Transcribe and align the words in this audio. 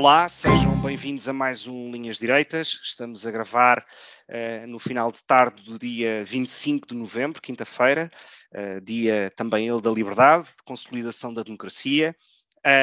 Olá, 0.00 0.28
sejam 0.28 0.80
bem-vindos 0.80 1.28
a 1.28 1.32
mais 1.32 1.66
um 1.66 1.90
Linhas 1.90 2.20
Direitas. 2.20 2.68
Estamos 2.84 3.26
a 3.26 3.32
gravar 3.32 3.84
uh, 4.28 4.66
no 4.68 4.78
final 4.78 5.10
de 5.10 5.24
tarde 5.24 5.60
do 5.64 5.76
dia 5.76 6.24
25 6.24 6.86
de 6.86 6.94
novembro, 6.94 7.42
quinta-feira, 7.42 8.08
uh, 8.54 8.80
dia 8.80 9.32
também 9.34 9.66
ele 9.66 9.80
da 9.80 9.90
liberdade, 9.90 10.44
de 10.44 10.62
consolidação 10.64 11.34
da 11.34 11.42
democracia. 11.42 12.14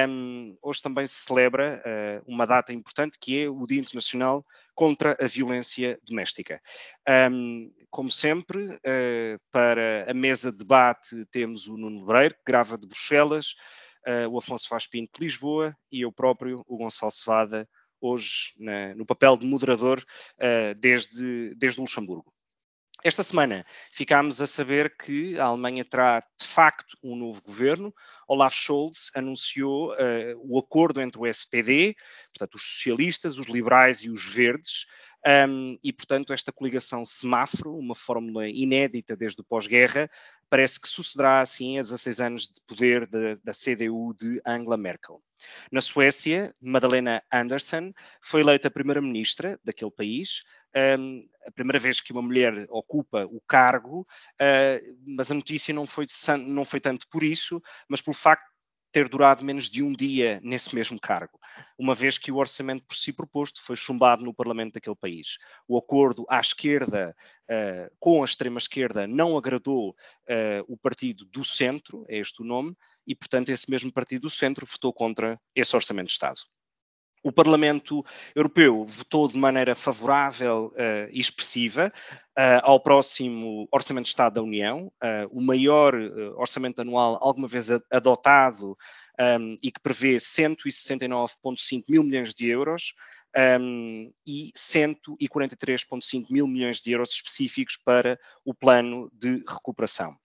Um, 0.09 0.57
hoje 0.61 0.81
também 0.81 1.07
se 1.07 1.23
celebra 1.23 1.81
uh, 1.85 2.23
uma 2.27 2.45
data 2.45 2.73
importante 2.73 3.17
que 3.17 3.43
é 3.43 3.49
o 3.49 3.65
Dia 3.65 3.79
Internacional 3.79 4.45
contra 4.73 5.15
a 5.17 5.25
Violência 5.25 5.97
Doméstica. 6.03 6.61
Um, 7.31 7.71
como 7.89 8.11
sempre, 8.11 8.77
para 9.53 10.11
a 10.11 10.13
mesa 10.13 10.51
de 10.51 10.57
debate 10.57 11.25
temos 11.31 11.65
o 11.70 11.77
Nuno 11.77 12.01
Lebreiro, 12.01 12.35
que 12.35 12.41
grava 12.45 12.77
de 12.77 12.85
Bruxelas, 12.85 13.55
uh, 14.07 14.29
o 14.29 14.37
Afonso 14.37 14.67
Vaz 14.69 14.87
Pinto 14.87 15.19
de 15.19 15.25
Lisboa 15.25 15.75
e 15.91 16.01
eu 16.01 16.11
próprio, 16.11 16.63
o 16.67 16.77
Gonçalo 16.77 17.11
Cevada, 17.11 17.67
hoje 17.99 18.53
na, 18.57 18.93
no 18.95 19.05
papel 19.05 19.37
de 19.37 19.45
moderador 19.45 19.99
uh, 19.99 20.75
desde, 20.77 21.53
desde 21.55 21.79
Luxemburgo. 21.79 22.34
Esta 23.03 23.21
semana 23.21 23.63
ficámos 23.91 24.41
a 24.41 24.47
saber 24.47 24.97
que 24.97 25.37
a 25.39 25.45
Alemanha 25.45 25.85
terá 25.85 26.21
de 26.39 26.47
facto 26.47 26.97
um 27.03 27.15
novo 27.15 27.39
governo. 27.41 27.93
Olaf 28.27 28.55
Scholz 28.55 29.12
anunciou 29.15 29.91
uh, 29.91 29.95
o 30.40 30.57
acordo 30.57 30.99
entre 30.99 31.19
o 31.19 31.27
SPD, 31.27 31.95
portanto, 32.34 32.55
os 32.55 32.63
socialistas, 32.63 33.37
os 33.37 33.45
liberais 33.45 34.03
e 34.03 34.09
os 34.09 34.25
verdes, 34.25 34.87
um, 35.25 35.75
e, 35.84 35.91
portanto, 35.91 36.31
esta 36.31 36.51
coligação 36.51 37.03
semáforo, 37.03 37.75
uma 37.75 37.95
fórmula 37.95 38.47
inédita 38.47 39.15
desde 39.15 39.41
o 39.41 39.43
pós-guerra, 39.43 40.07
parece 40.49 40.79
que 40.79 40.88
sucederá 40.88 41.41
assim 41.41 41.77
a 41.77 41.82
16 41.82 42.20
anos 42.20 42.43
de 42.43 42.62
poder 42.68 43.07
da, 43.07 43.35
da 43.43 43.51
CDU 43.51 44.13
de 44.13 44.41
Angela 44.46 44.77
Merkel. 44.77 45.21
Na 45.71 45.82
Suécia, 45.82 46.55
Madalena 46.62 47.21
Andersson 47.32 47.91
foi 48.21 48.41
eleita 48.41 48.71
primeira-ministra 48.71 49.60
daquele 49.63 49.91
país, 49.91 50.43
um, 50.99 51.27
a 51.48 51.52
primeira 51.52 51.79
vez 51.79 52.02
que 52.02 52.12
uma 52.12 52.21
mulher 52.21 52.65
ocupa 52.70 53.26
o 53.26 53.40
cargo, 53.48 54.02
uh, 54.41 54.98
mas 55.05 55.32
a 55.32 55.35
notícia 55.35 55.74
não 55.74 55.87
foi, 55.87 56.05
não 56.46 56.65
foi 56.65 56.82
tanto 56.82 57.07
por 57.09 57.24
isso, 57.24 57.62
mas 57.87 58.02
pelo 58.02 58.15
facto 58.15 58.54
ter 58.96 59.10
durado 59.10 59.43
menos 59.43 59.70
de 59.70 59.84
um 59.84 59.91
dia 59.91 60.40
nesse 60.41 60.74
mesmo 60.74 60.98
cargo, 60.98 61.38
uma 61.77 61.93
vez 61.93 62.18
que 62.18 62.32
o 62.32 62.38
orçamento 62.38 62.85
por 62.85 62.96
si 62.96 63.12
proposto 63.12 63.62
foi 63.62 63.76
chumbado 63.76 64.24
no 64.24 64.34
Parlamento 64.34 64.75
daquele 64.75 64.96
país. 64.96 65.38
O 65.68 65.78
acordo 65.78 66.25
à 66.29 66.40
esquerda 66.40 67.13
uh, 67.44 67.94
com 68.00 68.22
a 68.22 68.25
extrema-esquerda 68.25 69.06
não 69.06 69.35
agradou 69.35 69.90
uh, 69.90 70.63
o 70.66 70.78
partido 70.78 71.25
do 71.25 71.44
centro, 71.44 72.06
é 72.07 72.19
este 72.19 72.41
o 72.41 72.46
nome, 72.46 72.74
e, 73.06 73.13
portanto, 73.13 73.50
esse 73.50 73.69
mesmo 73.69 73.91
partido 73.91 74.22
do 74.22 74.29
centro 74.29 74.66
votou 74.66 74.94
contra 74.94 75.38
esse 75.53 75.75
orçamento 75.75 76.07
de 76.07 76.13
Estado. 76.13 76.40
O 77.25 77.31
Parlamento 77.31 78.06
Europeu 78.35 78.85
votou 78.85 79.28
de 79.28 79.35
maneira 79.35 79.73
favorável 79.73 80.68
uh, 80.68 81.09
e 81.12 81.19
expressiva 81.19 81.91
uh, 82.38 82.62
ao 82.62 82.80
próximo 82.80 83.68
Orçamento 83.72 84.03
de 84.03 84.09
Estado 84.09 84.36
da 84.36 84.44
União, 84.44 84.91
uh, 85.03 85.28
o 85.31 85.41
maior 85.41 85.96
orçamento 86.38 86.81
anual 86.81 87.18
alguma 87.19 87.47
vez 87.47 87.72
adotado 87.91 88.78
um, 89.19 89.58
e 89.63 89.72
que 89.72 89.80
prevê 89.81 90.18
169,5 90.18 91.84
mil 91.90 92.03
milhões 92.03 92.31
de 92.36 92.46
euros 92.47 92.94
um, 93.59 94.13
e 94.24 94.52
143,5 94.56 96.28
mil 96.30 96.46
milhões 96.46 96.80
de 96.80 96.92
euros 96.92 97.09
específicos 97.09 97.75
para 97.84 98.19
o 98.46 98.53
plano 98.53 99.09
de 99.12 99.44
recuperação. 99.47 100.16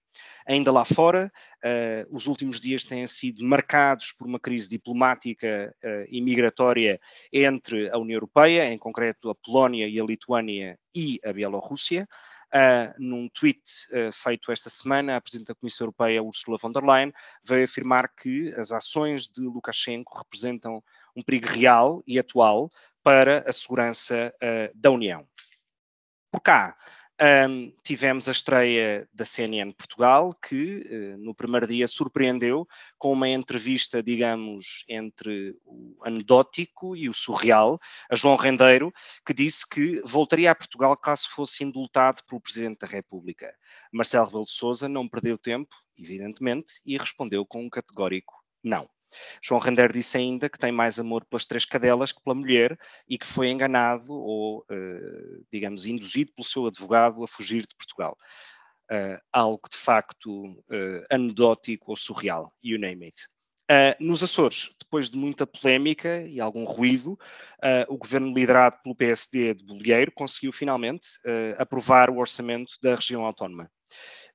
Ainda 0.47 0.73
lá 0.73 0.85
fora, 0.85 1.31
uh, 1.65 2.15
os 2.15 2.27
últimos 2.27 2.61
dias 2.61 2.85
têm 2.85 3.07
sido 3.07 3.45
marcados 3.45 4.13
por 4.13 4.27
uma 4.27 4.41
crise 4.41 4.69
diplomática 4.69 5.75
uh, 5.85 6.07
e 6.09 6.21
migratória 6.21 7.01
entre 7.33 7.91
a 7.91 7.99
União 7.99 8.17
Europeia, 8.17 8.67
em 8.73 8.79
concreto 8.79 9.31
a 9.31 9.35
Polónia 9.35 9.87
e 9.87 10.01
a 10.01 10.05
Lituânia 10.05 10.79
e 10.95 11.21
a 11.25 11.33
Bielorrússia. 11.33 12.09
Uh, 12.53 12.93
num 12.99 13.29
tweet 13.29 13.61
uh, 13.93 14.13
feito 14.13 14.51
esta 14.51 14.69
semana, 14.69 15.17
a 15.17 15.21
Presidente 15.21 15.49
da 15.49 15.55
Comissão 15.55 15.85
Europeia, 15.85 16.21
Ursula 16.21 16.59
von 16.59 16.73
der 16.73 16.83
Leyen, 16.83 17.13
veio 17.45 17.65
afirmar 17.65 18.09
que 18.09 18.53
as 18.57 18.73
ações 18.73 19.29
de 19.29 19.43
Lukashenko 19.43 20.19
representam 20.19 20.83
um 21.15 21.23
perigo 21.23 21.47
real 21.47 22.03
e 22.09 22.19
atual 22.19 22.69
para 23.05 23.49
a 23.49 23.53
segurança 23.53 24.35
uh, 24.43 24.77
da 24.77 24.91
União. 24.91 25.25
Por 26.33 26.41
cá, 26.41 26.77
um, 27.21 27.73
tivemos 27.83 28.29
a 28.29 28.33
estreia 28.33 29.09
da 29.13 29.25
CNN 29.25 29.73
Portugal, 29.73 30.33
que 30.35 30.87
uh, 30.91 31.19
no 31.19 31.35
primeiro 31.35 31.67
dia 31.67 31.87
surpreendeu 31.87 32.67
com 32.99 33.13
uma 33.13 33.29
entrevista, 33.29 34.03
digamos, 34.03 34.85
entre 34.89 35.55
o 35.65 35.99
anedótico 36.03 36.97
e 36.97 37.09
o 37.09 37.15
surreal, 37.15 37.79
a 38.11 38.17
João 38.17 38.37
Rendeiro, 38.37 38.93
que 39.25 39.35
disse 39.35 39.69
que 39.69 40.01
voltaria 40.03 40.51
a 40.51 40.55
Portugal 40.55 40.97
caso 40.97 41.29
fosse 41.31 41.63
indultado 41.63 42.23
pelo 42.25 42.41
Presidente 42.41 42.79
da 42.81 42.87
República. 42.87 43.55
Marcelo 43.93 44.27
Rebelo 44.27 44.47
de 44.47 44.53
Sousa 44.53 44.89
não 44.89 45.09
perdeu 45.09 45.37
tempo, 45.37 45.77
evidentemente, 45.99 46.81
e 46.87 46.97
respondeu 46.97 47.45
com 47.45 47.63
um 47.63 47.71
categórico 47.71 48.35
não. 48.63 48.89
João 49.43 49.61
Render 49.61 49.93
disse 49.93 50.17
ainda 50.17 50.49
que 50.49 50.59
tem 50.59 50.73
mais 50.73 50.99
amor 50.99 51.25
pelas 51.25 51.47
três 51.47 51.65
cadelas 51.65 52.13
que 52.13 52.23
pela 52.23 52.35
mulher 52.35 52.79
e 53.09 53.19
que 53.19 53.27
foi 53.27 53.49
enganado 53.51 54.13
ou, 54.13 54.61
uh, 54.71 55.45
digamos, 55.51 55.87
induzido 55.87 56.33
pelo 56.35 56.47
seu 56.47 56.67
advogado 56.67 57.23
a 57.23 57.29
fugir 57.29 57.63
de 57.63 57.75
Portugal. 57.77 58.17
Uh, 58.91 59.21
algo 59.33 59.69
de 59.71 59.77
facto 59.77 60.45
uh, 60.45 61.07
anedótico 61.11 61.91
ou 61.91 61.97
surreal, 61.97 62.53
you 62.63 62.79
name 62.79 63.07
it. 63.07 63.23
Uh, 63.71 63.95
nos 64.01 64.21
Açores, 64.21 64.69
depois 64.77 65.09
de 65.09 65.17
muita 65.17 65.47
polémica 65.47 66.23
e 66.23 66.41
algum 66.41 66.65
ruído, 66.65 67.13
uh, 67.13 67.87
o 67.89 67.97
governo 67.97 68.35
liderado 68.35 68.77
pelo 68.83 68.97
PSD 68.97 69.55
de 69.55 69.65
Bolieiro 69.65 70.11
conseguiu 70.11 70.51
finalmente 70.51 71.07
uh, 71.19 71.55
aprovar 71.57 72.11
o 72.11 72.19
orçamento 72.19 72.73
da 72.83 72.97
região 72.97 73.25
autónoma. 73.25 73.71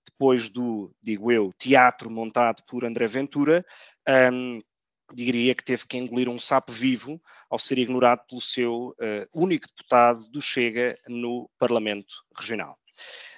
Depois 0.10 0.48
do, 0.48 0.90
digo 1.04 1.34
eu, 1.34 1.52
teatro 1.58 2.10
montado 2.10 2.64
por 2.66 2.86
André 2.86 3.08
Ventura, 3.08 3.66
um, 4.08 4.62
diria 5.14 5.54
que 5.54 5.64
teve 5.64 5.86
que 5.86 5.98
engolir 5.98 6.30
um 6.30 6.40
sapo 6.40 6.72
vivo 6.72 7.22
ao 7.50 7.60
ser 7.60 7.78
ignorado 7.78 8.22
pelo 8.28 8.42
seu 8.42 8.90
uh, 8.90 9.28
único 9.34 9.68
deputado 9.68 10.28
do 10.30 10.42
Chega 10.42 10.98
no 11.08 11.50
Parlamento 11.58 12.24
Regional. 12.38 12.78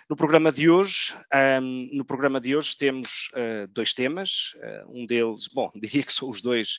No 0.09 0.16
programa 0.16 0.53
de 0.53 0.69
hoje, 0.69 1.13
um, 1.61 1.89
no 1.91 2.06
programa 2.06 2.39
de 2.39 2.56
hoje 2.56 2.77
temos 2.77 3.29
uh, 3.33 3.67
dois 3.67 3.94
temas, 3.94 4.53
uh, 4.56 4.97
um 4.97 5.06
deles, 5.06 5.47
bom, 5.53 5.69
diria 5.75 6.03
que 6.03 6.13
são 6.13 6.29
os 6.29 6.41
dois 6.41 6.77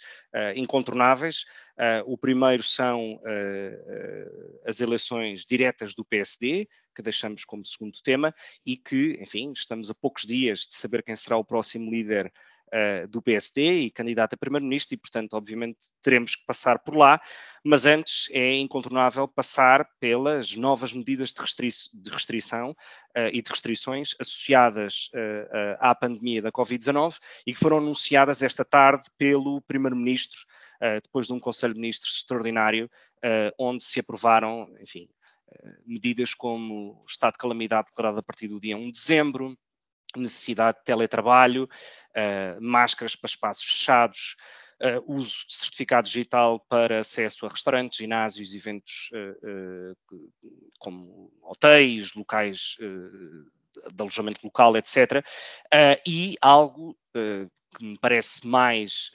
incontornáveis. 0.56 1.44
o 2.06 2.16
primeiro 2.18 2.62
são 2.62 3.20
as 4.66 4.80
eleições 4.80 5.44
diretas 5.44 5.94
do 5.94 6.04
PSD, 6.04 6.68
que 6.94 7.02
deixamos 7.02 7.44
como 7.44 7.64
segundo 7.64 7.98
tema, 8.02 8.34
e 8.64 8.76
que, 8.76 9.18
enfim, 9.20 9.52
estamos 9.52 9.90
a 9.90 9.94
poucos 9.94 10.22
dias 10.22 10.60
de 10.60 10.74
saber 10.74 11.02
quem 11.02 11.16
será 11.16 11.36
o 11.36 11.44
próximo 11.44 11.90
líder 11.90 12.32
uh, 12.68 13.08
do 13.08 13.20
PSD 13.20 13.80
e 13.80 13.90
candidato 13.90 14.34
a 14.34 14.36
primeiro-ministro, 14.36 14.94
e, 14.94 14.98
portanto, 14.98 15.34
obviamente, 15.34 15.78
teremos 16.02 16.36
que 16.36 16.44
passar 16.46 16.78
por 16.78 16.96
lá, 16.96 17.20
mas 17.64 17.86
antes 17.86 18.28
é 18.30 18.54
incontornável 18.54 19.26
passar 19.26 19.88
pelas 19.98 20.54
novas 20.56 20.92
medidas 20.92 21.32
de, 21.32 21.40
restri 21.40 21.68
de 21.68 22.10
restrição 22.10 22.70
uh, 22.70 23.28
e 23.32 23.42
de 23.42 23.50
restrições 23.50 24.14
associadas 24.20 25.10
uh, 25.14 25.76
à 25.80 25.94
pandemia 25.94 26.42
da 26.42 26.52
Covid-19 26.52 27.16
e 27.46 27.52
que 27.52 27.60
foram 27.60 27.78
anunciadas 27.78 28.42
esta 28.42 28.64
tarde 28.64 29.08
pelo 29.16 29.60
primeiro-ministro, 29.62 30.40
depois 31.02 31.26
de 31.26 31.32
um 31.32 31.40
Conselho 31.40 31.74
de 31.74 31.80
Ministros 31.80 32.18
extraordinário, 32.18 32.88
onde 33.58 33.82
se 33.82 33.98
aprovaram, 33.98 34.72
enfim, 34.80 35.08
medidas 35.84 36.34
como 36.34 37.02
o 37.02 37.04
estado 37.04 37.32
de 37.32 37.38
calamidade 37.38 37.88
declarado 37.88 38.20
a 38.20 38.22
partir 38.22 38.46
do 38.46 38.60
dia 38.60 38.76
1 38.76 38.86
de 38.86 38.92
dezembro, 38.92 39.58
necessidade 40.16 40.78
de 40.78 40.84
teletrabalho, 40.84 41.64
uh, 41.64 42.60
máscaras 42.60 43.14
para 43.14 43.28
espaços 43.28 43.64
fechados, 43.64 44.36
uh, 44.82 45.12
uso 45.12 45.46
de 45.48 45.56
certificado 45.56 46.06
digital 46.06 46.60
para 46.68 47.00
acesso 47.00 47.46
a 47.46 47.48
restaurantes, 47.48 47.98
ginásios, 47.98 48.54
eventos 48.54 49.10
uh, 49.12 49.96
como 50.78 51.32
hotéis, 51.42 52.14
locais 52.14 52.76
de 52.78 54.02
alojamento 54.02 54.40
local, 54.44 54.76
etc. 54.76 55.24
e 56.06 56.36
algo 56.40 56.96
que 57.12 57.84
me 57.84 57.98
parece 57.98 58.46
mais 58.46 59.12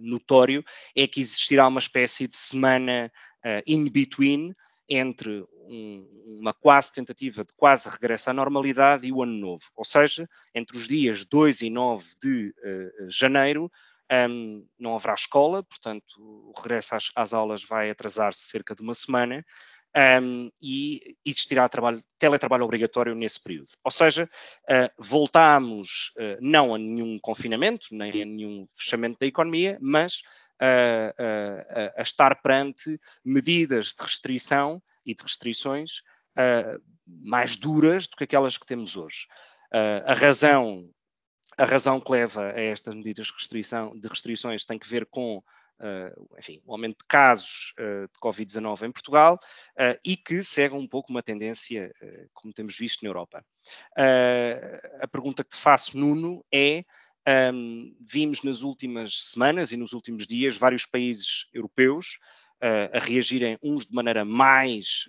notório 0.00 0.64
é 0.94 1.06
que 1.06 1.20
existirá 1.20 1.66
uma 1.66 1.80
espécie 1.80 2.26
de 2.26 2.36
semana 2.36 3.10
uh, 3.44 3.62
in 3.66 3.88
between 3.90 4.54
entre 4.90 5.46
um, 5.68 6.36
uma 6.40 6.52
quase 6.52 6.92
tentativa 6.92 7.44
de 7.44 7.52
quase 7.56 7.88
regresso 7.88 8.28
à 8.28 8.32
normalidade 8.32 9.06
e 9.06 9.12
o 9.12 9.22
ano 9.22 9.38
novo. 9.38 9.62
Ou 9.76 9.84
seja, 9.84 10.28
entre 10.52 10.76
os 10.76 10.88
dias 10.88 11.24
2 11.24 11.60
e 11.60 11.70
9 11.70 12.04
de 12.20 12.48
uh, 12.48 13.08
janeiro, 13.08 13.70
um, 14.28 14.66
não 14.76 14.96
haverá 14.96 15.14
escola, 15.14 15.62
portanto, 15.62 16.04
o 16.18 16.52
regresso 16.56 16.96
às, 16.96 17.10
às 17.14 17.32
aulas 17.32 17.62
vai 17.62 17.88
atrasar-se 17.90 18.48
cerca 18.48 18.74
de 18.74 18.82
uma 18.82 18.94
semana. 18.94 19.44
Um, 20.22 20.48
e 20.62 21.16
existirá 21.26 21.68
trabalho, 21.68 22.00
teletrabalho 22.16 22.64
obrigatório 22.64 23.12
nesse 23.12 23.42
período. 23.42 23.70
Ou 23.82 23.90
seja, 23.90 24.30
uh, 24.64 25.02
voltamos 25.02 26.12
uh, 26.16 26.38
não 26.40 26.74
a 26.74 26.78
nenhum 26.78 27.18
confinamento, 27.18 27.88
nem 27.90 28.22
a 28.22 28.24
nenhum 28.24 28.66
fechamento 28.76 29.18
da 29.20 29.26
economia, 29.26 29.78
mas 29.80 30.22
uh, 30.60 31.92
a 31.96 32.02
estar 32.02 32.40
perante 32.42 33.00
medidas 33.24 33.86
de 33.86 34.02
restrição 34.02 34.82
e 35.04 35.14
de 35.14 35.22
restrições 35.22 36.02
mais 37.06 37.56
duras 37.56 38.06
do 38.06 38.16
que 38.16 38.24
aquelas 38.24 38.56
que 38.56 38.64
temos 38.64 38.96
hoje. 38.96 39.26
a 40.06 40.14
razão 40.14 40.88
a 41.58 41.64
razão 41.64 42.00
que 42.00 42.10
leva 42.10 42.52
a 42.52 42.60
estas 42.60 42.94
medidas 42.94 43.26
de, 43.26 43.32
restrição, 43.34 43.98
de 43.98 44.08
restrições 44.08 44.64
tem 44.64 44.78
que 44.78 44.88
ver 44.88 45.06
com 45.06 45.42
Uh, 45.80 46.36
enfim, 46.38 46.60
o 46.66 46.72
aumento 46.72 46.98
de 46.98 47.06
casos 47.08 47.72
uh, 47.78 48.02
de 48.02 48.20
Covid-19 48.22 48.86
em 48.86 48.92
Portugal 48.92 49.38
uh, 49.78 49.98
e 50.04 50.14
que 50.14 50.42
segue 50.42 50.74
um 50.74 50.86
pouco 50.86 51.10
uma 51.10 51.22
tendência, 51.22 51.90
como 52.34 52.52
temos 52.52 52.76
visto 52.76 53.02
na 53.02 53.08
Europa. 53.08 53.42
a 55.00 55.08
pergunta 55.08 55.42
que 55.42 55.48
te 55.48 55.56
faço, 55.56 55.96
Nuno, 55.96 56.44
é: 56.52 56.84
um, 57.52 57.94
vimos 58.00 58.42
nas 58.42 58.62
últimas 58.62 59.30
semanas 59.30 59.72
e 59.72 59.76
nos 59.76 59.92
últimos 59.92 60.26
dias 60.26 60.56
vários 60.56 60.86
países 60.86 61.46
europeus 61.52 62.18
a 62.92 62.98
reagirem 62.98 63.58
uns 63.62 63.86
de 63.86 63.94
maneira 63.94 64.22
mais 64.22 65.08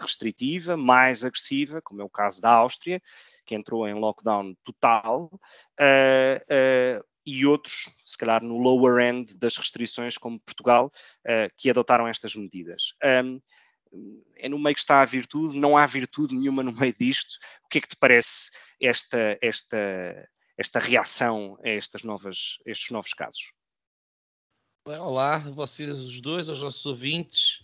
restritiva, 0.00 0.78
mais 0.78 1.26
agressiva, 1.26 1.82
como 1.82 2.00
é 2.00 2.04
o 2.06 2.08
caso 2.08 2.40
da 2.40 2.50
Áustria, 2.50 3.02
que 3.44 3.54
entrou 3.54 3.86
em 3.86 3.92
lockdown 3.92 4.54
total, 4.64 5.30
e 7.26 7.44
outros, 7.44 7.90
se 8.04 8.16
calhar 8.16 8.42
no 8.42 8.56
lower 8.56 9.04
end 9.04 9.36
das 9.36 9.56
restrições, 9.56 10.16
como 10.16 10.38
Portugal, 10.38 10.92
uh, 11.24 11.52
que 11.56 11.68
adotaram 11.68 12.06
estas 12.06 12.36
medidas. 12.36 12.94
Um, 13.04 13.40
é 14.36 14.48
no 14.48 14.58
meio 14.58 14.74
que 14.74 14.80
está 14.80 15.00
a 15.00 15.04
virtude, 15.04 15.58
não 15.58 15.76
há 15.76 15.84
virtude 15.86 16.36
nenhuma 16.36 16.62
no 16.62 16.72
meio 16.72 16.94
disto. 16.94 17.34
O 17.64 17.68
que 17.68 17.78
é 17.78 17.80
que 17.80 17.88
te 17.88 17.96
parece 17.96 18.50
esta, 18.80 19.36
esta, 19.42 20.28
esta 20.56 20.78
reação 20.78 21.58
a 21.62 21.68
estas 21.68 22.02
novas, 22.02 22.58
estes 22.64 22.90
novos 22.90 23.12
casos? 23.12 23.52
Olá, 24.86 25.38
vocês 25.38 25.98
os 25.98 26.20
dois, 26.20 26.48
aos 26.48 26.62
nossos 26.62 26.86
ouvintes. 26.86 27.62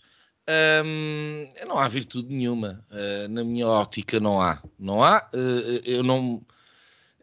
Um, 0.85 1.47
não 1.65 1.77
há 1.77 1.87
virtude 1.87 2.33
nenhuma. 2.33 2.85
Uh, 2.91 3.29
na 3.29 3.43
minha 3.43 3.65
ótica, 3.65 4.19
não 4.19 4.41
há. 4.41 4.61
Não 4.77 5.01
há. 5.01 5.29
Uh, 5.33 5.81
eu 5.85 6.03
não 6.03 6.45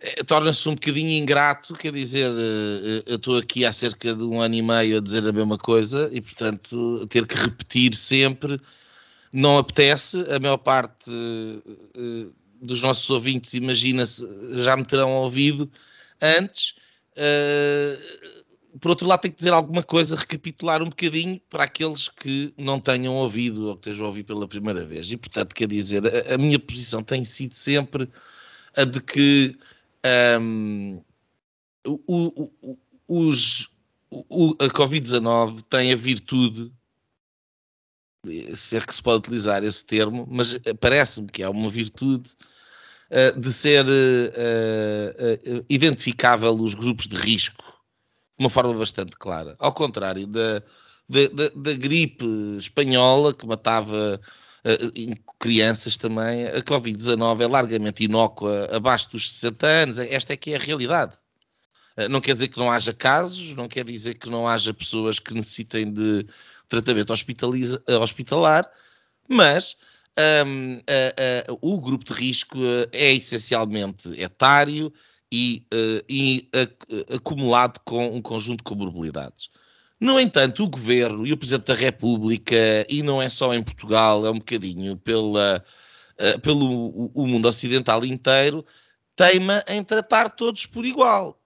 é, 0.00 0.24
torna-se 0.24 0.66
um 0.66 0.74
bocadinho 0.74 1.10
ingrato, 1.10 1.74
quer 1.74 1.92
dizer, 1.92 2.30
eh, 2.30 3.02
eu 3.04 3.16
estou 3.16 3.36
aqui 3.36 3.66
há 3.66 3.72
cerca 3.72 4.14
de 4.14 4.22
um 4.22 4.40
ano 4.40 4.54
e 4.54 4.62
meio 4.62 4.96
a 4.96 5.00
dizer 5.00 5.26
a 5.28 5.32
mesma 5.32 5.58
coisa 5.58 6.08
e, 6.10 6.22
portanto, 6.22 7.06
ter 7.08 7.26
que 7.26 7.34
repetir 7.34 7.94
sempre 7.94 8.58
não 9.30 9.58
apetece. 9.58 10.24
A 10.34 10.40
maior 10.40 10.56
parte 10.56 11.10
eh, 11.10 12.32
dos 12.60 12.82
nossos 12.82 13.08
ouvintes, 13.10 13.54
imagina-se, 13.54 14.24
já 14.62 14.76
me 14.76 14.84
terão 14.84 15.12
ouvido 15.12 15.70
antes. 16.20 16.74
Eh, 17.16 17.98
por 18.80 18.90
outro 18.90 19.06
lado, 19.06 19.20
tenho 19.22 19.34
que 19.34 19.38
dizer 19.38 19.52
alguma 19.52 19.82
coisa, 19.82 20.16
recapitular 20.16 20.82
um 20.82 20.90
bocadinho 20.90 21.40
para 21.50 21.64
aqueles 21.64 22.08
que 22.08 22.54
não 22.56 22.78
tenham 22.78 23.16
ouvido 23.16 23.68
ou 23.68 23.76
que 23.76 23.88
estejam 23.88 24.04
a 24.04 24.08
ouvir 24.08 24.24
pela 24.24 24.46
primeira 24.46 24.84
vez. 24.84 25.10
E, 25.10 25.16
portanto, 25.16 25.54
quer 25.54 25.66
dizer, 25.66 26.02
a, 26.06 26.34
a 26.34 26.38
minha 26.38 26.58
posição 26.58 27.02
tem 27.02 27.24
sido 27.24 27.54
sempre 27.54 28.08
a 28.76 28.84
de 28.84 29.00
que 29.00 29.56
um, 30.40 31.02
o, 31.84 31.98
o, 32.06 32.78
os, 33.08 33.68
o, 34.10 34.54
a 34.60 34.68
Covid-19 34.68 35.62
tem 35.68 35.92
a 35.92 35.96
virtude, 35.96 36.72
se 38.54 38.76
é 38.76 38.80
que 38.80 38.94
se 38.94 39.02
pode 39.02 39.18
utilizar 39.18 39.64
esse 39.64 39.84
termo, 39.84 40.26
mas 40.30 40.58
parece-me 40.78 41.28
que 41.28 41.42
é 41.42 41.48
uma 41.48 41.70
virtude 41.70 42.30
uh, 43.10 43.38
de 43.38 43.52
ser 43.52 43.84
uh, 43.86 45.58
uh, 45.58 45.64
identificável 45.68 46.52
os 46.54 46.74
grupos 46.74 47.08
de 47.08 47.16
risco 47.16 47.62
de 48.38 48.44
uma 48.44 48.50
forma 48.50 48.74
bastante 48.74 49.12
clara. 49.16 49.54
Ao 49.58 49.72
contrário 49.72 50.26
da, 50.26 50.62
da, 51.08 51.28
da, 51.32 51.48
da 51.54 51.72
gripe 51.74 52.24
espanhola 52.56 53.34
que 53.34 53.46
matava 53.46 54.20
crianças 55.38 55.96
também, 55.96 56.46
a 56.46 56.60
Covid-19 56.60 57.40
é 57.40 57.46
largamente 57.46 58.04
inócua 58.04 58.68
abaixo 58.70 59.10
dos 59.10 59.32
60 59.32 59.66
anos. 59.66 59.98
Esta 59.98 60.34
é 60.34 60.36
que 60.36 60.52
é 60.52 60.56
a 60.56 60.58
realidade. 60.58 61.16
Não 62.10 62.20
quer 62.20 62.34
dizer 62.34 62.48
que 62.48 62.58
não 62.58 62.70
haja 62.70 62.92
casos, 62.92 63.54
não 63.54 63.68
quer 63.68 63.84
dizer 63.84 64.14
que 64.16 64.28
não 64.28 64.46
haja 64.46 64.74
pessoas 64.74 65.18
que 65.18 65.32
necessitem 65.32 65.90
de 65.90 66.26
tratamento 66.70 67.12
hospitalar, 67.12 68.70
mas 69.28 69.76
um, 70.46 70.76
uh, 70.78 71.58
o 71.60 71.80
grupo 71.80 72.04
de 72.04 72.12
risco 72.14 72.56
é 72.92 73.12
essencialmente 73.12 74.08
etário 74.20 74.92
e, 75.32 75.64
e 76.08 76.48
acumulado 77.14 77.78
com 77.84 78.16
um 78.16 78.20
conjunto 78.20 78.58
de 78.58 78.64
comorbilidades. 78.64 79.48
No 80.00 80.18
entanto, 80.18 80.64
o 80.64 80.70
governo 80.70 81.26
e 81.26 81.32
o 81.32 81.36
Presidente 81.36 81.66
da 81.66 81.74
República, 81.74 82.56
e 82.88 83.02
não 83.02 83.20
é 83.20 83.28
só 83.28 83.52
em 83.52 83.62
Portugal, 83.62 84.24
é 84.24 84.30
um 84.30 84.38
bocadinho 84.38 84.96
pela, 84.96 85.62
uh, 86.18 86.40
pelo 86.40 86.66
o, 86.66 87.12
o 87.14 87.26
mundo 87.26 87.46
ocidental 87.46 88.04
inteiro, 88.04 88.64
teima 89.14 89.62
em 89.68 89.84
tratar 89.84 90.30
todos 90.30 90.64
por 90.64 90.86
igual. 90.86 91.39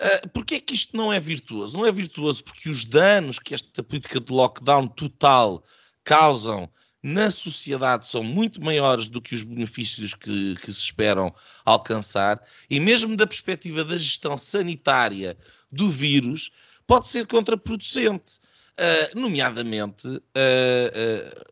Uh, 0.00 0.28
Porquê 0.30 0.56
é 0.56 0.60
que 0.60 0.74
isto 0.74 0.96
não 0.96 1.12
é 1.12 1.20
virtuoso? 1.20 1.76
Não 1.76 1.86
é 1.86 1.92
virtuoso 1.92 2.42
porque 2.42 2.68
os 2.68 2.84
danos 2.84 3.38
que 3.38 3.54
esta 3.54 3.82
política 3.82 4.20
de 4.20 4.32
lockdown 4.32 4.88
total 4.88 5.64
causam 6.02 6.68
na 7.02 7.30
sociedade 7.30 8.08
são 8.08 8.24
muito 8.24 8.62
maiores 8.62 9.08
do 9.08 9.20
que 9.20 9.34
os 9.34 9.42
benefícios 9.42 10.14
que, 10.14 10.56
que, 10.56 10.72
se 10.72 10.80
esperam 10.80 11.34
alcançar, 11.64 12.42
e 12.68 12.80
mesmo 12.80 13.14
da 13.14 13.26
perspectiva 13.26 13.84
da 13.84 13.96
gestão 13.96 14.38
sanitária 14.38 15.36
do 15.70 15.90
vírus, 15.90 16.50
pode 16.86 17.08
ser 17.08 17.26
contraproducente. 17.26 18.40
Uh, 18.72 19.20
nomeadamente, 19.20 20.08
uh, 20.08 20.18
uh, 20.18 21.44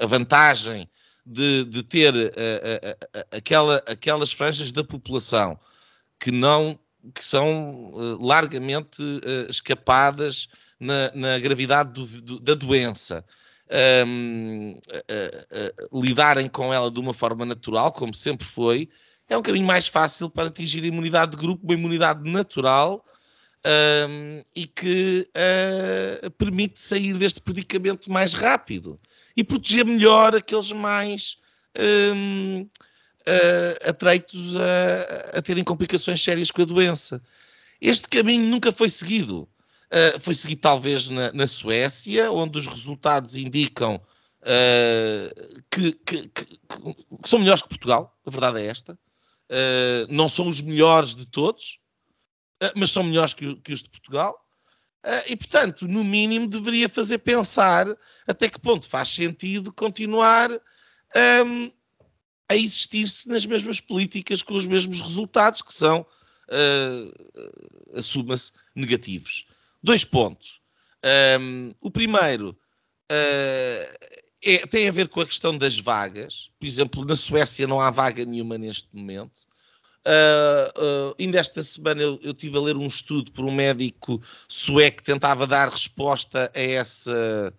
a 0.00 0.06
vantagem 0.06 0.90
de, 1.24 1.64
de 1.64 1.82
ter 1.82 2.12
aquela, 3.30 3.76
aquelas 3.86 4.32
franjas 4.32 4.70
da 4.70 4.84
população 4.84 5.58
que 6.18 6.30
não 6.30 6.78
que 7.14 7.24
são 7.24 7.92
largamente 8.20 9.02
escapadas 9.48 10.48
na, 10.78 11.10
na 11.14 11.38
gravidade 11.38 11.92
do, 11.92 12.06
do, 12.22 12.40
da 12.40 12.54
doença. 12.54 13.24
Um, 14.06 14.78
lidarem 15.92 16.48
com 16.48 16.72
ela 16.72 16.88
de 16.90 17.00
uma 17.00 17.12
forma 17.12 17.44
natural, 17.44 17.92
como 17.92 18.14
sempre 18.14 18.46
foi, 18.46 18.88
é 19.28 19.36
um 19.36 19.42
caminho 19.42 19.66
mais 19.66 19.88
fácil 19.88 20.30
para 20.30 20.48
atingir 20.48 20.84
a 20.84 20.86
imunidade 20.86 21.32
de 21.32 21.36
grupo, 21.36 21.64
uma 21.64 21.74
imunidade 21.74 22.28
natural 22.30 23.04
um, 24.08 24.44
e 24.54 24.66
que 24.66 25.28
uh, 25.34 26.30
permite 26.32 26.78
sair 26.78 27.14
deste 27.14 27.40
predicamento 27.40 28.10
mais 28.10 28.34
rápido 28.34 28.98
e 29.36 29.42
proteger 29.42 29.84
melhor 29.84 30.34
aqueles 30.34 30.70
mais 30.70 31.38
um, 32.14 32.68
uh, 33.28 33.84
ah, 33.84 33.90
atreitos 33.90 34.56
a, 34.56 35.38
a, 35.38 35.42
terem 35.42 35.64
complicações 35.64 36.22
sérias 36.22 36.50
com 36.50 36.62
a 36.62 36.64
doença. 36.64 37.22
Este 37.80 38.08
caminho 38.08 38.48
nunca 38.48 38.72
foi 38.72 38.88
seguido. 38.88 39.48
Uh, 39.86 40.20
foi 40.20 40.34
seguido 40.34 40.60
talvez 40.60 41.08
na, 41.08 41.32
na, 41.32 41.46
Suécia, 41.46 42.30
onde 42.30 42.58
os 42.58 42.66
resultados 42.66 43.36
indicam 43.36 44.00
que, 45.70 45.92
que, 46.06 46.28
que, 46.28 46.46
que, 46.46 47.28
são 47.28 47.40
melhores 47.40 47.62
que 47.62 47.68
Portugal, 47.68 48.16
a 48.24 48.30
verdade 48.30 48.60
é 48.60 48.66
esta. 48.66 48.96
não 50.08 50.28
são 50.28 50.46
os 50.46 50.60
melhores 50.60 51.16
de 51.16 51.26
todos, 51.26 51.80
mas 52.76 52.92
são 52.92 53.02
melhores 53.02 53.34
que, 53.34 53.60
os 53.68 53.82
de 53.82 53.90
Portugal. 53.90 54.40
Uh, 55.04 55.22
e, 55.28 55.36
portanto, 55.36 55.86
no 55.86 56.02
mínimo, 56.02 56.48
deveria 56.48 56.88
fazer 56.88 57.18
pensar 57.18 57.86
até 58.26 58.48
que 58.48 58.58
ponto 58.58 58.88
faz 58.88 59.08
sentido 59.08 59.72
continuar 59.72 60.50
um, 61.44 61.70
a 62.48 62.56
existir-se 62.56 63.28
nas 63.28 63.44
mesmas 63.44 63.80
políticas 63.80 64.42
com 64.42 64.54
os 64.54 64.66
mesmos 64.66 65.00
resultados, 65.00 65.62
que 65.62 65.72
são, 65.74 66.06
uh, 66.48 67.98
assuma-se, 67.98 68.52
negativos. 68.74 69.46
Dois 69.82 70.04
pontos. 70.04 70.60
Um, 71.40 71.72
o 71.80 71.90
primeiro 71.90 72.50
uh, 73.10 74.16
é, 74.42 74.66
tem 74.66 74.88
a 74.88 74.92
ver 74.92 75.08
com 75.08 75.20
a 75.20 75.26
questão 75.26 75.56
das 75.56 75.78
vagas. 75.78 76.50
Por 76.58 76.66
exemplo, 76.66 77.04
na 77.04 77.16
Suécia 77.16 77.66
não 77.66 77.80
há 77.80 77.90
vaga 77.90 78.24
nenhuma 78.24 78.56
neste 78.56 78.88
momento. 78.92 79.46
Uh, 80.06 81.10
uh, 81.10 81.16
ainda 81.18 81.40
esta 81.40 81.64
semana 81.64 82.00
eu, 82.00 82.20
eu 82.22 82.32
tive 82.32 82.56
a 82.56 82.60
ler 82.60 82.76
um 82.76 82.86
estudo 82.86 83.32
por 83.32 83.44
um 83.44 83.52
médico 83.52 84.22
sueco 84.48 84.98
que 84.98 85.04
tentava 85.04 85.48
dar 85.48 85.68
resposta 85.68 86.50
a 86.54 86.60
essa, 86.60 87.52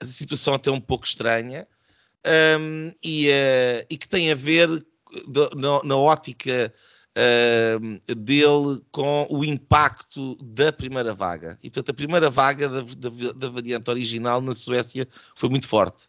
essa 0.00 0.12
situação 0.12 0.54
até 0.54 0.70
um 0.70 0.80
pouco 0.80 1.04
estranha 1.04 1.68
um, 2.26 2.92
e, 3.02 3.28
uh, 3.28 3.86
e, 3.90 3.96
que 3.96 4.08
tem 4.08 4.30
a 4.30 4.34
ver 4.34 4.68
na, 5.56 5.82
na, 5.82 5.96
ótica 5.96 6.72
dele 8.16 8.80
com 8.90 9.26
o 9.28 9.44
impacto 9.44 10.34
da 10.36 10.72
primeira 10.72 11.12
vaga. 11.12 11.58
E 11.62 11.68
portanto, 11.68 11.90
a 11.90 11.94
primeira 11.94 12.30
vaga 12.30 12.68
da, 12.68 12.80
da, 12.80 13.32
da 13.32 13.48
variante 13.50 13.90
original 13.90 14.40
na 14.40 14.54
Suécia 14.54 15.06
foi 15.34 15.50
muito 15.50 15.68
forte. 15.68 16.08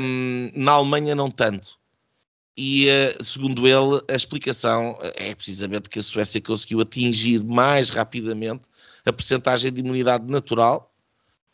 Um, 0.00 0.50
na 0.54 0.72
Alemanha, 0.72 1.14
não 1.14 1.30
tanto. 1.30 1.78
E, 2.56 2.86
uh, 2.88 3.22
segundo 3.22 3.66
ele, 3.66 4.00
a 4.08 4.14
explicação 4.14 4.98
é 5.16 5.34
precisamente 5.34 5.90
que 5.90 5.98
a 5.98 6.02
Suécia 6.02 6.40
conseguiu 6.40 6.80
atingir 6.80 7.44
mais 7.44 7.90
rapidamente 7.90 8.62
a 9.04 9.12
percentagem 9.12 9.70
de 9.70 9.80
imunidade 9.80 10.26
natural, 10.30 10.92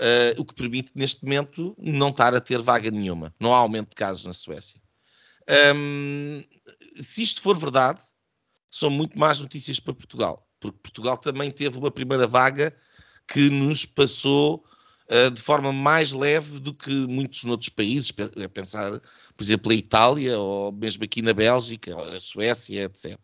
uh, 0.01 0.41
o 0.41 0.45
que 0.45 0.55
permite, 0.55 0.93
neste 0.95 1.25
momento, 1.25 1.75
não 1.79 2.09
estar 2.09 2.35
a 2.35 2.41
ter 2.41 2.61
vaga 2.61 2.91
nenhuma. 2.91 3.35
Não 3.39 3.55
há 3.55 3.59
aumento 3.59 3.91
de 3.91 3.97
casos 3.97 4.25
na 4.25 4.33
Suécia. 4.33 4.81
Um, 5.75 6.43
se 7.01 7.23
isto 7.23 7.43
for 7.43 7.57
verdade, 7.57 8.01
são 8.71 8.91
muito 8.91 9.19
más 9.19 9.41
notícias 9.41 9.81
para 9.81 9.95
Portugal, 9.95 10.49
porque 10.61 10.79
Portugal 10.79 11.19
também 11.19 11.51
teve 11.51 11.77
uma 11.79 11.91
primeira 11.91 12.27
vaga 12.27 12.75
que 13.27 13.51
nos 13.51 13.85
passou 13.85 14.65
uh, 15.11 15.31
de 15.31 15.41
forma 15.41 15.73
mais 15.73 16.13
leve 16.13 16.59
do 16.59 16.73
que 16.73 16.91
muitos 16.91 17.45
outros 17.45 17.69
países, 17.69 18.13
a 18.43 18.49
pensar, 18.49 19.01
por 19.37 19.43
exemplo, 19.43 19.73
a 19.73 19.75
Itália, 19.75 20.39
ou 20.39 20.73
mesmo 20.73 21.05
aqui 21.05 21.23
na 21.23 21.33
Bélgica, 21.33 21.95
a 21.97 22.21
Suécia, 22.21 22.85
etc. 22.85 23.19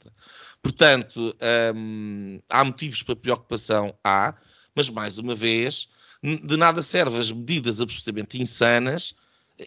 Portanto, 0.62 1.34
um, 1.74 2.40
há 2.48 2.64
motivos 2.64 3.02
para 3.02 3.16
preocupação, 3.16 3.96
há, 4.02 4.34
mas 4.74 4.88
mais 4.88 5.18
uma 5.18 5.34
vez, 5.34 5.88
de 6.22 6.56
nada 6.56 6.82
servem 6.82 7.18
as 7.18 7.30
medidas 7.30 7.80
absolutamente 7.80 8.40
insanas 8.40 9.14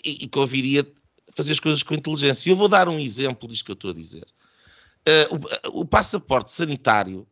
e, 0.04 0.26
e 0.26 0.28
conviria 0.28 0.86
fazer 1.32 1.54
as 1.54 1.60
coisas 1.60 1.84
com 1.84 1.94
inteligência. 1.94 2.50
Eu 2.50 2.56
vou 2.56 2.68
dar 2.68 2.90
um 2.90 3.00
exemplo 3.00 3.48
disto 3.48 3.66
que 3.66 3.72
eu 3.72 3.76
estou 3.76 3.92
a 3.92 3.94
dizer. 3.94 4.26
Uh, 5.08 5.70
o, 5.72 5.82
o, 5.82 5.86
passaporte 5.86 6.52
sanitário 6.52 7.28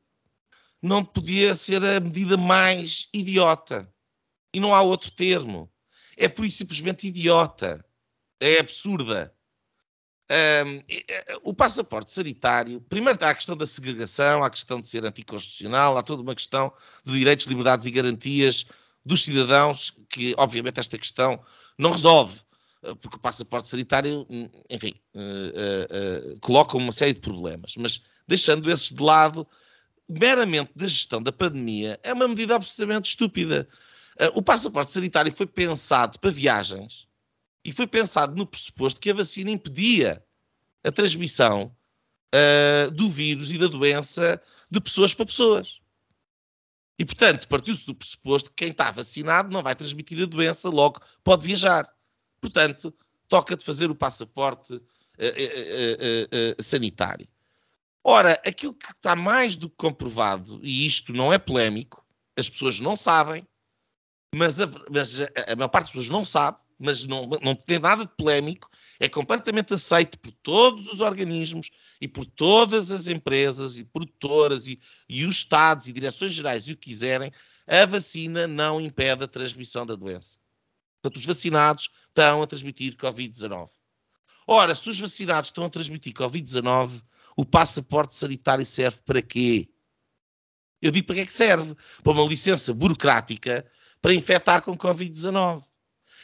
não 0.81 1.03
podia 1.03 1.55
ser 1.55 1.83
a 1.83 1.99
medida 1.99 2.37
mais 2.37 3.07
idiota. 3.13 3.91
E 4.53 4.59
não 4.59 4.73
há 4.73 4.81
outro 4.81 5.11
termo. 5.11 5.69
É 6.17 6.27
por 6.27 6.45
isso 6.45 6.57
simplesmente 6.57 7.07
idiota. 7.07 7.85
É 8.39 8.59
absurda. 8.59 9.33
Um, 10.31 10.83
o 11.41 11.53
passaporte 11.55 12.11
sanitário, 12.11 12.79
primeiro 12.81 13.17
há 13.25 13.29
a 13.31 13.35
questão 13.35 13.57
da 13.57 13.65
segregação, 13.65 14.43
há 14.43 14.47
a 14.47 14.51
questão 14.51 14.79
de 14.79 14.87
ser 14.87 15.03
anticonstitucional, 15.03 15.97
há 15.97 16.03
toda 16.03 16.21
uma 16.21 16.35
questão 16.35 16.71
de 17.03 17.13
direitos, 17.13 17.47
liberdades 17.47 17.87
e 17.87 17.91
garantias 17.91 18.67
dos 19.05 19.23
cidadãos, 19.23 19.93
que 20.09 20.35
obviamente 20.37 20.79
esta 20.79 20.97
questão 20.97 21.39
não 21.77 21.91
resolve. 21.91 22.39
Eh, 22.83 22.95
porque 22.95 23.17
o 23.17 23.19
passaporte 23.19 23.67
sanitário, 23.67 24.25
hum, 24.29 24.49
enfim, 24.69 24.93
uh, 25.13 25.19
uh, 25.19 26.33
uh, 26.33 26.39
coloca 26.39 26.77
uma 26.77 26.91
série 26.91 27.13
de 27.13 27.19
problemas. 27.19 27.75
Mas 27.77 28.01
deixando 28.27 28.71
esses 28.71 28.91
de 28.91 29.01
lado, 29.01 29.47
meramente 30.07 30.71
da 30.75 30.87
gestão 30.87 31.21
da 31.21 31.31
pandemia, 31.31 31.99
é 32.03 32.13
uma 32.13 32.27
medida 32.27 32.55
absolutamente 32.55 33.09
estúpida. 33.09 33.67
o 34.33 34.41
passaporte 34.41 34.91
sanitário 34.91 35.31
foi 35.31 35.45
pensado 35.45 36.19
para 36.19 36.31
viagens 36.31 37.07
e 37.63 37.71
foi 37.71 37.87
pensado 37.87 38.35
no 38.35 38.45
pressuposto 38.45 38.99
que 38.99 39.09
a 39.09 39.13
vacina 39.13 39.51
impedia 39.51 40.23
a 40.83 40.91
transmissão 40.91 41.73
do 42.93 43.09
vírus 43.09 43.51
e 43.51 43.57
da 43.57 43.67
doença 43.67 44.41
de 44.69 44.81
pessoas 44.81 45.13
para 45.13 45.25
pessoas. 45.25 45.78
E, 46.99 47.05
portanto, 47.05 47.47
partiu-se 47.47 47.85
do 47.85 47.95
pressuposto 47.95 48.49
que 48.49 48.57
quem 48.57 48.71
está 48.71 48.91
vacinado 48.91 49.49
não 49.49 49.63
vai 49.63 49.73
transmitir 49.73 50.21
a 50.21 50.25
doença, 50.25 50.69
logo 50.69 50.99
pode 51.23 51.47
viajar. 51.47 51.87
Portanto, 52.41 52.93
toca 53.29 53.55
de 53.55 53.63
fazer 53.63 53.89
o 53.89 53.95
passaporte 53.95 54.73
uh, 54.73 54.79
uh, 54.81 56.59
uh, 56.59 56.61
sanitário. 56.61 57.25
Ora, 58.03 58.33
aquilo 58.45 58.73
que 58.73 58.91
está 58.91 59.15
mais 59.15 59.55
do 59.55 59.69
que 59.69 59.77
comprovado, 59.77 60.59
e 60.61 60.85
isto 60.85 61.13
não 61.13 61.31
é 61.31 61.37
polémico, 61.37 62.05
as 62.35 62.49
pessoas 62.49 62.81
não 62.81 62.97
sabem, 62.97 63.47
mas 64.35 64.59
a, 64.59 64.69
mas 64.91 65.21
a, 65.21 65.53
a 65.53 65.55
maior 65.55 65.69
parte 65.69 65.85
das 65.85 65.91
pessoas 65.91 66.09
não 66.09 66.25
sabe, 66.25 66.57
mas 66.77 67.05
não, 67.05 67.29
não 67.41 67.55
tem 67.55 67.79
nada 67.79 68.03
de 68.03 68.11
polémico, 68.17 68.69
é 68.99 69.07
completamente 69.07 69.73
aceito 69.73 70.19
por 70.19 70.31
todos 70.43 70.91
os 70.91 70.99
organismos 70.99 71.69
e 72.01 72.07
por 72.07 72.25
todas 72.25 72.91
as 72.91 73.07
empresas 73.07 73.77
e 73.77 73.83
produtoras 73.83 74.67
e, 74.67 74.79
e 75.07 75.25
os 75.25 75.37
Estados 75.37 75.87
e 75.87 75.93
direções 75.93 76.33
gerais 76.33 76.63
e 76.63 76.71
o 76.71 76.77
que 76.77 76.89
quiserem, 76.89 77.31
a 77.67 77.85
vacina 77.85 78.47
não 78.47 78.79
impede 78.79 79.23
a 79.23 79.27
transmissão 79.27 79.85
da 79.85 79.95
doença. 79.95 80.37
Portanto, 81.01 81.17
os 81.17 81.25
vacinados 81.25 81.89
estão 82.07 82.41
a 82.41 82.47
transmitir 82.47 82.95
Covid-19. 82.95 83.69
Ora, 84.47 84.73
se 84.73 84.89
os 84.89 84.99
vacinados 84.99 85.49
estão 85.49 85.65
a 85.65 85.69
transmitir 85.69 86.13
Covid-19, 86.13 87.01
o 87.37 87.45
passaporte 87.45 88.15
sanitário 88.15 88.65
serve 88.65 88.99
para 89.05 89.21
quê? 89.21 89.69
Eu 90.81 90.91
digo 90.91 91.07
para 91.07 91.15
que 91.15 91.21
é 91.21 91.25
que 91.25 91.33
serve? 91.33 91.75
Para 92.03 92.13
uma 92.13 92.25
licença 92.25 92.73
burocrática 92.73 93.69
para 94.01 94.13
infectar 94.13 94.61
com 94.61 94.77
Covid-19. 94.77 95.63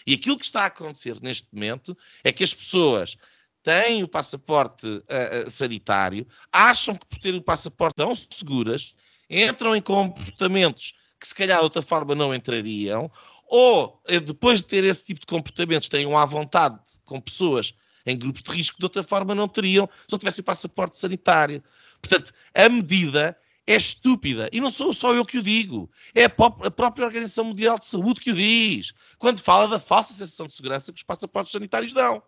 E 0.08 0.14
aquilo 0.14 0.38
que 0.38 0.46
está 0.46 0.64
a 0.64 0.68
acontecer 0.68 1.20
neste 1.22 1.48
momento 1.52 1.98
é 2.24 2.32
que 2.32 2.44
as 2.44 2.54
pessoas 2.54 3.18
têm 3.66 4.04
o 4.04 4.08
passaporte 4.08 4.86
uh, 4.88 5.50
sanitário, 5.50 6.26
acham 6.52 6.96
que 6.96 7.06
por 7.08 7.18
terem 7.18 7.40
o 7.40 7.44
passaporte 7.44 7.96
estão 8.00 8.14
seguras, 8.14 8.96
entram 9.28 9.76
em 9.76 9.82
comportamentos 9.82 10.94
que 11.20 11.28
se 11.28 11.34
calhar 11.34 11.58
de 11.58 11.64
outra 11.64 11.82
forma 11.82 12.14
não 12.14 12.34
entrariam, 12.34 13.12
ou 13.48 14.00
eh, 14.08 14.20
depois 14.20 14.60
de 14.60 14.68
ter 14.68 14.84
esse 14.84 15.04
tipo 15.06 15.22
de 15.22 15.26
comportamentos 15.26 15.88
tenham 15.88 16.16
à 16.16 16.26
vontade 16.26 16.80
com 17.04 17.20
pessoas 17.20 17.74
em 18.06 18.18
grupos 18.18 18.44
de 18.44 18.52
risco 18.52 18.76
que 18.76 18.82
de 18.82 18.86
outra 18.86 19.02
forma 19.02 19.34
não 19.34 19.48
teriam 19.48 19.90
se 20.08 20.12
não 20.12 20.20
tivessem 20.20 20.44
passaporte 20.44 21.00
sanitário. 21.00 21.64
Portanto, 22.02 22.32
a 22.54 22.70
medida 22.70 23.36
é 23.66 23.76
estúpida. 23.76 24.48
E 24.52 24.62
não 24.62 24.70
sou 24.70 24.94
só 24.94 25.16
eu 25.16 25.26
que 25.26 25.40
o 25.40 25.44
digo. 25.44 25.90
É 26.14 26.26
a 26.26 26.30
própria 26.30 27.06
Organização 27.06 27.46
Mundial 27.46 27.80
de 27.80 27.86
Saúde 27.86 28.22
que 28.22 28.32
o 28.32 28.36
diz. 28.36 28.94
Quando 29.18 29.42
fala 29.42 29.68
da 29.68 29.80
falsa 29.80 30.14
sensação 30.14 30.46
de 30.46 30.54
segurança 30.54 30.92
que 30.92 30.98
os 30.98 31.04
passaportes 31.04 31.52
sanitários 31.52 31.94
dão. 31.94 32.22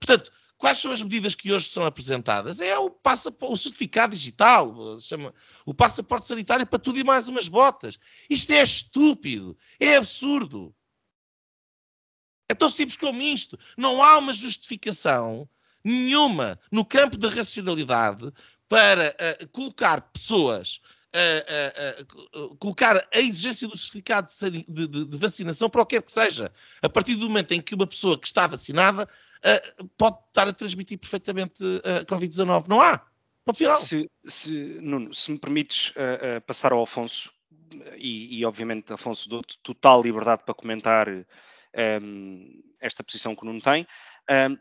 Portanto, 0.00 0.32
Quais 0.58 0.78
são 0.78 0.90
as 0.90 1.02
medidas 1.02 1.34
que 1.34 1.52
hoje 1.52 1.68
são 1.68 1.84
apresentadas? 1.84 2.60
É 2.60 2.78
o, 2.78 2.88
passaporte, 2.90 3.52
o 3.52 3.56
certificado 3.56 4.14
digital, 4.14 4.98
chama, 5.00 5.34
o 5.66 5.74
passaporte 5.74 6.26
sanitário 6.26 6.66
para 6.66 6.78
tudo 6.78 6.98
e 6.98 7.04
mais 7.04 7.28
umas 7.28 7.46
botas. 7.46 7.98
Isto 8.28 8.52
é 8.52 8.62
estúpido, 8.62 9.56
é 9.78 9.96
absurdo. 9.96 10.74
É 12.48 12.54
tão 12.54 12.70
simples 12.70 12.96
como 12.96 13.20
isto. 13.20 13.58
Não 13.76 14.02
há 14.02 14.16
uma 14.16 14.32
justificação 14.32 15.48
nenhuma 15.84 16.58
no 16.72 16.84
campo 16.84 17.18
da 17.18 17.28
racionalidade 17.28 18.32
para 18.66 19.14
uh, 19.42 19.48
colocar 19.48 20.00
pessoas 20.00 20.80
uh, 21.16 22.48
uh, 22.50 22.56
colocar 22.56 22.96
a 23.12 23.20
exigência 23.20 23.66
do 23.68 23.76
certificado 23.76 24.30
de, 24.50 24.64
de, 24.68 25.04
de, 25.06 25.18
vacinação 25.18 25.68
para 25.68 25.82
o 25.82 25.86
que 25.86 25.96
quer 25.96 26.02
que 26.02 26.12
seja. 26.12 26.52
A 26.82 26.88
partir 26.88 27.14
do 27.14 27.28
momento 27.28 27.52
em 27.52 27.60
que 27.60 27.74
uma 27.74 27.86
pessoa 27.86 28.18
que 28.18 28.26
está 28.26 28.46
vacinada 28.46 29.08
uh, 29.44 29.88
pode 29.96 30.18
estar 30.28 30.48
a 30.48 30.52
transmitir 30.52 30.98
perfeitamente 30.98 31.62
a 31.62 32.02
uh, 32.02 32.04
Covid-19. 32.06 32.68
Não 32.68 32.80
há. 32.80 33.04
Ponto 33.44 33.58
final. 33.58 33.76
Se, 33.76 34.10
se, 34.24 34.50
Nuno, 34.80 35.14
se 35.14 35.30
me 35.30 35.38
permites 35.38 35.90
uh, 35.90 36.40
passar 36.46 36.72
ao 36.72 36.82
Afonso, 36.82 37.30
e, 37.96 38.38
e, 38.38 38.44
obviamente 38.44 38.92
Afonso 38.92 39.28
dou-te 39.28 39.58
total 39.62 40.02
liberdade 40.02 40.42
para 40.44 40.54
comentar 40.54 41.08
um, 41.08 42.62
esta 42.80 43.04
posição 43.04 43.34
que 43.34 43.42
o 43.42 43.46
Nuno 43.46 43.60
tem, 43.60 43.86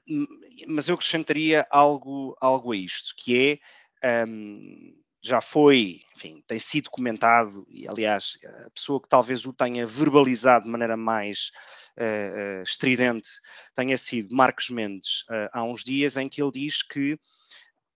um, 0.10 0.28
mas 0.68 0.88
eu 0.88 0.96
acrescentaria 0.96 1.66
algo, 1.70 2.36
algo 2.40 2.72
a 2.72 2.76
isto, 2.76 3.14
que 3.18 3.60
é 4.02 4.26
um, 4.28 4.96
já 5.26 5.42
foi, 5.42 6.02
enfim, 6.16 6.44
tem 6.46 6.60
sido 6.60 6.90
comentado, 6.92 7.66
e 7.68 7.88
aliás, 7.88 8.38
a 8.66 8.70
pessoa 8.70 9.02
que 9.02 9.10
talvez 9.10 9.44
o 9.46 9.52
tenha 9.52 9.86
verbalizado 9.88 10.66
de 10.66 10.72
maneira 10.72 10.96
mais 10.96 11.52
uh, 11.98 12.62
estridente 12.62 13.28
tenha 13.74 13.98
sido 13.98 14.36
Marcos 14.36 14.70
Mendes 14.70 15.24
uh, 15.24 15.50
há 15.52 15.64
uns 15.64 15.84
dias, 15.84 16.16
em 16.16 16.30
que 16.30 16.42
ele 16.42 16.52
diz 16.52 16.84
que 16.84 17.20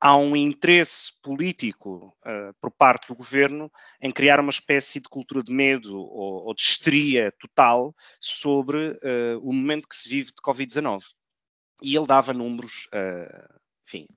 há 0.01 0.17
um 0.17 0.36
interesse 0.36 1.12
político 1.21 2.15
uh, 2.25 2.53
por 2.59 2.71
parte 2.71 3.07
do 3.09 3.15
governo 3.15 3.71
em 4.01 4.12
criar 4.12 4.39
uma 4.39 4.50
espécie 4.50 5.00
de 5.00 5.07
cultura 5.07 5.43
de 5.43 5.53
medo 5.53 6.00
ou, 6.00 6.48
ou 6.48 6.53
de 6.55 6.62
histeria 6.63 7.31
total 7.39 7.93
sobre 8.19 8.89
uh, 8.89 9.39
o 9.43 9.53
momento 9.53 9.88
que 9.88 9.95
se 9.95 10.09
vive 10.09 10.29
de 10.29 10.41
Covid-19. 10.41 11.03
E 11.83 11.95
ele 11.95 12.07
dava 12.07 12.33
números, 12.33 12.88
uh, 12.88 13.59
enfim, 13.88 14.07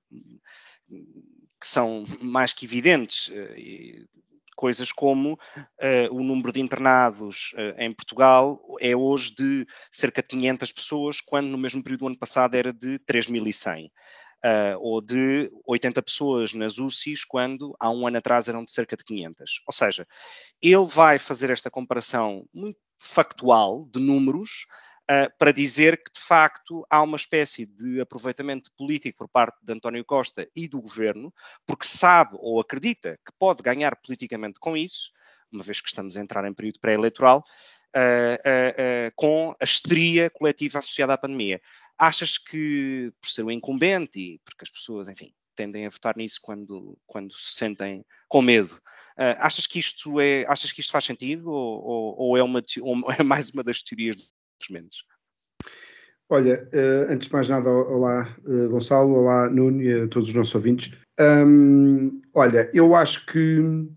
que 1.63 1.67
são 1.69 2.05
mais 2.21 2.51
que 2.51 2.65
evidentes 2.65 3.31
coisas 4.55 4.91
como 4.91 5.33
uh, 5.33 6.11
o 6.11 6.23
número 6.23 6.51
de 6.51 6.59
internados 6.59 7.53
uh, 7.53 7.81
em 7.81 7.93
Portugal 7.93 8.61
é 8.79 8.95
hoje 8.95 9.33
de 9.33 9.65
cerca 9.91 10.21
de 10.21 10.27
500 10.27 10.71
pessoas, 10.71 11.21
quando 11.21 11.47
no 11.47 11.57
mesmo 11.57 11.83
período 11.83 12.01
do 12.01 12.07
ano 12.07 12.19
passado 12.19 12.55
era 12.55 12.73
de 12.73 12.99
3.100. 12.99 13.87
uh, 13.87 14.77
ou 14.79 15.01
de 15.01 15.49
80 15.65 16.01
pessoas 16.01 16.53
nas 16.53 16.77
UCIs, 16.77 17.23
quando 17.23 17.75
há 17.79 17.89
um 17.89 18.05
ano 18.05 18.17
atrás 18.17 18.47
eram 18.47 18.63
de 18.63 18.71
cerca 18.71 18.95
de 18.95 19.03
500. 19.03 19.61
Ou 19.65 19.73
seja, 19.73 20.07
ele 20.61 20.85
vai 20.85 21.17
fazer 21.17 21.49
esta 21.49 21.71
comparação 21.71 22.45
muito 22.53 22.77
factual 22.99 23.87
de 23.91 23.99
números 23.99 24.65
para 25.37 25.51
dizer 25.51 26.01
que, 26.01 26.11
de 26.13 26.25
facto, 26.25 26.85
há 26.89 27.01
uma 27.01 27.17
espécie 27.17 27.65
de 27.65 27.99
aproveitamento 27.99 28.71
político 28.77 29.17
por 29.17 29.29
parte 29.29 29.57
de 29.61 29.73
António 29.73 30.03
Costa 30.05 30.47
e 30.55 30.67
do 30.67 30.81
governo, 30.81 31.33
porque 31.65 31.85
sabe 31.85 32.37
ou 32.39 32.59
acredita 32.59 33.19
que 33.25 33.33
pode 33.37 33.61
ganhar 33.61 33.95
politicamente 33.97 34.59
com 34.59 34.77
isso, 34.77 35.11
uma 35.51 35.63
vez 35.63 35.79
que 35.81 35.87
estamos 35.87 36.17
a 36.17 36.21
entrar 36.21 36.45
em 36.45 36.53
período 36.53 36.79
pré-eleitoral, 36.79 37.43
uh, 37.95 39.09
uh, 39.09 39.11
com 39.15 39.55
a 39.59 39.63
histeria 39.63 40.29
coletiva 40.29 40.79
associada 40.79 41.13
à 41.13 41.17
pandemia. 41.17 41.61
Achas 41.97 42.37
que, 42.37 43.13
por 43.21 43.29
ser 43.29 43.43
um 43.43 43.51
incumbente 43.51 44.19
e 44.19 44.39
porque 44.43 44.63
as 44.63 44.69
pessoas, 44.69 45.07
enfim, 45.07 45.31
tendem 45.55 45.85
a 45.85 45.89
votar 45.89 46.17
nisso 46.17 46.39
quando, 46.41 46.97
quando 47.05 47.33
se 47.33 47.53
sentem 47.53 48.03
com 48.27 48.41
medo. 48.41 48.75
Uh, 49.17 49.37
achas, 49.37 49.67
que 49.67 49.79
isto 49.79 50.19
é, 50.19 50.43
achas 50.47 50.71
que 50.71 50.81
isto 50.81 50.91
faz 50.91 51.05
sentido 51.05 51.51
ou, 51.51 51.83
ou, 51.83 52.15
ou, 52.17 52.37
é, 52.37 52.43
uma, 52.43 52.61
ou 52.81 53.11
é 53.13 53.23
mais 53.23 53.49
uma 53.51 53.63
das 53.63 53.83
teorias 53.83 54.33
dos 54.63 54.69
mentes? 54.69 54.99
Olha, 56.29 56.67
uh, 56.73 57.11
antes 57.11 57.27
de 57.27 57.33
mais 57.33 57.49
nada, 57.49 57.69
olá 57.69 58.27
uh, 58.45 58.69
Gonçalo, 58.69 59.13
olá 59.13 59.49
Nuno 59.49 59.81
e 59.81 60.03
a 60.03 60.07
todos 60.07 60.29
os 60.29 60.35
nossos 60.35 60.55
ouvintes. 60.55 60.91
Olha, 62.33 62.69
eu 62.73 62.95
acho 62.95 63.25
que 63.27 63.87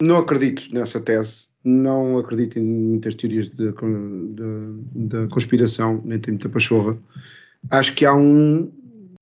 não 0.00 0.18
acredito 0.18 0.72
nessa 0.72 1.00
tese, 1.00 1.48
não 1.64 2.18
acredito 2.18 2.58
em 2.58 2.62
muitas 2.62 3.16
teorias 3.16 3.50
de 3.50 3.72
conspiração, 5.30 6.00
nem 6.04 6.20
tem 6.20 6.34
muita 6.34 6.48
pachorra. 6.48 6.96
Acho 7.70 7.94
que 7.94 8.04
há 8.04 8.14
um 8.14 8.70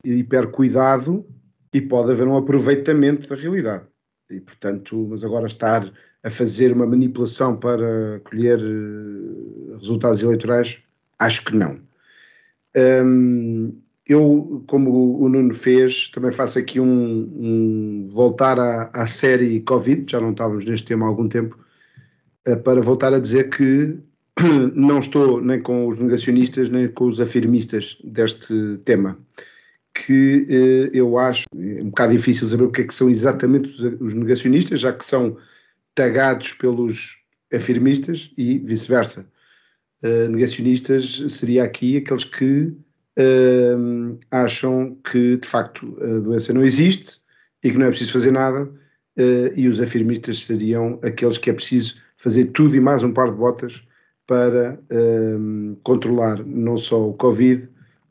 hiper 0.04 0.48
cuidado 0.48 1.26
e 1.72 1.80
pode 1.80 2.12
haver 2.12 2.26
um 2.26 2.36
aproveitamento 2.36 3.28
da 3.28 3.36
realidade. 3.36 3.84
E, 4.30 4.40
portanto, 4.40 5.06
mas 5.10 5.24
agora 5.24 5.46
estar 5.46 5.92
a 6.22 6.30
fazer 6.30 6.72
uma 6.72 6.86
manipulação 6.86 7.56
para 7.56 8.20
colher 8.24 8.60
eh, 8.60 9.76
resultados 9.78 10.22
eleitorais, 10.22 10.78
acho 11.18 11.44
que 11.44 11.54
não. 11.54 11.78
Um, 12.76 13.72
eu, 14.06 14.62
como 14.66 15.20
o 15.20 15.28
Nuno 15.28 15.54
fez, 15.54 16.08
também 16.08 16.32
faço 16.32 16.58
aqui 16.58 16.80
um, 16.80 16.86
um 16.86 18.10
voltar 18.12 18.58
à, 18.58 18.90
à, 18.92 19.06
série 19.06 19.60
Covid, 19.60 20.10
já 20.10 20.20
não 20.20 20.32
estávamos 20.32 20.64
neste 20.64 20.86
tema 20.86 21.06
há 21.06 21.08
algum 21.08 21.28
tempo, 21.28 21.58
uh, 22.48 22.56
para 22.58 22.80
voltar 22.80 23.14
a 23.14 23.18
dizer 23.18 23.48
que 23.48 23.96
não 24.74 24.98
estou 24.98 25.40
nem 25.40 25.60
com 25.60 25.88
os 25.88 25.98
negacionistas 25.98 26.68
nem 26.68 26.88
com 26.88 27.04
os 27.06 27.20
afirmistas 27.20 27.98
deste 28.04 28.78
tema 28.84 29.16
que 29.94 30.46
eh, 30.48 30.90
eu 30.92 31.18
acho 31.18 31.44
é 31.54 31.82
um 31.82 31.90
bocado 31.90 32.12
difícil 32.12 32.46
saber 32.46 32.64
o 32.64 32.70
que 32.70 32.82
é 32.82 32.84
que 32.84 32.94
são 32.94 33.10
exatamente 33.10 33.68
os, 33.68 33.80
os 34.00 34.14
negacionistas, 34.14 34.80
já 34.80 34.92
que 34.92 35.04
são 35.04 35.36
tagados 35.94 36.52
pelos 36.52 37.20
afirmistas 37.52 38.32
e 38.36 38.58
vice-versa. 38.58 39.26
Uh, 40.02 40.28
negacionistas 40.30 41.24
seria 41.28 41.64
aqui 41.64 41.98
aqueles 41.98 42.24
que 42.24 42.72
uh, 43.18 44.18
acham 44.30 44.96
que 45.10 45.36
de 45.36 45.46
facto 45.46 45.98
a 46.00 46.20
doença 46.20 46.54
não 46.54 46.64
existe 46.64 47.20
e 47.62 47.70
que 47.70 47.76
não 47.76 47.86
é 47.86 47.90
preciso 47.90 48.12
fazer 48.12 48.30
nada, 48.30 48.64
uh, 48.64 49.52
e 49.54 49.68
os 49.68 49.80
afirmistas 49.80 50.44
seriam 50.44 50.98
aqueles 51.02 51.36
que 51.36 51.50
é 51.50 51.52
preciso 51.52 51.96
fazer 52.16 52.46
tudo 52.46 52.76
e 52.76 52.80
mais 52.80 53.02
um 53.02 53.12
par 53.12 53.30
de 53.30 53.36
botas 53.36 53.82
para 54.26 54.78
controlar 55.82 56.46
não 56.46 56.76
só 56.76 57.08
o 57.08 57.14
Covid, 57.14 57.68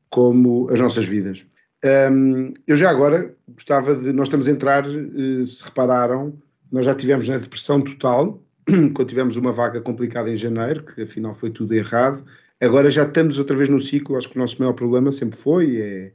como 0.10 0.70
as 0.70 0.78
nossas 0.78 1.06
vidas. 1.06 1.46
Um, 1.84 2.54
eu 2.68 2.76
já 2.76 2.90
agora 2.90 3.36
gostava 3.48 3.96
de. 3.96 4.12
Nós 4.12 4.28
estamos 4.28 4.48
a 4.48 4.52
entrar, 4.52 4.86
eh, 4.86 5.46
se 5.46 5.64
repararam, 5.64 6.38
nós 6.72 6.86
já 6.86 6.94
tivemos 6.94 7.28
na 7.28 7.38
depressão 7.38 7.82
total, 7.82 8.44
quando 8.94 9.08
tivemos 9.08 9.38
uma 9.38 9.52
vaga 9.52 9.80
complicada 9.82 10.30
em 10.30 10.36
janeiro, 10.36 10.84
que 10.84 11.02
afinal 11.02 11.34
foi 11.34 11.50
tudo 11.52 11.74
errado. 11.74 12.26
Agora 12.62 12.92
já 12.92 13.04
estamos 13.04 13.40
outra 13.40 13.56
vez 13.56 13.70
no 13.70 13.80
ciclo. 13.80 14.18
Acho 14.18 14.30
que 14.30 14.36
o 14.36 14.40
nosso 14.40 14.60
maior 14.60 14.74
problema 14.74 15.12
sempre 15.12 15.38
foi, 15.38 15.78
é, 15.82 16.12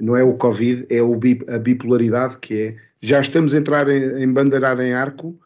não 0.00 0.16
é 0.16 0.22
o 0.22 0.34
Covid, 0.34 0.86
é 0.88 1.02
o, 1.02 1.18
a 1.48 1.58
bipolaridade, 1.58 2.38
que 2.38 2.54
é 2.54 2.76
já 3.02 3.20
estamos 3.20 3.54
a 3.54 3.58
entrar 3.58 3.88
em, 3.88 4.22
em 4.22 4.32
bandeirar 4.32 4.78
em 4.80 4.92
arco 4.92 5.38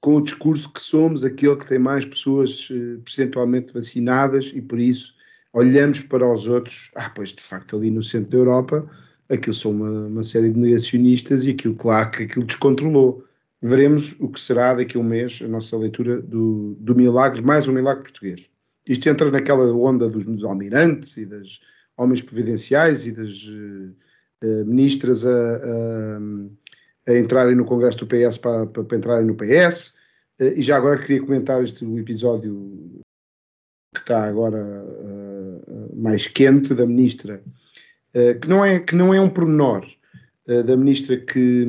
com 0.00 0.16
o 0.16 0.20
discurso 0.20 0.72
que 0.72 0.80
somos 0.80 1.24
aquele 1.24 1.56
que 1.56 1.66
tem 1.66 1.78
mais 1.78 2.04
pessoas 2.04 2.68
eh, 2.70 2.98
percentualmente 3.04 3.72
vacinadas 3.72 4.50
e 4.54 4.62
por 4.62 4.78
isso 4.78 5.14
olhamos 5.52 6.00
para 6.00 6.32
os 6.32 6.46
outros, 6.46 6.90
ah, 6.94 7.10
pois 7.10 7.30
de 7.30 7.42
facto 7.42 7.76
ali 7.76 7.90
no 7.90 8.02
centro 8.02 8.30
da 8.30 8.36
Europa, 8.38 8.90
aquilo 9.28 9.54
são 9.54 9.72
uma, 9.72 10.06
uma 10.06 10.22
série 10.22 10.50
de 10.50 10.58
negacionistas 10.58 11.46
e 11.46 11.50
aquilo, 11.50 11.74
claro, 11.74 12.10
que 12.10 12.24
aquilo 12.24 12.44
descontrolou. 12.44 13.24
Veremos 13.62 14.16
o 14.18 14.28
que 14.28 14.40
será 14.40 14.74
daqui 14.74 14.96
a 14.96 15.00
um 15.00 15.04
mês 15.04 15.40
a 15.44 15.48
nossa 15.48 15.76
leitura 15.76 16.20
do, 16.20 16.74
do 16.80 16.94
milagre, 16.94 17.42
mais 17.42 17.68
um 17.68 17.72
milagre 17.72 18.02
português. 18.02 18.48
Isto 18.86 19.08
entra 19.08 19.30
naquela 19.30 19.70
onda 19.72 20.08
dos 20.08 20.42
almirantes 20.42 21.16
e 21.16 21.26
das 21.26 21.60
homens 21.96 22.22
providenciais 22.22 23.06
e 23.06 23.12
das 23.12 23.46
uh, 23.46 24.64
ministras 24.64 25.26
a, 25.26 25.30
a, 25.30 26.18
a, 27.12 27.18
entrarem 27.18 27.54
no 27.54 27.66
Congresso 27.66 27.98
do 27.98 28.06
PS 28.06 28.38
para, 28.38 28.66
para, 28.66 28.84
para 28.84 28.96
entrarem 28.96 29.26
no 29.26 29.36
PS. 29.36 29.88
Uh, 30.40 30.44
eh, 30.44 30.54
e 30.56 30.62
já 30.62 30.78
agora 30.78 30.98
queria 30.98 31.20
comentar 31.20 31.62
este 31.62 31.84
episódio 31.98 33.02
que 33.94 34.00
está 34.00 34.24
agora 34.24 34.82
mais 36.00 36.26
quente 36.26 36.74
da 36.74 36.86
ministra, 36.86 37.42
uh, 38.14 38.38
que, 38.40 38.48
não 38.48 38.64
é, 38.64 38.78
que 38.78 38.94
não 38.94 39.12
é 39.14 39.20
um 39.20 39.28
pormenor, 39.28 39.86
uh, 40.46 40.62
da 40.62 40.76
ministra 40.76 41.16
que, 41.16 41.66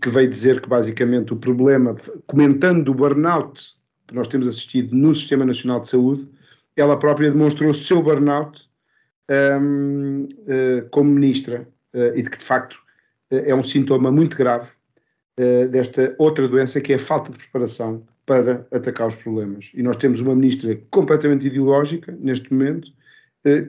que 0.00 0.08
veio 0.08 0.28
dizer 0.28 0.60
que 0.60 0.68
basicamente 0.68 1.32
o 1.32 1.36
problema, 1.36 1.94
comentando 2.26 2.88
o 2.88 2.94
burnout 2.94 3.74
que 4.06 4.14
nós 4.14 4.28
temos 4.28 4.46
assistido 4.46 4.94
no 4.94 5.14
Sistema 5.14 5.44
Nacional 5.44 5.80
de 5.80 5.88
Saúde, 5.88 6.28
ela 6.76 6.98
própria 6.98 7.30
demonstrou 7.30 7.70
o 7.70 7.74
seu 7.74 8.02
burnout 8.02 8.68
um, 9.30 10.28
ehm, 10.46 10.88
como 10.90 11.10
ministra 11.10 11.66
e 12.14 12.20
de 12.20 12.28
que 12.28 12.36
de 12.36 12.44
facto 12.44 12.76
é 13.30 13.54
um 13.54 13.62
sintoma 13.62 14.10
muito 14.10 14.36
grave 14.36 14.68
desta 15.70 16.14
outra 16.18 16.46
doença 16.46 16.80
que 16.80 16.92
é 16.92 16.96
a 16.96 16.98
falta 16.98 17.30
de 17.30 17.38
preparação 17.38 18.04
para 18.26 18.66
atacar 18.72 19.08
os 19.08 19.14
problemas. 19.14 19.70
E 19.74 19.82
nós 19.82 19.96
temos 19.96 20.20
uma 20.20 20.34
ministra 20.34 20.78
completamente 20.90 21.46
ideológica, 21.46 22.16
neste 22.18 22.52
momento, 22.52 22.88
eh, 22.88 23.03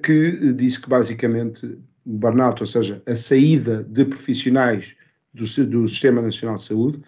que 0.04 0.54
disse 0.54 0.82
que 0.82 0.90
basicamente 0.90 1.66
o 2.06 2.18
burnout, 2.18 2.62
ou 2.62 2.68
seja, 2.68 3.02
a 3.06 3.16
saída 3.16 3.84
de 3.84 4.06
profissionais 4.06 4.96
do, 5.34 5.44
do 5.66 5.88
Sistema 5.88 6.22
Nacional 6.22 6.56
de 6.56 6.64
Saúde, 6.64 7.02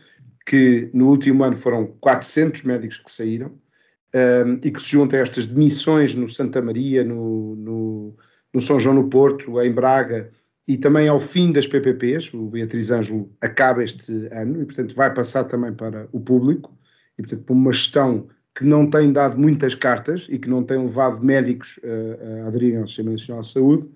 que 0.46 0.90
no 0.94 1.10
último 1.10 1.44
ano 1.44 1.56
foram 1.56 1.88
400 2.00 2.64
médicos 2.64 2.98
que 2.98 3.12
saíram, 3.12 3.48
um, 3.48 4.20
ehm, 4.20 4.60
e 4.64 4.72
que 4.72 4.82
se 4.82 4.92
junta 4.92 5.18
a 5.18 5.20
estas 5.20 5.46
demissões 5.46 6.16
no 6.16 6.28
Santa 6.28 6.62
Maria, 6.62 7.04
no, 7.04 7.56
no, 7.56 8.16
no, 8.54 8.62
São 8.62 8.80
João 8.80 8.96
no 8.96 9.10
Porto, 9.10 9.62
em 9.62 9.72
Braga, 9.72 10.32
e 10.68 10.78
também 10.78 11.08
ao 11.08 11.20
fim 11.20 11.52
das 11.52 11.68
PPPs, 11.68 12.34
o 12.34 12.50
Beatriz 12.50 12.92
Ângelo 12.92 13.32
acaba 13.42 13.84
este 13.84 14.28
ano, 14.32 14.62
e 14.62 14.66
portanto 14.66 14.96
vai 14.96 15.14
passar 15.14 15.44
também 15.46 15.74
para 15.74 16.08
o 16.12 16.20
público, 16.20 16.78
e, 17.18 17.22
portanto, 17.22 17.44
por 17.44 17.54
uma 17.54 17.72
gestão 17.72 18.28
que 18.58 18.66
não 18.66 18.90
tem 18.90 19.14
dado 19.14 19.38
muitas 19.38 19.76
cartas 19.76 20.26
e 20.32 20.40
que 20.40 20.50
não 20.50 20.64
tem 20.64 20.80
levado 20.80 21.24
médicos 21.24 21.80
a, 21.84 22.46
a 22.46 22.48
aderirem 22.48 22.80
ao 22.80 22.88
Sistema 22.88 23.12
Nacional 23.12 23.42
de 23.44 23.52
Saúde, 23.52 23.90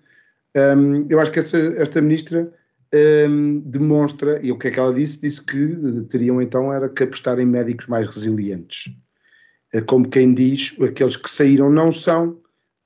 um, 0.56 1.08
eu 1.10 1.20
acho 1.20 1.32
que 1.32 1.40
essa, 1.40 1.58
esta 1.58 2.00
ministra 2.00 2.54
um, 3.28 3.60
demonstra, 3.66 4.40
e 4.46 4.52
o 4.52 4.60
que 4.60 4.68
é 4.68 4.72
que 4.72 4.80
ela 4.80 4.94
disse? 4.94 5.20
Disse 5.20 5.44
que 5.44 6.06
teriam 6.10 6.40
então 6.40 6.72
era 6.72 6.88
que 6.88 7.04
apostar 7.04 7.40
em 7.40 7.46
médicos 7.46 7.88
mais 7.88 8.06
resilientes. 8.06 8.94
Como 9.88 10.08
quem 10.08 10.32
diz, 10.32 10.76
aqueles 10.80 11.16
que 11.16 11.30
saíram 11.30 11.72
não 11.72 11.92
são, 11.92 12.38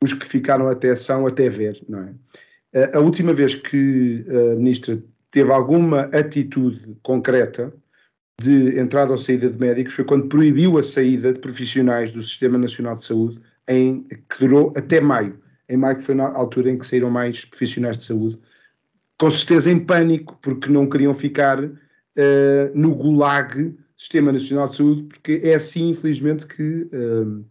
os 0.01 0.13
que 0.13 0.25
ficaram 0.25 0.69
até 0.69 0.95
são 0.95 1.27
até 1.27 1.49
ver, 1.49 1.83
não 1.89 1.99
é? 1.99 2.91
A 2.93 2.99
última 2.99 3.33
vez 3.33 3.53
que 3.55 4.23
a 4.29 4.55
ministra 4.55 5.01
teve 5.29 5.51
alguma 5.51 6.03
atitude 6.13 6.95
concreta 7.01 7.73
de 8.41 8.77
entrada 8.79 9.11
ou 9.11 9.17
saída 9.17 9.49
de 9.49 9.57
médicos 9.57 9.93
foi 9.93 10.05
quando 10.05 10.27
proibiu 10.27 10.77
a 10.77 10.83
saída 10.83 11.31
de 11.31 11.39
profissionais 11.39 12.11
do 12.11 12.21
Sistema 12.21 12.57
Nacional 12.57 12.95
de 12.95 13.05
Saúde, 13.05 13.39
em, 13.67 14.03
que 14.03 14.39
durou 14.39 14.73
até 14.75 14.99
maio. 14.99 15.39
Em 15.67 15.77
maio 15.77 16.01
foi 16.01 16.15
na 16.15 16.27
altura 16.27 16.69
em 16.69 16.77
que 16.77 16.85
saíram 16.85 17.09
mais 17.09 17.45
profissionais 17.45 17.97
de 17.97 18.05
saúde, 18.05 18.39
com 19.17 19.29
certeza 19.29 19.71
em 19.71 19.79
pânico, 19.79 20.37
porque 20.41 20.69
não 20.69 20.87
queriam 20.87 21.13
ficar 21.13 21.63
uh, 21.63 21.73
no 22.73 22.93
gulag 22.93 23.75
Sistema 23.97 24.31
Nacional 24.31 24.67
de 24.67 24.75
Saúde, 24.75 25.03
porque 25.03 25.39
é 25.41 25.55
assim, 25.55 25.89
infelizmente, 25.89 26.45
que 26.45 26.61
uh, 26.61 27.45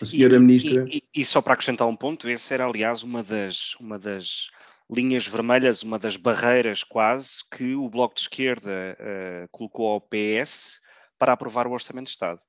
a 0.00 0.04
senhora 0.04 0.36
e, 0.36 0.38
Ministra... 0.38 0.84
E, 0.88 0.98
e, 0.98 1.20
e, 1.22 1.24
só 1.24 1.40
para 1.40 1.54
acrescentar 1.54 1.88
um 1.88 1.96
ponto, 1.96 2.28
esse 2.28 2.52
era, 2.52 2.66
aliás, 2.66 3.02
uma 3.02 3.22
das, 3.22 3.74
uma 3.80 3.98
das 3.98 4.50
linhas 4.90 5.26
vermelhas, 5.26 5.82
uma 5.82 5.98
das 5.98 6.16
barreiras 6.16 6.82
quase 6.82 7.44
que 7.50 7.74
o 7.74 7.88
Bloco 7.88 8.14
de 8.14 8.22
Esquerda 8.22 8.96
uh, 8.98 9.48
colocou 9.50 9.88
ao 9.88 10.00
PS 10.00 10.80
para 11.18 11.32
aprovar 11.32 11.66
o 11.66 11.72
Orçamento 11.72 12.06
de 12.06 12.12
Estado. 12.12 12.40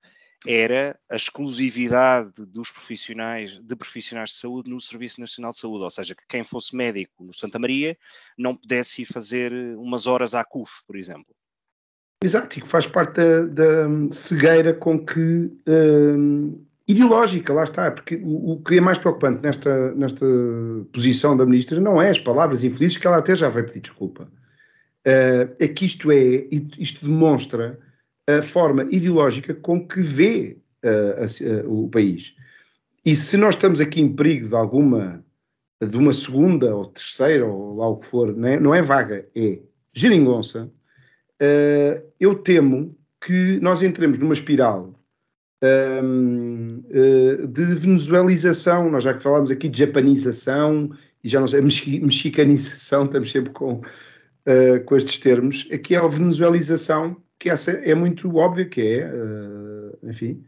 era 0.47 0.97
a 1.09 1.17
exclusividade 1.17 2.31
dos 2.45 2.71
profissionais, 2.71 3.59
de 3.59 3.75
profissionais 3.75 4.29
de 4.29 4.35
saúde 4.37 4.69
no 4.69 4.79
Serviço 4.79 5.19
Nacional 5.19 5.51
de 5.51 5.57
Saúde, 5.57 5.83
ou 5.83 5.89
seja, 5.89 6.15
que 6.15 6.23
quem 6.29 6.43
fosse 6.45 6.75
médico 6.75 7.23
no 7.23 7.33
Santa 7.33 7.59
Maria 7.59 7.97
não 8.37 8.55
pudesse 8.55 9.01
ir 9.01 9.05
fazer 9.05 9.51
umas 9.77 10.07
horas 10.07 10.33
à 10.33 10.43
CUF, 10.45 10.85
por 10.87 10.95
exemplo. 10.95 11.35
Exato, 12.23 12.59
e 12.59 12.61
que 12.61 12.67
faz 12.67 12.85
parte 12.85 13.15
da, 13.15 13.45
da 13.47 14.11
cegueira 14.11 14.73
com 14.73 15.05
que 15.05 15.51
hum, 15.67 16.65
ideológica, 16.89 17.53
lá 17.53 17.63
está, 17.63 17.91
porque 17.91 18.15
o, 18.15 18.53
o, 18.53 18.63
que 18.63 18.77
é 18.77 18.81
mais 18.81 18.97
preocupante 18.97 19.43
nesta, 19.43 19.93
nesta 19.93 20.25
posição 20.91 21.37
da 21.37 21.45
ministra 21.45 21.79
não 21.79 22.01
é 22.01 22.09
as 22.09 22.17
palavras 22.17 22.63
infelizes, 22.63 22.97
que 22.97 23.05
ela 23.05 23.17
até 23.17 23.35
já 23.35 23.47
vai 23.47 23.61
pedir 23.61 23.81
desculpa. 23.81 24.23
Uh, 25.07 25.53
é 25.59 25.67
que 25.67 25.85
isto 25.85 26.11
é, 26.11 26.47
isto 26.79 27.05
demonstra 27.05 27.79
a 28.27 28.41
forma 28.41 28.83
ideológica 28.89 29.53
com 29.53 29.87
que 29.87 30.01
vê 30.01 30.57
uh, 30.83 31.61
a, 31.61 31.63
uh, 31.63 31.83
o 31.83 31.89
país. 31.89 32.35
E 33.05 33.15
se 33.15 33.37
nós 33.37 33.53
estamos 33.53 33.79
aqui 33.79 34.01
em 34.01 34.15
perigo 34.15 34.49
de 34.49 34.55
alguma, 34.55 35.23
de 35.79 35.95
uma 35.95 36.11
segunda 36.11 36.75
ou 36.75 36.87
terceira 36.87 37.45
ou 37.45 37.77
lá 37.77 37.87
o 37.87 37.97
que 37.97 38.07
for, 38.07 38.35
não 38.35 38.47
é, 38.47 38.59
não 38.59 38.73
é 38.73 38.81
vaga, 38.81 39.27
é 39.35 39.59
geringonça, 39.93 40.69
eu 42.19 42.35
temo 42.35 42.97
que 43.21 43.59
nós 43.61 43.81
entremos 43.81 44.17
numa 44.17 44.33
espiral 44.33 44.98
um, 45.63 46.81
uh, 46.89 47.47
de 47.47 47.75
venezuelização, 47.75 48.89
nós 48.89 49.03
já 49.03 49.13
que 49.13 49.21
falámos 49.21 49.51
aqui 49.51 49.67
de 49.67 49.79
japanização 49.79 50.89
e 51.23 51.29
já 51.29 51.39
não 51.39 51.47
sei, 51.47 51.61
mexicanização, 51.61 53.05
estamos 53.05 53.31
sempre 53.31 53.51
com, 53.51 53.73
uh, 53.73 54.83
com 54.85 54.95
estes 54.95 55.17
termos, 55.17 55.67
aqui 55.71 55.95
é 55.95 55.97
a 55.97 56.07
venezuelização, 56.07 57.17
que 57.37 57.49
essa 57.49 57.71
é 57.71 57.93
muito 57.93 58.35
óbvia, 58.35 58.65
que 58.65 58.81
é, 58.81 59.11
uh, 59.11 60.07
enfim, 60.07 60.43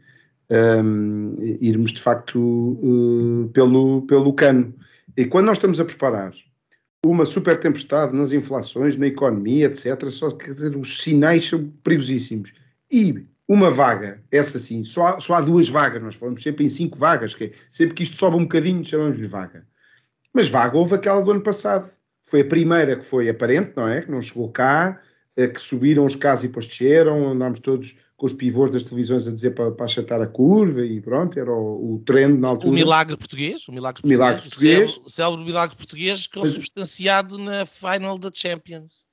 um, 0.50 1.36
irmos 1.60 1.92
de 1.92 2.00
facto 2.00 3.50
pelo, 3.54 4.02
pelo 4.02 4.32
cano. 4.34 4.74
E 5.16 5.24
quando 5.24 5.46
nós 5.46 5.56
estamos 5.56 5.80
a 5.80 5.84
preparar 5.84 6.32
uma 7.04 7.24
super 7.24 7.58
tempestade 7.58 8.14
nas 8.14 8.32
inflações, 8.32 8.96
na 8.96 9.06
economia, 9.06 9.66
etc., 9.66 10.08
só 10.08 10.30
quer 10.30 10.50
dizer, 10.50 10.76
os 10.76 11.02
sinais 11.02 11.48
são 11.48 11.72
perigosíssimos. 11.82 12.52
E 12.90 13.24
uma 13.52 13.70
vaga, 13.70 14.24
essa 14.30 14.58
sim, 14.58 14.82
só 14.82 15.08
há, 15.08 15.20
só 15.20 15.34
há 15.34 15.40
duas 15.42 15.68
vagas, 15.68 16.02
nós 16.02 16.14
falamos 16.14 16.42
sempre 16.42 16.64
em 16.64 16.70
cinco 16.70 16.96
vagas, 16.96 17.34
que 17.34 17.44
é, 17.44 17.52
sempre 17.70 17.94
que 17.94 18.02
isto 18.02 18.16
sobe 18.16 18.36
um 18.36 18.44
bocadinho, 18.44 18.82
chamamos-lhe 18.82 19.26
vaga. 19.26 19.66
Mas 20.32 20.48
vaga 20.48 20.78
houve 20.78 20.94
aquela 20.94 21.20
do 21.20 21.30
ano 21.30 21.42
passado. 21.42 21.90
Foi 22.22 22.40
a 22.40 22.44
primeira 22.46 22.96
que 22.96 23.04
foi 23.04 23.28
aparente, 23.28 23.72
não 23.76 23.86
é? 23.86 24.00
Que 24.00 24.10
não 24.10 24.22
chegou 24.22 24.50
cá, 24.50 24.98
é, 25.36 25.46
que 25.46 25.60
subiram 25.60 26.06
os 26.06 26.16
casos 26.16 26.44
e 26.44 26.48
depois 26.48 26.66
desceram, 26.66 27.30
andámos 27.30 27.60
todos 27.60 27.94
com 28.16 28.24
os 28.24 28.32
pivôs 28.32 28.70
das 28.70 28.84
televisões 28.84 29.26
a 29.26 29.32
dizer 29.32 29.50
para, 29.50 29.70
para 29.70 29.84
achatar 29.84 30.22
a 30.22 30.26
curva 30.26 30.86
e 30.86 31.00
pronto, 31.02 31.38
era 31.38 31.52
o, 31.52 31.96
o 31.96 31.98
trend 32.06 32.38
na 32.38 32.48
altura. 32.48 32.70
O 32.70 32.74
milagre 32.74 33.16
português, 33.18 33.68
o 33.68 33.72
milagre 33.72 34.00
português, 34.00 34.18
milagre 34.18 34.42
português. 34.42 35.00
O 35.04 35.10
célebre 35.10 35.44
milagre 35.44 35.76
português 35.76 36.26
consubstanciado 36.26 37.36
na 37.36 37.66
final 37.66 38.16
da 38.16 38.30
Champions. 38.32 39.04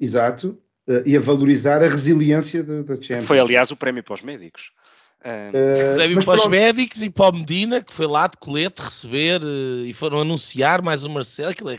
Exato, 0.00 0.58
uh, 0.88 1.02
e 1.04 1.16
a 1.16 1.20
valorizar 1.20 1.82
a 1.82 1.88
resiliência 1.88 2.62
da 2.62 2.94
Champions. 2.94 3.26
Foi, 3.26 3.38
aliás, 3.38 3.70
o 3.70 3.76
prémio 3.76 4.02
para 4.02 4.14
os 4.14 4.22
médicos. 4.22 4.70
Uh, 5.22 5.94
prémio 5.94 6.24
para 6.24 6.40
os 6.40 6.46
médicos 6.48 7.00
e 7.00 7.08
para 7.08 7.30
o 7.30 7.38
Medina, 7.38 7.80
que 7.80 7.94
foi 7.94 8.08
lá 8.08 8.26
de 8.26 8.36
colete 8.38 8.82
receber 8.82 9.40
uh, 9.40 9.84
e 9.86 9.92
foram 9.92 10.20
anunciar 10.20 10.82
mais 10.82 11.04
o 11.04 11.10
Marcelo. 11.10 11.50
Aquilo 11.50 11.70
é, 11.70 11.78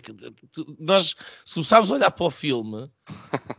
nós, 0.80 1.16
se 1.44 1.54
começarmos 1.54 1.92
a 1.92 1.96
olhar 1.96 2.12
para 2.12 2.26
o 2.26 2.32
filme, 2.32 2.90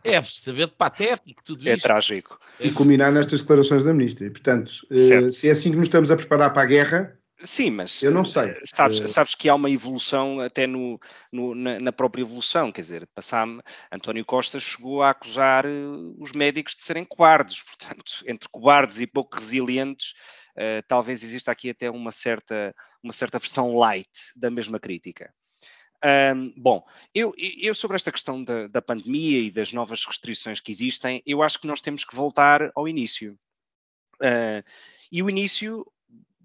é 0.02 0.16
absolutamente 0.16 0.72
patético 0.78 1.42
tudo 1.44 1.68
é 1.68 1.74
isto. 1.74 1.84
É 1.84 1.88
trágico. 1.88 2.38
E 2.58 2.70
culminar 2.70 3.12
nestas 3.12 3.42
declarações 3.42 3.84
da 3.84 3.92
Ministra. 3.92 4.26
E, 4.26 4.30
portanto, 4.30 4.72
uh, 4.90 5.30
se 5.30 5.48
é 5.48 5.50
assim 5.50 5.70
que 5.70 5.76
nos 5.76 5.86
estamos 5.86 6.10
a 6.10 6.16
preparar 6.16 6.50
para 6.54 6.62
a 6.62 6.66
guerra, 6.66 7.18
Sim, 7.38 7.70
mas 7.70 8.02
eu 8.02 8.12
não 8.12 8.24
sei. 8.24 8.50
Eh, 8.50 8.60
sabes, 8.64 9.00
uh... 9.00 9.08
sabes 9.08 9.34
que 9.34 9.48
há 9.48 9.54
uma 9.54 9.70
evolução 9.70 10.40
até 10.40 10.66
no, 10.66 11.00
no 11.32 11.54
na, 11.54 11.80
na, 11.80 11.92
própria 11.92 12.22
evolução, 12.22 12.70
quer 12.70 12.82
dizer, 12.82 13.08
passar 13.08 13.46
António 13.90 14.24
Costa 14.24 14.60
chegou 14.60 15.02
a 15.02 15.10
acusar 15.10 15.66
uh, 15.66 16.16
os 16.22 16.32
médicos 16.32 16.76
de 16.76 16.82
serem 16.82 17.04
cobardes, 17.04 17.62
portanto, 17.64 18.22
entre 18.26 18.48
cobardes 18.48 19.00
e 19.00 19.06
pouco 19.06 19.36
resilientes, 19.36 20.12
uh, 20.56 20.82
talvez 20.86 21.22
exista 21.22 21.50
aqui 21.50 21.70
até 21.70 21.90
uma 21.90 22.12
certa, 22.12 22.74
uma 23.02 23.12
certa 23.12 23.38
versão 23.38 23.76
light 23.76 24.10
da 24.36 24.50
mesma 24.50 24.78
crítica. 24.78 25.34
Um, 26.36 26.52
bom, 26.56 26.84
eu, 27.14 27.32
eu, 27.36 27.74
sobre 27.74 27.96
esta 27.96 28.12
questão 28.12 28.44
da, 28.44 28.68
da 28.68 28.82
pandemia 28.82 29.40
e 29.40 29.50
das 29.50 29.72
novas 29.72 30.04
restrições 30.04 30.60
que 30.60 30.70
existem, 30.70 31.22
eu 31.26 31.42
acho 31.42 31.58
que 31.58 31.66
nós 31.66 31.80
temos 31.80 32.04
que 32.04 32.14
voltar 32.14 32.70
ao 32.76 32.86
início. 32.86 33.38
e 35.10 35.22
o 35.22 35.30
início 35.30 35.86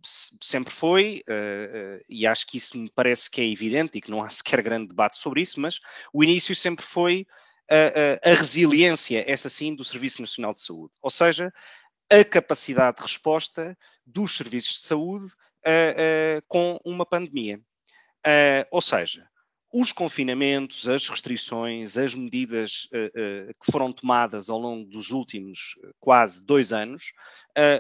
sempre 0.03 0.73
foi, 0.73 1.23
uh, 1.27 1.97
uh, 1.97 2.05
e 2.07 2.25
acho 2.25 2.47
que 2.47 2.57
isso 2.57 2.77
me 2.77 2.89
parece 2.89 3.29
que 3.29 3.41
é 3.41 3.45
evidente 3.45 3.97
e 3.97 4.01
que 4.01 4.12
não 4.12 4.23
há 4.23 4.29
sequer 4.29 4.62
grande 4.62 4.89
debate 4.89 5.17
sobre 5.17 5.41
isso, 5.41 5.59
mas 5.59 5.79
o 6.13 6.23
início 6.23 6.55
sempre 6.55 6.85
foi 6.85 7.25
a, 7.69 8.29
a, 8.29 8.31
a 8.31 8.33
resiliência, 8.35 9.23
essa 9.27 9.49
sim, 9.49 9.75
do 9.75 9.83
Serviço 9.83 10.21
Nacional 10.21 10.53
de 10.53 10.62
Saúde. 10.62 10.93
Ou 11.01 11.09
seja, 11.09 11.53
a 12.12 12.23
capacidade 12.23 12.97
de 12.97 13.03
resposta 13.03 13.77
dos 14.05 14.35
serviços 14.35 14.75
de 14.75 14.88
saúde 14.88 15.27
uh, 15.27 16.41
com 16.47 16.79
uma 16.83 17.05
pandemia. 17.05 17.59
ou 18.71 18.81
seja, 18.81 19.27
os 19.73 19.91
confinamentos, 19.91 20.88
as 20.88 21.08
restrições, 21.08 21.97
as 21.97 22.15
medidas 22.15 22.88
uh, 22.91 23.49
uh, 23.49 23.53
que 23.53 23.71
foram 23.71 23.91
tomadas 23.91 24.49
ao 24.49 24.60
longo 24.60 24.89
dos 24.89 25.12
últimos 25.12 25.75
uh, 25.84 25.93
quase 25.99 26.43
dois 26.45 26.73
anos 26.73 27.12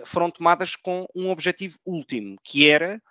foram 0.05 0.29
tomadas 0.29 0.75
com 0.75 1.07
um 1.15 1.29
objetivo 1.29 1.79
último, 1.85 2.35
que 2.43 2.69
era 2.69 3.01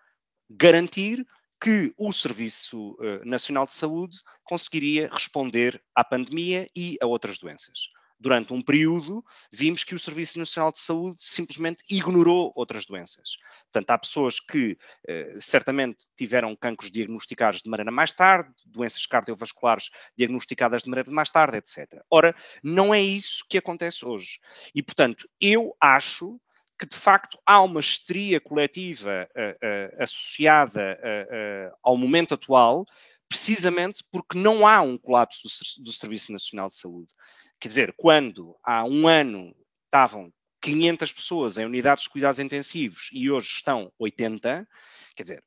garantir 0.50 1.26
que 1.58 1.94
o 1.96 2.12
Serviço 2.12 2.94
Nacional 3.24 3.64
de 3.64 3.72
Saúde 3.72 4.18
conseguiria 4.44 5.08
responder 5.10 5.82
à 5.94 6.04
pandemia 6.04 6.68
e 6.76 6.98
a 7.00 7.06
outras 7.06 7.38
doenças 7.38 7.88
durante 8.18 8.52
um 8.52 8.60
período, 8.60 9.24
vimos 9.52 9.84
que 9.84 9.94
o 9.94 9.98
Serviço 9.98 10.38
Nacional 10.38 10.72
de 10.72 10.80
Saúde 10.80 11.16
simplesmente 11.20 11.84
ignorou 11.88 12.52
outras 12.54 12.84
doenças. 12.86 13.36
Portanto, 13.70 13.90
há 13.90 13.98
pessoas 13.98 14.40
que 14.40 14.76
eh, 15.06 15.36
certamente 15.38 16.06
tiveram 16.16 16.56
cancros 16.56 16.90
diagnosticados 16.90 17.62
de 17.62 17.70
maneira 17.70 17.90
mais 17.92 18.12
tarde, 18.12 18.50
doenças 18.66 19.06
cardiovasculares 19.06 19.90
diagnosticadas 20.16 20.82
de 20.82 20.90
maneira 20.90 21.10
mais 21.10 21.30
tarde, 21.30 21.58
etc. 21.58 22.02
Ora, 22.10 22.34
não 22.62 22.92
é 22.92 23.00
isso 23.00 23.44
que 23.48 23.58
acontece 23.58 24.04
hoje. 24.04 24.40
E, 24.74 24.82
portanto, 24.82 25.28
eu 25.40 25.76
acho 25.80 26.40
que 26.78 26.86
de 26.86 26.96
facto 26.96 27.38
há 27.44 27.60
uma 27.60 27.80
histeria 27.80 28.40
coletiva 28.40 29.28
uh, 29.34 29.98
uh, 29.98 30.02
associada 30.02 30.98
uh, 31.00 31.76
ao 31.82 31.96
momento 31.96 32.34
atual, 32.34 32.86
precisamente 33.28 34.04
porque 34.10 34.38
não 34.38 34.66
há 34.66 34.80
um 34.80 34.96
colapso 34.96 35.42
do, 35.42 35.84
do 35.84 35.92
Serviço 35.92 36.32
Nacional 36.32 36.68
de 36.68 36.76
Saúde. 36.76 37.12
Quer 37.60 37.68
dizer, 37.68 37.94
quando 37.96 38.56
há 38.62 38.84
um 38.84 39.08
ano 39.08 39.54
estavam 39.84 40.32
500 40.60 41.12
pessoas 41.12 41.58
em 41.58 41.64
unidades 41.64 42.04
de 42.04 42.10
cuidados 42.10 42.38
intensivos 42.38 43.08
e 43.12 43.30
hoje 43.30 43.48
estão 43.48 43.92
80, 43.98 44.68
quer 45.14 45.22
dizer, 45.22 45.44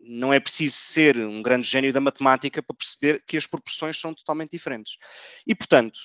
não 0.00 0.32
é 0.32 0.40
preciso 0.40 0.74
ser 0.74 1.18
um 1.18 1.42
grande 1.42 1.68
gênio 1.68 1.92
da 1.92 2.00
matemática 2.00 2.62
para 2.62 2.74
perceber 2.74 3.22
que 3.26 3.36
as 3.36 3.46
proporções 3.46 4.00
são 4.00 4.14
totalmente 4.14 4.50
diferentes. 4.50 4.96
E, 5.46 5.54
portanto, 5.54 6.00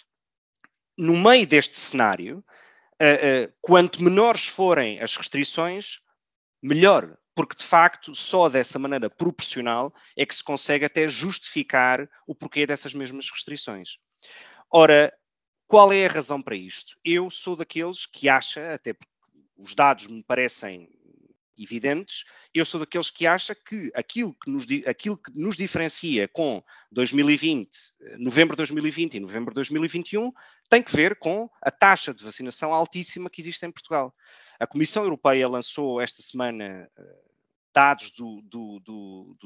no 0.98 1.16
meio 1.16 1.48
deste 1.48 1.78
cenário, 1.78 2.44
uh, 3.02 3.48
uh, 3.48 3.54
quanto 3.62 4.04
menores 4.04 4.46
forem 4.46 5.00
as 5.00 5.16
restrições, 5.16 6.00
melhor, 6.62 7.18
porque 7.34 7.56
de 7.56 7.64
facto 7.64 8.14
só 8.14 8.50
dessa 8.50 8.78
maneira 8.78 9.10
proporcional 9.10 9.94
é 10.18 10.26
que 10.26 10.36
se 10.36 10.44
consegue 10.44 10.86
até 10.86 11.08
justificar 11.08 12.08
o 12.28 12.36
porquê 12.36 12.68
dessas 12.68 12.94
mesmas 12.94 13.30
restrições. 13.32 13.98
Ora, 14.70 15.14
qual 15.74 15.92
é 15.92 16.06
a 16.06 16.10
razão 16.10 16.40
para 16.40 16.56
isto? 16.56 16.96
Eu 17.04 17.32
sou 17.32 17.56
daqueles 17.56 18.06
que 18.06 18.30
acha, 18.30 18.76
até 18.76 18.94
porque 18.94 19.12
os 19.58 19.74
dados 19.74 20.06
me 20.06 20.22
parecem 20.22 20.88
evidentes, 21.58 22.26
eu 22.54 22.64
sou 22.64 22.80
daqueles 22.80 23.10
que 23.10 23.26
acha 23.26 23.56
que 23.56 23.92
aquilo 23.96 24.36
que 24.36 24.52
nos, 24.52 24.68
aquilo 24.86 25.18
que 25.18 25.32
nos 25.34 25.58
diferencia 25.58 26.28
com 26.28 26.64
2020, 26.92 27.76
novembro 28.20 28.56
de 28.56 28.58
2020 28.58 29.16
e 29.16 29.20
novembro 29.20 29.50
de 29.50 29.56
2021, 29.56 30.32
tem 30.70 30.84
que 30.84 30.96
ver 30.96 31.18
com 31.18 31.50
a 31.60 31.72
taxa 31.72 32.14
de 32.14 32.24
vacinação 32.24 32.72
altíssima 32.72 33.28
que 33.28 33.42
existe 33.42 33.66
em 33.66 33.72
Portugal. 33.72 34.14
A 34.60 34.68
Comissão 34.68 35.02
Europeia 35.02 35.50
lançou 35.50 36.00
esta 36.00 36.22
semana 36.22 36.88
eh, 36.96 37.02
dados 37.74 38.12
do, 38.12 38.42
do, 38.44 38.80
do, 38.80 39.38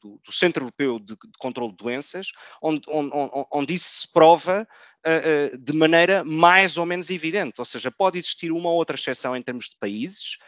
do, 0.00 0.32
Centro 0.32 0.64
Europeu 0.64 0.98
de, 0.98 1.14
de 1.14 1.38
Controlo 1.38 1.70
de 1.70 1.78
Doenças, 1.78 2.28
onde, 2.62 2.82
onde, 2.88 3.10
onde 3.50 3.74
isso 3.74 4.00
se 4.02 4.12
prova 4.12 4.66
uh, 5.06 5.54
uh, 5.54 5.58
de 5.58 5.72
maneira 5.72 6.22
mais 6.24 6.76
ou 6.76 6.84
menos 6.84 7.10
evidente. 7.10 7.60
Ou 7.60 7.64
seja, 7.64 7.90
pode 7.90 8.18
existir 8.18 8.52
uma 8.52 8.68
ou 8.68 8.76
outra 8.76 8.96
exceção 8.96 9.36
em 9.36 9.42
termos 9.42 9.70
de 9.70 9.76
países, 9.76 10.38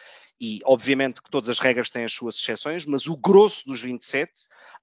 e 0.41 0.59
obviamente 0.65 1.23
que 1.23 1.31
todas 1.31 1.49
as 1.49 1.59
regras 1.59 1.89
têm 1.89 2.05
as 2.05 2.13
suas 2.13 2.37
exceções, 2.37 2.85
mas 2.85 3.07
o 3.07 3.17
grosso 3.17 3.65
dos 3.67 3.81
27 3.81 4.33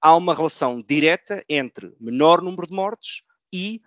há 0.00 0.16
uma 0.16 0.34
relação 0.34 0.82
direta 0.82 1.44
entre 1.48 1.94
menor 2.00 2.40
número 2.40 2.66
de 2.66 2.72
mortes 2.72 3.22
e 3.52 3.82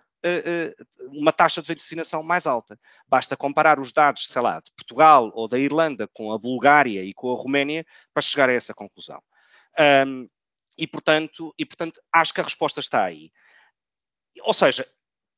uma 1.12 1.32
taxa 1.32 1.60
de 1.60 1.68
vacinação 1.68 2.22
mais 2.22 2.46
alta. 2.46 2.78
Basta 3.06 3.36
comparar 3.36 3.78
os 3.78 3.92
dados, 3.92 4.28
sei 4.28 4.42
lá, 4.42 4.60
de 4.60 4.70
Portugal 4.72 5.30
ou 5.34 5.46
da 5.46 5.58
Irlanda 5.58 6.08
com 6.12 6.32
a 6.32 6.38
Bulgária 6.38 7.02
e 7.02 7.12
com 7.12 7.30
a 7.30 7.36
Roménia 7.36 7.84
para 8.12 8.22
chegar 8.22 8.48
a 8.48 8.54
essa 8.54 8.74
conclusão. 8.74 9.22
Um, 10.06 10.28
e, 10.76 10.86
portanto, 10.86 11.54
e, 11.58 11.64
portanto, 11.64 12.00
acho 12.12 12.34
que 12.34 12.40
a 12.40 12.44
resposta 12.44 12.80
está 12.80 13.04
aí. 13.04 13.30
Ou 14.42 14.54
seja, 14.54 14.88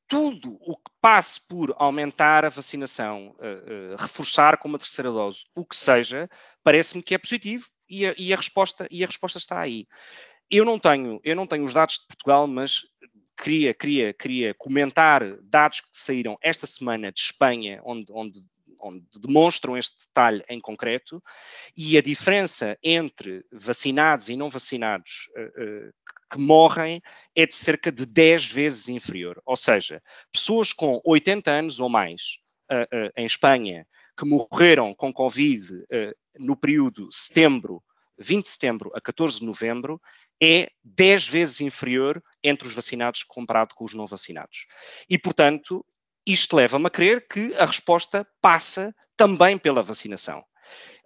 tudo 0.09 0.57
o 0.61 0.77
que 0.77 0.90
passe 1.01 1.40
por 1.46 1.75
aumentar 1.79 2.44
a 2.44 2.49
vacinação, 2.49 3.35
uh, 3.38 3.94
uh, 3.94 3.96
reforçar 3.99 4.57
com 4.59 4.68
uma 4.68 4.79
terceira 4.79 5.11
dose, 5.11 5.44
o 5.55 5.64
que 5.64 5.77
seja, 5.77 6.31
parece-me 6.62 7.03
que 7.03 7.14
é 7.14 7.18
positivo 7.18 7.68
e 7.88 8.07
a, 8.07 8.14
e 8.16 8.33
a, 8.33 8.37
resposta, 8.37 8.87
e 8.90 9.03
a 9.03 9.07
resposta 9.07 9.38
está 9.38 9.61
aí. 9.61 9.87
Eu 10.51 10.64
não 10.64 10.79
tenho, 10.79 11.20
eu 11.25 11.35
não 11.35 11.46
tenho 11.46 11.64
os 11.64 11.75
dados 11.75 11.99
de 11.99 12.07
Portugal, 12.07 12.46
mas 12.46 12.87
queria, 13.37 13.75
queria, 13.75 14.12
queria 14.12 14.55
comentar 14.55 15.22
dados 15.42 15.81
que 15.81 15.88
saíram 15.92 16.37
esta 16.42 16.66
semana 16.66 17.12
de 17.12 17.20
Espanha, 17.20 17.81
onde, 17.85 18.12
onde, 18.12 18.40
onde 18.81 19.05
demonstram 19.20 19.77
este 19.77 20.07
detalhe 20.07 20.42
em 20.49 20.61
concreto, 20.61 21.22
e 21.77 21.96
a 21.99 22.03
diferença 22.03 22.79
entre 22.83 23.44
vacinados 23.53 24.29
e 24.29 24.37
não 24.37 24.49
vacinados 24.49 25.29
uh, 25.37 25.88
uh, 25.88 25.92
que 26.31 26.38
morrem 26.38 27.03
é 27.35 27.46
de 27.46 27.55
cerca 27.55 27.92
de 27.92 28.07
10 28.07 28.46
vezes 28.46 28.88
inferior. 28.88 29.40
Ou 29.44 29.57
seja, 29.57 30.03
pessoas 30.33 30.72
com 30.72 31.01
80 31.05 31.51
anos 31.51 31.79
ou 31.79 31.88
mais 31.88 32.38
uh, 32.70 33.12
em 33.16 33.27
Espanha 33.27 33.87
que 34.18 34.25
morreram 34.25 34.94
com 34.94 35.12
Covid 35.12 35.85
no 36.38 36.57
período 36.57 37.07
setembro, 37.12 37.83
20 38.18 38.44
de 38.44 38.49
setembro 38.49 38.90
a 38.94 39.01
14 39.01 39.40
de 39.40 39.44
novembro, 39.44 40.01
é 40.42 40.70
10 40.85 41.29
vezes 41.29 41.61
inferior 41.61 42.22
entre 42.49 42.67
os 42.67 42.75
vacinados 42.75 43.23
comparado 43.23 43.75
com 43.75 43.85
os 43.85 43.95
não 43.95 44.07
vacinados. 44.07 44.67
E, 45.09 45.19
portanto, 45.19 45.85
isto 46.27 46.57
leva-me 46.57 46.87
a 46.87 46.91
crer 46.91 47.27
que 47.29 47.55
a 47.55 47.65
resposta 47.65 48.27
passa 48.41 48.95
também 49.17 49.57
pela 49.57 49.83
vacinação. 49.83 50.45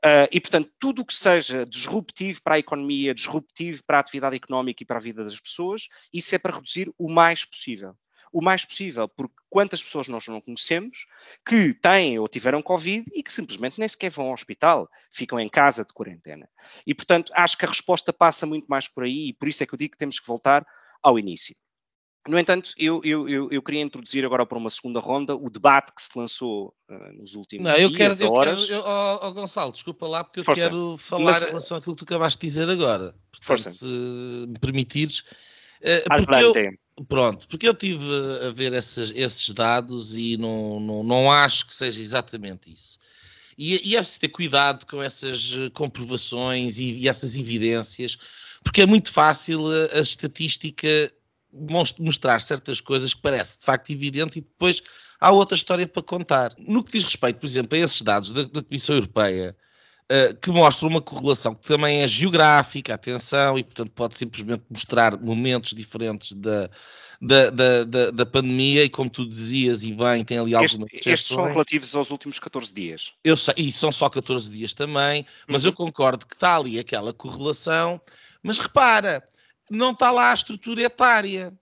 Uh, 0.04 0.24
e, 0.32 0.40
portanto, 0.40 0.70
tudo 0.78 1.02
o 1.02 1.04
que 1.04 1.14
seja 1.14 1.66
disruptivo 1.66 2.40
para 2.42 2.54
a 2.54 2.58
economia, 2.58 3.14
disruptivo 3.14 3.82
para 3.86 3.98
a 3.98 4.00
atividade 4.00 4.34
económica 4.34 4.82
e 4.82 4.86
para 4.86 4.96
a 4.96 5.02
vida 5.02 5.22
das 5.22 5.38
pessoas, 5.38 5.88
isso 6.12 6.34
é 6.34 6.38
para 6.38 6.56
reduzir 6.56 6.90
o 6.98 7.10
mais 7.12 7.44
possível 7.44 7.94
o 8.32 8.42
mais 8.42 8.64
possível, 8.64 9.08
porque 9.08 9.34
quantas 9.48 9.82
pessoas 9.82 10.08
nós 10.08 10.26
não 10.28 10.40
conhecemos 10.40 11.06
que 11.44 11.74
têm 11.74 12.18
ou 12.18 12.28
tiveram 12.28 12.62
Covid 12.62 13.04
e 13.12 13.22
que 13.22 13.32
simplesmente 13.32 13.78
nem 13.78 13.88
sequer 13.88 14.10
vão 14.10 14.26
ao 14.26 14.32
hospital, 14.32 14.88
ficam 15.10 15.40
em 15.40 15.48
casa 15.48 15.84
de 15.84 15.92
quarentena. 15.92 16.48
E, 16.86 16.94
portanto, 16.94 17.32
acho 17.34 17.58
que 17.58 17.64
a 17.64 17.68
resposta 17.68 18.12
passa 18.12 18.46
muito 18.46 18.66
mais 18.66 18.86
por 18.86 19.04
aí 19.04 19.28
e 19.28 19.32
por 19.32 19.48
isso 19.48 19.62
é 19.62 19.66
que 19.66 19.74
eu 19.74 19.78
digo 19.78 19.92
que 19.92 19.98
temos 19.98 20.20
que 20.20 20.26
voltar 20.26 20.64
ao 21.02 21.18
início. 21.18 21.54
No 22.28 22.38
entanto, 22.38 22.72
eu, 22.76 23.00
eu, 23.02 23.28
eu, 23.28 23.50
eu, 23.50 23.62
queria 23.62 23.80
introduzir 23.80 24.24
agora 24.26 24.44
para 24.44 24.58
uma 24.58 24.68
segunda 24.68 25.00
ronda 25.00 25.34
o 25.34 25.48
debate 25.48 25.90
que 25.94 26.02
se 26.02 26.10
lançou 26.14 26.74
uh, 26.90 27.12
nos 27.18 27.34
últimos 27.34 27.64
não, 27.64 27.76
eu 27.76 27.88
dias, 27.88 28.18
quero, 28.18 28.32
horas. 28.32 28.68
Eu 28.68 28.82
quero, 28.82 28.94
oh, 28.94 29.26
oh, 29.26 29.32
Gonçalo, 29.32 29.72
desculpa 29.72 30.06
lá, 30.06 30.22
porque 30.22 30.40
eu 30.40 30.44
Força. 30.44 30.68
quero 30.68 30.98
falar 30.98 31.24
Mas, 31.24 31.42
em 31.42 31.46
relação 31.46 31.78
àquilo 31.78 31.96
que 31.96 32.04
tu 32.04 32.08
acabaste 32.08 32.38
de 32.38 32.46
dizer 32.46 32.68
agora. 32.68 33.14
Portanto, 33.32 33.42
Força. 33.42 33.70
se 33.70 33.86
me 33.86 34.58
permitires. 34.60 35.20
Uh, 35.80 36.04
porque 36.14 36.34
eu, 36.34 36.54
Pronto, 37.08 37.48
porque 37.48 37.66
eu 37.66 37.74
tive 37.74 38.04
a 38.46 38.50
ver 38.50 38.72
esses, 38.74 39.10
esses 39.14 39.48
dados 39.50 40.16
e 40.16 40.36
não, 40.36 40.78
não, 40.78 41.02
não 41.02 41.32
acho 41.32 41.66
que 41.66 41.72
seja 41.72 42.00
exatamente 42.00 42.70
isso. 42.72 42.98
E, 43.56 43.90
e 43.90 43.96
é 43.96 43.98
preciso 43.98 44.20
ter 44.20 44.28
cuidado 44.28 44.86
com 44.86 45.02
essas 45.02 45.52
eh, 45.52 45.70
comprovações 45.70 46.78
e, 46.78 46.98
e, 46.98 47.08
essas 47.08 47.36
evidências, 47.36 48.18
porque 48.62 48.82
é 48.82 48.86
muito 48.86 49.12
fácil 49.12 49.66
a, 49.66 49.98
a 49.98 50.00
estatística 50.00 50.88
mostrar 51.98 52.40
certas 52.40 52.80
coisas 52.80 53.12
que 53.12 53.20
parece 53.20 53.58
de 53.58 53.64
facto 53.64 53.90
evidente 53.90 54.38
e 54.38 54.42
depois 54.42 54.82
há 55.20 55.30
outra 55.30 55.56
história 55.56 55.86
para 55.86 56.02
contar. 56.02 56.52
No 56.58 56.82
que 56.82 56.92
diz 56.92 57.04
respeito, 57.04 57.40
por 57.40 57.46
exemplo, 57.46 57.76
a 57.76 57.80
esses 57.80 58.02
dados 58.02 58.32
da, 58.32 58.44
da 58.44 58.62
Comissão 58.62 58.94
Europeia, 58.94 59.56
uh, 60.10 60.34
que 60.36 60.50
mostram 60.50 60.88
uma 60.88 61.00
correlação 61.00 61.54
que 61.54 61.66
também 61.66 62.02
é 62.02 62.08
geográfica, 62.08 62.94
atenção, 62.94 63.58
e 63.58 63.64
portanto 63.64 63.90
pode 63.90 64.16
simplesmente 64.16 64.62
mostrar 64.70 65.20
momentos 65.20 65.72
diferentes 65.74 66.32
da, 66.32 66.70
da, 67.20 67.50
da, 67.50 67.84
da, 67.84 68.10
da 68.10 68.26
pandemia, 68.26 68.84
e 68.84 68.88
como 68.88 69.10
tu 69.10 69.28
dizias, 69.28 69.82
e 69.82 69.92
bem, 69.92 70.24
tem 70.24 70.38
ali 70.38 70.54
algumas 70.54 70.92
este, 70.92 71.10
Estes 71.10 71.28
são 71.28 71.44
relativos 71.44 71.94
aos 71.94 72.10
últimos 72.10 72.38
14 72.38 72.72
dias. 72.72 73.12
Eu 73.22 73.36
sei, 73.36 73.54
e 73.56 73.72
são 73.72 73.92
só 73.92 74.08
14 74.08 74.50
dias 74.50 74.72
também, 74.72 75.26
mas 75.46 75.62
uhum. 75.62 75.70
eu 75.70 75.72
concordo 75.74 76.26
que 76.26 76.34
está 76.34 76.56
ali 76.56 76.78
aquela 76.78 77.12
correlação, 77.12 78.00
mas 78.42 78.58
repara, 78.58 79.22
não 79.70 79.92
está 79.92 80.10
lá 80.10 80.30
a 80.30 80.34
estrutura 80.34 80.82
etária. 80.82 81.52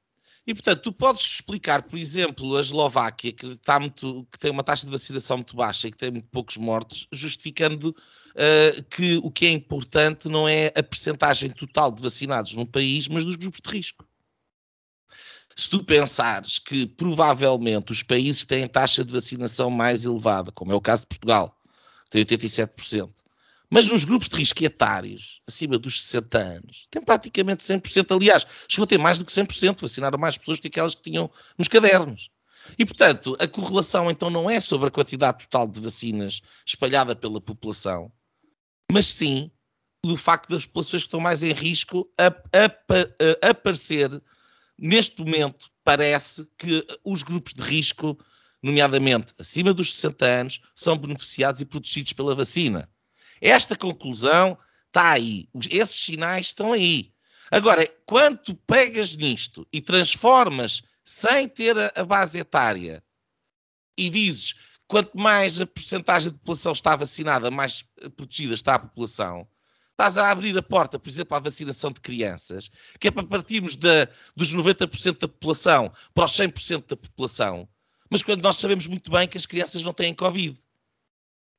E, 0.46 0.54
portanto, 0.54 0.80
tu 0.80 0.92
podes 0.92 1.22
explicar, 1.22 1.82
por 1.82 1.98
exemplo, 1.98 2.56
a 2.56 2.60
Eslováquia, 2.62 3.32
que, 3.32 3.48
está 3.48 3.78
muito, 3.78 4.26
que 4.32 4.38
tem 4.38 4.50
uma 4.50 4.64
taxa 4.64 4.86
de 4.86 4.92
vacinação 4.92 5.36
muito 5.36 5.54
baixa 5.54 5.88
e 5.88 5.90
que 5.90 5.98
tem 5.98 6.10
muito 6.10 6.28
poucos 6.28 6.56
mortos, 6.56 7.06
justificando 7.12 7.90
uh, 7.90 8.82
que 8.84 9.18
o 9.22 9.30
que 9.30 9.44
é 9.44 9.50
importante 9.50 10.26
não 10.26 10.48
é 10.48 10.68
a 10.68 10.82
percentagem 10.82 11.50
total 11.50 11.92
de 11.92 12.02
vacinados 12.02 12.54
no 12.54 12.66
país, 12.66 13.08
mas 13.08 13.26
dos 13.26 13.36
grupos 13.36 13.60
de 13.60 13.70
risco. 13.70 14.08
Se 15.54 15.68
tu 15.68 15.84
pensares 15.84 16.58
que 16.58 16.86
provavelmente 16.86 17.92
os 17.92 18.02
países 18.02 18.44
têm 18.44 18.66
taxa 18.66 19.04
de 19.04 19.12
vacinação 19.12 19.68
mais 19.68 20.06
elevada, 20.06 20.50
como 20.52 20.72
é 20.72 20.74
o 20.74 20.80
caso 20.80 21.02
de 21.02 21.08
Portugal, 21.08 21.54
que 22.04 22.24
tem 22.24 22.38
87%, 22.38 23.10
mas 23.70 23.90
nos 23.90 24.04
grupos 24.04 24.28
de 24.28 24.36
risco 24.36 24.64
etários, 24.64 25.42
acima 25.46 25.78
dos 25.78 26.02
60 26.02 26.38
anos, 26.38 26.86
tem 26.90 27.02
praticamente 27.02 27.62
100%. 27.62 28.16
Aliás, 28.16 28.46
chegou 28.68 28.84
a 28.84 28.86
ter 28.86 28.98
mais 28.98 29.18
do 29.18 29.24
que 29.24 29.32
100%, 29.32 29.80
vacinaram 29.80 30.18
mais 30.18 30.38
pessoas 30.38 30.58
do 30.58 30.62
que 30.62 30.68
aquelas 30.68 30.94
que 30.94 31.02
tinham 31.02 31.30
nos 31.56 31.68
cadernos. 31.68 32.30
E, 32.78 32.84
portanto, 32.84 33.36
a 33.38 33.46
correlação 33.46 34.10
então 34.10 34.30
não 34.30 34.48
é 34.48 34.60
sobre 34.60 34.88
a 34.88 34.90
quantidade 34.90 35.44
total 35.44 35.68
de 35.68 35.80
vacinas 35.80 36.40
espalhada 36.66 37.14
pela 37.14 37.40
população, 37.40 38.10
mas 38.90 39.06
sim 39.06 39.50
do 40.04 40.16
facto 40.16 40.50
das 40.50 40.64
populações 40.64 41.02
que 41.02 41.08
estão 41.08 41.20
mais 41.20 41.42
em 41.42 41.52
risco 41.52 42.10
a, 42.18 42.26
a, 42.26 43.46
a 43.46 43.50
aparecer. 43.50 44.22
Neste 44.78 45.20
momento, 45.20 45.70
parece 45.84 46.46
que 46.56 46.86
os 47.04 47.22
grupos 47.22 47.52
de 47.52 47.62
risco, 47.62 48.18
nomeadamente 48.62 49.34
acima 49.38 49.74
dos 49.74 49.94
60 49.94 50.26
anos, 50.26 50.60
são 50.74 50.96
beneficiados 50.96 51.60
e 51.60 51.64
protegidos 51.64 52.12
pela 52.12 52.34
vacina. 52.34 52.88
Esta 53.40 53.76
conclusão 53.76 54.58
está 54.86 55.10
aí. 55.10 55.48
Esses 55.70 56.04
sinais 56.04 56.46
estão 56.46 56.72
aí. 56.72 57.12
Agora, 57.50 57.86
quando 58.04 58.38
tu 58.38 58.54
pegas 58.54 59.16
nisto 59.16 59.66
e 59.72 59.80
transformas 59.80 60.82
sem 61.04 61.48
ter 61.48 61.74
a, 61.96 62.04
base 62.04 62.38
etária 62.38 63.02
e 63.96 64.10
dizes 64.10 64.54
quanto 64.86 65.18
mais 65.18 65.60
a 65.60 65.66
porcentagem 65.66 66.30
de 66.30 66.38
população 66.38 66.72
está 66.72 66.94
vacinada, 66.94 67.50
mais 67.50 67.84
protegida 68.16 68.54
está 68.54 68.74
a 68.74 68.78
população, 68.78 69.48
estás 69.92 70.18
a 70.18 70.30
abrir 70.30 70.56
a 70.58 70.62
porta, 70.62 70.98
por 70.98 71.08
exemplo, 71.08 71.36
à 71.36 71.40
vacinação 71.40 71.90
de 71.90 72.00
crianças, 72.00 72.70
que 73.00 73.08
é 73.08 73.10
para 73.10 73.26
partirmos 73.26 73.76
dos 73.76 74.54
90% 74.54 75.18
da 75.18 75.28
população 75.28 75.92
para 76.14 76.24
os 76.26 76.32
100% 76.32 76.86
da 76.86 76.96
população, 76.96 77.68
mas 78.10 78.22
quando 78.22 78.42
nós 78.42 78.56
sabemos 78.56 78.86
muito 78.86 79.10
bem 79.10 79.26
que 79.26 79.36
as 79.36 79.46
crianças 79.46 79.82
não 79.82 79.92
têm 79.92 80.14
Covid. 80.14 80.58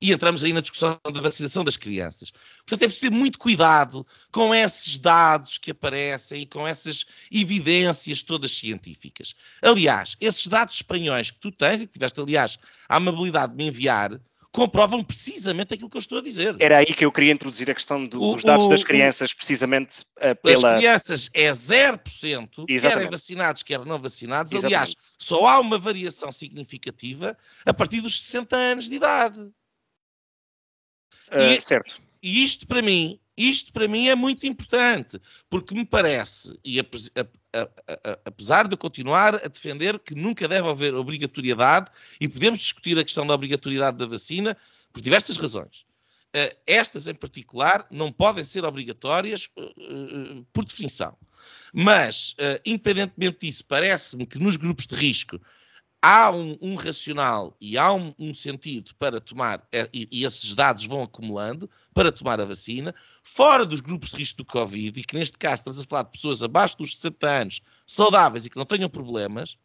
E 0.02 0.12
entramos 0.14 0.44
aí 0.44 0.54
na 0.54 0.62
discussão 0.62 0.98
da 1.12 1.22
vacinação 1.22 1.64
das 1.64 1.76
crianças. 1.76 2.32
Portanto, 2.60 2.84
é 2.84 2.86
preciso 2.86 3.10
ter 3.10 3.12
muito 3.12 3.38
cuidado 3.38 4.06
com 4.32 4.56
esses 4.56 4.98
dados 4.98 5.58
que 5.58 5.72
aparecem 5.72 6.44
e 6.44 6.46
com 6.46 6.66
essas 6.66 7.06
evidências 7.32 8.24
todas 8.24 8.52
científicas. 8.52 9.34
Aliás, 9.62 10.16
esses 10.22 10.48
dados 10.48 10.76
espanhóis 10.76 11.32
que 11.32 11.40
tu 11.40 11.52
tens 11.52 11.82
e 11.82 11.88
que 11.88 11.94
tiveste, 11.94 12.20
aliás, 12.20 12.58
a 12.88 12.96
amabilidade 12.96 13.52
de 13.52 13.58
me 13.58 13.68
enviar, 13.68 14.20
comprovam 14.52 15.04
precisamente 15.04 15.74
aquilo 15.74 15.90
que 15.90 15.98
eu 15.98 16.00
estou 16.00 16.18
a 16.18 16.22
dizer. 16.22 16.56
Era 16.60 16.78
aí 16.78 16.86
que 16.86 17.06
eu 17.06 17.12
queria 17.12 17.32
introduzir 17.32 17.70
a 17.70 17.76
questão 17.76 18.06
do, 18.06 18.22
o, 18.22 18.34
dos 18.34 18.44
dados 18.44 18.66
o, 18.66 18.70
das 18.70 18.84
crianças, 18.84 19.34
precisamente 19.34 20.02
uh, 20.18 20.36
pela... 20.42 20.74
As 20.74 20.80
crianças 20.80 21.30
é 21.34 21.52
0%, 21.52 22.66
Exatamente. 22.68 23.04
quer 23.04 23.12
vacinados, 23.12 23.64
quer 23.64 23.86
não 23.86 24.00
vacinados. 24.00 24.52
Exatamente. 24.52 24.76
Aliás, 24.76 24.96
só 25.18 25.48
há 25.48 25.60
uma 25.60 25.78
variação 25.78 26.32
significativa 26.32 27.38
a 27.66 27.74
partir 27.74 28.02
dos 28.02 28.20
60 28.22 28.56
anos 28.56 28.90
de 28.90 28.96
idade. 28.96 29.50
E, 31.32 31.62
certo. 31.62 32.02
E 32.22 32.44
isto 32.44 32.68
para 32.68 32.82
mim, 32.82 33.20
isto 33.38 33.72
para 33.72 33.88
mim 33.88 34.10
é 34.10 34.16
muito 34.16 34.46
importante, 34.46 35.20
porque 35.50 35.74
me 35.74 35.86
parece, 35.86 36.60
e 36.64 36.80
apesar 38.26 38.68
de 38.68 38.76
continuar 38.76 39.36
a 39.36 39.48
defender 39.48 39.98
que 40.00 40.14
nunca 40.14 40.48
deve 40.48 40.68
haver 40.68 40.94
obrigatoriedade, 40.94 41.90
e 42.20 42.28
podemos 42.28 42.60
discutir 42.60 43.00
a 43.00 43.04
questão 43.04 43.26
da 43.26 43.34
obrigatoriedade 43.34 43.98
da 43.98 44.06
vacina 44.06 44.58
por 44.92 45.02
diversas 45.02 45.38
razões. 45.38 45.86
Uh, 46.36 46.56
estas 46.68 47.08
em 47.08 47.16
particular 47.16 47.88
não 47.90 48.12
podem 48.12 48.44
ser 48.44 48.64
obrigatórias 48.64 49.50
uh, 49.58 50.46
por 50.52 50.66
definição. 50.66 51.18
Mas, 51.74 52.36
independentemente 52.66 53.38
disso, 53.42 53.64
parece-me 53.66 54.26
que 54.26 54.40
nos 54.40 54.56
grupos 54.56 54.88
de 54.88 54.96
risco 54.96 55.40
há 56.02 56.32
um, 56.32 56.58
um, 56.62 56.76
racional 56.76 57.56
e 57.60 57.78
há 57.78 57.92
um, 57.94 58.14
um 58.18 58.34
sentido 58.34 58.92
para 58.96 59.20
tomar, 59.20 59.68
é, 59.72 59.90
e, 59.94 60.08
e, 60.12 60.24
esses 60.24 60.54
dados 60.54 60.86
vão 60.86 61.04
acumulando, 61.04 61.70
para 61.94 62.12
tomar 62.12 62.40
a 62.40 62.46
vacina, 62.46 62.96
fora 63.22 63.66
dos 63.66 63.82
grupos 63.82 64.12
de 64.12 64.18
risco 64.18 64.38
do 64.38 64.46
Covid, 64.46 65.00
e 65.00 65.04
que 65.04 65.16
neste 65.16 65.38
caso 65.38 65.62
estamos 65.62 65.80
a 65.82 65.84
falar 65.84 66.04
de 66.04 66.12
pessoas 66.12 66.42
abaixo 66.42 66.78
dos 66.78 66.96
60 66.96 67.28
anos, 67.28 67.62
saudáveis 67.86 68.46
e 68.46 68.50
que 68.50 68.58
não 68.58 68.66
tenham 68.66 68.90
problemas, 68.90 69.58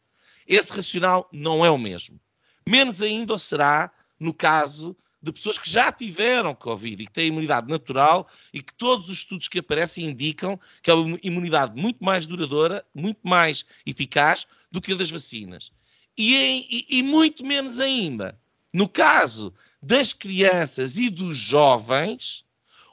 esse 0.46 0.72
racional 0.74 1.28
não 1.32 1.64
é 1.64 1.70
o 1.70 1.78
mesmo. 1.78 2.20
Menos 2.66 3.00
ainda 3.00 3.38
será 3.38 3.90
no 4.18 4.34
caso 4.34 4.96
de 5.22 5.32
pessoas 5.32 5.56
que 5.56 5.70
já 5.70 5.90
tiveram 5.90 6.54
Covid 6.54 7.02
e 7.02 7.06
que 7.06 7.12
têm 7.12 7.28
imunidade 7.28 7.68
natural 7.68 8.28
e 8.52 8.62
que 8.62 8.74
todos 8.74 9.06
os 9.06 9.18
estudos 9.18 9.48
que 9.48 9.58
aparecem 9.58 10.04
indicam 10.04 10.60
que 10.82 10.90
é 10.90 10.94
uma 10.94 11.18
imunidade 11.22 11.80
muito 11.80 12.04
mais 12.04 12.26
duradoura, 12.26 12.84
muito 12.94 13.20
mais 13.22 13.64
eficaz 13.86 14.46
do 14.70 14.82
que 14.82 14.92
a 14.92 14.96
das 14.96 15.10
vacinas. 15.10 15.72
E, 16.16 16.36
em, 16.36 16.66
e, 16.70 16.86
e 16.98 17.02
muito 17.02 17.44
menos 17.44 17.80
ainda 17.80 18.38
no 18.74 18.88
caso 18.88 19.54
das 19.80 20.12
crianças 20.12 20.98
e 20.98 21.08
dos 21.08 21.36
jovens, 21.36 22.44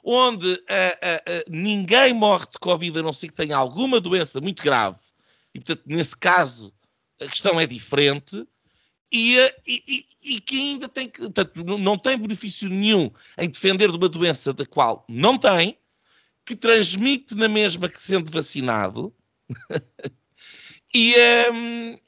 onde 0.04 0.46
uh, 0.46 0.54
uh, 0.54 0.58
uh, 0.58 1.50
ninguém 1.50 2.14
morre 2.14 2.46
de 2.52 2.58
Covid 2.60 3.00
a 3.00 3.02
não 3.02 3.12
ser 3.12 3.28
que 3.28 3.34
tenha 3.34 3.56
alguma 3.56 4.00
doença 4.00 4.40
muito 4.40 4.62
grave, 4.62 4.98
e 5.52 5.58
portanto, 5.58 5.82
nesse 5.86 6.16
caso, 6.16 6.72
a 7.20 7.26
questão 7.26 7.58
é 7.58 7.66
diferente, 7.66 8.46
e, 9.10 9.36
e, 9.66 10.06
e 10.22 10.40
que 10.40 10.56
ainda 10.56 10.88
tem 10.88 11.08
que, 11.08 11.20
portanto, 11.20 11.64
não 11.64 11.98
tem 11.98 12.16
benefício 12.16 12.68
nenhum 12.68 13.10
em 13.36 13.48
defender 13.48 13.90
de 13.90 13.96
uma 13.96 14.08
doença 14.08 14.52
da 14.52 14.64
qual 14.64 15.04
não 15.08 15.36
tem, 15.36 15.76
que 16.46 16.54
transmite 16.54 17.34
na 17.34 17.48
mesma 17.48 17.88
que 17.88 18.00
sendo 18.00 18.30
vacinado. 18.30 19.12
E, 20.94 21.14
um, 21.52 21.94
uh, 21.94 21.98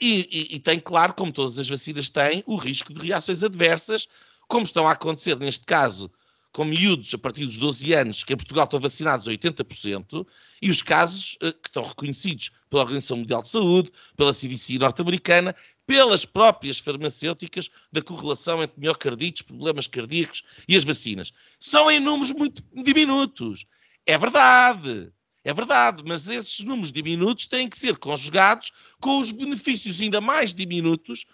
e, 0.00 0.56
e, 0.56 0.58
tem, 0.58 0.80
claro, 0.80 1.12
como 1.14 1.32
todas 1.32 1.58
as 1.58 1.68
vacinas 1.68 2.08
têm, 2.08 2.42
o 2.46 2.56
risco 2.56 2.92
de 2.92 3.06
reações 3.06 3.42
adversas, 3.42 4.08
como 4.48 4.64
estão 4.64 4.88
a 4.88 4.92
acontecer 4.92 5.36
neste 5.38 5.64
caso 5.64 6.10
com 6.52 6.64
miúdos 6.64 7.12
a 7.14 7.18
partir 7.18 7.46
dos 7.46 7.58
12 7.58 7.92
anos, 7.94 8.24
que 8.24 8.32
em 8.32 8.36
Portugal 8.36 8.64
estão 8.64 8.78
vacinados 8.78 9.26
a 9.26 9.30
80%, 9.30 10.26
e 10.60 10.70
os 10.70 10.82
casos 10.82 11.36
uh, 11.42 11.52
que 11.52 11.68
estão 11.68 11.82
reconhecidos 11.82 12.50
pela 12.68 12.82
Organização 12.82 13.16
Mundial 13.18 13.42
de 13.42 13.48
Saúde, 13.48 13.92
pela 14.16 14.32
CDC 14.32 14.78
norte-americana, 14.78 15.56
pelas 15.86 16.24
próprias 16.24 16.78
farmacêuticas 16.78 17.70
da 17.90 18.02
correlação 18.02 18.62
entre 18.62 18.78
miocardites, 18.78 19.42
problemas 19.42 19.86
cardíacos 19.86 20.42
e 20.68 20.76
as 20.76 20.84
vacinas. 20.84 21.32
São 21.58 21.90
em 21.90 21.98
números 21.98 22.32
muito 22.32 22.62
diminutos. 22.82 23.66
É 24.06 24.16
verdade. 24.16 25.12
É 25.44 25.52
verdade, 25.52 26.02
mas 26.04 26.28
esses 26.28 26.60
números 26.60 26.92
diminutos 26.92 27.46
têm 27.46 27.68
que 27.68 27.76
ser 27.76 27.96
conjugados 27.96 28.72
com 29.00 29.18
os 29.20 29.30
benefícios 29.32 30.00
ainda 30.00 30.20
mais 30.20 30.54
diminutos 30.54 31.26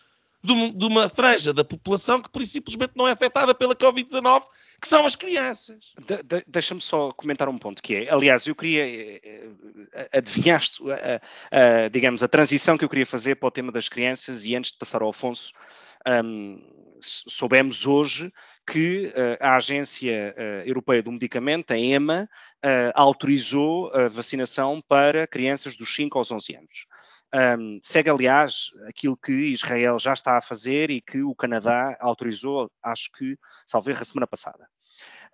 de 0.42 0.84
uma 0.86 1.08
franja 1.08 1.52
da 1.52 1.64
população 1.64 2.22
que, 2.22 2.46
simplesmente, 2.46 2.92
não 2.94 3.08
é 3.08 3.12
afetada 3.12 3.54
pela 3.54 3.74
Covid-19, 3.74 4.44
que 4.80 4.86
são 4.86 5.04
as 5.04 5.16
crianças. 5.16 5.92
De, 6.06 6.22
de, 6.22 6.44
Deixa-me 6.46 6.80
só 6.80 7.12
comentar 7.12 7.48
um 7.48 7.58
ponto 7.58 7.82
que 7.82 7.96
é, 7.96 8.10
aliás, 8.10 8.46
eu 8.46 8.54
queria, 8.54 8.86
eh, 8.86 9.50
eh, 9.92 10.08
adivinhaste, 10.12 10.80
a, 10.90 11.20
a, 11.84 11.88
digamos, 11.88 12.22
a 12.22 12.28
transição 12.28 12.78
que 12.78 12.84
eu 12.84 12.88
queria 12.88 13.04
fazer 13.04 13.34
para 13.34 13.48
o 13.48 13.50
tema 13.50 13.72
das 13.72 13.88
crianças 13.88 14.46
e 14.46 14.54
antes 14.54 14.70
de 14.70 14.78
passar 14.78 15.02
ao 15.02 15.10
Afonso, 15.10 15.52
um, 16.24 16.62
soubemos 17.00 17.86
hoje 17.86 18.32
que 18.66 19.06
uh, 19.06 19.36
a 19.40 19.56
Agência 19.56 20.34
uh, 20.36 20.68
Europeia 20.68 21.02
do 21.02 21.12
Medicamento, 21.12 21.72
a 21.72 21.78
EMA, 21.78 22.28
uh, 22.64 22.92
autorizou 22.94 23.90
a 23.94 24.08
vacinação 24.08 24.82
para 24.86 25.26
crianças 25.26 25.76
dos 25.76 25.94
5 25.94 26.18
aos 26.18 26.30
11 26.30 26.56
anos. 26.56 26.86
Um, 27.34 27.78
segue, 27.82 28.08
aliás, 28.08 28.70
aquilo 28.86 29.16
que 29.16 29.32
Israel 29.32 29.98
já 29.98 30.14
está 30.14 30.38
a 30.38 30.42
fazer 30.42 30.90
e 30.90 31.00
que 31.00 31.22
o 31.22 31.34
Canadá 31.34 31.96
autorizou, 32.00 32.70
acho 32.82 33.10
que, 33.12 33.36
salvo 33.66 33.90
a 33.90 34.04
semana 34.04 34.26
passada. 34.26 34.66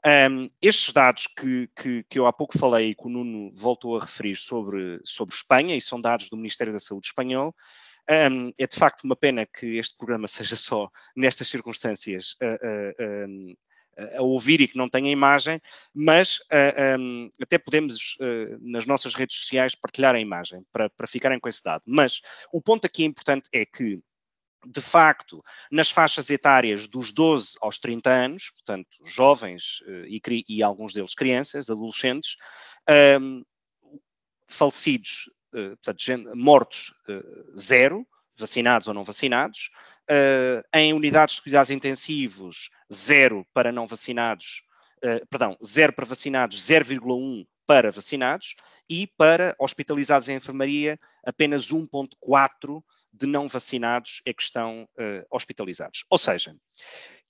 Um, 0.05 0.51
estes 0.61 0.93
dados 0.93 1.27
que, 1.27 1.69
que, 1.75 2.05
que, 2.05 2.19
eu 2.19 2.27
há 2.27 2.33
pouco 2.33 2.59
falei 2.59 2.91
e 2.91 2.95
que 2.95 3.07
o 3.07 3.09
Nuno 3.09 3.51
voltou 3.55 3.97
a 3.97 4.01
referir 4.01 4.37
sobre, 4.37 5.01
sobre 5.05 5.35
Espanha, 5.35 5.77
e 5.77 5.81
são 5.81 6.01
dados 6.01 6.29
do 6.29 6.37
Ministério 6.37 6.73
da 6.73 6.79
Saúde 6.79 7.07
espanhol, 7.07 7.55
um, 8.11 8.53
é 8.59 8.67
de 8.67 8.77
facto 8.77 9.05
uma 9.05 9.17
pena 9.17 9.47
que 9.47 9.79
este 9.79 9.97
programa 9.97 10.27
seja 10.27 10.57
só 10.57 10.91
nestas 11.17 11.49
circunstâncias 11.49 12.37
a 14.17 14.23
ouvir 14.23 14.61
e 14.61 14.69
que 14.69 14.77
não 14.77 14.89
tenha 14.89 15.11
imagem, 15.11 15.61
mas 15.95 16.39
uh, 16.39 16.99
um, 16.99 17.31
até 17.41 17.59
podemos 17.59 18.17
uh, 18.21 18.59
nas 18.61 18.87
nossas 18.87 19.15
redes 19.15 19.37
sociais 19.37 19.75
partilhar 19.75 20.15
a 20.15 20.21
imagem 20.21 20.65
para, 20.73 20.91
para 20.91 21.07
ficarem 21.07 21.39
com 21.39 21.49
esse 21.49 21.63
dado. 21.63 21.83
Mas 21.87 22.21
o 22.53 22.61
ponto 22.61 22.87
aqui 22.87 23.05
importante 23.05 23.49
é 23.53 23.65
que 23.65 24.01
de 24.67 24.81
facto, 24.81 25.45
nas 25.71 25.91
faixas 25.91 26.31
etárias 26.31 26.87
dos 26.87 27.13
12 27.13 27.55
aos 27.61 27.79
30 27.79 28.11
anos, 28.11 28.51
portanto, 28.51 28.89
jovens 29.05 29.83
uh, 29.83 30.07
e, 30.07 30.45
e, 30.49 30.63
alguns 30.63 30.95
deles 30.95 31.15
crianças, 31.15 31.69
adolescentes, 31.69 32.37
um, 33.21 33.45
falecidos 34.49 35.31
eh, 35.55 35.77
portanto, 35.77 36.37
mortos 36.37 36.93
eh, 37.09 37.23
zero, 37.57 38.07
vacinados 38.37 38.89
ou 38.89 38.95
não 38.95 39.05
vacinados, 39.05 39.71
uh, 40.11 40.61
em 40.77 40.93
unidades 40.93 41.37
de 41.37 41.43
cuidados 41.43 41.71
intensivos, 41.71 42.69
zero 42.93 43.47
para 43.55 43.71
não 43.71 43.87
vacinados, 43.87 44.65
perdão, 45.31 45.57
zero 45.65 45.93
para 45.93 46.05
vacinados, 46.05 46.59
0,1 46.61 47.47
para 47.65 47.93
vacinados, 47.93 48.57
e 48.91 49.07
para 49.07 49.55
hospitalizados 49.57 50.29
em 50.29 50.35
enfermaria, 50.35 50.99
apenas 51.25 51.71
1,4 51.71 52.83
de 53.13 53.27
não 53.27 53.47
vacinados 53.47 54.21
é 54.27 54.33
que 54.33 54.43
estão 54.43 54.89
hospitalizados. 55.31 56.05
Ou 56.11 56.19
seja, 56.19 56.57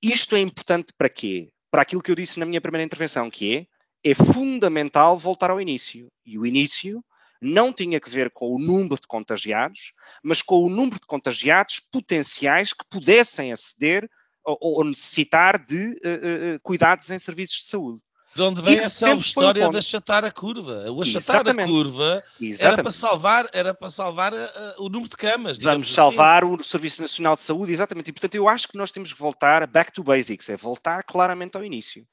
isto 0.03 0.35
é 0.35 0.41
importante 0.41 0.95
para 0.97 1.11
quê? 1.11 1.51
Para 1.71 1.83
aquilo 1.83 2.03
que 2.03 2.11
eu 2.11 2.17
disse 2.17 2.41
na 2.41 2.47
minha 2.47 2.63
primeira 2.63 2.85
intervenção, 2.85 3.29
que 3.29 3.69
é, 4.03 4.11
é 4.11 4.15
fundamental 4.15 5.19
voltar 5.19 5.51
ao 5.51 5.61
início. 5.61 6.11
E 6.25 6.39
o 6.39 6.47
início 6.47 7.05
não 7.44 7.72
tinha 7.72 8.00
que 8.00 8.09
ver 8.09 8.30
com 8.30 8.54
o 8.54 8.59
número 8.59 8.96
de 8.96 9.07
contagiados, 9.07 9.92
mas 10.22 10.40
com 10.40 10.64
o 10.64 10.70
número 10.70 10.98
de 10.98 11.07
contagiados 11.07 11.78
potenciais 11.78 12.72
que 12.72 12.85
pudessem 12.88 13.52
aceder 13.52 14.09
ou, 14.44 14.59
ou 14.61 14.85
necessitar 14.85 15.62
de 15.64 15.76
uh, 15.76 16.57
uh, 16.57 16.61
cuidados 16.62 17.11
em 17.11 17.18
serviços 17.18 17.59
de 17.59 17.64
saúde. 17.64 18.02
De 18.35 18.42
onde 18.42 18.62
vem 18.62 18.77
essa 18.77 19.14
história 19.14 19.68
de 19.68 19.77
achatar 19.77 20.25
a 20.25 20.31
curva. 20.31 20.90
O 20.90 21.03
achatar 21.03 21.37
Exatamente. 21.37 21.66
a 21.66 21.73
curva 21.73 22.25
Exatamente. 22.40 22.64
era 22.64 22.83
para 22.83 22.92
salvar, 22.92 23.49
era 23.53 23.75
para 23.75 23.90
salvar 23.90 24.33
uh, 24.33 24.38
o 24.79 24.88
número 24.88 25.09
de 25.09 25.16
camas. 25.16 25.59
Vamos 25.59 25.87
assim. 25.87 25.94
salvar 25.94 26.44
o 26.44 26.62
Serviço 26.62 27.03
Nacional 27.03 27.37
de 27.37 27.42
Saúde, 27.42 27.73
exatamente. 27.73 28.09
E 28.11 28.12
portanto 28.12 28.35
eu 28.35 28.49
acho 28.49 28.66
que 28.68 28.77
nós 28.77 28.90
temos 28.90 29.12
que 29.12 29.18
voltar 29.18 29.66
back 29.66 29.92
to 29.92 30.03
basics, 30.03 30.49
é 30.49 30.57
voltar 30.57 31.05
claramente 31.05 31.57
ao 31.57 31.64
início. 31.64 32.05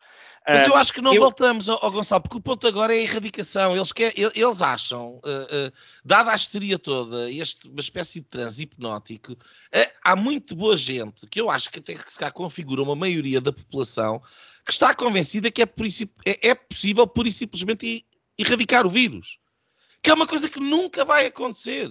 Mas 0.48 0.66
eu 0.66 0.76
acho 0.76 0.92
que 0.92 1.02
não 1.02 1.14
eu... 1.14 1.22
voltamos, 1.22 1.70
ao 1.70 1.92
Gonçalo, 1.92 2.24
porque 2.24 2.38
o 2.38 2.42
ponto 2.42 2.66
agora 2.66 2.96
é 2.96 2.98
a 2.98 3.02
erradicação. 3.02 3.76
Eles, 3.76 3.92
quer, 3.92 4.12
eles 4.18 4.62
acham, 4.62 5.18
uh, 5.18 5.68
uh, 5.68 5.72
dada 6.04 6.32
a 6.32 6.36
histeria 6.36 6.80
toda, 6.80 7.30
este, 7.30 7.70
uma 7.70 7.80
espécie 7.80 8.22
de 8.22 8.26
transe 8.26 8.64
hipnótico, 8.64 9.34
uh, 9.34 9.92
há 10.04 10.16
muito 10.16 10.56
boa 10.56 10.76
gente 10.76 11.28
que 11.28 11.40
eu 11.40 11.50
acho 11.50 11.70
que 11.70 11.78
até 11.78 11.94
que 11.94 12.12
se 12.12 12.18
cá 12.18 12.32
configura 12.32 12.82
uma 12.82 12.96
maioria 12.96 13.40
da 13.40 13.54
população 13.54 14.22
que 14.66 14.72
está 14.72 14.94
convencida 14.94 15.52
que 15.52 15.62
é, 15.62 15.68
é, 16.26 16.50
é 16.50 16.56
possível 16.56 17.08
pura 17.08 17.28
e 17.28 17.32
simplesmente 17.32 18.06
erradicar 18.38 18.86
o 18.86 18.90
vírus. 18.90 19.38
Que 20.02 20.10
é 20.10 20.14
uma 20.14 20.28
coisa 20.28 20.50
que 20.50 20.60
nunca 20.60 21.06
vai 21.06 21.26
acontecer. 21.28 21.90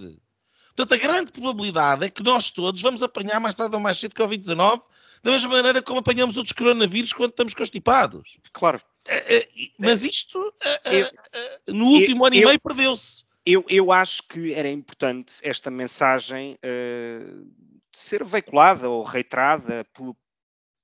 Portanto, 0.75 0.93
a 0.93 1.07
grande 1.07 1.31
probabilidade 1.31 2.05
é 2.05 2.09
que 2.09 2.23
nós 2.23 2.51
todos 2.51 2.81
vamos 2.81 3.03
apanhar 3.03 3.39
mais 3.39 3.55
tarde 3.55 3.75
ou 3.75 3.81
mais 3.81 3.99
cedo 3.99 4.15
Covid-19 4.15 4.81
da 5.23 5.31
mesma 5.31 5.51
maneira 5.51 5.81
como 5.81 5.99
apanhamos 5.99 6.35
outros 6.37 6.53
coronavírus 6.53 7.13
quando 7.13 7.31
estamos 7.31 7.53
constipados. 7.53 8.37
Claro. 8.51 8.81
É, 9.07 9.37
é, 9.37 9.47
mas 9.77 10.03
isto, 10.03 10.53
eu, 10.85 11.73
no 11.73 11.85
último 11.87 12.23
eu, 12.23 12.27
ano 12.27 12.35
e 12.35 12.45
meio, 12.45 12.59
perdeu-se. 12.59 13.23
Eu, 13.45 13.65
eu 13.67 13.91
acho 13.91 14.23
que 14.23 14.53
era 14.53 14.69
importante 14.69 15.35
esta 15.43 15.71
mensagem 15.71 16.57
uh, 16.63 17.51
ser 17.91 18.23
veiculada 18.23 18.89
ou 18.89 19.03
reiterada 19.03 19.83
por, 19.93 20.15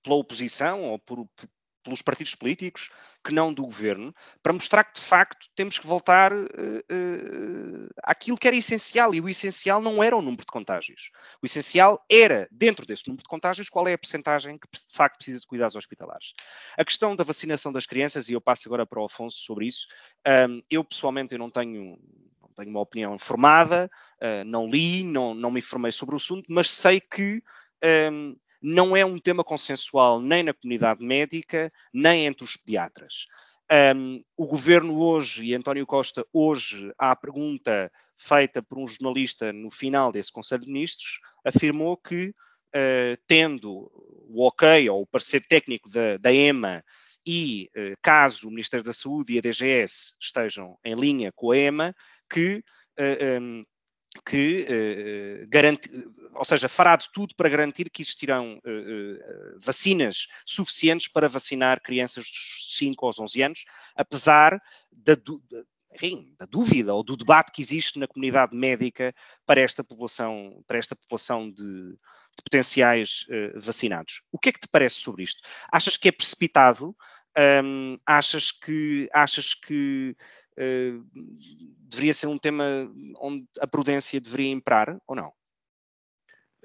pela 0.03 0.15
oposição 0.15 0.83
ou 0.83 0.99
por, 0.99 1.27
pelos 1.87 2.01
partidos 2.01 2.35
políticos, 2.35 2.89
que 3.23 3.33
não 3.33 3.53
do 3.53 3.63
governo, 3.63 4.13
para 4.43 4.51
mostrar 4.51 4.83
que 4.83 4.99
de 4.99 5.05
facto 5.05 5.47
temos 5.55 5.79
que 5.79 5.87
voltar 5.87 6.33
uh, 6.33 6.45
uh, 6.45 7.89
àquilo 8.03 8.37
que 8.37 8.45
era 8.45 8.57
essencial. 8.57 9.15
E 9.15 9.21
o 9.21 9.29
essencial 9.29 9.81
não 9.81 10.03
era 10.03 10.15
o 10.15 10.21
número 10.21 10.41
de 10.41 10.51
contágios. 10.51 11.11
O 11.41 11.45
essencial 11.45 12.03
era, 12.11 12.45
dentro 12.51 12.85
desse 12.85 13.07
número 13.07 13.23
de 13.23 13.29
contágios, 13.29 13.69
qual 13.69 13.87
é 13.87 13.93
a 13.93 13.97
percentagem 13.97 14.57
que 14.57 14.67
de 14.69 14.93
facto 14.93 15.15
precisa 15.15 15.39
de 15.39 15.47
cuidados 15.47 15.77
hospitalares. 15.77 16.33
A 16.77 16.83
questão 16.83 17.15
da 17.15 17.23
vacinação 17.23 17.71
das 17.71 17.85
crianças, 17.85 18.27
e 18.27 18.33
eu 18.33 18.41
passo 18.41 18.67
agora 18.67 18.85
para 18.85 19.01
o 19.01 19.05
Afonso 19.05 19.37
sobre 19.37 19.67
isso, 19.67 19.87
um, 20.49 20.61
eu 20.69 20.83
pessoalmente 20.83 21.33
eu 21.33 21.39
não 21.39 21.49
tenho 21.49 21.97
tenho 22.55 22.71
uma 22.71 22.81
opinião 22.81 23.19
formada, 23.19 23.89
uh, 24.19 24.43
não 24.43 24.67
li, 24.67 25.03
não, 25.03 25.35
não 25.35 25.51
me 25.51 25.59
informei 25.59 25.91
sobre 25.91 26.15
o 26.15 26.17
assunto, 26.17 26.47
mas 26.49 26.71
sei 26.71 26.99
que 26.99 27.39
um, 28.11 28.35
não 28.61 28.95
é 28.95 29.05
um 29.05 29.19
tema 29.19 29.43
consensual 29.43 30.21
nem 30.21 30.43
na 30.43 30.53
comunidade 30.53 31.03
médica, 31.03 31.71
nem 31.93 32.25
entre 32.25 32.43
os 32.43 32.57
pediatras. 32.57 33.27
Um, 33.95 34.23
o 34.37 34.45
governo 34.45 34.97
hoje, 34.99 35.45
e 35.45 35.53
António 35.53 35.85
Costa 35.85 36.25
hoje, 36.31 36.91
à 36.97 37.15
pergunta 37.15 37.91
feita 38.15 38.63
por 38.63 38.79
um 38.79 38.87
jornalista 38.87 39.51
no 39.51 39.69
final 39.69 40.11
desse 40.11 40.31
Conselho 40.31 40.61
de 40.61 40.71
Ministros, 40.71 41.19
afirmou 41.43 41.97
que, 41.97 42.29
uh, 42.29 43.21
tendo 43.27 43.91
o 44.29 44.45
ok 44.47 44.89
ou 44.89 45.01
o 45.01 45.07
parecer 45.07 45.41
técnico 45.45 45.89
da, 45.89 46.17
da 46.17 46.33
EMA 46.33 46.83
e 47.25 47.69
uh, 47.75 47.95
caso 48.01 48.47
o 48.47 48.51
Ministério 48.51 48.85
da 48.85 48.93
Saúde 48.93 49.33
e 49.33 49.37
a 49.37 49.41
DGS 49.41 50.15
estejam 50.19 50.77
em 50.83 50.95
linha 50.95 51.31
com 51.35 51.51
a 51.51 51.57
EMA, 51.57 51.95
que 52.29 52.63
uh, 52.97 53.41
um, 53.41 53.65
que 54.25 54.65
uh, 55.43 55.47
garante, 55.49 55.89
ou 56.33 56.45
seja, 56.45 56.69
fará 56.69 56.95
de 56.95 57.11
tudo 57.11 57.35
para 57.35 57.49
garantir 57.49 57.89
que 57.89 58.01
existirão 58.01 58.59
uh, 58.65 58.69
uh, 58.69 59.59
vacinas 59.59 60.27
suficientes 60.45 61.07
para 61.07 61.27
vacinar 61.27 61.81
crianças 61.81 62.25
dos 62.25 62.77
5 62.77 63.05
aos 63.05 63.19
11 63.19 63.41
anos, 63.41 63.65
apesar 63.95 64.61
da, 64.91 65.17
enfim, 65.93 66.33
da 66.37 66.45
dúvida 66.45 66.93
ou 66.93 67.03
do 67.03 67.17
debate 67.17 67.51
que 67.51 67.61
existe 67.61 67.99
na 67.99 68.07
comunidade 68.07 68.55
médica 68.55 69.13
para 69.45 69.61
esta 69.61 69.83
população, 69.83 70.63
para 70.67 70.77
esta 70.77 70.95
população 70.95 71.49
de, 71.49 71.91
de 71.91 72.43
potenciais 72.43 73.25
vacinados. 73.55 74.21
O 74.31 74.37
que 74.37 74.49
é 74.49 74.51
que 74.51 74.59
te 74.59 74.67
parece 74.67 74.95
sobre 74.95 75.23
isto? 75.23 75.41
Achas 75.71 75.97
que 75.97 76.09
é 76.09 76.11
precipitado? 76.11 76.95
Um, 77.63 77.99
achas 78.03 78.51
que, 78.51 79.07
achas 79.13 79.53
que 79.53 80.15
uh, 80.17 80.46
deveria 81.89 82.13
ser 82.13 82.27
um 82.27 82.37
tema 82.37 82.63
onde 83.19 83.45
a 83.59 83.67
prudência 83.67 84.19
deveria 84.19 84.51
imperar 84.51 84.97
ou 85.07 85.15
não? 85.15 85.31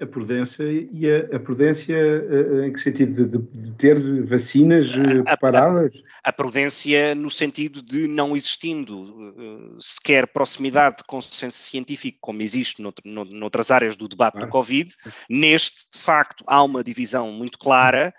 A 0.01 0.07
prudência 0.07 0.63
e 0.63 1.09
a, 1.09 1.37
a 1.37 1.39
prudência 1.39 1.95
uh, 1.95 2.63
em 2.63 2.73
que 2.73 2.79
sentido? 2.79 3.25
De, 3.27 3.37
de 3.37 3.71
ter 3.73 4.23
vacinas 4.23 4.91
uh, 4.95 5.23
preparadas? 5.23 5.93
A, 6.23 6.27
a, 6.27 6.29
a, 6.29 6.33
prudência 6.33 7.13
no 7.13 7.29
sentido 7.29 7.81
de 7.81 8.07
não 8.07 8.35
existindo 8.35 9.77
sequer 9.79 10.27
proximidade 10.27 10.97
de 10.97 11.03
consenso 11.03 11.59
científico, 11.59 12.17
como 12.19 12.41
existe 12.41 12.81
noutro, 12.81 13.07
noutras 13.07 13.69
áreas 13.69 13.95
do 13.95 14.09
debate 14.09 14.33
claro. 14.33 14.47
do 14.47 14.51
Covid, 14.51 14.93
neste, 15.29 15.85
de 15.93 15.99
facto, 15.99 16.43
há 16.47 16.61
uma 16.63 16.83
divisão 16.83 17.31
muito 17.31 17.59
clara 17.59 18.13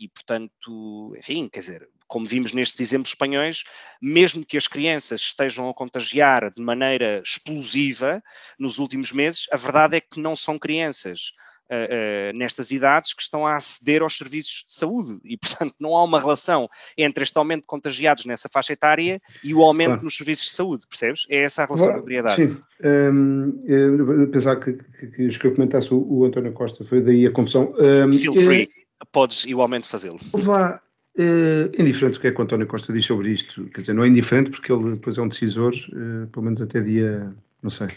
e, 0.00 0.08
portanto, 0.08 1.14
enfim, 1.18 1.46
quer 1.52 1.60
dizer, 1.60 1.88
como 2.08 2.26
vimos 2.26 2.54
nestes 2.54 2.80
exemplos 2.80 3.10
espanhóis, 3.10 3.64
mesmo 4.00 4.44
que 4.44 4.56
as 4.56 4.66
crianças 4.66 5.20
estejam 5.20 5.68
a 5.68 5.74
contagiar 5.74 6.50
de 6.50 6.62
maneira 6.62 7.20
explosiva 7.22 8.22
nos 8.58 8.78
últimos 8.78 9.12
meses, 9.12 9.46
a 9.52 9.58
verdade 9.58 9.96
é 9.96 10.00
que 10.00 10.18
não 10.18 10.34
são 10.34 10.58
crianças. 10.58 11.32
Uh, 11.70 12.32
uh, 12.34 12.36
nestas 12.36 12.72
idades 12.72 13.14
que 13.14 13.22
estão 13.22 13.46
a 13.46 13.54
aceder 13.54 14.02
aos 14.02 14.18
serviços 14.18 14.64
de 14.66 14.74
saúde 14.74 15.20
e, 15.22 15.36
portanto, 15.38 15.72
não 15.78 15.94
há 15.96 16.02
uma 16.02 16.18
relação 16.18 16.68
entre 16.98 17.22
este 17.22 17.38
aumento 17.38 17.60
de 17.60 17.68
contagiados 17.68 18.24
nessa 18.24 18.48
faixa 18.48 18.72
etária 18.72 19.22
e 19.44 19.54
o 19.54 19.62
aumento 19.62 19.90
claro. 19.90 20.02
nos 20.02 20.16
serviços 20.16 20.46
de 20.46 20.50
saúde, 20.50 20.84
percebes? 20.88 21.26
É 21.30 21.44
essa 21.44 21.62
a 21.62 21.66
relação 21.66 21.92
de 21.92 22.00
obriedade. 22.00 22.34
Sim, 22.34 22.56
um, 22.82 23.64
eu, 23.68 24.28
pensar 24.32 24.56
que, 24.56 24.72
que, 24.72 25.06
que, 25.12 25.38
que 25.38 25.46
eu 25.46 25.54
comentasse 25.54 25.94
o, 25.94 26.04
o, 26.12 26.24
António 26.24 26.52
Costa, 26.52 26.82
foi 26.82 27.02
daí 27.02 27.24
a 27.24 27.30
confusão. 27.30 27.72
Um, 27.78 28.12
Feel 28.14 28.34
free 28.34 28.68
podes 29.12 29.44
igualmente 29.44 29.88
fazê-lo. 29.88 30.18
Vá, 30.32 30.80
é 31.16 31.70
indiferente 31.78 32.18
o 32.18 32.20
que 32.20 32.28
é 32.28 32.32
que 32.32 32.40
o 32.40 32.42
António 32.42 32.66
Costa 32.66 32.92
diz 32.92 33.04
sobre 33.04 33.30
isto, 33.30 33.64
quer 33.66 33.80
dizer, 33.80 33.92
não 33.92 34.04
é 34.04 34.08
indiferente 34.08 34.50
porque 34.50 34.72
ele 34.72 34.92
depois 34.92 35.18
é 35.18 35.22
um 35.22 35.28
decisor, 35.28 35.72
uh, 35.72 36.26
pelo 36.28 36.44
menos 36.44 36.60
até 36.60 36.80
dia, 36.80 37.34
não 37.62 37.70
sei, 37.70 37.88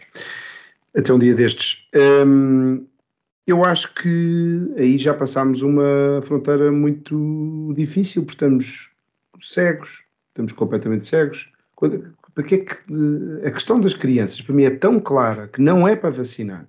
até 0.96 1.14
um 1.14 1.20
dia 1.20 1.36
destes. 1.36 1.88
Um, 2.26 2.86
eu 3.46 3.64
acho 3.64 3.94
que 3.96 4.74
aí 4.78 4.98
já 4.98 5.14
passámos 5.14 5.62
uma 5.62 6.22
fronteira 6.24 6.72
muito 6.72 7.74
difícil, 7.76 8.24
porque 8.24 8.36
estamos 8.36 8.90
cegos, 9.42 10.04
estamos 10.30 10.54
completamente 10.54 11.06
cegos. 11.06 11.52
Porque 12.34 12.56
é 12.56 12.58
que 12.60 12.74
a 13.46 13.52
questão 13.52 13.80
das 13.80 13.94
crianças, 13.94 14.42
para 14.42 14.56
mim, 14.56 14.64
é 14.64 14.70
tão 14.70 15.00
clara 15.00 15.50
que 15.50 15.62
não 15.62 15.86
é 15.86 15.96
para 15.96 16.10
vacinar. 16.10 16.66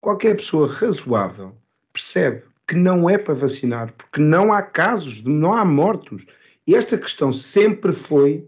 Qualquer 0.00 0.36
pessoa 0.36 0.66
razoável 0.66 1.52
percebe 1.92 2.42
que 2.68 2.76
não 2.76 3.08
é 3.08 3.16
para 3.16 3.32
vacinar, 3.32 3.94
porque 3.94 4.20
não 4.20 4.52
há 4.52 4.60
casos, 4.60 5.22
não 5.22 5.54
há 5.54 5.64
mortos. 5.64 6.26
E 6.66 6.74
esta 6.74 6.98
questão 6.98 7.32
sempre 7.32 7.92
foi 7.92 8.46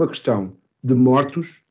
uma 0.00 0.08
questão 0.08 0.54
de 0.82 0.94
mortos 0.94 1.62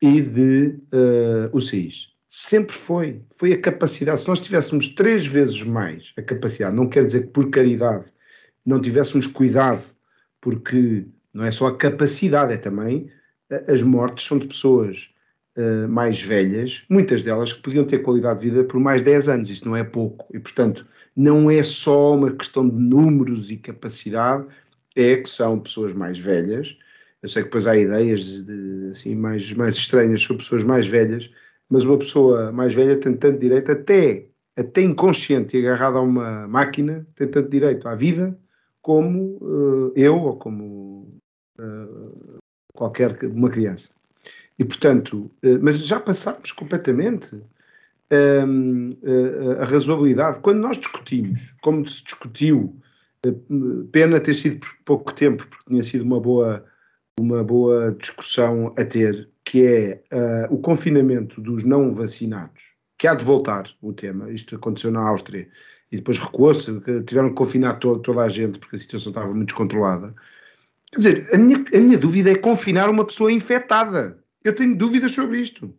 e 0.00 0.20
de 0.20 0.78
uh, 0.94 1.56
UCIs. 1.56 2.12
Sempre 2.28 2.76
foi. 2.76 3.22
Foi 3.32 3.52
a 3.52 3.60
capacidade. 3.60 4.20
Se 4.20 4.28
nós 4.28 4.40
tivéssemos 4.40 4.86
três 4.88 5.26
vezes 5.26 5.64
mais 5.64 6.12
a 6.16 6.22
capacidade, 6.22 6.76
não 6.76 6.88
quer 6.88 7.04
dizer 7.04 7.22
que 7.22 7.32
por 7.32 7.50
caridade 7.50 8.04
não 8.64 8.80
tivéssemos 8.80 9.26
cuidado, 9.26 9.82
porque 10.40 11.06
não 11.34 11.44
é 11.44 11.50
só 11.50 11.66
a 11.66 11.76
capacidade, 11.76 12.52
é 12.52 12.56
também 12.56 13.10
as 13.68 13.82
mortes 13.82 14.26
são 14.26 14.38
de 14.38 14.46
pessoas 14.46 15.12
uh, 15.56 15.88
mais 15.88 16.20
velhas, 16.20 16.84
muitas 16.88 17.22
delas 17.22 17.52
que 17.52 17.62
podiam 17.62 17.84
ter 17.84 18.00
qualidade 18.00 18.40
de 18.40 18.50
vida 18.50 18.64
por 18.64 18.78
mais 18.80 19.02
10 19.02 19.28
anos, 19.28 19.50
isso 19.50 19.68
não 19.68 19.76
é 19.76 19.84
pouco. 19.84 20.26
E, 20.34 20.38
portanto, 20.38 20.84
não 21.14 21.50
é 21.50 21.62
só 21.62 22.14
uma 22.14 22.32
questão 22.32 22.68
de 22.68 22.76
números 22.76 23.50
e 23.50 23.56
capacidade, 23.56 24.46
é 24.94 25.16
que 25.16 25.28
são 25.28 25.58
pessoas 25.60 25.94
mais 25.94 26.18
velhas. 26.18 26.76
Eu 27.22 27.28
sei 27.28 27.42
que 27.42 27.48
depois 27.48 27.66
há 27.66 27.76
ideias 27.76 28.44
de, 28.44 28.88
assim, 28.90 29.14
mais, 29.14 29.52
mais 29.52 29.74
estranhas 29.74 30.22
sobre 30.22 30.42
pessoas 30.42 30.64
mais 30.64 30.86
velhas, 30.86 31.30
mas 31.68 31.84
uma 31.84 31.98
pessoa 31.98 32.52
mais 32.52 32.74
velha 32.74 32.96
tem 32.98 33.14
tanto 33.14 33.38
direito, 33.38 33.72
até, 33.72 34.26
até 34.56 34.82
inconsciente 34.82 35.56
e 35.56 35.66
agarrada 35.66 35.98
a 35.98 36.02
uma 36.02 36.46
máquina, 36.46 37.06
tem 37.16 37.28
tanto 37.28 37.50
direito 37.50 37.88
à 37.88 37.94
vida 37.94 38.38
como 38.80 39.38
uh, 39.42 39.92
eu 39.96 40.16
ou 40.16 40.36
como 40.36 41.18
uh, 41.58 42.38
qualquer 42.72 43.18
uma 43.24 43.50
criança. 43.50 43.95
E, 44.58 44.64
portanto, 44.64 45.30
uh, 45.44 45.58
mas 45.60 45.78
já 45.78 46.00
passámos 46.00 46.52
completamente 46.52 47.40
um, 48.12 48.90
a, 49.58 49.62
a 49.62 49.64
razoabilidade. 49.64 50.40
Quando 50.40 50.60
nós 50.60 50.78
discutimos, 50.78 51.54
como 51.60 51.86
se 51.86 52.04
discutiu, 52.04 52.74
eh, 53.24 53.34
pena 53.90 54.20
ter 54.20 54.34
sido 54.34 54.60
por 54.60 54.70
pouco 54.84 55.12
tempo, 55.12 55.46
porque 55.46 55.64
tinha 55.68 55.82
sido 55.82 56.04
uma 56.04 56.20
boa, 56.20 56.64
uma 57.18 57.42
boa 57.42 57.94
discussão 57.98 58.72
a 58.76 58.84
ter, 58.84 59.28
que 59.44 59.64
é 59.64 60.02
uh, 60.12 60.54
o 60.54 60.58
confinamento 60.58 61.40
dos 61.40 61.62
não 61.62 61.90
vacinados, 61.90 62.74
que 62.98 63.06
há 63.06 63.14
de 63.14 63.24
voltar 63.24 63.68
o 63.80 63.92
tema, 63.92 64.30
isto 64.30 64.56
aconteceu 64.56 64.90
na 64.90 65.00
Áustria, 65.00 65.48
e 65.90 65.96
depois 65.96 66.18
recuou-se, 66.18 66.80
tiveram 67.04 67.28
que 67.28 67.36
confinar 67.36 67.74
to 67.74 67.98
toda 67.98 68.22
a 68.22 68.28
gente, 68.28 68.58
porque 68.58 68.76
a 68.76 68.78
situação 68.78 69.10
estava 69.10 69.32
muito 69.32 69.48
descontrolada. 69.48 70.14
Quer 70.90 70.96
dizer, 70.96 71.34
a 71.34 71.38
minha, 71.38 71.64
a 71.74 71.78
minha 71.78 71.98
dúvida 71.98 72.30
é 72.30 72.34
confinar 72.34 72.90
uma 72.90 73.04
pessoa 73.04 73.30
infectada. 73.30 74.18
Eu 74.46 74.54
tenho 74.54 74.76
dúvidas 74.76 75.12
sobre 75.12 75.40
isto. 75.40 75.76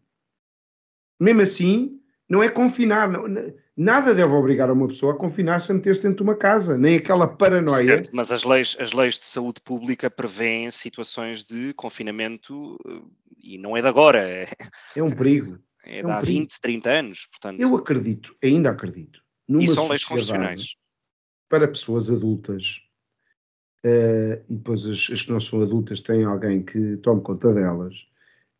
Mesmo 1.19 1.41
assim, 1.41 2.01
não 2.29 2.43
é 2.43 2.49
confinar. 2.49 3.09
Não, 3.09 3.23
nada 3.75 4.13
deve 4.13 4.33
obrigar 4.33 4.69
uma 4.69 4.87
pessoa 4.87 5.13
a 5.13 5.17
confinar-se 5.17 5.71
a 5.71 5.75
meter-se 5.75 6.03
dentro 6.03 6.17
de 6.17 6.23
uma 6.23 6.35
casa, 6.35 6.77
nem 6.77 6.97
aquela 6.97 7.27
paranoia. 7.27 7.85
Certo, 7.85 8.09
mas 8.11 8.31
as 8.31 8.43
leis, 8.43 8.75
as 8.79 8.91
leis 8.91 9.15
de 9.15 9.25
saúde 9.25 9.61
pública 9.61 10.09
prevêem 10.09 10.69
situações 10.69 11.45
de 11.45 11.73
confinamento 11.75 12.77
eh, 12.85 13.01
e 13.37 13.57
não 13.57 13.77
é 13.77 13.81
de 13.81 13.87
agora. 13.87 14.19
É, 14.19 14.47
é 14.95 15.03
um 15.03 15.11
perigo. 15.11 15.57
É, 15.89 15.99
é 15.99 16.01
de 16.01 16.11
há 16.11 16.19
perigo. 16.19 16.39
20, 16.39 16.59
30 16.59 16.89
anos. 16.89 17.27
Portanto... 17.27 17.61
Eu 17.61 17.73
acredito, 17.73 18.35
ainda 18.43 18.71
acredito, 18.71 19.23
numa 19.47 19.63
e 19.63 19.69
são 19.69 19.87
leis 19.87 20.03
constitucionais. 20.03 20.75
Para 21.47 21.65
pessoas 21.65 22.09
adultas, 22.09 22.81
uh, 23.85 24.43
e 24.49 24.57
depois 24.57 24.85
as, 24.85 25.09
as, 25.09 25.21
que 25.21 25.31
não 25.31 25.39
são 25.39 25.61
adultas 25.61 26.01
têm 26.01 26.25
alguém 26.25 26.61
que 26.61 26.97
tome 26.97 27.21
conta 27.21 27.53
delas, 27.53 28.05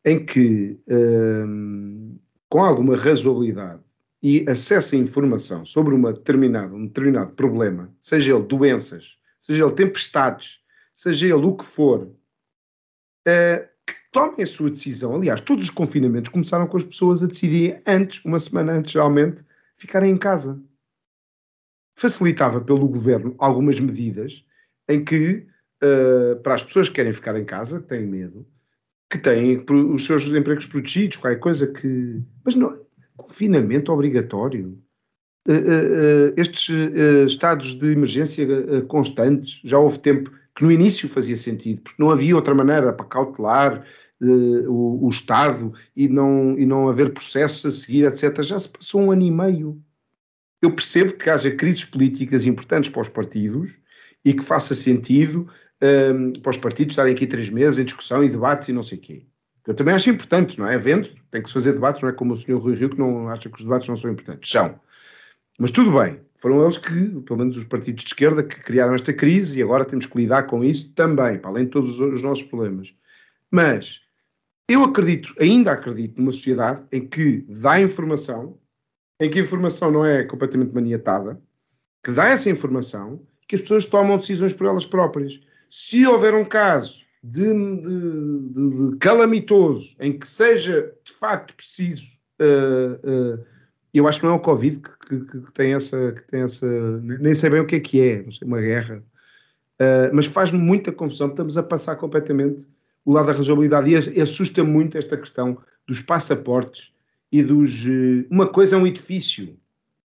em 0.07 0.25
que. 0.25 0.79
Uh, 0.87 2.17
com 2.49 2.63
alguma 2.63 2.95
razoabilidade 2.95 3.81
e 4.21 4.45
acesso 4.49 4.95
informação 4.95 5.65
sobre 5.65 5.93
uma 5.93 6.13
determinada, 6.13 6.73
um 6.73 6.87
determinado 6.87 7.31
problema, 7.33 7.87
seja 7.99 8.33
ele 8.33 8.43
doenças, 8.43 9.17
seja 9.39 9.63
ele 9.63 9.73
tempestades, 9.73 10.59
seja 10.93 11.27
ele 11.27 11.45
o 11.45 11.55
que 11.55 11.65
for, 11.65 12.03
uh, 12.03 13.67
que 13.85 13.93
tomem 14.11 14.41
a 14.41 14.47
sua 14.47 14.69
decisão. 14.69 15.15
Aliás, 15.15 15.41
todos 15.41 15.65
os 15.65 15.69
confinamentos 15.69 16.31
começaram 16.31 16.67
com 16.67 16.77
as 16.77 16.83
pessoas 16.83 17.23
a 17.23 17.27
decidirem 17.27 17.81
antes, 17.85 18.23
uma 18.25 18.39
semana 18.39 18.73
antes, 18.73 18.91
geralmente, 18.91 19.43
ficarem 19.75 20.11
em 20.11 20.17
casa. 20.17 20.59
Facilitava 21.95 22.61
pelo 22.61 22.87
governo 22.87 23.35
algumas 23.37 23.79
medidas 23.79 24.45
em 24.87 25.03
que, 25.03 25.47
uh, 25.83 26.41
para 26.41 26.55
as 26.55 26.63
pessoas 26.63 26.89
que 26.89 26.95
querem 26.95 27.13
ficar 27.13 27.37
em 27.39 27.45
casa, 27.45 27.81
que 27.81 27.87
têm 27.87 28.05
medo, 28.05 28.47
que 29.09 29.17
têm 29.17 29.63
os 29.69 30.05
seus 30.05 30.25
empregos 30.27 30.65
protegidos, 30.65 31.17
qualquer 31.17 31.39
coisa 31.39 31.67
que. 31.67 32.21
Mas 32.43 32.55
não. 32.55 32.77
Confinamento 33.15 33.91
obrigatório. 33.91 34.77
Uh, 35.47 35.51
uh, 35.51 35.55
uh, 35.55 36.33
estes 36.35 36.69
estados 37.25 37.75
de 37.75 37.91
emergência 37.93 38.45
constantes, 38.87 39.61
já 39.63 39.79
houve 39.79 39.99
tempo 39.99 40.29
que 40.53 40.63
no 40.63 40.71
início 40.71 41.07
fazia 41.07 41.37
sentido, 41.37 41.81
porque 41.81 42.01
não 42.01 42.11
havia 42.11 42.35
outra 42.35 42.53
maneira 42.53 42.91
para 42.91 43.05
cautelar 43.05 43.85
o, 44.19 45.05
o, 45.05 45.09
Estado 45.09 45.71
e 45.95 46.09
não, 46.09 46.57
e 46.57 46.65
não 46.65 46.89
haver 46.89 47.13
processos 47.13 47.65
a 47.65 47.71
seguir, 47.71 48.05
etc. 48.05 48.41
Já 48.41 48.59
se 48.59 48.67
passou 48.67 49.01
um 49.01 49.11
ano 49.11 49.21
e 49.21 49.31
meio. 49.31 49.79
Eu 50.61 50.73
percebo 50.73 51.13
que 51.13 51.29
haja 51.29 51.51
crises 51.51 51.85
políticas 51.85 52.47
importantes 52.47 52.89
para 52.89 53.03
os 53.03 53.09
partidos 53.09 53.77
e 54.29 54.33
que 54.33 54.43
faça 54.43 54.75
sentido 54.75 55.47
um, 55.81 56.33
para 56.33 56.49
os 56.49 56.57
partidos 56.57 56.93
estarem 56.93 57.13
aqui 57.13 57.25
três 57.25 57.49
meses 57.49 57.79
em 57.79 57.85
discussão 57.85 58.23
e 58.23 58.29
debates 58.29 58.67
e 58.67 58.73
não 58.73 58.83
sei 58.83 58.97
o 58.97 59.01
quê. 59.01 59.25
Eu 59.65 59.73
também 59.73 59.93
acho 59.93 60.09
importante, 60.09 60.59
não 60.59 60.67
é? 60.67 60.77
Vendo, 60.77 61.09
tem 61.29 61.41
que 61.41 61.47
se 61.47 61.53
fazer 61.53 61.73
debates, 61.73 62.01
não 62.01 62.09
é 62.09 62.13
como 62.13 62.33
o 62.33 62.37
senhor 62.37 62.59
Rui 62.59 62.75
Rio 62.75 62.89
que 62.89 62.99
não 62.99 63.29
acha 63.29 63.49
que 63.49 63.55
os 63.55 63.63
debates 63.63 63.87
não 63.87 63.95
são 63.95 64.11
importantes. 64.11 64.49
São. 64.49 64.79
Mas 65.59 65.71
tudo 65.71 65.91
bem, 65.91 66.19
foram 66.37 66.61
eles 66.63 66.77
que, 66.77 67.09
pelo 67.21 67.39
menos 67.39 67.57
os 67.57 67.63
partidos 67.63 68.03
de 68.03 68.09
esquerda, 68.09 68.43
que 68.43 68.61
criaram 68.61 68.93
esta 68.93 69.11
crise 69.11 69.59
e 69.59 69.63
agora 69.63 69.85
temos 69.85 70.05
que 70.05 70.17
lidar 70.17 70.43
com 70.43 70.63
isso 70.63 70.93
também, 70.93 71.39
para 71.39 71.49
além 71.49 71.65
de 71.65 71.71
todos 71.71 71.99
os 71.99 72.21
nossos 72.21 72.43
problemas. 72.43 72.93
Mas 73.51 74.01
Eu 74.69 74.83
acredito, 74.83 75.33
ainda 75.39 75.71
acredito, 75.71 76.19
numa 76.19 76.31
sociedade 76.33 76.83
em 76.91 77.07
que 77.07 77.45
dá 77.47 77.79
informação, 77.79 78.59
em 79.19 79.29
que 79.29 79.39
a 79.39 79.41
informação 79.41 79.89
não 79.89 80.05
é 80.05 80.25
completamente 80.25 80.73
maniatada, 80.73 81.39
que 82.03 82.11
dá 82.11 82.25
essa 82.25 82.49
informação, 82.49 83.25
que 83.47 83.55
as 83.55 83.61
pessoas 83.61 83.85
tomam 83.85 84.17
decisões 84.17 84.53
por 84.53 84.67
elas 84.67 84.85
próprias. 84.85 85.39
Se 85.69 86.05
houver 86.05 86.33
um 86.33 86.45
caso 86.45 87.05
de, 87.23 87.43
de, 87.43 88.49
de, 88.51 88.91
de 88.91 88.97
calamitoso 88.97 89.95
em 89.99 90.17
que 90.17 90.27
seja 90.27 90.93
de 91.03 91.13
facto 91.13 91.55
preciso, 91.55 92.17
uh, 92.39 93.35
uh, 93.35 93.43
eu 93.93 94.07
acho 94.07 94.19
que 94.19 94.25
não 94.25 94.33
é 94.33 94.35
o 94.35 94.39
Covid 94.39 94.79
que, 94.79 95.19
que, 95.19 95.41
que, 95.41 95.51
tem 95.53 95.73
essa, 95.73 96.11
que 96.11 96.23
tem 96.27 96.41
essa, 96.41 96.67
nem 96.99 97.33
sei 97.33 97.49
bem 97.49 97.61
o 97.61 97.65
que 97.65 97.75
é 97.75 97.79
que 97.79 98.01
é, 98.01 98.23
não 98.23 98.31
sei, 98.31 98.47
uma 98.47 98.61
guerra, 98.61 98.97
uh, 99.79 100.13
mas 100.13 100.25
faz-me 100.25 100.59
muita 100.59 100.91
confusão, 100.91 101.27
estamos 101.27 101.57
a 101.57 101.63
passar 101.63 101.95
completamente 101.95 102.67
o 103.03 103.13
lado 103.13 103.27
da 103.27 103.33
razoabilidade 103.33 104.11
e 104.13 104.21
assusta 104.21 104.63
muito 104.63 104.97
esta 104.97 105.15
questão 105.15 105.57
dos 105.87 106.01
passaportes 106.01 106.91
e 107.31 107.41
dos. 107.41 107.85
Uma 108.29 108.47
coisa 108.47 108.75
é 108.75 108.79
um 108.79 108.85
edifício. 108.85 109.57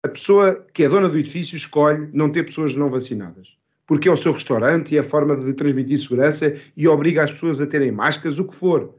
A 0.02 0.08
pessoa 0.08 0.66
que 0.72 0.84
é 0.84 0.88
dona 0.88 1.08
do 1.08 1.18
edifício 1.18 1.56
escolhe 1.56 2.08
não 2.12 2.30
ter 2.30 2.44
pessoas 2.44 2.74
não 2.74 2.90
vacinadas, 2.90 3.58
porque 3.86 4.08
é 4.08 4.12
o 4.12 4.16
seu 4.16 4.32
restaurante 4.32 4.94
e 4.94 4.96
é 4.96 5.00
a 5.00 5.04
forma 5.04 5.36
de 5.36 5.52
transmitir 5.52 5.98
segurança 5.98 6.56
e 6.76 6.88
obriga 6.88 7.24
as 7.24 7.30
pessoas 7.30 7.60
a 7.60 7.66
terem 7.66 7.92
máscaras, 7.92 8.38
o 8.38 8.44
que 8.44 8.54
for. 8.54 8.94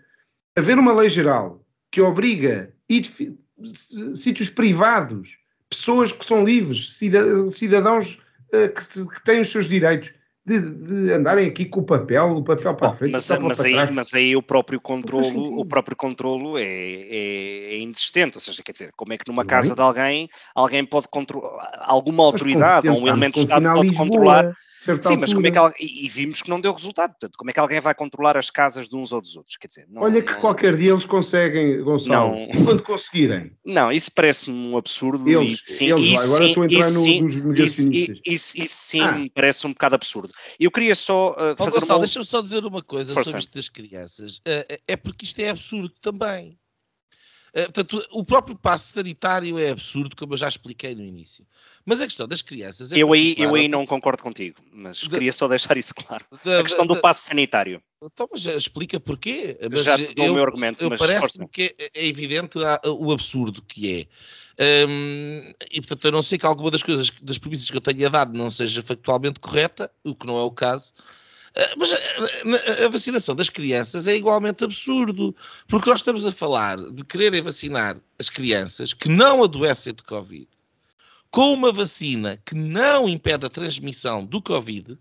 Haver 0.56 0.78
uma 0.78 0.94
lei 0.94 1.10
geral 1.10 1.66
que 1.90 2.02
obriga 2.02 2.72
sítios 4.14 4.50
privados, 4.50 5.40
pessoas 5.70 6.12
que 6.12 6.26
são 6.26 6.44
livres, 6.44 6.98
cidadãos 7.50 8.22
que, 8.52 9.06
que 9.06 9.24
têm 9.24 9.42
os 9.42 9.50
seus 9.50 9.68
direitos, 9.68 10.14
de, 10.46 10.60
de, 10.60 11.14
andarem 11.14 11.48
aqui 11.48 11.66
com 11.66 11.82
o 11.82 11.86
papel, 11.86 12.38
o 12.38 12.44
papel 12.44 12.74
para 12.76 12.90
a 12.90 12.94
frente. 12.94 13.12
Mas, 13.12 13.30
mas, 13.30 13.58
para 13.58 13.68
aí, 13.68 13.92
mas 13.92 14.14
aí 14.14 14.36
o 14.36 14.42
próprio 14.42 14.82
controlo, 14.82 15.60
o 15.60 15.66
próprio 15.66 15.96
controlo 15.96 16.58
é, 16.58 16.64
é, 16.64 17.74
é, 17.74 17.80
inexistente, 17.80 18.36
ou 18.36 18.42
seja, 18.42 18.64
quer 18.64 18.72
dizer, 18.72 18.92
como 18.96 19.14
é 19.14 19.18
que 19.18 19.28
numa 19.28 19.46
casa 19.46 19.76
de 19.76 19.82
alguém, 19.82 20.30
alguém 20.56 20.84
pode 20.84 21.08
controlar, 21.10 21.84
alguma 21.86 22.24
autoridade 22.24 22.90
ou 22.90 23.00
um 23.00 23.08
elemento 23.08 23.36
de 23.36 23.42
Estado 23.42 23.72
pode 23.74 23.94
controlar 23.94 24.52
certa 24.82 25.04
Sim, 25.04 25.10
altura. 25.10 25.20
mas 25.20 25.34
como 25.34 25.48
é 25.48 25.52
que 25.52 25.58
ela, 25.60 25.74
e, 25.80 26.10
vimos 26.10 26.42
que 26.42 26.50
não 26.50 26.60
deu 26.60 26.74
resultado. 26.74 27.12
Portanto, 27.12 27.38
como 27.38 27.52
é 27.52 27.54
que 27.54 27.60
alguém 27.60 27.80
vai 27.80 27.94
controlar 27.94 28.36
as 28.36 28.50
casas 28.50 28.90
de 28.90 28.96
uns 28.96 29.12
ou 29.12 29.22
dos 29.22 29.36
outros? 29.38 29.56
Quer 29.56 29.68
dizer, 29.68 29.86
não, 29.88 30.02
Olha 30.02 30.24
que 30.24 30.32
não, 30.32 30.40
qualquer 30.40 30.76
dia 30.76 30.92
eles 30.92 31.06
conseguem, 31.06 31.84
Gonçalo, 31.84 32.36
não, 32.36 32.48
quando 32.66 32.82
conseguirem. 32.82 33.56
Não, 33.64 33.92
isso 33.92 34.12
parece-me 34.12 34.58
um 34.58 34.76
absurdo. 34.76 35.30
Eles, 35.30 35.62
e, 35.62 35.76
sim, 35.76 35.92
eles 35.92 36.20
agora 36.20 36.44
sim, 36.44 36.50
estou 36.50 36.64
a 36.64 36.66
entrar 36.66 36.92
no, 36.92 37.00
sim, 37.00 37.22
nos 37.22 37.42
negacionistas. 37.42 38.22
Isso, 38.26 38.58
isso, 38.58 38.58
isso 38.58 38.76
sim 38.76 39.02
ah. 39.02 39.12
me 39.12 39.30
parece 39.30 39.68
um 39.68 39.72
bocado 39.72 39.96
absurdo. 39.96 40.34
Eu 40.60 40.72
queria 40.72 40.96
só 40.96 41.34
uh, 41.34 41.56
fazer 41.56 41.80
Gonçalo, 41.80 42.00
uma... 42.00 42.00
deixa-me 42.00 42.26
só 42.26 42.42
dizer 42.42 42.66
uma 42.66 42.82
coisa 42.82 43.14
Força. 43.14 43.30
sobre 43.30 43.44
isto 43.44 43.54
das 43.54 43.70
crianças. 43.70 44.38
Uh, 44.38 44.82
é 44.88 44.96
porque 44.96 45.26
isto 45.26 45.40
é 45.40 45.50
absurdo 45.50 45.94
também. 46.02 46.58
Uh, 47.50 47.72
portanto, 47.72 48.04
o 48.12 48.26
próprio 48.26 48.56
passo 48.56 48.94
sanitário 48.94 49.60
é 49.60 49.70
absurdo, 49.70 50.16
como 50.16 50.34
eu 50.34 50.38
já 50.38 50.48
expliquei 50.48 50.96
no 50.96 51.04
início. 51.04 51.46
Mas 51.86 52.02
a 52.02 52.06
questão 52.06 52.28
das 52.28 52.42
crianças. 52.42 52.92
É 52.92 52.98
eu, 52.98 53.12
aí, 53.14 53.36
eu 53.38 53.56
aí 53.56 53.68
não 53.68 53.86
concordo 53.86 54.22
contigo, 54.22 54.58
mas 54.72 55.08
queria 55.08 55.34
só 55.34 55.48
deixar 55.48 55.78
isso 55.78 55.94
claro. 55.96 56.26
A 56.32 56.64
questão 56.64 56.86
do 56.86 57.00
passo 57.00 57.28
sanitário. 57.28 57.82
Então, 58.04 58.28
mas 58.32 58.46
explica 58.46 59.00
porquê. 59.00 59.58
Mas 59.70 59.84
já 59.84 59.98
te 59.98 60.14
dou 60.14 60.26
eu, 60.26 60.32
o 60.32 60.36
meu 60.36 60.44
argumento. 60.44 60.90
Parece-me 60.98 61.48
que 61.48 61.74
é, 61.80 61.90
é 61.96 62.08
evidente 62.08 62.58
o 62.86 63.12
absurdo 63.12 63.62
que 63.62 64.02
é. 64.02 64.86
Um, 64.88 65.54
e 65.72 65.82
portanto, 65.82 66.06
eu 66.06 66.12
não 66.12 66.22
sei 66.22 66.38
que 66.38 66.46
alguma 66.46 66.70
das 66.70 66.84
coisas, 66.84 67.10
das 67.22 67.38
premissas 67.38 67.70
que 67.70 67.78
eu 67.78 67.82
tenha 67.82 68.10
dado 68.10 68.38
não 68.38 68.50
seja 68.50 68.84
factualmente 68.84 69.40
correta, 69.40 69.92
o 70.04 70.14
que 70.14 70.28
não 70.28 70.38
é 70.38 70.44
o 70.44 70.52
caso. 70.52 70.94
Ah, 71.56 71.74
mas 71.78 71.94
a, 71.94 72.90
vacinação 72.90 73.36
das 73.36 73.50
crianças 73.50 74.08
é 74.08 74.16
igualmente 74.16 74.64
absurdo, 74.64 75.36
porque 75.68 75.90
nós 75.90 76.00
estamos 76.00 76.26
a 76.26 76.32
falar 76.32 76.78
de 76.78 77.04
quererem 77.04 77.42
vacinar 77.42 77.98
as 78.20 78.30
crianças 78.30 78.94
que 78.94 79.10
não 79.10 79.44
adoecem 79.44 79.94
de 79.94 80.04
Covid 80.04 80.48
com 81.32 81.54
uma 81.54 81.72
vacina 81.72 82.38
que 82.46 82.54
não 82.54 83.08
impede 83.08 83.46
a 83.46 83.50
transmissão 83.50 84.26
do 84.26 84.42
Covid, 84.42 85.00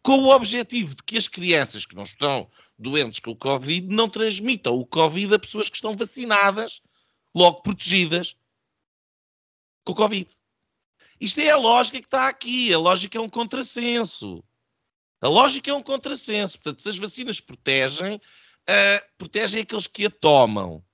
com 0.00 0.20
o 0.20 0.34
objetivo 0.34 0.94
de 0.94 1.02
que 1.02 1.16
as 1.16 1.26
crianças 1.26 1.84
que 1.84 1.96
não 1.96 2.04
estão 2.04 2.48
doentes 2.78 3.18
com 3.18 3.32
o 3.32 3.36
Covid 3.36 3.92
não 3.92 4.08
transmitam 4.08 4.78
o 4.78 4.86
Covid 4.86 5.34
a 5.34 5.38
pessoas 5.38 5.68
que 5.68 5.76
estão 5.76 5.96
vacinadas, 5.96 6.80
logo 7.34 7.62
protegidas 7.62 8.36
com 9.84 9.92
o 9.92 9.96
Covid. 9.96 10.30
Isto 11.20 11.40
é 11.40 11.50
a 11.50 11.56
lógica 11.56 11.98
que 11.98 12.06
está 12.06 12.28
aqui. 12.28 12.72
A 12.72 12.78
lógica 12.78 13.18
é 13.18 13.20
um 13.20 13.28
contrassenso. 13.28 14.44
A 15.20 15.28
lógica 15.28 15.70
é 15.70 15.74
um 15.74 15.82
contrassenso. 15.82 16.58
Portanto, 16.58 16.82
se 16.82 16.88
as 16.90 16.98
vacinas 16.98 17.40
protegem, 17.40 18.16
uh, 18.16 19.06
protegem 19.18 19.62
aqueles 19.62 19.86
que 19.86 20.06
a 20.06 20.10
tomam. 20.10 20.84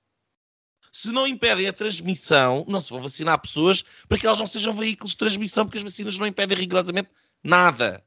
Se 0.93 1.11
não 1.11 1.25
impedem 1.25 1.67
a 1.67 1.73
transmissão, 1.73 2.63
não 2.67 2.79
se 2.79 2.91
vão 2.91 3.01
vacinar 3.01 3.41
pessoas 3.41 3.83
para 4.07 4.15
que 4.15 4.27
elas 4.27 4.37
não 4.37 4.45
sejam 4.45 4.75
veículos 4.75 5.11
de 5.11 5.17
transmissão, 5.17 5.65
porque 5.65 5.79
as 5.79 5.83
vacinas 5.83 6.19
não 6.19 6.27
impedem 6.27 6.55
rigorosamente 6.55 7.09
nada. 7.43 8.05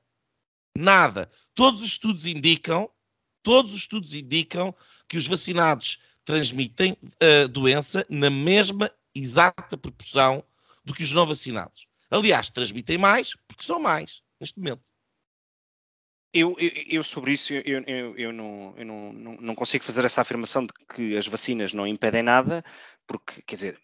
Nada. 0.79 1.29
Todos 1.53 1.81
os 1.81 1.89
estudos 1.89 2.27
indicam, 2.27 2.89
todos 3.43 3.73
os 3.73 3.79
estudos 3.79 4.15
indicam 4.15 4.73
que 5.09 5.17
os 5.17 5.27
vacinados 5.27 5.99
transmitem 6.25 6.97
a 7.21 7.47
uh, 7.47 7.49
doença 7.49 8.07
na 8.09 8.31
mesma 8.31 8.89
exata 9.13 9.77
proporção 9.77 10.45
do 10.85 10.95
que 10.95 11.03
os 11.03 11.13
não 11.13 11.27
vacinados. 11.27 11.89
Aliás, 12.09 12.51
transmitem 12.51 12.99
mais 12.99 13.35
porque 13.49 13.65
são 13.65 13.81
mais 13.81 14.23
neste 14.39 14.61
momento. 14.61 14.83
Eu, 16.37 16.55
eu, 16.59 16.71
eu, 16.89 17.03
sobre 17.03 17.33
isso 17.33 17.55
eu, 17.55 17.83
eu, 18.17 18.33
não, 18.33 18.75
não, 18.77 19.13
não, 19.41 19.55
consigo 19.55 19.85
fazer 19.85 20.05
essa 20.05 20.21
afirmação 20.21 20.67
de 20.67 20.73
que 20.95 21.17
as 21.17 21.27
vacinas 21.27 21.73
não 21.73 21.87
impedem 21.87 22.23
nada, 22.23 22.63
porque, 23.07 23.41
quer 23.43 23.55
dizer, 23.55 23.81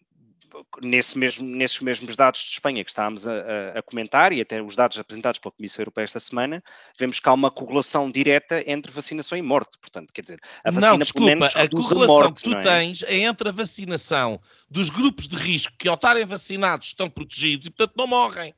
nesse 0.81 1.17
mesmo, 1.17 1.45
nesses 1.47 1.79
mesmos 1.79 2.15
dados 2.15 2.41
de 2.41 2.51
Espanha 2.51 2.83
que 2.83 2.91
estávamos 2.91 3.27
a, 3.27 3.33
a, 3.33 3.79
a, 3.79 3.81
comentar 3.81 4.31
e 4.31 4.41
até 4.41 4.61
os 4.61 4.75
dados 4.75 4.99
apresentados 4.99 5.39
pela 5.39 5.51
Comissão 5.51 5.81
Europeia 5.81 6.05
esta 6.05 6.19
semana, 6.19 6.63
vemos 6.97 7.19
que 7.19 7.27
há 7.27 7.33
uma 7.33 7.49
correlação 7.49 8.11
direta 8.11 8.63
entre 8.69 8.91
vacinação 8.91 9.37
e 9.37 9.41
morte. 9.41 9.77
Portanto, 9.79 10.13
quer 10.13 10.21
dizer, 10.21 10.39
a 10.63 10.69
vacina 10.69 10.91
não, 10.91 10.97
desculpa, 10.99 11.27
pelo 11.27 11.39
menos 11.39 11.55
a 11.55 11.67
correlação 11.67 12.03
a 12.03 12.07
morte, 12.07 12.43
que 12.43 12.49
tu 12.49 12.55
é? 12.55 12.61
tens 12.61 13.03
é 13.03 13.17
entre 13.17 13.49
a 13.49 13.51
vacinação 13.51 14.39
dos 14.69 14.89
grupos 14.89 15.27
de 15.27 15.35
risco 15.35 15.73
que 15.77 15.87
ao 15.87 15.95
estarem 15.95 16.25
vacinados 16.25 16.87
estão 16.87 17.09
protegidos 17.09 17.67
e, 17.67 17.71
portanto, 17.71 17.95
não 17.97 18.07
morrem. 18.07 18.53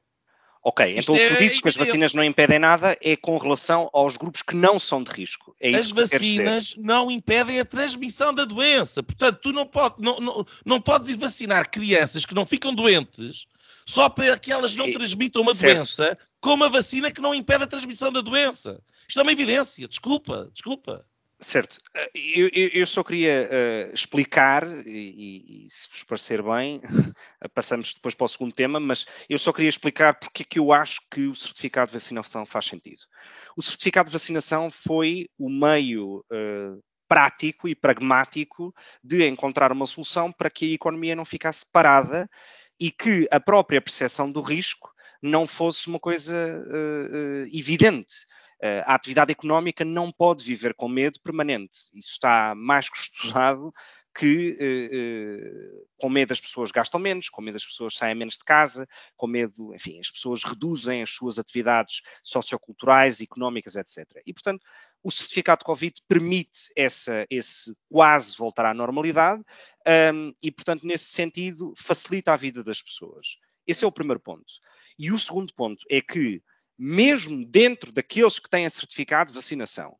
Ok, 0.67 0.83
Isto 0.97 1.13
então 1.13 1.23
é, 1.23 1.27
o 1.27 1.29
que 1.29 1.35
tu 1.35 1.39
dizes 1.43 1.61
que 1.61 1.69
as 1.69 1.75
vacinas 1.75 2.15
não 2.15 2.23
impedem 2.23 2.57
nada 2.57 2.97
é 2.99 3.15
com 3.15 3.37
relação 3.37 3.87
aos 3.93 4.17
grupos 4.17 4.41
que 4.41 4.55
não 4.55 4.79
são 4.79 5.03
de 5.03 5.11
risco. 5.11 5.55
É 5.59 5.69
as 5.69 5.91
vacinas 5.91 6.73
não 6.75 7.11
impedem 7.11 7.59
a 7.59 7.65
transmissão 7.65 8.33
da 8.33 8.45
doença. 8.45 9.03
Portanto, 9.03 9.39
tu 9.43 9.53
não, 9.53 9.67
pode, 9.67 10.01
não, 10.01 10.19
não, 10.19 10.47
não 10.65 10.81
podes 10.81 11.09
ir 11.09 11.17
vacinar 11.17 11.69
crianças 11.69 12.25
que 12.25 12.33
não 12.33 12.47
ficam 12.47 12.73
doentes 12.73 13.45
só 13.85 14.09
para 14.09 14.39
que 14.39 14.51
elas 14.51 14.75
não 14.75 14.91
transmitam 14.91 15.43
uma 15.43 15.53
certo. 15.53 15.75
doença 15.75 16.17
com 16.41 16.55
uma 16.55 16.67
vacina 16.67 17.11
que 17.11 17.21
não 17.21 17.35
impede 17.35 17.65
a 17.65 17.67
transmissão 17.67 18.11
da 18.11 18.21
doença. 18.21 18.81
Isto 19.07 19.19
é 19.19 19.21
uma 19.21 19.31
evidência. 19.31 19.87
Desculpa, 19.87 20.49
desculpa. 20.51 21.05
Certo. 21.39 21.79
Eh, 21.93 22.11
eu, 22.13 22.49
eu 22.53 22.87
só 22.87 23.03
queria 23.03 23.49
uh, 23.49 23.93
explicar, 23.93 24.65
e, 24.85 25.65
e, 25.65 25.69
se 25.69 25.89
vos 25.89 26.03
parecer 26.03 26.41
bem, 26.41 26.79
passamos 27.53 27.93
depois 27.93 28.15
para 28.15 28.25
o 28.25 28.27
segundo 28.27 28.53
tema, 28.53 28.79
mas 28.79 29.05
eu 29.29 29.37
só 29.37 29.51
queria 29.51 29.69
explicar 29.69 30.17
porque 30.17 30.43
é 30.43 30.45
que 30.45 30.59
eu 30.59 30.71
acho 30.71 31.01
que 31.11 31.27
o 31.27 31.35
certificado 31.35 31.91
de 31.91 31.97
vacinação 31.97 32.45
faz 32.45 32.65
sentido. 32.65 33.01
O 33.55 33.61
certificado 33.61 34.09
de 34.09 34.13
vacinação 34.13 34.71
foi 34.71 35.27
o 35.37 35.49
meio 35.49 36.23
uh, 36.31 36.81
prático 37.07 37.67
e 37.67 37.75
pragmático 37.75 38.73
de 39.03 39.27
encontrar 39.27 39.71
uma 39.73 39.85
solução 39.85 40.31
para 40.31 40.49
que 40.49 40.71
a 40.71 40.75
economia 40.75 41.15
não 41.15 41.25
ficasse 41.25 41.65
parada 41.69 42.29
e 42.79 42.89
que 42.89 43.27
a 43.29 43.39
própria 43.39 43.81
percepção 43.81 44.31
do 44.31 44.41
risco 44.41 44.89
não 45.21 45.45
fosse 45.45 45.87
uma 45.87 45.99
coisa 45.99 46.35
uh, 46.35 47.47
evidente 47.53 48.25
a 48.85 48.95
atividade 48.95 49.31
económica 49.31 49.83
não 49.83 50.11
pode 50.11 50.43
viver 50.43 50.73
com 50.73 50.87
medo 50.87 51.19
permanente. 51.21 51.89
Isso 51.93 52.11
está 52.11 52.53
mais 52.55 52.87
que 52.89 52.97
estudado 52.97 53.73
que 54.17 54.57
eh, 54.57 54.89
eh, 54.93 55.83
com 55.97 56.07
medo 56.07 56.31
as 56.31 56.39
pessoas 56.39 56.71
gastam 56.71 57.01
menos, 57.01 57.27
com 57.27 57.41
medo 57.41 57.57
as 57.57 57.65
pessoas 57.65 57.95
saem 57.95 58.15
menos 58.15 58.35
de 58.37 58.45
casa, 58.45 58.87
com 59.17 59.27
medo, 59.27 59.75
enfim, 59.75 59.99
as 59.99 60.09
pessoas 60.09 60.41
reduzem 60.45 61.03
as 61.03 61.09
suas 61.09 61.37
atividades 61.37 62.01
socioculturais, 62.23 63.19
económicas, 63.19 63.75
etc. 63.75 64.21
E, 64.25 64.33
portanto, 64.33 64.65
o 65.03 65.11
certificado 65.11 65.59
de 65.59 65.65
Covid 65.65 66.01
permite 66.07 66.71
essa, 66.77 67.27
esse 67.29 67.75
quase 67.89 68.37
voltar 68.37 68.67
à 68.67 68.73
normalidade 68.73 69.43
um, 70.13 70.33
e, 70.41 70.49
portanto, 70.49 70.87
nesse 70.87 71.05
sentido, 71.05 71.73
facilita 71.77 72.31
a 72.31 72.37
vida 72.37 72.63
das 72.63 72.81
pessoas. 72.81 73.27
Esse 73.67 73.83
é 73.83 73.87
o 73.87 73.91
primeiro 73.91 74.21
ponto. 74.21 74.45
E 74.97 75.11
o 75.11 75.19
segundo 75.19 75.53
ponto 75.53 75.83
é 75.91 75.99
que 75.99 76.41
mesmo 76.77 77.45
dentro 77.45 77.91
daqueles 77.91 78.39
que 78.39 78.49
têm 78.49 78.69
certificado 78.69 79.29
de 79.29 79.35
vacinação. 79.35 79.97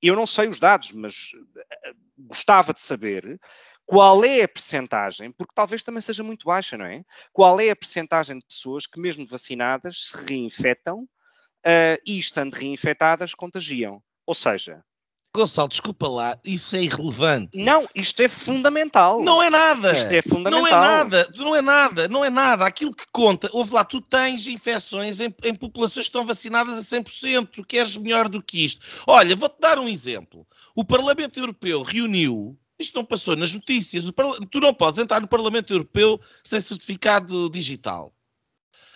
Eu 0.00 0.16
não 0.16 0.26
sei 0.26 0.48
os 0.48 0.58
dados, 0.58 0.92
mas 0.92 1.30
eh, 1.56 1.92
gostava 2.18 2.72
de 2.72 2.80
saber 2.82 3.40
qual 3.84 4.24
é 4.24 4.42
a 4.42 4.48
percentagem, 4.48 5.30
porque 5.32 5.52
talvez 5.54 5.82
também 5.82 6.00
seja 6.00 6.22
muito 6.22 6.46
baixa, 6.46 6.76
não 6.78 6.86
é? 6.86 7.04
Qual 7.32 7.60
é 7.60 7.70
a 7.70 7.76
percentagem 7.76 8.38
de 8.38 8.46
pessoas 8.46 8.86
que, 8.86 9.00
mesmo 9.00 9.26
vacinadas, 9.26 10.08
se 10.08 10.16
reinfetam 10.24 11.02
uh, 11.02 11.98
e, 12.06 12.18
estando 12.18 12.54
reinfetadas, 12.54 13.34
contagiam? 13.34 14.02
Ou 14.24 14.34
seja, 14.34 14.84
Gonçalo, 15.34 15.68
desculpa 15.68 16.08
lá, 16.08 16.38
isso 16.44 16.76
é 16.76 16.82
irrelevante. 16.82 17.56
Não, 17.56 17.88
isto 17.94 18.20
é 18.20 18.28
fundamental. 18.28 19.22
Não 19.22 19.42
é 19.42 19.48
nada. 19.48 19.96
Isto 19.96 20.12
é 20.12 20.20
fundamental. 20.20 20.60
Não 20.60 20.66
é 20.66 20.70
nada, 20.70 21.32
não 21.34 21.56
é 21.56 21.62
nada, 21.62 22.08
não 22.08 22.24
é 22.24 22.28
nada. 22.28 22.66
Aquilo 22.66 22.94
que 22.94 23.06
conta, 23.10 23.48
houve 23.50 23.72
lá, 23.72 23.82
tu 23.82 24.02
tens 24.02 24.46
infecções 24.46 25.20
em, 25.20 25.34
em 25.42 25.54
populações 25.54 26.04
que 26.04 26.10
estão 26.10 26.26
vacinadas 26.26 26.78
a 26.78 26.82
100%, 26.98 27.48
tu 27.50 27.64
queres 27.64 27.96
melhor 27.96 28.28
do 28.28 28.42
que 28.42 28.62
isto. 28.62 28.84
Olha, 29.06 29.34
vou-te 29.34 29.58
dar 29.58 29.78
um 29.78 29.88
exemplo. 29.88 30.46
O 30.74 30.84
Parlamento 30.84 31.40
Europeu 31.40 31.80
reuniu, 31.80 32.54
isto 32.78 32.94
não 32.94 33.04
passou 33.04 33.34
nas 33.34 33.54
notícias, 33.54 34.04
tu 34.50 34.60
não 34.60 34.74
podes 34.74 35.00
entrar 35.00 35.20
no 35.20 35.28
Parlamento 35.28 35.72
Europeu 35.72 36.20
sem 36.44 36.60
certificado 36.60 37.48
digital. 37.48 38.12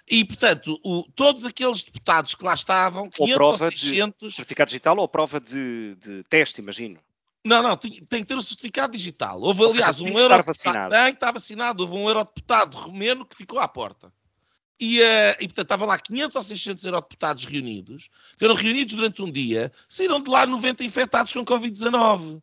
E, 0.08 0.24
portanto, 0.24 0.78
o, 0.84 1.02
todos 1.14 1.44
aqueles 1.44 1.82
deputados 1.82 2.34
que 2.34 2.44
lá 2.44 2.54
estavam, 2.54 3.10
500 3.10 3.20
ou, 3.20 3.36
prova 3.36 3.64
ou 3.64 3.70
600... 3.72 4.30
De 4.30 4.36
certificado 4.36 4.68
digital 4.68 4.96
ou 4.98 5.08
prova 5.08 5.40
de, 5.40 5.96
de 5.96 6.22
teste, 6.24 6.60
imagino? 6.60 7.00
Não, 7.44 7.62
não, 7.62 7.76
tem, 7.76 8.04
tem, 8.08 8.22
que 8.22 8.26
ter 8.26 8.36
o 8.36 8.42
certificado 8.42 8.92
digital. 8.92 9.40
Houve, 9.40 9.62
ou 9.62 9.70
aliás, 9.70 9.96
seja, 9.96 10.12
um 10.12 10.18
eurodeputado... 10.18 10.90
Tem, 10.90 11.12
está 11.12 11.32
vacinado. 11.32 11.82
Houve 11.82 11.96
um 11.96 12.08
eurodeputado 12.08 12.76
romeno 12.76 13.26
que 13.26 13.36
ficou 13.36 13.58
à 13.58 13.66
porta. 13.66 14.12
E, 14.78 15.00
uh, 15.00 15.36
e, 15.40 15.46
portanto, 15.46 15.66
estavam 15.66 15.88
lá 15.88 15.98
500 15.98 16.36
ou 16.36 16.42
600 16.42 16.84
eurodeputados 16.84 17.44
reunidos. 17.44 18.08
Foram 18.38 18.54
reunidos 18.54 18.94
durante 18.94 19.22
um 19.22 19.30
dia. 19.30 19.72
Saíram 19.88 20.20
de 20.20 20.30
lá 20.30 20.46
90 20.46 20.84
infectados 20.84 21.32
com 21.32 21.44
Covid-19. 21.44 22.40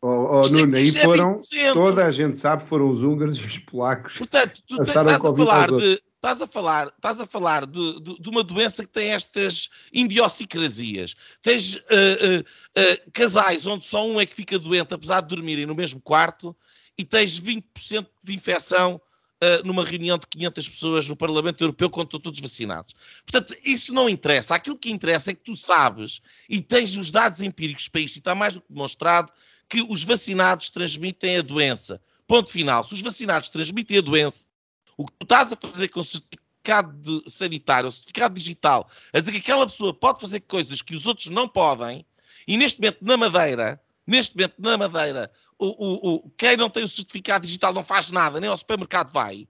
Oh, 0.00 0.06
oh 0.06 0.48
Nuno, 0.50 0.76
é, 0.76 0.80
aí 0.80 0.92
foram, 0.92 1.40
é 1.52 1.72
toda 1.72 2.06
a 2.06 2.10
gente 2.10 2.36
sabe, 2.36 2.64
foram 2.64 2.88
os 2.88 3.02
húngaros 3.02 3.36
e 3.36 3.44
os 3.44 3.58
polacos. 3.58 4.16
Portanto, 4.18 4.62
tu 4.66 4.80
estás 4.80 4.96
a 5.08 5.18
falar 5.18 5.68
de 5.72 6.00
estás 6.18 6.42
a 6.42 6.46
falar, 6.46 6.88
estás 6.88 7.20
a 7.20 7.26
falar 7.26 7.64
de, 7.64 8.00
de, 8.00 8.20
de, 8.20 8.28
uma 8.28 8.42
doença 8.42 8.84
que 8.84 8.90
tem 8.90 9.10
estas 9.10 9.70
idiosincrasias. 9.92 11.14
Tens 11.40 11.74
uh, 11.74 11.78
uh, 11.78 12.40
uh, 12.40 13.10
casais 13.12 13.66
onde 13.66 13.86
só 13.86 14.06
um 14.06 14.20
é 14.20 14.26
que 14.26 14.34
fica 14.34 14.58
doente, 14.58 14.92
apesar 14.92 15.20
de 15.20 15.28
dormirem 15.28 15.64
no 15.64 15.74
mesmo 15.74 16.00
quarto, 16.00 16.54
e 16.96 17.04
tens 17.04 17.40
20% 17.40 18.06
de 18.22 18.34
infecção 18.34 19.00
numa 19.64 19.84
reunião 19.84 20.18
de 20.18 20.26
500 20.26 20.68
pessoas 20.68 21.08
no 21.08 21.14
Parlamento 21.14 21.62
Europeu 21.62 21.88
quando 21.88 22.08
estão 22.08 22.18
todos 22.18 22.40
vacinados. 22.40 22.92
Portanto, 23.24 23.56
isso 23.64 23.94
não 23.94 24.08
interessa. 24.08 24.56
Aquilo 24.56 24.76
que 24.76 24.90
interessa 24.90 25.30
é 25.30 25.34
que 25.34 25.44
tu 25.44 25.54
sabes 25.54 26.20
e 26.48 26.60
tens 26.60 26.96
os 26.96 27.12
dados 27.12 27.40
empíricos 27.40 27.86
para 27.86 28.00
isto, 28.00 28.16
e 28.16 28.18
está 28.18 28.34
mais 28.34 28.54
do 28.54 28.60
que 28.60 28.72
demonstrado 28.72 29.32
que 29.68 29.80
os 29.80 30.02
vacinados 30.02 30.70
transmitem 30.70 31.36
a 31.36 31.42
doença. 31.42 32.02
Ponto 32.26 32.50
final. 32.50 32.82
Se 32.82 32.94
os 32.94 33.00
vacinados 33.00 33.48
transmitem 33.48 33.98
a 33.98 34.00
doença, 34.00 34.47
o 34.98 35.06
que 35.06 35.12
tu 35.20 35.22
estás 35.22 35.52
a 35.52 35.56
fazer 35.56 35.88
com 35.88 36.00
o 36.00 36.04
certificado 36.04 37.30
sanitário, 37.30 37.88
o 37.88 37.92
certificado 37.92 38.34
digital, 38.34 38.90
a 39.12 39.20
dizer 39.20 39.32
que 39.32 39.38
aquela 39.38 39.66
pessoa 39.66 39.94
pode 39.94 40.20
fazer 40.20 40.40
coisas 40.40 40.82
que 40.82 40.94
os 40.94 41.06
outros 41.06 41.28
não 41.28 41.48
podem, 41.48 42.04
e 42.46 42.56
neste 42.56 42.80
momento 42.80 42.98
na 43.00 43.16
Madeira, 43.16 43.80
neste 44.06 44.36
momento 44.36 44.54
na 44.58 44.76
Madeira, 44.76 45.30
o, 45.58 45.66
o, 45.66 46.14
o, 46.14 46.30
quem 46.30 46.56
não 46.56 46.68
tem 46.68 46.82
o 46.82 46.88
certificado 46.88 47.46
digital 47.46 47.72
não 47.72 47.84
faz 47.84 48.10
nada, 48.10 48.40
nem 48.40 48.50
ao 48.50 48.56
supermercado 48.56 49.12
vai. 49.12 49.46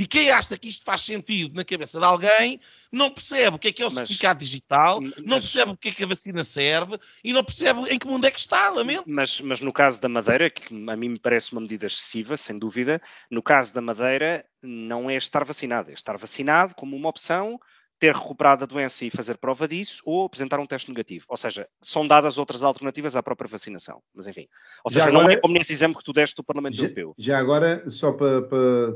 E 0.00 0.06
quem 0.06 0.30
acha 0.30 0.56
que 0.56 0.66
isto 0.66 0.82
faz 0.82 1.02
sentido 1.02 1.54
na 1.54 1.62
cabeça 1.62 1.98
de 1.98 2.06
alguém 2.06 2.58
não 2.90 3.10
percebe 3.10 3.56
o 3.56 3.58
que 3.58 3.68
é 3.68 3.72
que 3.72 3.82
é 3.82 3.86
o 3.86 3.90
mas, 3.90 3.98
certificado 3.98 4.38
digital, 4.38 4.98
mas, 4.98 5.14
não 5.18 5.38
percebe 5.38 5.72
o 5.72 5.76
que 5.76 5.90
é 5.90 5.92
que 5.92 6.04
a 6.04 6.06
vacina 6.06 6.42
serve 6.42 6.98
e 7.22 7.34
não 7.34 7.44
percebe 7.44 7.82
em 7.82 7.98
que 7.98 8.06
mundo 8.06 8.24
é 8.24 8.30
que 8.30 8.38
está, 8.38 8.70
lamento. 8.70 9.04
Mas, 9.06 9.42
mas 9.42 9.60
no 9.60 9.70
caso 9.70 10.00
da 10.00 10.08
Madeira, 10.08 10.48
que 10.48 10.74
a 10.74 10.96
mim 10.96 11.10
me 11.10 11.18
parece 11.18 11.52
uma 11.52 11.60
medida 11.60 11.86
excessiva, 11.86 12.34
sem 12.38 12.58
dúvida, 12.58 12.98
no 13.30 13.42
caso 13.42 13.74
da 13.74 13.82
Madeira 13.82 14.42
não 14.62 15.10
é 15.10 15.16
estar 15.16 15.44
vacinado, 15.44 15.90
é 15.90 15.92
estar 15.92 16.16
vacinado 16.16 16.74
como 16.74 16.96
uma 16.96 17.10
opção 17.10 17.60
ter 18.00 18.14
recuperado 18.14 18.64
a 18.64 18.66
doença 18.66 19.04
e 19.04 19.10
fazer 19.10 19.36
prova 19.36 19.68
disso, 19.68 20.02
ou 20.06 20.24
apresentar 20.24 20.58
um 20.58 20.66
teste 20.66 20.88
negativo. 20.88 21.26
Ou 21.28 21.36
seja, 21.36 21.68
são 21.82 22.08
dadas 22.08 22.38
outras 22.38 22.62
alternativas 22.62 23.14
à 23.14 23.22
própria 23.22 23.46
vacinação. 23.46 24.02
Mas 24.14 24.26
enfim. 24.26 24.48
Ou 24.82 24.90
seja, 24.90 25.04
agora, 25.04 25.24
não 25.24 25.30
é 25.30 25.36
como 25.36 25.52
nesse 25.52 25.70
exemplo 25.70 25.98
que 25.98 26.04
tu 26.04 26.12
deste 26.14 26.34
do 26.36 26.42
Parlamento 26.42 26.76
já, 26.76 26.84
Europeu. 26.84 27.14
Já 27.18 27.38
agora, 27.38 27.84
só 27.88 28.12
para, 28.12 28.40
para, 28.42 28.92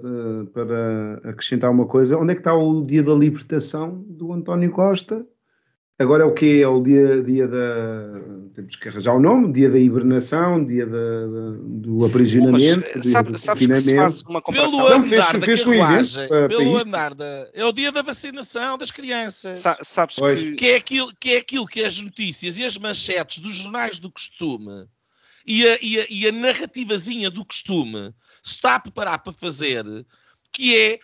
para 0.55 1.31
acrescentar 1.31 1.71
uma 1.71 1.87
coisa, 1.87 2.17
onde 2.17 2.33
é 2.33 2.35
que 2.35 2.41
está 2.41 2.55
o 2.55 2.83
dia 2.83 3.03
da 3.03 3.13
libertação 3.13 4.03
do 4.09 4.33
António 4.33 4.71
Costa? 4.71 5.23
Agora 5.97 6.25
é 6.25 6.27
o 6.27 6.35
quê? 6.35 6.61
É 6.61 6.67
o 6.67 6.83
dia, 6.83 7.23
dia 7.23 7.47
da. 7.47 8.21
Temos 8.53 8.75
que 8.75 8.89
arranjar 8.89 9.15
o 9.15 9.21
nome, 9.21 9.53
dia 9.53 9.71
da 9.71 9.79
hibernação, 9.79 10.65
dia 10.65 10.87
da, 10.87 11.27
da, 11.27 11.57
do 11.61 12.05
aprisionamento. 12.05 12.85
Mas, 12.97 13.07
sabe, 13.07 13.31
do 13.31 13.39
sabes 13.39 13.67
que 13.67 13.75
se 13.77 13.95
faz 13.95 14.23
uma 14.23 14.43
comparação. 14.43 14.85
Pelo 14.85 14.93
andar 14.93 15.07
fez, 15.07 15.65
da 15.65 15.65
carruagem, 15.65 16.25
um 16.25 16.49
pelo 16.49 16.77
andar 16.79 17.15
da. 17.15 17.49
É 17.55 17.65
o 17.65 17.73
dia 17.73 17.93
da 17.93 18.03
vacinação 18.03 18.77
das 18.77 18.91
crianças. 18.91 19.61
Sa 19.61 19.79
sabes 19.83 20.17
que... 20.17 20.57
Que, 20.57 20.67
é 20.67 20.77
aquilo, 20.77 21.13
que 21.21 21.31
é 21.31 21.37
aquilo 21.39 21.67
que 21.67 21.81
as 21.85 22.01
notícias 22.01 22.59
e 22.59 22.65
as 22.65 22.77
manchetes 22.77 23.39
dos 23.39 23.55
jornais 23.55 24.01
do 24.01 24.11
costume 24.11 24.89
e 25.47 25.65
a, 25.67 25.79
e 25.81 26.01
a, 26.01 26.07
e 26.11 26.27
a 26.27 26.33
narrativazinha 26.33 27.31
do 27.31 27.45
costume 27.45 28.13
se 28.43 28.55
está 28.55 28.75
a 28.75 28.81
preparar 28.81 29.23
para 29.23 29.33
fazer, 29.33 29.85
que 30.53 30.77
é 30.77 30.99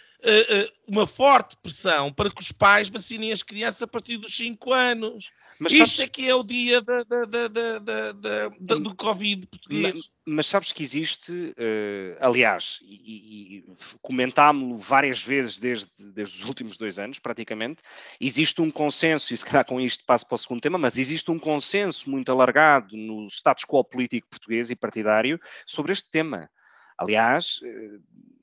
uma 0.87 1.07
forte 1.07 1.57
pressão 1.63 2.13
para 2.13 2.31
que 2.31 2.43
os 2.43 2.53
pais 2.53 2.89
vacinem 2.89 3.33
as 3.33 3.43
crianças 3.43 3.83
a 3.83 3.87
partir 3.87 4.17
dos 4.17 4.35
5 4.37 4.73
anos. 4.73 5.31
Mas 5.61 5.73
Isto 5.73 5.97
sabes... 5.97 6.01
é 6.01 6.07
que 6.07 6.27
é 6.27 6.35
o 6.35 6.43
dia 6.43 6.81
da, 6.81 7.03
da, 7.03 7.25
da, 7.27 8.49
do 8.77 8.97
Covid 8.97 9.47
português. 9.47 9.93
Mas, 9.93 10.13
mas, 10.25 10.47
sabes 10.47 10.73
que 10.73 10.83
existe, 10.83 11.33
uh, 11.33 12.17
aliás, 12.19 12.79
e, 12.81 13.59
e 13.59 13.65
comentámo-lo 14.01 14.79
várias 14.79 15.23
vezes 15.23 15.59
desde, 15.59 16.11
desde 16.13 16.43
os 16.43 16.49
últimos 16.49 16.79
dois 16.79 16.99
anos, 16.99 17.19
praticamente, 17.19 17.83
existe 18.19 18.63
um 18.63 18.71
consenso, 18.71 19.35
e 19.35 19.37
se 19.37 19.45
calhar 19.45 19.67
com 19.67 19.79
isto 19.79 20.03
passo 20.07 20.27
para 20.27 20.37
o 20.37 20.39
segundo 20.39 20.63
tema, 20.63 20.79
mas 20.79 20.97
existe 20.97 21.31
um 21.31 21.39
consenso 21.39 22.09
muito 22.09 22.33
alargado 22.33 22.97
no 22.97 23.27
status 23.27 23.67
quo 23.67 23.85
político 23.85 24.29
português 24.31 24.71
e 24.71 24.77
partidário 24.77 25.39
sobre 25.67 25.93
este 25.93 26.11
tema. 26.11 26.49
Aliás, 26.97 27.61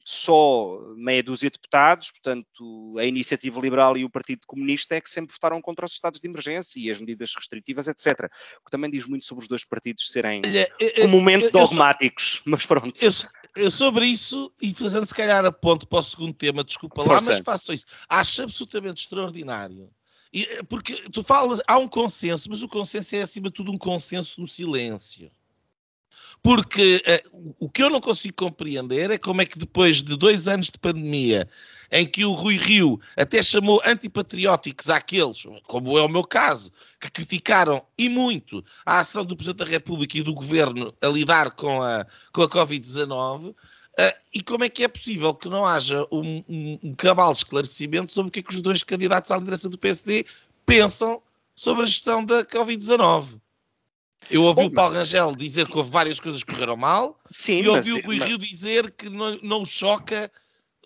só 0.10 0.80
meia 0.96 1.22
dúzia 1.22 1.50
de 1.50 1.58
deputados, 1.58 2.12
portanto, 2.12 2.96
a 2.98 3.04
Iniciativa 3.04 3.60
Liberal 3.60 3.98
e 3.98 4.06
o 4.06 4.10
Partido 4.10 4.48
Comunista 4.48 4.96
é 4.96 5.02
que 5.02 5.10
sempre 5.10 5.34
votaram 5.34 5.62
contra 5.62 5.86
os 5.86 5.92
estados 5.92 6.22
de 6.22 6.26
emergência 6.30 6.80
e 6.80 6.90
as 6.90 7.02
medidas 7.02 7.36
restritivas, 7.36 7.90
etc. 7.90 8.32
O 8.62 8.66
que 8.66 8.72
também 8.72 8.90
diz 8.90 9.06
muito 9.06 9.26
sobre 9.26 9.42
os 9.42 9.50
dois 9.50 9.66
partidos 9.66 10.10
serem 10.10 10.42
comumente 11.02 11.50
dogmáticos, 11.50 12.42
mas 12.48 12.66
pronto. 12.66 13.04
Eu, 13.04 13.12
eu, 13.58 13.70
sobre 13.70 14.06
isso, 14.06 14.50
e 14.62 14.74
fazendo 14.74 15.06
se 15.06 15.14
calhar 15.14 15.44
a 15.44 15.52
ponto 15.52 15.86
para 15.86 16.00
o 16.00 16.04
segundo 16.04 16.34
tema, 16.34 16.64
desculpa 16.64 17.04
lá, 17.04 17.20
mas 17.22 17.42
faço 17.42 17.74
isso. 17.74 17.86
Acho 18.08 18.44
absolutamente 18.44 19.02
extraordinário. 19.02 19.90
E, 20.32 20.64
porque 20.70 20.94
tu 21.12 21.22
falas, 21.22 21.62
há 21.68 21.78
um 21.78 21.88
consenso, 21.88 22.50
mas 22.50 22.64
o 22.64 22.70
consenso 22.70 23.14
é 23.14 23.24
acima 23.24 23.50
de 23.50 23.56
tudo 23.56 23.74
um 23.74 23.78
consenso 23.78 24.40
no 24.40 24.48
silêncio. 24.48 25.30
Porque 26.42 27.04
uh, 27.34 27.56
o 27.60 27.70
que 27.70 27.84
eu 27.84 27.90
não 27.90 28.00
consigo 28.00 28.36
compreender 28.36 29.12
é 29.12 29.18
como 29.18 29.42
é 29.42 29.46
que 29.46 29.60
depois 29.60 30.02
de 30.02 30.16
dois 30.16 30.48
anos 30.48 30.70
de 30.70 30.80
pandemia, 30.80 31.48
em 31.92 32.06
que 32.06 32.26
o 32.26 32.34
Rui 32.34 32.58
Rio 32.58 33.00
até 33.16 33.42
chamou 33.42 33.82
antipatrióticos 33.86 34.90
àqueles, 34.90 35.46
como 35.64 35.98
é 35.98 36.02
o 36.02 36.10
meu 36.10 36.24
caso, 36.24 36.72
que 37.00 37.10
criticaram 37.10 37.84
e 37.98 38.10
muito 38.10 38.64
a 38.86 39.00
ação 39.00 39.26
do 39.26 39.36
Presidente 39.36 39.66
da 39.66 39.72
República 39.72 40.18
e 40.18 40.24
do 40.24 40.34
Governo 40.34 40.94
a 41.02 41.08
lidar 41.08 41.52
com 41.52 41.82
a, 41.82 42.06
com 42.32 42.42
a 42.42 42.50
Covid-19, 42.50 43.50
uh, 43.50 43.56
e 44.34 44.42
como 44.42 44.64
é 44.64 44.70
que 44.70 44.84
é 44.84 44.88
possível 44.88 45.34
que 45.34 45.50
não 45.50 45.66
haja 45.66 46.06
um, 46.12 46.44
um, 46.48 46.80
um 46.84 46.96
cabal 46.96 47.32
esclarecimento 47.32 48.14
sobre 48.14 48.30
o 48.30 48.32
que 48.32 48.40
é 48.40 48.44
que 48.44 48.54
os 48.54 48.62
dois 48.62 48.84
candidatos 48.84 49.32
à 49.32 49.38
liderança 49.38 49.70
do 49.70 49.78
PSD 49.78 50.26
pensam 50.66 51.22
sobre 51.56 51.84
a 51.84 51.86
gestão 51.86 52.24
da 52.24 52.46
Covid-19? 52.46 53.40
Eu 54.30 54.44
ouvi 54.44 54.64
Bom, 54.64 54.68
o 54.68 54.72
Paulo 54.72 54.96
Rangel 54.96 55.36
dizer 55.36 55.68
que 55.68 55.78
houve 55.78 55.90
várias 55.90 56.20
coisas 56.20 56.44
que 56.44 56.54
correram 56.54 56.78
mal. 56.78 57.20
Sim, 57.30 57.62
e 57.62 57.68
ouvi 57.68 57.92
mas, 57.92 58.04
o 58.04 58.06
Rui 58.06 58.18
mas... 58.18 58.28
Rio 58.28 58.38
dizer 58.38 58.92
que 58.92 59.10
não, 59.10 59.38
não 59.42 59.66
choca, 59.66 60.32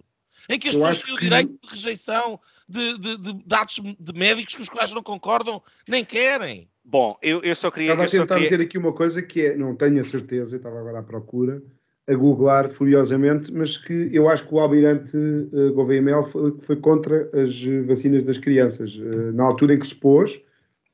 em 0.49 0.59
que 0.59 0.69
as 0.69 0.75
Eu 0.75 0.81
pessoas 0.81 0.97
acho 0.99 1.07
têm 1.07 1.15
o 1.15 1.19
que- 1.19 1.25
direito 1.25 1.59
de 1.63 1.69
rejeição 1.71 2.41
de, 2.69 2.99
de, 2.99 3.17
de 3.17 3.33
dados 3.47 3.81
de 3.99 4.13
médicos 4.13 4.55
com 4.55 4.63
os 4.63 4.69
quais 4.69 4.93
não 4.93 5.03
concordam, 5.03 5.63
nem 5.89 6.05
querem. 6.05 6.69
Bom, 6.91 7.17
eu, 7.23 7.41
eu 7.43 7.55
só 7.55 7.71
queria. 7.71 7.93
estava 7.93 8.05
a 8.05 8.11
tentar 8.11 8.35
queria... 8.35 8.51
meter 8.51 8.65
aqui 8.65 8.77
uma 8.77 8.93
coisa 8.93 9.23
que 9.23 9.47
é, 9.47 9.57
não 9.57 9.77
tenho 9.77 10.01
a 10.01 10.03
certeza, 10.03 10.57
estava 10.57 10.81
agora 10.81 10.99
à 10.99 11.03
procura, 11.05 11.63
a 12.09 12.15
googlar 12.15 12.69
furiosamente, 12.69 13.53
mas 13.53 13.77
que 13.77 14.11
eu 14.13 14.29
acho 14.29 14.49
que 14.49 14.53
o 14.53 14.59
almirante 14.59 15.17
uh, 15.17 15.73
Gouveia 15.73 16.03
Mel 16.03 16.25
foi, 16.25 16.57
foi 16.61 16.75
contra 16.75 17.31
as 17.33 17.65
vacinas 17.87 18.25
das 18.25 18.39
crianças, 18.39 19.01
eh, 19.01 19.31
na 19.31 19.45
altura 19.45 19.75
em 19.75 19.79
que 19.79 19.87
se 19.87 19.95
pôs, 19.95 20.43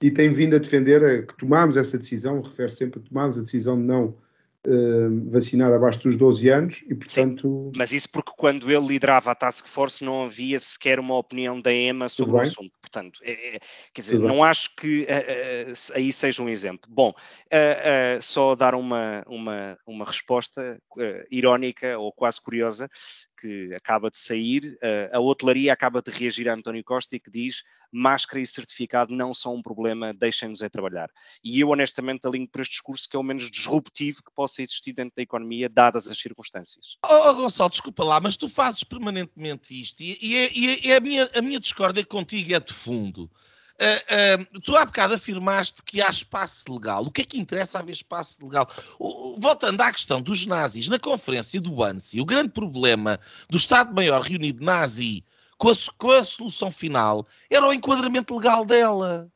e 0.03 0.11
tem 0.11 0.30
vindo 0.30 0.55
a 0.55 0.59
defender 0.59 1.03
eh, 1.03 1.22
que 1.22 1.34
tomámos 1.34 1.78
essa 1.78 1.97
decisão, 1.97 2.42
refere 2.42 2.70
sempre 2.70 3.01
a 3.01 3.03
tomámos 3.03 3.38
a 3.38 3.42
decisão 3.42 3.80
de 3.80 3.84
não 3.84 4.14
eh, 4.64 5.09
vacinar 5.28 5.72
abaixo 5.72 6.00
dos 6.00 6.16
12 6.16 6.48
anos, 6.48 6.84
e 6.88 6.94
portanto... 6.94 7.72
Mas 7.76 7.92
isso 7.92 8.09
porque 8.11 8.32
quando 8.36 8.70
ele 8.70 8.86
liderava 8.86 9.30
a 9.30 9.34
Task 9.34 9.66
Force 9.66 10.04
não 10.04 10.24
havia 10.24 10.59
sequer 10.59 10.98
uma 11.00 11.16
opinião 11.16 11.61
da 11.61 11.72
EMA 11.72 12.09
sobre 12.09 12.34
o 12.34 12.38
bem. 12.40 12.48
assunto. 12.48 12.72
Portanto, 12.80 13.20
é- 13.22 13.57
é- 13.57 13.59
quer 13.92 14.00
dizer, 14.00 14.12
Tudo 14.14 14.26
bem. 14.26 14.36
não 14.36 14.44
acho 14.44 14.74
que 14.76 15.07
se- 15.74 15.92
aí 15.94 16.12
seja 16.12 16.42
um 16.42 16.48
exemplo. 16.48 16.88
Bom, 16.88 17.12
eh, 17.50 18.18
só 18.22 18.54
dar 18.54 18.74
uma, 18.74 19.22
uma, 19.26 19.78
uma 19.86 20.04
resposta 20.04 20.78
irónica 21.30 21.98
ou 21.98 22.12
quase 22.12 22.40
curiosa 22.40 22.88
que 23.40 23.74
acaba 23.74 24.11
de 24.11 24.18
sair. 24.18 24.78
a 25.12 25.20
hotelaria 25.20 25.72
acaba 25.72 26.00
de 26.00 26.11
reagir 26.11 26.48
a 26.48 26.54
António 26.54 26.82
Costa 26.84 27.16
e 27.16 27.20
que 27.20 27.30
diz 27.30 27.62
máscara 27.93 28.41
e 28.41 28.47
certificado 28.47 29.14
não 29.14 29.34
são 29.34 29.55
um 29.55 29.62
problema, 29.62 30.12
deixem-nos 30.12 30.62
é 30.62 30.68
trabalhar. 30.68 31.11
E 31.43 31.61
eu 31.61 31.68
honestamente 31.68 32.26
alinho 32.26 32.49
por 32.49 32.61
este 32.61 32.72
discurso 32.72 33.09
que 33.09 33.16
é 33.16 33.18
o 33.18 33.22
menos 33.22 33.51
disruptivo 33.51 34.22
que 34.22 34.32
possa 34.34 34.62
existir 34.62 34.93
dentro 34.93 35.14
da 35.16 35.22
economia, 35.22 35.68
dadas 35.68 36.07
as 36.07 36.18
circunstâncias. 36.18 36.97
Oh, 37.05 37.30
oh, 37.30 37.34
Gonçalo, 37.34 37.70
desculpa 37.70 38.05
lá, 38.05 38.20
mas 38.20 38.37
tu 38.37 38.49
fazes 38.49 38.84
permanentemente 38.84 39.80
isto 39.80 40.01
e, 40.03 40.18
e 40.20 40.37
é- 40.37 40.51
e 40.55 40.68
é- 40.68 40.87
e 40.87 40.93
a, 40.93 41.01
minha, 41.01 41.30
a 41.34 41.43
minha 41.43 41.61
discórdia 41.61 42.05
contigo 42.05 42.55
é 42.55 42.61
de 42.61 42.72
fundo. 42.72 43.30
Ah, 43.78 44.39
ah, 44.41 44.61
tu 44.64 44.74
há 44.74 44.84
bocado 44.87 45.14
afirmaste 45.14 45.82
que 45.82 46.01
há 46.01 46.09
espaço 46.09 46.72
legal. 46.72 47.05
O 47.05 47.11
que 47.11 47.20
é 47.20 47.24
que 47.24 47.39
interessa 47.39 47.78
haver 47.78 47.93
espaço 47.93 48.39
legal? 48.43 48.70
Voltando 49.39 49.80
à 49.82 49.93
questão 49.93 50.20
dos 50.20 50.47
nazis, 50.47 50.89
na 50.89 50.99
conferência 50.99 51.61
do 51.61 51.82
ANSI, 51.82 52.20
o 52.20 52.24
grande 52.24 52.51
problema 52.51 53.20
do 53.51 53.59
Estado-Maior 53.59 54.22
reunido 54.22 54.64
nazi 54.64 55.24
com 55.59 55.70
a, 55.70 55.74
com 55.98 56.11
a 56.11 56.24
solução 56.24 56.70
final 56.70 57.26
era 57.50 57.66
o 57.66 57.72
enquadramento 57.72 58.36
legal 58.36 58.64
dela. 58.64 59.30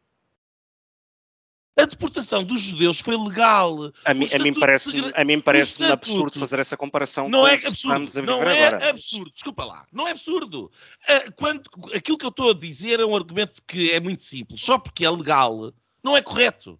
A 1.79 1.85
deportação 1.87 2.45
dos 2.45 2.61
judeus 2.61 3.01
foi 3.01 3.17
legal. 3.17 3.91
A 4.05 4.13
mim, 4.13 4.27
O 4.27 4.37
a 4.37 4.39
mim 4.39 4.49
estatuto 4.51 4.61
parece, 4.61 4.91
segre- 4.91 5.13
a 5.17 5.25
mim 5.25 5.41
parece 5.41 5.83
absurdo 5.85 6.39
fazer 6.39 6.59
essa 6.59 6.77
comparação 6.77 7.27
Não 7.29 7.41
com 7.41 7.47
é 7.47 7.57
que 7.57 7.69
absurdo. 7.69 8.19
a 8.19 8.23
Não 8.23 8.43
é 8.43 8.67
agora. 8.69 8.91
absurdo. 8.91 9.31
Desculpa 9.33 9.65
lá. 9.65 9.87
Não 9.91 10.07
é 10.07 10.11
absurdo. 10.11 10.71
Ah, 11.09 11.31
quando, 11.37 11.63
aquilo 11.95 12.19
que 12.19 12.27
eu 12.27 12.31
estou 12.31 12.51
a 12.51 12.55
dizer 12.55 13.01
é 13.01 13.07
um 13.07 13.17
argumento 13.17 13.63
que 13.67 13.93
é 13.93 14.01
muito 14.01 14.23
simples. 14.23 14.61
Só 14.61 14.79
porque 14.79 15.07
é 15.07 15.11
legal, 15.11 15.73
não 16.03 16.15
é 16.15 16.21
correto. 16.21 16.79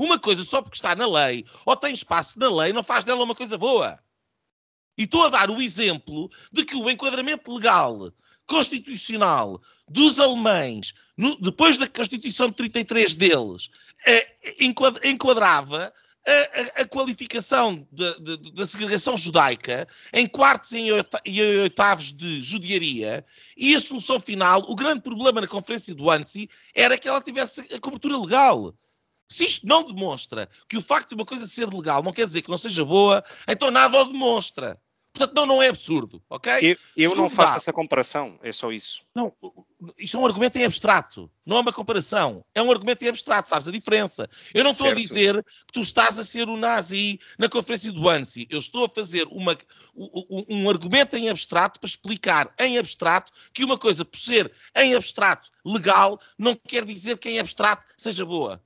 Uma 0.00 0.20
coisa 0.20 0.44
só 0.44 0.62
porque 0.62 0.76
está 0.76 0.94
na 0.94 1.06
lei 1.08 1.44
ou 1.66 1.74
tem 1.74 1.92
espaço 1.94 2.38
na 2.38 2.48
lei 2.50 2.72
não 2.72 2.84
faz 2.84 3.02
dela 3.04 3.24
uma 3.24 3.34
coisa 3.34 3.58
boa. 3.58 3.98
E 4.96 5.02
estou 5.04 5.24
a 5.24 5.28
dar 5.28 5.50
o 5.50 5.60
exemplo 5.60 6.30
de 6.52 6.64
que 6.64 6.76
o 6.76 6.88
enquadramento 6.88 7.52
legal 7.52 8.12
constitucional 8.46 9.60
dos 9.88 10.20
alemães, 10.20 10.94
no- 11.16 11.36
depois 11.36 11.76
da 11.78 11.86
Constituição 11.86 12.48
de 12.48 12.54
33 12.54 13.14
deles, 13.14 13.68
eh, 14.06 14.36
enquad- 14.60 14.98
enquadrava 15.04 15.92
a, 16.26 16.80
a- 16.80 16.82
a 16.82 16.86
qualificação 16.86 17.86
da- 17.92 18.64
segregação 18.66 19.16
judaica 19.16 19.86
em 20.12 20.26
quartos 20.26 20.72
e 20.72 20.90
oitavos 21.60 22.12
de 22.12 22.40
judiaria 22.40 23.24
e 23.56 23.74
a 23.74 23.80
solução 23.80 24.18
final, 24.18 24.62
o 24.68 24.74
grande 24.74 25.02
problema 25.02 25.40
na 25.42 25.46
conferência 25.46 25.94
do 25.94 26.10
ANSI 26.10 26.48
era 26.74 26.96
que 26.96 27.08
ela 27.08 27.20
tivesse 27.20 27.60
a 27.74 27.78
cobertura 27.80 28.16
legal. 28.18 28.74
Se 29.28 29.44
isto 29.44 29.66
não 29.66 29.82
demonstra 29.84 30.48
que 30.68 30.76
o 30.78 30.82
facto 30.82 31.10
de 31.10 31.14
uma 31.16 31.24
coisa 31.26 31.46
ser 31.46 31.66
legal 31.68 32.02
não 32.02 32.12
quer 32.12 32.24
dizer 32.26 32.42
que 32.42 32.50
não 32.50 32.58
seja 32.58 32.84
boa, 32.84 33.22
então 33.48 33.70
nada 33.70 33.98
o 34.00 34.04
demonstra. 34.04 34.80
Portanto, 35.14 35.32
não, 35.36 35.46
não 35.46 35.62
é 35.62 35.68
absurdo, 35.68 36.20
ok? 36.28 36.52
Eu, 36.72 36.76
eu 36.96 37.14
não 37.14 37.30
faço 37.30 37.50
dado. 37.52 37.56
essa 37.58 37.72
comparação, 37.72 38.36
é 38.42 38.50
só 38.50 38.72
isso. 38.72 39.02
Não, 39.14 39.32
isto 39.96 40.16
é 40.16 40.20
um 40.20 40.26
argumento 40.26 40.56
em 40.56 40.64
abstrato, 40.64 41.30
não 41.46 41.56
é 41.56 41.60
uma 41.60 41.72
comparação. 41.72 42.44
É 42.52 42.60
um 42.60 42.68
argumento 42.68 43.04
em 43.04 43.08
abstrato, 43.08 43.48
sabes 43.48 43.68
a 43.68 43.70
diferença? 43.70 44.28
Eu 44.52 44.64
não 44.64 44.72
estou 44.72 44.88
a 44.88 44.90
dizer 45.06 45.44
que 45.66 45.72
tu 45.72 45.80
estás 45.82 46.18
a 46.18 46.24
ser 46.24 46.48
o 46.50 46.56
nazi 46.56 47.20
na 47.38 47.48
conferência 47.48 47.92
do 47.92 48.08
ANSI. 48.08 48.48
Eu 48.50 48.58
estou 48.58 48.86
a 48.86 48.88
fazer 48.88 49.24
uma, 49.30 49.56
um, 49.94 50.26
um- 50.30 50.44
um 50.62 50.68
argumento 50.70 51.16
em 51.16 51.28
abstrato 51.28 51.78
para 51.78 51.86
explicar 51.88 52.52
em 52.58 52.76
abstrato 52.76 53.30
que 53.52 53.62
uma 53.64 53.78
coisa, 53.78 54.04
por 54.04 54.18
ser 54.18 54.50
em 54.76 54.96
abstrato 54.96 55.48
legal, 55.64 56.20
não 56.36 56.56
quer 56.56 56.84
dizer 56.84 57.18
que 57.18 57.28
em 57.30 57.38
abstrato 57.38 57.84
seja 57.96 58.26
boa. 58.26 58.60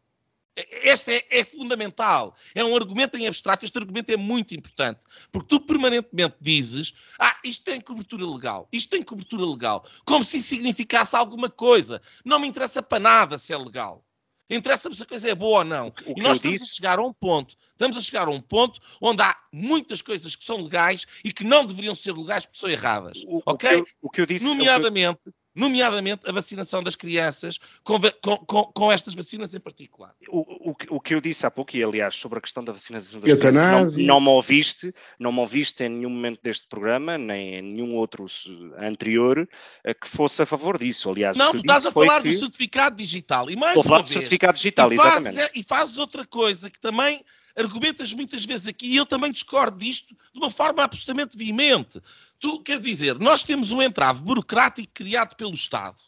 Este 0.56 1.12
é, 1.30 1.40
é 1.40 1.44
fundamental. 1.44 2.34
É 2.54 2.64
um 2.64 2.74
argumento 2.74 3.16
em 3.16 3.26
abstrato. 3.28 3.64
Este 3.64 3.78
argumento 3.78 4.10
é 4.10 4.16
muito 4.16 4.54
importante. 4.54 5.04
Porque 5.30 5.48
tu 5.48 5.60
permanentemente 5.60 6.36
dizes: 6.40 6.92
Ah, 7.18 7.36
isto 7.44 7.64
tem 7.64 7.80
cobertura 7.80 8.26
legal. 8.26 8.68
Isto 8.72 8.90
tem 8.90 9.02
cobertura 9.02 9.44
legal. 9.46 9.86
Como 10.04 10.24
se 10.24 10.38
isso 10.38 10.48
significasse 10.48 11.14
alguma 11.14 11.48
coisa. 11.48 12.02
Não 12.24 12.40
me 12.40 12.48
interessa 12.48 12.82
para 12.82 12.98
nada 12.98 13.38
se 13.38 13.52
é 13.52 13.56
legal. 13.56 14.04
Interessa-me 14.50 14.96
se 14.96 15.02
a 15.02 15.06
coisa 15.06 15.28
é 15.30 15.34
boa 15.34 15.58
ou 15.58 15.64
não. 15.64 15.88
O 16.06 16.18
e 16.18 16.22
nós 16.22 16.38
estamos 16.38 16.60
disse- 16.62 16.72
a 16.72 16.74
chegar 16.76 16.98
a 16.98 17.02
um 17.02 17.12
ponto. 17.12 17.54
Estamos 17.72 17.96
a 17.98 18.00
chegar 18.00 18.26
a 18.28 18.30
um 18.30 18.40
ponto 18.40 18.80
onde 19.00 19.20
há 19.22 19.36
muitas 19.52 20.00
coisas 20.00 20.34
que 20.34 20.42
são 20.44 20.56
legais 20.62 21.06
e 21.22 21.30
que 21.32 21.44
não 21.44 21.66
deveriam 21.66 21.94
ser 21.94 22.12
legais 22.12 22.46
porque 22.46 22.58
são 22.58 22.70
erradas. 22.70 23.22
O, 23.26 23.36
o 23.38 23.42
ok? 23.44 23.68
que 23.68 23.74
eu, 23.76 23.86
o 24.00 24.10
que 24.10 24.20
eu 24.22 24.26
disse. 24.26 24.46
o 24.62 24.64
eu- 24.78 24.82
nomeadamente, 25.58 26.28
a 26.28 26.32
vacinação 26.32 26.82
das 26.82 26.94
crianças 26.94 27.58
com, 27.82 27.98
com- 28.22 28.36
com- 28.38 28.64
com 28.72 28.92
estas 28.92 29.14
vacinas 29.14 29.54
em 29.54 29.60
particular. 29.60 30.14
O, 30.28 30.70
o, 30.70 30.74
que- 30.74 30.86
o 30.90 31.00
que 31.00 31.14
eu 31.14 31.20
disse 31.20 31.44
há 31.44 31.50
pouco, 31.50 31.76
e 31.76 31.82
aliás, 31.82 32.14
sobre 32.16 32.38
a 32.38 32.40
questão 32.42 32.62
da 32.64 32.72
vacinação 32.72 33.20
das 33.20 33.32
crianças, 33.32 33.96
não, 33.96 34.06
não 34.06 34.20
me 34.20 34.28
ouviste, 34.28 34.94
não 35.18 35.32
me 35.32 35.40
ouviste 35.40 35.82
em 35.82 35.88
nenhum 35.88 36.10
momento 36.10 36.40
deste 36.42 36.66
programa, 36.68 37.18
nem 37.18 37.56
em 37.56 37.62
nenhum 37.62 37.96
outro 37.96 38.26
anterior, 38.78 39.48
eh, 39.84 39.94
que 39.94 40.08
fosse 40.08 40.42
a 40.42 40.46
favor 40.46 40.78
disso. 40.78 41.10
Aliás, 41.10 41.36
Não, 41.36 41.52
tu 41.52 41.58
estás 41.58 41.84
a 41.86 41.92
falar 41.92 42.22
que... 42.22 42.32
do 42.32 42.38
certificado 42.38 42.96
digital. 42.96 43.50
E 43.50 43.56
mais 43.56 43.72
Estou 43.76 43.80
a 43.80 43.84
falar 43.84 43.96
uma 43.98 44.02
do 44.04 44.08
vez, 44.08 44.18
certificado 44.20 44.54
digital, 44.56 44.92
e 44.92 44.96
fazes, 44.96 45.26
exatamente. 45.28 45.58
e 45.60 45.62
fazes 45.62 45.98
outra 45.98 46.24
coisa 46.24 46.70
que 46.70 46.78
também 46.80 47.24
argumentas 47.56 48.12
muitas 48.12 48.44
vezes 48.44 48.68
aqui, 48.68 48.86
e 48.86 48.96
eu 48.96 49.04
também 49.04 49.32
discordo 49.32 49.76
disto 49.78 50.14
de 50.32 50.38
uma 50.38 50.48
forma 50.48 50.82
absolutamente 50.84 51.36
veemente. 51.36 52.00
Tu, 52.40 52.62
quer 52.62 52.80
dizer, 52.80 53.18
nós 53.18 53.42
temos 53.42 53.72
um 53.72 53.82
entrave 53.82 54.22
burocrático 54.22 54.88
criado 54.94 55.34
pelo 55.36 55.54
Estado. 55.54 55.98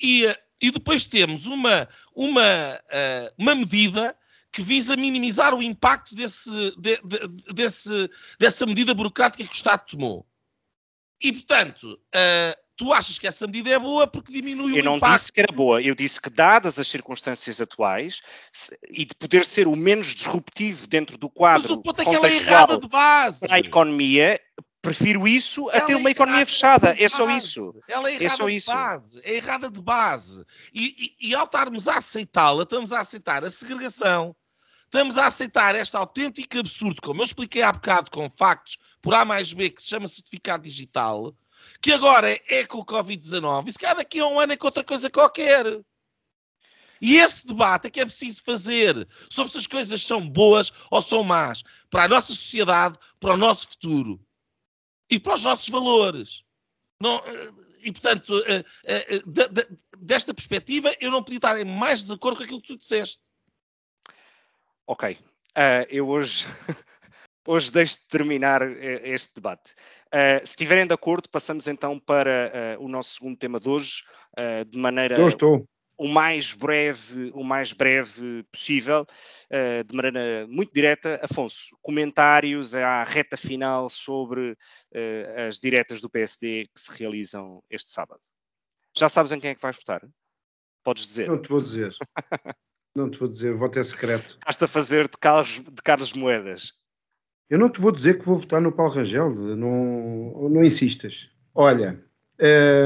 E, 0.00 0.26
eh, 0.26 0.36
e 0.60 0.70
depois 0.70 1.04
temos 1.04 1.46
uma, 1.46 1.88
uma, 2.14 2.42
eh, 2.90 3.32
uma 3.38 3.54
medida 3.54 4.16
que 4.52 4.62
visa 4.62 4.96
minimizar 4.96 5.54
o 5.54 5.62
impacto 5.62 6.14
desse, 6.14 6.50
de- 6.76 7.00
de- 7.04 7.52
desse, 7.52 8.10
dessa 8.38 8.66
medida 8.66 8.92
burocrática 8.92 9.44
que 9.44 9.50
o 9.52 9.54
Estado 9.54 9.86
tomou. 9.86 10.26
E, 11.22 11.32
portanto, 11.32 12.00
eh, 12.12 12.58
tu 12.76 12.92
achas 12.92 13.18
que 13.18 13.26
essa 13.28 13.46
medida 13.46 13.70
é 13.70 13.78
boa 13.78 14.06
porque 14.06 14.32
diminui 14.32 14.72
Eu 14.78 14.82
o 14.82 14.84
não 14.84 14.96
impacto. 14.96 15.14
disse 15.18 15.32
que 15.32 15.40
era 15.40 15.52
boa, 15.52 15.80
eu 15.82 15.94
disse 15.94 16.18
que, 16.20 16.30
dadas 16.30 16.78
as 16.78 16.88
circunstâncias 16.88 17.60
atuais 17.60 18.22
se- 18.50 18.76
e 18.88 19.04
de 19.04 19.14
poder 19.14 19.44
ser 19.44 19.68
o 19.68 19.76
menos 19.76 20.14
disruptivo 20.14 20.86
dentro 20.86 21.16
do 21.18 21.26
Mas 21.28 21.34
quadro 21.36 21.74
o 21.74 21.82
ponto 21.82 22.00
é 22.00 22.04
que 22.06 22.14
ela 22.14 22.26
é 22.26 22.36
errada 22.36 22.78
de 22.78 22.88
base. 22.88 23.46
a 23.50 23.58
economia, 23.60 24.40
prefiro 24.80 25.28
isso 25.28 25.68
a 25.70 25.76
Ela 25.76 25.86
ter 25.86 25.92
é 25.92 25.96
uma 25.96 26.10
economia 26.10 26.40
errada 26.40 26.50
fechada. 26.50 26.96
É 26.98 27.08
só 27.08 27.30
isso. 27.30 27.74
Ela 27.88 28.10
é 28.10 28.14
É 28.14 28.22
errada 28.22 28.36
só 28.36 28.46
de 28.46 28.56
isso. 28.56 28.72
base. 28.72 29.20
É 29.22 29.34
errada 29.36 29.70
de 29.70 29.80
base. 29.80 30.44
E, 30.72 31.16
e, 31.20 31.28
e 31.28 31.34
ao 31.34 31.44
estarmos 31.44 31.88
a 31.88 31.98
aceitá-la, 31.98 32.62
estamos 32.62 32.92
a 32.92 33.00
aceitar 33.00 33.44
a 33.44 33.50
segregação. 33.50 34.34
Estamos 34.84 35.16
a 35.18 35.26
aceitar 35.26 35.76
este 35.76 35.96
autêntico 35.96 36.58
absurdo, 36.58 37.00
como 37.00 37.20
eu 37.20 37.24
expliquei 37.24 37.62
há 37.62 37.70
bocado 37.70 38.10
com 38.10 38.28
factos 38.28 38.76
por 39.00 39.14
A 39.14 39.24
mais 39.24 39.52
B, 39.52 39.70
que 39.70 39.80
se 39.80 39.88
chama 39.88 40.08
certificado 40.08 40.64
digital, 40.64 41.32
que 41.80 41.92
agora 41.92 42.28
é, 42.28 42.40
é 42.48 42.66
com 42.66 42.78
o 42.78 42.84
Covid-19, 42.84 43.68
e 43.68 43.72
se 43.72 43.78
calhar 43.78 43.96
daqui 43.96 44.18
a 44.18 44.26
um 44.26 44.40
ano 44.40 44.52
é 44.52 44.56
com 44.56 44.66
outra 44.66 44.82
coisa 44.82 45.08
qualquer. 45.08 45.64
E 47.00 47.16
esse 47.18 47.46
debate 47.46 47.86
é 47.86 47.90
que 47.90 48.00
é 48.00 48.04
preciso 48.04 48.42
fazer 48.42 49.08
sobre 49.30 49.52
se 49.52 49.58
as 49.58 49.66
coisas 49.68 50.02
são 50.02 50.28
boas 50.28 50.72
ou 50.90 51.00
são 51.00 51.22
más 51.22 51.62
para 51.88 52.04
a 52.04 52.08
nossa 52.08 52.34
sociedade, 52.34 52.98
para 53.20 53.34
o 53.34 53.36
nosso 53.36 53.68
futuro 53.68 54.20
e 55.10 55.18
para 55.18 55.34
os 55.34 55.42
nossos 55.42 55.68
valores. 55.68 56.44
Não, 57.00 57.16
eh, 57.18 57.52
e, 57.82 57.92
portanto, 57.92 58.42
eh, 58.46 58.64
eh, 58.84 59.22
de- 59.26 59.48
de- 59.48 59.68
desta 59.98 60.34
perspectiva, 60.34 60.94
eu 61.00 61.10
não 61.10 61.22
podia 61.22 61.38
estar 61.38 61.58
em 61.58 61.64
mais 61.64 62.02
desacordo 62.02 62.38
com 62.38 62.44
aquilo 62.44 62.60
que 62.60 62.68
tu 62.68 62.78
disseste. 62.78 63.18
Ok. 64.86 65.16
Uh, 65.50 65.86
eu 65.88 66.08
hoje, 66.08 66.46
hoje 67.46 67.70
deixo 67.70 67.98
de 67.98 68.06
terminar 68.08 68.62
este 69.04 69.34
debate. 69.34 69.72
Uh, 70.06 70.38
se 70.40 70.52
estiverem 70.52 70.86
de 70.86 70.94
acordo, 70.94 71.28
passamos 71.28 71.66
então 71.66 71.98
para 71.98 72.76
uh, 72.78 72.84
o 72.84 72.88
nosso 72.88 73.14
segundo 73.14 73.36
tema 73.36 73.58
de 73.58 73.68
hoje, 73.68 74.02
de 74.68 74.78
maneira. 74.78 75.16
Eu 75.16 75.28
estou 75.28 75.66
o 76.00 76.08
mais 76.08 76.54
breve, 76.54 77.30
o 77.34 77.44
mais 77.44 77.74
breve 77.74 78.42
possível, 78.50 79.02
uh, 79.02 79.84
de 79.84 79.94
maneira 79.94 80.46
muito 80.48 80.72
direta. 80.72 81.20
Afonso, 81.22 81.76
comentários 81.82 82.74
à 82.74 83.04
reta 83.04 83.36
final 83.36 83.90
sobre 83.90 84.52
uh, 84.52 85.46
as 85.46 85.60
diretas 85.60 86.00
do 86.00 86.08
PSD 86.08 86.70
que 86.74 86.80
se 86.80 86.90
realizam 86.98 87.62
este 87.68 87.92
sábado. 87.92 88.22
Já 88.96 89.10
sabes 89.10 89.30
em 89.30 89.38
quem 89.38 89.50
é 89.50 89.54
que 89.54 89.60
vais 89.60 89.76
votar? 89.76 90.00
Podes 90.82 91.06
dizer. 91.06 91.28
Não 91.28 91.42
te 91.42 91.50
vou 91.50 91.60
dizer. 91.60 91.94
não 92.96 93.10
te 93.10 93.18
vou 93.18 93.28
dizer, 93.28 93.52
o 93.52 93.58
voto 93.58 93.78
é 93.78 93.82
secreto. 93.82 94.38
Estás 94.38 94.62
a 94.62 94.66
fazer 94.66 95.06
de 95.06 95.18
Carlos, 95.18 95.60
de 95.60 95.82
Carlos 95.84 96.14
Moedas. 96.14 96.72
Eu 97.50 97.58
não 97.58 97.68
te 97.68 97.78
vou 97.78 97.92
dizer 97.92 98.18
que 98.18 98.24
vou 98.24 98.36
votar 98.36 98.62
no 98.62 98.72
Paulo 98.72 98.94
Rangel, 98.94 99.34
não, 99.34 100.48
não 100.48 100.64
insistas. 100.64 101.28
Olha, 101.54 102.02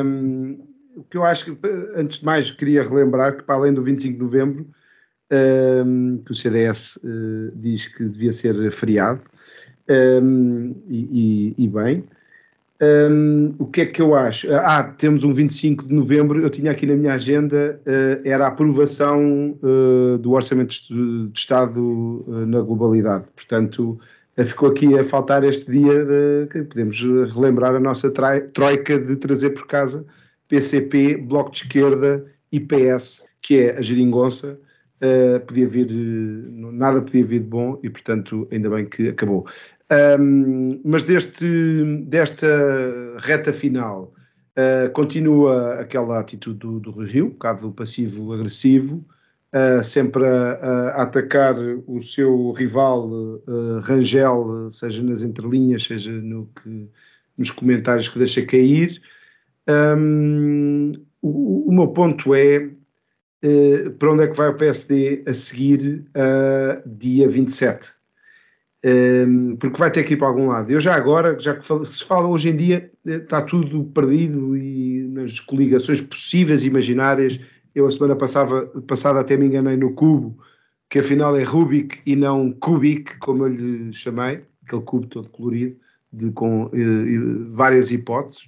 hum, 0.04 0.66
o 0.96 1.02
que 1.02 1.16
eu 1.16 1.24
acho 1.24 1.44
que, 1.44 1.58
antes 1.96 2.18
de 2.18 2.24
mais, 2.24 2.50
queria 2.50 2.82
relembrar 2.82 3.36
que, 3.36 3.42
para 3.42 3.56
além 3.56 3.72
do 3.72 3.82
25 3.82 4.14
de 4.14 4.20
novembro, 4.20 4.66
um, 5.32 6.18
que 6.24 6.32
o 6.32 6.34
CDS 6.34 6.96
uh, 6.96 7.00
eh, 7.04 7.52
diz 7.54 7.86
que 7.86 8.04
devia 8.04 8.32
ser 8.32 8.70
feriado, 8.70 9.22
um, 9.88 10.74
e, 10.88 11.54
e, 11.58 11.64
e, 11.64 11.68
bem. 11.68 12.04
Um, 12.82 13.54
o 13.58 13.66
que 13.66 13.82
é 13.82 13.86
que 13.86 14.02
eu 14.02 14.14
acho? 14.14 14.52
Ah, 14.52 14.82
temos 14.82 15.24
um 15.24 15.32
25 15.32 15.88
de 15.88 15.94
novembro, 15.94 16.40
eu 16.40 16.50
tinha 16.50 16.70
aqui 16.70 16.86
na 16.86 16.94
minha 16.94 17.14
agenda, 17.14 17.80
uh, 17.86 18.28
era 18.28 18.44
a 18.44 18.48
aprovação 18.48 19.56
uh, 19.62 20.18
do 20.18 20.32
Orçamento 20.32 20.74
de, 20.88 21.28
de 21.28 21.38
Estado 21.38 22.24
na 22.46 22.60
globalidade. 22.60 23.24
Portanto, 23.34 23.98
ficou 24.44 24.68
aqui 24.70 24.98
a 24.98 25.04
faltar 25.04 25.44
este 25.44 25.70
dia 25.70 26.04
de, 26.04 26.46
que 26.50 26.62
podemos 26.64 27.00
relembrar 27.32 27.74
a 27.74 27.80
nossa 27.80 28.10
troika 28.10 28.98
de 28.98 29.16
trazer 29.16 29.50
por 29.50 29.66
casa 29.66 30.04
PCP, 30.48 31.16
Bloco 31.16 31.50
de 31.50 31.58
Esquerda 31.58 32.24
e 32.50 32.60
PS, 32.60 33.24
que 33.40 33.60
é 33.60 33.78
a 33.78 33.82
geringonça, 33.82 34.56
uh, 35.02 35.40
podia 35.46 35.66
vir, 35.66 35.90
nada 35.90 37.02
podia 37.02 37.24
vir 37.24 37.40
de 37.40 37.46
bom 37.46 37.78
e, 37.82 37.90
portanto, 37.90 38.48
ainda 38.50 38.70
bem 38.70 38.86
que 38.86 39.08
acabou. 39.08 39.46
Um, 40.18 40.80
mas 40.84 41.02
deste, 41.02 41.84
desta 42.06 42.46
reta 43.18 43.52
final 43.52 44.12
uh, 44.56 44.90
continua 44.92 45.74
aquela 45.74 46.18
atitude 46.18 46.58
do, 46.58 46.80
do 46.80 46.90
Rio, 46.90 47.26
um 47.26 47.30
bocado 47.30 47.70
passivo-agressivo, 47.72 49.04
uh, 49.54 49.84
sempre 49.84 50.26
a, 50.26 50.52
a, 50.52 51.02
atacar 51.02 51.56
o 51.86 52.00
seu 52.00 52.52
rival 52.52 53.08
uh, 53.08 53.80
Rangel, 53.82 54.70
seja 54.70 55.02
nas 55.02 55.22
entrelinhas, 55.22 55.84
seja 55.84 56.12
no 56.12 56.48
que, 56.62 56.88
nos 57.36 57.50
comentários 57.50 58.08
que 58.08 58.18
deixa 58.18 58.44
cair. 58.44 59.00
Um, 59.68 60.92
o, 61.22 61.68
o, 61.68 61.72
meu 61.72 61.88
ponto 61.88 62.34
é 62.34 62.70
uh, 63.44 63.90
para 63.98 64.12
onde 64.12 64.24
é 64.24 64.28
que 64.28 64.36
vai 64.36 64.48
o 64.48 64.56
PSD 64.56 65.24
a 65.26 65.32
seguir 65.32 66.04
uh, 66.10 66.88
dia 66.88 67.28
27? 67.28 67.92
Um, 68.84 69.56
porque 69.56 69.78
vai 69.78 69.90
ter 69.90 70.02
que 70.02 70.12
ir 70.12 70.18
para 70.18 70.28
algum 70.28 70.48
lado. 70.48 70.70
Eu 70.70 70.78
já 70.78 70.94
agora, 70.94 71.38
já 71.40 71.54
que 71.54 71.64
se 71.86 72.04
fala 72.04 72.28
hoje 72.28 72.50
em 72.50 72.56
dia, 72.56 72.90
eh, 73.06 73.14
está 73.14 73.40
tudo 73.40 73.84
perdido 73.84 74.54
e 74.58 75.08
nas 75.08 75.40
coligações 75.40 76.02
possíveis 76.02 76.64
e 76.64 76.68
imaginárias. 76.68 77.40
Eu 77.74 77.86
a 77.86 77.90
semana 77.90 78.14
passada, 78.14 78.66
passada 78.86 79.20
até 79.20 79.38
me 79.38 79.46
enganei 79.46 79.78
no 79.78 79.94
cubo, 79.94 80.38
que 80.90 80.98
afinal 80.98 81.34
é 81.34 81.42
Rubik 81.42 82.00
e 82.04 82.14
não 82.14 82.52
Kubik, 82.52 83.18
como 83.20 83.44
eu 83.44 83.48
lhe 83.48 83.92
chamei, 83.94 84.42
aquele 84.66 84.82
cubo 84.82 85.06
todo 85.06 85.30
colorido, 85.30 85.76
de, 86.12 86.30
com 86.32 86.64
uh, 86.64 87.50
várias 87.50 87.90
hipóteses. 87.90 88.46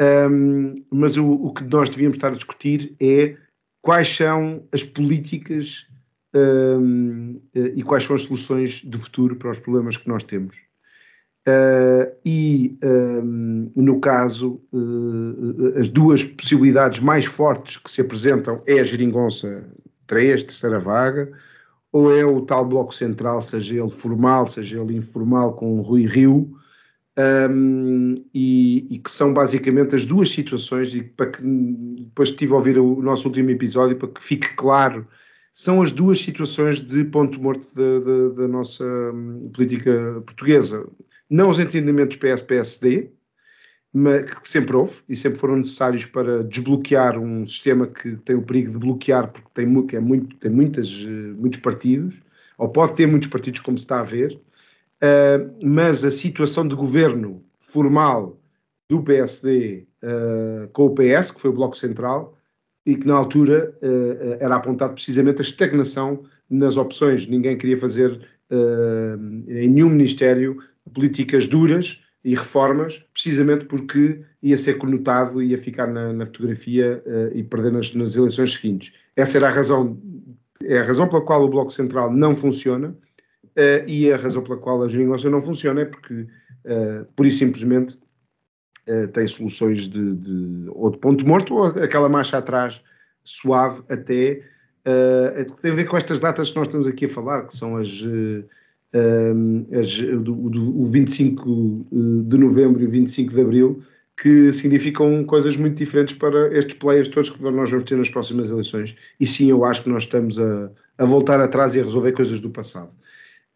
Um, 0.00 0.74
mas 0.90 1.18
o, 1.18 1.30
o, 1.30 1.52
que 1.52 1.62
nós 1.64 1.90
devíamos 1.90 2.16
estar 2.16 2.28
a 2.28 2.34
discutir 2.34 2.96
é 2.98 3.36
quais 3.82 4.08
são 4.08 4.62
as 4.72 4.82
políticas 4.82 5.86
um, 6.34 7.40
eh, 7.54 7.72
e 7.76 7.82
quais 7.82 8.04
são 8.04 8.16
as 8.16 8.22
soluções 8.22 8.82
de 8.82 8.96
futuro 8.96 9.36
para 9.36 9.50
os 9.50 9.58
problemas 9.58 9.96
que 9.96 10.08
nós 10.08 10.22
temos. 10.22 10.56
Uh, 11.48 12.12
e, 12.24 12.78
um, 12.84 13.72
no 13.74 13.98
caso, 13.98 14.60
uh, 14.72 15.78
as 15.78 15.88
duas 15.88 16.22
possibilidades 16.22 17.00
mais 17.00 17.24
fortes 17.24 17.78
que 17.78 17.90
se 17.90 18.02
apresentam 18.02 18.56
é 18.66 18.78
a 18.78 18.84
geringonça 18.84 19.64
3, 20.06 20.44
terceira 20.44 20.78
vaga, 20.78 21.32
ou 21.92 22.14
é 22.14 22.24
o 22.24 22.42
tal 22.42 22.64
bloco 22.64 22.94
central, 22.94 23.40
seja 23.40 23.80
ele 23.80 23.88
formal, 23.88 24.46
seja 24.46 24.78
ele 24.78 24.96
informal, 24.96 25.54
com 25.54 25.78
o 25.78 25.82
Rui 25.82 26.04
Rio, 26.04 26.56
um, 27.50 28.14
e, 28.32 28.86
e, 28.94 28.98
que 28.98 29.10
são 29.10 29.32
basicamente 29.32 29.94
as 29.94 30.04
duas 30.04 30.30
situações, 30.30 30.94
e 30.94 31.02
para 31.02 31.30
que 31.30 31.42
depois 31.42 32.30
estive 32.30 32.52
a 32.52 32.56
ouvir 32.56 32.78
o 32.78 33.02
nosso 33.02 33.28
último 33.28 33.50
episódio, 33.50 33.96
para 33.96 34.08
que 34.08 34.22
fique 34.22 34.54
claro, 34.54 35.06
são 35.52 35.82
as 35.82 35.92
duas 35.92 36.20
situações 36.20 36.80
de 36.80 37.04
ponto 37.04 37.40
morto 37.40 37.66
da, 37.74 38.00
da, 38.00 38.28
da 38.42 38.48
nossa 38.48 38.84
um, 38.84 39.50
política 39.52 40.22
portuguesa. 40.24 40.88
Não 41.28 41.48
os 41.48 41.58
entendimentos 41.58 42.16
PS-PSD, 42.16 43.10
que 44.40 44.48
sempre 44.48 44.76
houve 44.76 45.00
e 45.08 45.16
sempre 45.16 45.38
foram 45.38 45.56
necessários 45.56 46.06
para 46.06 46.44
desbloquear 46.44 47.18
um 47.18 47.44
sistema 47.44 47.88
que 47.88 48.16
tem 48.18 48.36
o 48.36 48.42
perigo 48.42 48.70
de 48.70 48.78
bloquear, 48.78 49.32
porque 49.32 49.48
tem, 49.52 49.66
é 49.92 50.00
muito, 50.00 50.36
tem 50.36 50.50
muitas, 50.50 51.04
eh, 51.04 51.40
muitos 51.40 51.60
partidos, 51.60 52.22
ou 52.56 52.68
pode 52.68 52.94
ter 52.94 53.08
muitos 53.08 53.28
partidos, 53.28 53.60
como 53.60 53.76
se 53.76 53.84
está 53.84 54.00
a 54.00 54.04
ver, 54.04 54.40
uh, 55.02 55.56
mas 55.62 56.04
a 56.04 56.10
situação 56.10 56.66
de 56.66 56.74
governo 56.74 57.42
formal 57.58 58.38
do 58.88 59.02
PSD 59.02 59.86
uh, 60.02 60.68
com 60.72 60.86
o 60.86 60.94
PS, 60.94 61.30
que 61.30 61.40
foi 61.40 61.50
o 61.50 61.54
Bloco 61.54 61.76
Central, 61.76 62.36
e 62.84 62.96
que 62.96 63.06
na 63.06 63.14
altura 63.14 63.74
uh, 63.82 64.36
era 64.40 64.56
apontado 64.56 64.94
precisamente 64.94 65.38
a 65.38 65.42
estagnação 65.42 66.24
nas 66.48 66.76
opções. 66.76 67.26
Ninguém 67.26 67.56
queria 67.56 67.76
fazer 67.76 68.20
em 69.46 69.68
nenhum 69.70 69.90
ministério 69.90 70.58
políticas 70.92 71.46
duras 71.46 72.02
e 72.24 72.34
reformas, 72.34 73.02
precisamente 73.12 73.64
porque 73.64 74.20
ia 74.42 74.58
ser 74.58 74.74
conotado, 74.74 75.42
ia 75.42 75.56
ficar 75.56 75.86
na, 75.86 76.12
na 76.12 76.26
fotografia 76.26 77.02
uh, 77.06 77.36
e 77.36 77.42
perder 77.42 77.72
nas, 77.72 77.94
nas, 77.94 78.16
eleições 78.16 78.54
seguintes. 78.54 78.92
Essa 79.16 79.38
era 79.38 79.48
a 79.48 79.50
razão, 79.50 79.98
é 80.62 80.78
a 80.78 80.84
razão 80.84 81.08
pela 81.08 81.24
qual 81.24 81.44
o 81.44 81.48
Bloco 81.48 81.70
Central 81.70 82.12
não 82.12 82.34
funciona 82.34 82.94
Uh, 83.56 83.82
e 83.86 84.12
a 84.12 84.16
razão 84.16 84.42
pela 84.42 84.58
qual 84.58 84.82
a 84.82 84.88
geringonça 84.88 85.28
não 85.28 85.40
funciona 85.40 85.80
é 85.80 85.84
porque, 85.84 86.14
uh, 86.14 87.04
por 87.16 87.26
isso 87.26 87.38
simplesmente, 87.38 87.98
uh, 88.88 89.08
tem 89.08 89.26
soluções 89.26 89.88
de, 89.88 90.14
de, 90.14 90.66
ou 90.68 90.90
de 90.90 90.98
ponto 90.98 91.26
morto 91.26 91.54
ou 91.54 91.66
aquela 91.66 92.08
marcha 92.08 92.38
atrás 92.38 92.80
suave 93.24 93.82
até. 93.88 94.42
Uh, 94.86 95.56
tem 95.60 95.72
a 95.72 95.74
ver 95.74 95.84
com 95.84 95.96
estas 95.96 96.20
datas 96.20 96.50
que 96.50 96.56
nós 96.56 96.68
estamos 96.68 96.86
aqui 96.86 97.06
a 97.06 97.08
falar, 97.08 97.46
que 97.46 97.56
são 97.56 97.76
as, 97.76 97.90
as 99.78 99.98
do, 99.98 100.48
do, 100.48 100.80
o 100.80 100.84
25 100.84 101.86
de 102.26 102.38
novembro 102.38 102.82
e 102.82 102.86
o 102.86 102.90
25 102.90 103.34
de 103.34 103.40
abril, 103.40 103.82
que 104.20 104.52
significam 104.52 105.24
coisas 105.24 105.56
muito 105.56 105.76
diferentes 105.76 106.14
para 106.14 106.56
estes 106.56 106.76
players 106.76 107.08
todos 107.08 107.30
que 107.30 107.42
nós 107.42 107.70
vamos 107.70 107.84
ter 107.84 107.96
nas 107.96 108.10
próximas 108.10 108.50
eleições. 108.50 108.94
E 109.18 109.26
sim, 109.26 109.50
eu 109.50 109.64
acho 109.64 109.82
que 109.82 109.88
nós 109.88 110.04
estamos 110.04 110.38
a, 110.38 110.70
a 110.98 111.04
voltar 111.04 111.40
atrás 111.40 111.74
e 111.74 111.80
a 111.80 111.82
resolver 111.82 112.12
coisas 112.12 112.38
do 112.38 112.50
passado. 112.50 112.90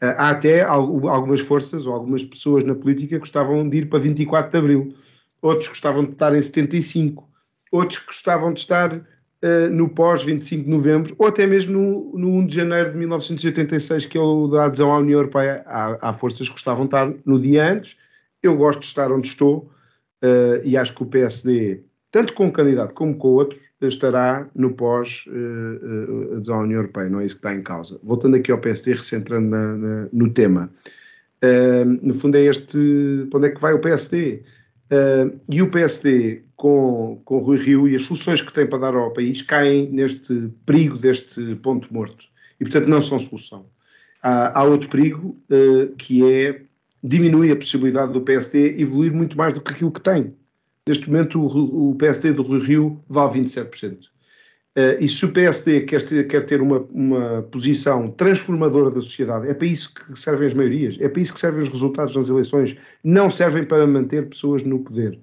Eh, 0.05 0.15
há 0.19 0.31
até 0.31 0.63
algumas 0.63 1.41
forças 1.41 1.87
ou 1.87 1.95
algumas 1.95 2.23
pessoas 2.23 2.63
na 2.63 2.75
política 2.75 3.15
que 3.15 3.21
gostavam 3.21 3.67
de 3.67 3.79
ir 3.79 3.89
para 3.89 3.99
24 3.99 4.51
de 4.51 4.59
Abril, 4.59 4.95
outros 5.41 5.69
gostavam 5.69 6.05
de 6.05 6.13
estar 6.13 6.35
em 6.35 6.43
75, 6.43 7.27
outros 7.73 8.05
gostavam 8.05 8.53
de 8.53 8.61
estar 8.61 8.95
uh, 8.95 9.71
no 9.71 9.89
pós-25 9.89 10.65
de 10.65 10.71
Novembro, 10.71 11.15
ou 11.19 11.27
até 11.27 11.47
mesmo 11.47 11.73
no, 11.73 12.19
no 12.19 12.29
1 12.41 12.47
de 12.47 12.55
Janeiro 12.55 12.91
de 12.91 12.99
1986, 12.99 14.05
que 14.07 14.19
é 14.19 14.21
o 14.21 14.47
da 14.47 14.67
adesão 14.67 14.93
à 14.93 14.99
União 14.99 15.19
Europeia. 15.21 15.65
Há, 15.67 16.11
há 16.11 16.13
forças 16.13 16.49
que 16.49 16.55
gostavam 16.55 16.85
de 16.85 16.89
estar 16.89 17.11
no 17.25 17.41
dia 17.41 17.73
antes, 17.73 17.97
eu 18.43 18.57
gosto 18.59 18.81
de 18.81 18.87
estar 18.87 19.11
onde 19.11 19.29
estou, 19.29 19.71
uh, 20.23 20.61
e 20.65 20.77
acho 20.77 20.95
que 20.95 21.03
o 21.03 21.07
PSD, 21.07 21.83
tanto 22.15 22.33
com 22.33 22.47
um 22.47 22.51
candidato 22.53 22.95
como 22.95 23.17
com 23.17 23.27
outros, 23.27 23.61
estará 23.83 24.47
no 24.55 24.73
pós-adesão 24.73 26.59
uh, 26.59 26.61
à 26.61 26.62
União 26.62 26.79
Europeia, 26.79 27.11
não 27.11 27.19
é 27.19 27.27
isso 27.27 27.35
que 27.35 27.41
está 27.41 27.53
em 27.53 27.61
causa. 27.61 27.99
Voltando 28.05 28.37
aqui 28.37 28.53
ao 28.53 28.59
PSD, 28.59 28.93
recentrando 28.93 29.49
na, 29.49 29.77
na, 29.77 30.09
no 30.12 30.31
tema. 30.31 30.71
Uh, 31.43 31.85
no 32.01 32.15
fundo 32.15 32.37
é 32.37 32.43
este, 32.43 33.27
para 33.29 33.39
onde 33.39 33.49
é 33.49 33.51
que 33.51 33.61
vai 33.61 33.75
o 33.75 33.81
PSD? 33.81 34.45
E 35.51 35.61
o 35.61 35.69
PSD, 35.69 36.43
com, 36.55 37.21
com 37.25 37.39
o 37.39 37.41
Rui 37.41 37.59
Rio 37.59 37.89
e 37.89 37.97
as 37.97 38.05
soluções 38.05 38.41
que 38.41 38.53
tem 38.53 38.65
para 38.65 38.79
dar 38.79 38.95
ao 38.95 39.12
país, 39.12 39.43
caem 39.43 39.91
neste 39.91 40.53
perigo 40.65 40.97
deste 40.97 41.57
ponto 41.57 41.93
morto. 41.93 42.27
E, 42.61 42.65
portanto, 42.65 42.87
não 42.87 43.03
são 43.03 43.19
solução. 43.19 43.67
Há, 44.23 44.61
há 44.61 44.62
outro 44.62 44.89
perigo, 44.89 45.37
que 45.99 46.25
é 46.33 46.61
diminuir 47.03 47.51
a 47.51 47.57
possibilidade 47.57 48.12
do 48.12 48.21
PSD 48.21 48.81
evoluir 48.81 49.12
muito 49.12 49.37
mais 49.37 49.53
do 49.53 49.61
que 49.61 49.73
aquilo 49.73 49.91
que 49.91 50.01
tem. 50.01 50.33
Neste 50.87 51.11
momento, 51.11 51.41
o, 51.41 51.91
o 51.91 51.95
PSD 51.95 52.32
do 52.32 52.43
Rui 52.43 52.61
Rio 52.61 53.03
vale 53.09 53.41
27%. 53.41 54.07
Uh, 54.76 54.99
e 54.99 55.09
se 55.09 55.24
o 55.24 55.32
PSD 55.32 55.82
quer 55.82 56.03
ter, 56.03 56.26
quer 56.26 56.45
ter 56.45 56.61
uma, 56.61 56.80
uma, 56.91 57.43
posição 57.43 58.11
transformadora 58.11 58.91
da 58.91 59.01
sociedade, 59.01 59.49
é 59.49 59.55
para 59.55 59.68
isso 59.68 59.95
que 59.95 60.18
servem 60.18 60.49
as 60.49 60.55
maiorias, 60.55 60.99
é 61.01 61.09
para 61.09 61.22
isso 61.22 61.32
que 61.32 61.39
servem 61.39 61.62
os 61.62 61.68
resultados 61.68 62.12
das 62.12 62.28
eleições, 62.28 62.76
não 63.03 63.30
servem 63.30 63.62
para 63.62 63.87
manter 63.87 64.28
pessoas 64.28 64.64
no 64.64 64.80
poder. 64.80 65.18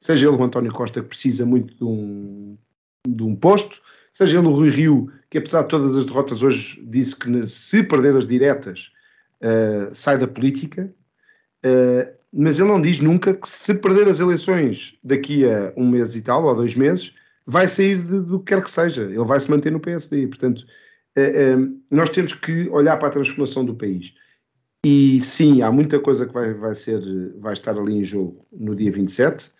Seja 0.00 0.28
ele 0.28 0.36
o 0.36 0.42
António 0.42 0.72
Costa, 0.72 1.00
que 1.00 1.08
precisa 1.08 1.46
muito 1.46 1.72
de 1.76 1.84
um, 1.84 2.58
de 3.06 3.22
um 3.22 3.36
posto, 3.36 3.80
seja 4.12 4.38
ele 4.38 4.48
o 4.48 4.50
Rui 4.50 4.70
Rio, 4.70 5.10
que 5.30 5.38
apesar 5.38 5.62
de 5.62 5.68
todas 5.68 5.96
as 5.96 6.04
derrotas 6.04 6.42
hoje 6.42 6.84
disse 6.84 7.14
que 7.14 7.46
se 7.46 7.84
perder 7.84 8.16
as 8.16 8.26
diretas 8.26 8.90
uh, 9.40 9.94
sai 9.94 10.18
da 10.18 10.26
política, 10.26 10.92
uh, 11.64 12.16
mas 12.32 12.58
ele 12.58 12.68
não 12.68 12.80
diz 12.80 13.00
nunca 13.00 13.34
que 13.34 13.48
se 13.48 13.74
perder 13.74 14.08
as 14.08 14.20
eleições 14.20 14.98
daqui 15.02 15.44
a 15.44 15.72
um 15.76 15.88
mês 15.88 16.16
e 16.16 16.22
tal, 16.22 16.44
ou 16.44 16.54
dois 16.54 16.74
meses, 16.74 17.14
vai 17.46 17.68
sair 17.68 17.98
de, 18.02 18.20
do 18.22 18.40
que 18.40 18.54
quer 18.54 18.62
que 18.62 18.70
seja, 18.70 19.02
ele 19.02 19.24
vai 19.24 19.38
se 19.38 19.50
manter 19.50 19.70
no 19.70 19.80
PSD. 19.80 20.26
Portanto, 20.26 20.66
eh, 21.16 21.52
eh, 21.52 21.56
nós 21.90 22.10
temos 22.10 22.32
que 22.32 22.68
olhar 22.68 22.96
para 22.98 23.08
a 23.08 23.12
transformação 23.12 23.64
do 23.64 23.74
país. 23.74 24.14
E 24.84 25.20
sim, 25.20 25.62
há 25.62 25.70
muita 25.70 25.98
coisa 25.98 26.26
que 26.26 26.32
vai, 26.32 26.52
vai, 26.54 26.74
ser, 26.74 27.00
vai 27.38 27.52
estar 27.52 27.76
ali 27.76 27.94
em 27.94 28.04
jogo 28.04 28.46
no 28.52 28.74
dia 28.74 28.90
27, 28.90 29.50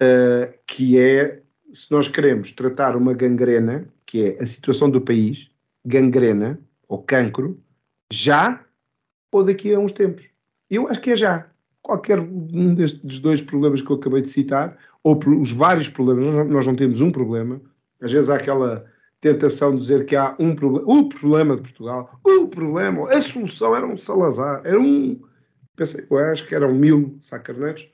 eh, 0.00 0.58
que 0.66 0.98
é 0.98 1.42
se 1.72 1.90
nós 1.90 2.08
queremos 2.08 2.52
tratar 2.52 2.96
uma 2.96 3.14
gangrena, 3.14 3.88
que 4.06 4.24
é 4.24 4.42
a 4.42 4.46
situação 4.46 4.90
do 4.90 5.00
país, 5.00 5.50
gangrena 5.84 6.58
ou 6.88 7.02
cancro, 7.02 7.60
já 8.12 8.64
ou 9.30 9.42
daqui 9.42 9.74
a 9.74 9.78
uns 9.78 9.92
tempos. 9.92 10.28
Eu 10.70 10.88
acho 10.88 11.00
que 11.00 11.12
é 11.12 11.16
já. 11.16 11.51
Qualquer 11.82 12.20
um 12.20 12.74
destes 12.74 13.18
dois 13.18 13.42
problemas 13.42 13.82
que 13.82 13.90
eu 13.90 13.96
acabei 13.96 14.22
de 14.22 14.28
citar, 14.28 14.78
ou 15.02 15.18
os 15.40 15.50
vários 15.50 15.88
problemas, 15.88 16.26
nós 16.48 16.66
não 16.66 16.76
temos 16.76 17.00
um 17.00 17.10
problema, 17.10 17.60
às 18.00 18.12
vezes 18.12 18.30
há 18.30 18.36
aquela 18.36 18.84
tentação 19.20 19.72
de 19.72 19.80
dizer 19.80 20.04
que 20.04 20.16
há 20.16 20.34
um 20.38 20.54
problema, 20.54 20.84
o 20.86 21.08
problema 21.08 21.56
de 21.56 21.62
Portugal, 21.62 22.20
o 22.24 22.48
problema, 22.48 23.08
a 23.08 23.20
solução 23.20 23.74
era 23.74 23.86
um 23.86 23.96
Salazar, 23.96 24.60
era 24.64 24.78
um, 24.78 25.20
pensei, 25.76 26.04
eu 26.10 26.18
acho 26.18 26.46
que 26.46 26.54
eram 26.54 26.74
mil 26.74 27.16
sacarneiros, 27.20 27.88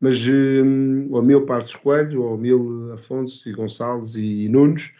mas 0.00 0.18
um, 0.26 1.08
ou 1.10 1.22
mil 1.22 1.44
Partes 1.44 1.74
Coelho, 1.74 2.22
ou 2.22 2.38
mil 2.38 2.90
Afonso 2.92 3.48
e 3.48 3.52
Gonçalves 3.52 4.16
e, 4.16 4.48
Nunes, 4.48 4.92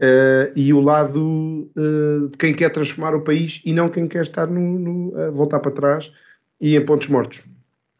uh, 0.00 0.50
e 0.56 0.72
o 0.72 0.80
lado 0.80 1.70
uh, 1.76 2.28
de 2.30 2.38
quem 2.38 2.54
quer 2.54 2.70
transformar 2.70 3.14
o 3.14 3.22
país 3.22 3.60
e 3.66 3.72
não 3.72 3.90
quem 3.90 4.08
quer 4.08 4.22
estar 4.22 4.46
no, 4.46 4.78
no 4.78 5.32
voltar 5.32 5.60
para 5.60 5.70
trás 5.70 6.10
e 6.58 6.74
em 6.74 6.84
pontos 6.84 7.08
mortos. 7.08 7.44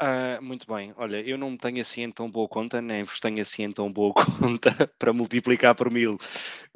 Uh, 0.00 0.42
muito 0.42 0.66
bem, 0.70 0.92
olha, 0.98 1.22
eu 1.26 1.38
não 1.38 1.56
tenho 1.56 1.80
assim 1.80 2.02
em 2.02 2.10
tão 2.10 2.30
boa 2.30 2.46
conta, 2.46 2.82
nem 2.82 3.02
vos 3.02 3.18
tenho 3.18 3.40
assim 3.40 3.62
em 3.62 3.72
tão 3.72 3.90
boa 3.90 4.12
conta 4.38 4.92
para 4.98 5.10
multiplicar 5.10 5.74
por 5.74 5.90
mil, 5.90 6.18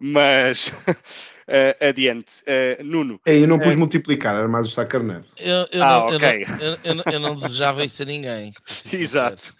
mas 0.01 0.69
uh, 0.69 1.77
adiante. 1.87 2.43
Uh, 2.43 2.83
Nuno. 2.83 3.21
É, 3.27 3.37
eu 3.37 3.47
não 3.47 3.59
pus 3.59 3.77
multiplicar, 3.77 4.35
era 4.35 4.49
mais 4.49 4.69
o 4.69 4.71
sacarneiro. 4.71 5.27
Eu, 5.37 5.69
eu, 5.71 5.83
ah, 5.83 5.89
não, 5.89 6.09
eu, 6.09 6.79
eu, 6.83 6.95
não, 6.95 7.05
eu, 7.13 7.21
não 7.21 7.37
desejava 7.37 7.85
isso 7.85 8.03
a 8.03 8.07
ninguém. 8.07 8.55
Exato. 8.91 9.55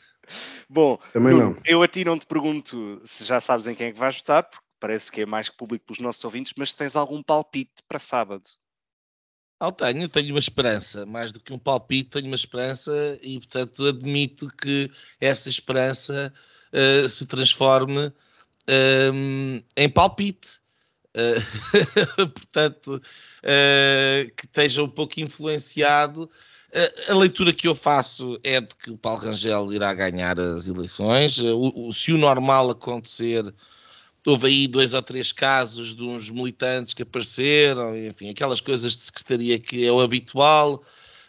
Bom, 0.67 0.99
Também 1.13 1.35
Nuno, 1.35 1.51
não. 1.51 1.63
eu 1.67 1.83
a 1.83 1.89
ti 1.89 2.03
não 2.03 2.19
te 2.19 2.27
pergunto 2.27 2.99
se 3.05 3.25
já 3.25 3.43
sabes 3.43 3.67
em 3.67 3.75
quem 3.75 3.89
é 3.89 3.93
que 3.93 3.99
vais 3.99 4.17
votar, 4.17 4.45
porque 4.45 4.65
parece 4.79 5.13
que 5.13 5.21
é 5.21 5.27
mais 5.27 5.51
que 5.51 5.57
público 5.57 5.85
pelos 5.85 6.01
nossos 6.01 6.25
ouvintes, 6.25 6.55
mas 6.57 6.71
se 6.71 6.77
tens 6.77 6.97
algum 6.97 7.23
palpite 7.23 7.83
para 7.87 7.99
sábado? 7.99 8.45
Oh, 9.63 9.71
tenho, 9.71 10.09
tenho 10.09 10.31
uma 10.31 10.39
esperança, 10.39 11.05
mais 11.05 11.33
do 11.33 11.39
que 11.39 11.53
um 11.53 11.59
palpite, 11.59 12.09
tenho 12.09 12.29
uma 12.29 12.35
esperança 12.35 13.19
e, 13.21 13.39
portanto, 13.39 13.87
admito 13.87 14.49
que 14.57 14.91
essa 15.21 15.51
esperança 15.51 16.33
uh, 16.73 17.07
se 17.07 17.27
transforme 17.27 18.07
uh, 18.07 19.65
em 19.77 19.89
palpite. 19.91 20.59
Uh, 21.15 22.27
portanto, 22.33 23.03
que 24.37 24.47
esteja 24.47 24.83
um 24.83 24.89
pouco 24.89 25.21
influenciado. 25.21 26.31
a 27.09 27.15
leitura 27.15 27.53
que 27.53 27.69
eu 27.69 27.75
faço 27.75 28.41
é 28.43 28.63
de 28.63 28.75
que 28.77 28.91
o 28.91 28.97
Paulo 28.97 29.21
Rangel 29.21 29.75
irá 29.75 29.93
ganhar 29.93 30.41
as 30.41 30.69
eleições. 30.69 31.39
O, 31.39 31.89
o, 31.89 31.93
se 31.93 32.13
o 32.13 32.19
normal 32.19 32.71
acontecer 32.71 33.45
houve 34.27 34.47
aí 34.49 34.67
dois 34.67 34.95
ou 34.95 35.03
três 35.03 35.33
casos 35.33 35.95
de 35.95 36.03
uns 36.03 36.29
militantes 36.29 36.93
que 36.93 37.03
apareceram, 37.03 37.97
enfim, 37.97 38.31
aquelas 38.31 38.61
coisas 38.61 38.97
de 38.97 39.03
secretaria 39.03 39.59
que 39.59 39.87
é 39.87 39.91
o 39.91 40.01
habitual, 40.01 40.83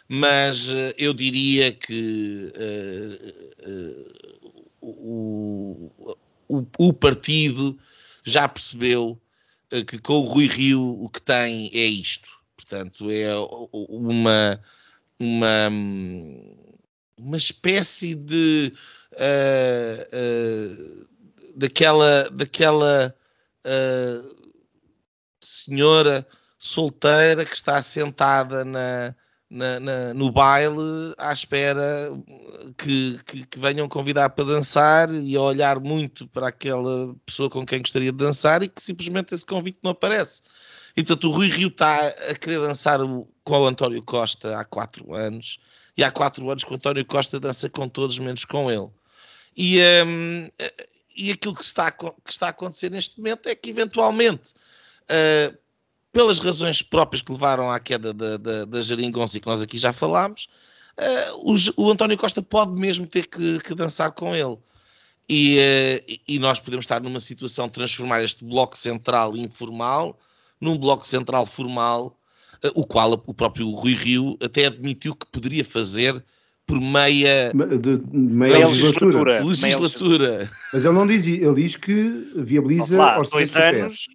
mas 0.08 0.68
uh, 0.68 0.92
eu 0.98 1.14
diria 1.14 1.72
que 1.72 2.52
uh, 2.56 3.70
uh, 3.70 4.62
o, 4.80 5.90
o, 6.48 6.66
o, 6.78 6.92
partido 6.92 7.78
já 8.24 8.46
percebeu 8.48 9.18
que 9.86 9.98
com 9.98 10.14
o 10.14 10.26
Rui 10.26 10.46
Rio 10.46 11.02
o 11.02 11.08
que 11.08 11.22
tem 11.22 11.70
é 11.72 11.86
isto. 11.86 12.28
Portanto, 12.56 13.10
é 13.10 13.32
uma, 13.72 14.60
uma, 15.18 15.68
uma 17.16 17.36
espécie 17.36 18.14
de 18.14 18.72
daquela, 21.54 22.28
daquela 22.30 23.14
uh, 23.66 24.42
senhora 25.40 26.26
solteira 26.58 27.44
que 27.44 27.54
está 27.54 27.82
sentada 27.82 28.64
na, 28.64 29.14
na, 29.50 29.80
na, 29.80 30.14
no 30.14 30.30
baile 30.30 31.12
à 31.18 31.32
espera 31.32 32.10
que, 32.78 33.18
que, 33.26 33.46
que, 33.46 33.58
venham 33.58 33.88
convidar 33.88 34.30
para 34.30 34.44
dançar 34.44 35.12
e 35.12 35.36
a 35.36 35.40
olhar 35.40 35.80
muito 35.80 36.26
para 36.28 36.48
aquela 36.48 37.14
pessoa 37.26 37.50
com 37.50 37.66
quem 37.66 37.80
gostaria 37.80 38.12
de 38.12 38.18
dançar 38.18 38.62
e 38.62 38.68
que 38.68 38.82
simplesmente 38.82 39.34
esse 39.34 39.44
convite 39.44 39.78
não 39.82 39.90
aparece. 39.90 40.40
E 40.96 41.02
portanto 41.02 41.28
o 41.28 41.32
Rui 41.32 41.48
Rio 41.48 41.68
está 41.68 42.08
a 42.30 42.34
querer 42.34 42.60
dançar 42.60 43.00
com 43.44 43.60
o 43.60 43.66
António 43.66 44.02
Costa 44.02 44.58
há 44.58 44.64
quatro 44.64 45.14
anos 45.14 45.58
e 45.96 46.04
há 46.04 46.10
quatro 46.10 46.48
anos 46.48 46.64
que 46.64 46.72
o 46.72 46.76
António 46.76 47.04
Costa 47.04 47.40
dança 47.40 47.68
com 47.68 47.88
todos 47.88 48.18
menos 48.18 48.44
com 48.44 48.70
ele. 48.70 48.88
E, 49.56 49.80
um, 50.06 50.46
e 51.16 51.30
aquilo 51.30 51.54
que 51.54 51.64
está, 51.64 51.90
que 51.90 52.12
está 52.28 52.46
a 52.46 52.50
acontecer 52.50 52.90
neste 52.90 53.18
momento 53.18 53.48
é 53.48 53.54
que, 53.54 53.70
eventualmente, 53.70 54.52
uh, 55.04 55.56
pelas 56.12 56.38
razões 56.38 56.82
próprias 56.82 57.22
que 57.22 57.32
levaram 57.32 57.70
à 57.70 57.80
queda 57.80 58.12
da, 58.12 58.36
da, 58.36 58.64
da 58.64 58.82
Jaringonça 58.82 59.36
e 59.36 59.40
que 59.40 59.46
nós 59.46 59.62
aqui 59.62 59.78
já 59.78 59.92
falámos, 59.92 60.48
uh, 60.98 61.52
o, 61.52 61.84
o, 61.84 61.90
António 61.90 62.16
Costa 62.16 62.42
pode 62.42 62.72
mesmo 62.72 63.06
ter 63.06 63.26
que, 63.26 63.60
que 63.60 63.74
dançar 63.74 64.12
com 64.12 64.34
ele. 64.34 64.58
E, 65.28 65.58
uh, 65.58 66.20
e, 66.28 66.38
nós 66.38 66.60
podemos 66.60 66.84
estar 66.84 67.00
numa 67.00 67.20
situação 67.20 67.66
de 67.66 67.72
transformar 67.72 68.22
este 68.22 68.44
bloco 68.44 68.76
central 68.76 69.36
informal 69.36 70.18
num 70.60 70.78
bloco 70.78 71.04
central 71.04 71.44
formal, 71.44 72.16
o 72.76 72.86
qual 72.86 73.12
o 73.26 73.34
próprio 73.34 73.68
Rui 73.70 73.94
Rio 73.94 74.38
até 74.40 74.66
admitiu 74.66 75.12
que 75.12 75.26
poderia 75.26 75.64
fazer 75.64 76.24
por 76.66 76.80
meia, 76.80 77.52
de, 77.52 78.00
meia, 78.12 78.54
meia 78.54 78.66
legislatura. 78.66 79.44
legislatura. 79.44 80.50
Mas 80.72 80.84
ele 80.84 80.94
não 80.94 81.06
diz, 81.06 81.26
ele 81.26 81.54
diz 81.54 81.76
que 81.76 82.30
viabiliza 82.36 82.96
lá, 82.96 83.20
dois 83.20 83.56
anos, 83.56 84.06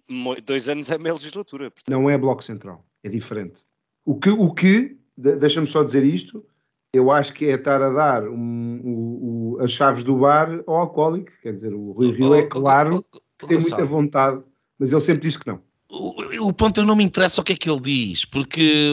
dois 0.44 0.68
anos 0.68 0.90
é 0.90 0.98
meia 0.98 1.14
legislatura. 1.14 1.70
Portanto. 1.70 1.94
Não 1.94 2.08
é 2.08 2.16
bloco 2.16 2.42
central, 2.42 2.84
é 3.04 3.08
diferente. 3.08 3.62
O 4.04 4.18
que, 4.18 4.30
o 4.30 4.52
que 4.52 4.96
deixa-me 5.16 5.66
só 5.66 5.82
dizer 5.82 6.02
isto, 6.02 6.44
eu 6.92 7.10
acho 7.10 7.32
que 7.34 7.46
é 7.46 7.54
estar 7.54 7.82
a 7.82 7.90
dar 7.90 8.24
um, 8.24 8.34
um, 8.34 9.56
um, 9.56 9.62
as 9.62 9.72
chaves 9.72 10.02
do 10.02 10.16
bar 10.16 10.62
ao 10.66 10.76
alcoólico, 10.76 11.30
quer 11.42 11.52
dizer, 11.52 11.74
o 11.74 11.92
Rui 11.92 12.12
Rio 12.12 12.34
é 12.34 12.42
claro 12.42 13.04
que 13.38 13.46
tem 13.46 13.60
muita 13.60 13.84
vontade, 13.84 14.42
mas 14.78 14.90
ele 14.90 15.00
sempre 15.00 15.22
disse 15.22 15.38
que 15.38 15.46
não 15.46 15.67
o, 15.98 16.48
o 16.48 16.52
ponto 16.52 16.84
não 16.84 16.94
me 16.94 17.04
interessa 17.04 17.40
o 17.40 17.44
que 17.44 17.52
é 17.52 17.56
que 17.56 17.68
ele 17.68 17.80
diz, 17.80 18.24
porque 18.24 18.92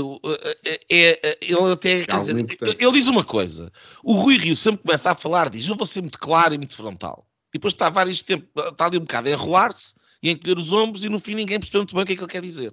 é, 0.64 0.80
é, 0.92 1.20
é 1.24 1.38
ele 1.42 1.72
até 1.72 2.06
quer 2.06 2.18
dizer, 2.18 2.46
ele 2.80 2.92
diz 2.92 3.08
uma 3.08 3.24
coisa. 3.24 3.72
O 4.04 4.14
Rui 4.14 4.38
Rio 4.38 4.56
sempre 4.56 4.82
começa 4.84 5.12
a 5.12 5.16
falar, 5.16 5.50
diz: 5.50 5.68
Eu 5.68 5.76
vou 5.76 5.86
ser 5.86 6.02
muito 6.02 6.20
claro 6.20 6.54
e 6.54 6.58
muito 6.58 6.76
frontal. 6.76 7.28
E 7.54 7.58
depois 7.58 7.74
está 7.74 7.90
vários 7.90 8.22
tempos, 8.22 8.50
está 8.56 8.86
ali 8.88 8.98
um 8.98 9.02
bocado 9.02 9.30
a 9.30 9.32
enrolar-se 9.32 9.94
e 10.22 10.30
a 10.30 10.32
encolher 10.32 10.58
os 10.58 10.74
ombros, 10.74 11.04
e 11.04 11.10
no 11.10 11.20
fim 11.20 11.36
ninguém 11.36 11.60
percebe 11.60 11.78
muito 11.78 11.96
bem 11.96 12.04
o 12.04 12.06
que 12.08 12.14
é 12.14 12.16
que 12.16 12.24
ele 12.24 12.32
quer 12.32 12.42
dizer. 12.42 12.72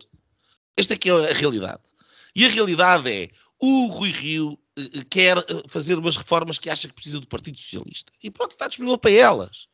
Esta 0.77 0.95
aqui 0.95 1.11
é 1.11 1.13
a 1.13 1.35
realidade. 1.35 1.83
E 2.35 2.47
a 2.47 2.49
realidade 2.49 3.11
é: 3.11 3.31
o 3.61 3.87
Rui 3.89 4.11
Rio 4.11 4.59
eh, 4.79 4.83
eh, 4.95 5.05
quer 5.09 5.39
eh, 5.39 5.45
fazer 5.69 5.99
umas 5.99 6.17
reformas 6.17 6.59
que 6.59 6.71
acha 6.71 6.89
que 6.89 6.95
precisa 6.95 7.21
do 7.21 7.27
Partido 7.27 7.59
Socialista. 7.59 8.13
E 8.23 8.31
pronto, 8.31 8.53
está 8.53 8.67
disponível 8.67 8.99
para 8.99 9.13
elas 9.13 9.69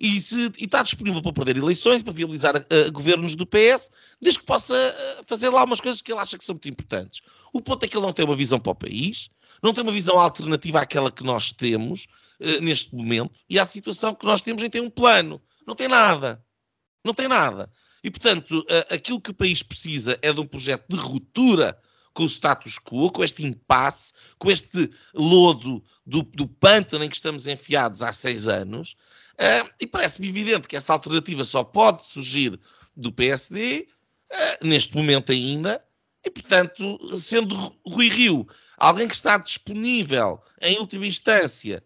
e, 0.00 0.18
se, 0.18 0.50
e 0.58 0.64
está 0.64 0.82
disponível 0.82 1.20
para 1.20 1.34
perder 1.34 1.58
eleições, 1.58 2.02
para 2.02 2.14
viabilizar 2.14 2.56
uh, 2.56 2.90
governos 2.90 3.36
do 3.36 3.46
PS, 3.46 3.90
desde 4.18 4.40
que 4.40 4.46
possa 4.46 4.74
uh, 4.74 5.24
fazer 5.26 5.50
lá 5.50 5.62
umas 5.62 5.78
coisas 5.78 6.00
que 6.00 6.10
ele 6.10 6.18
acha 6.20 6.38
que 6.38 6.44
são 6.44 6.54
muito 6.54 6.70
importantes. 6.70 7.20
O 7.52 7.60
ponto 7.60 7.84
é 7.84 7.88
que 7.88 7.94
ele 7.94 8.06
não 8.06 8.12
tem 8.12 8.24
uma 8.24 8.34
visão 8.34 8.58
para 8.58 8.72
o 8.72 8.74
país, 8.74 9.28
não 9.62 9.74
tem 9.74 9.82
uma 9.82 9.92
visão 9.92 10.18
alternativa 10.18 10.80
àquela 10.80 11.10
que 11.10 11.22
nós 11.22 11.52
temos 11.52 12.06
uh, 12.40 12.62
neste 12.62 12.94
momento, 12.94 13.30
e 13.48 13.58
à 13.58 13.66
situação 13.66 14.14
que 14.14 14.24
nós 14.24 14.40
temos 14.40 14.62
em 14.62 14.70
ter 14.70 14.80
um 14.80 14.88
plano. 14.88 15.38
Não 15.66 15.76
tem 15.76 15.86
nada. 15.86 16.42
Não 17.04 17.12
tem 17.12 17.28
nada. 17.28 17.70
E, 18.02 18.10
portanto, 18.10 18.64
aquilo 18.88 19.20
que 19.20 19.30
o 19.30 19.34
país 19.34 19.62
precisa 19.62 20.18
é 20.22 20.32
de 20.32 20.40
um 20.40 20.46
projeto 20.46 20.86
de 20.88 20.96
ruptura 20.96 21.78
com 22.14 22.22
o 22.22 22.26
status 22.26 22.78
quo, 22.78 23.10
com 23.10 23.22
este 23.22 23.44
impasse, 23.44 24.12
com 24.38 24.50
este 24.50 24.90
lodo 25.14 25.84
do, 26.04 26.22
do 26.22 26.46
pântano 26.46 27.04
em 27.04 27.08
que 27.08 27.14
estamos 27.14 27.46
enfiados 27.46 28.02
há 28.02 28.12
seis 28.12 28.46
anos, 28.46 28.96
Uh, 29.40 29.70
e 29.80 29.86
parece-me 29.86 30.28
evidente 30.28 30.68
que 30.68 30.76
essa 30.76 30.92
alternativa 30.92 31.44
só 31.44 31.64
pode 31.64 32.04
surgir 32.04 32.60
do 32.94 33.10
PSD, 33.10 33.88
uh, 34.30 34.66
neste 34.66 34.94
momento 34.94 35.32
ainda, 35.32 35.82
e 36.22 36.30
portanto, 36.30 37.16
sendo 37.16 37.56
Rui 37.86 38.10
Rio 38.10 38.46
alguém 38.76 39.08
que 39.08 39.14
está 39.14 39.38
disponível, 39.38 40.42
em 40.60 40.78
última 40.78 41.06
instância, 41.06 41.82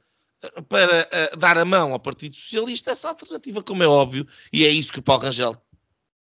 para 0.69 1.09
uh, 1.33 1.37
dar 1.37 1.57
a 1.57 1.65
mão 1.65 1.93
ao 1.93 2.01
Partido 2.01 2.35
Socialista, 2.35 2.91
essa 2.91 3.09
alternativa, 3.09 3.63
como 3.63 3.83
é 3.83 3.87
óbvio, 3.87 4.27
e 4.53 4.65
é 4.65 4.69
isso 4.69 4.93
que 4.93 4.99
o 4.99 5.03
Paulo 5.03 5.23
Rangel 5.23 5.55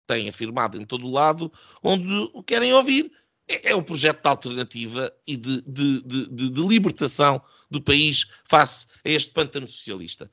tem 0.07 0.29
afirmado 0.29 0.81
em 0.81 0.85
todo 0.85 1.07
o 1.07 1.11
lado, 1.11 1.51
onde 1.83 2.31
o 2.35 2.43
querem 2.43 2.73
ouvir, 2.75 3.11
é, 3.49 3.71
é 3.71 3.77
um 3.77 3.83
projeto 3.83 4.23
de 4.23 4.29
alternativa 4.29 5.13
e 5.27 5.37
de, 5.37 5.63
de, 5.63 6.03
de, 6.03 6.51
de, 6.51 6.67
libertação 6.67 7.43
do 7.71 7.81
país 7.81 8.27
face 8.45 8.87
a 9.05 9.11
este 9.11 9.33
pântano 9.33 9.67
socialista. 9.67 10.31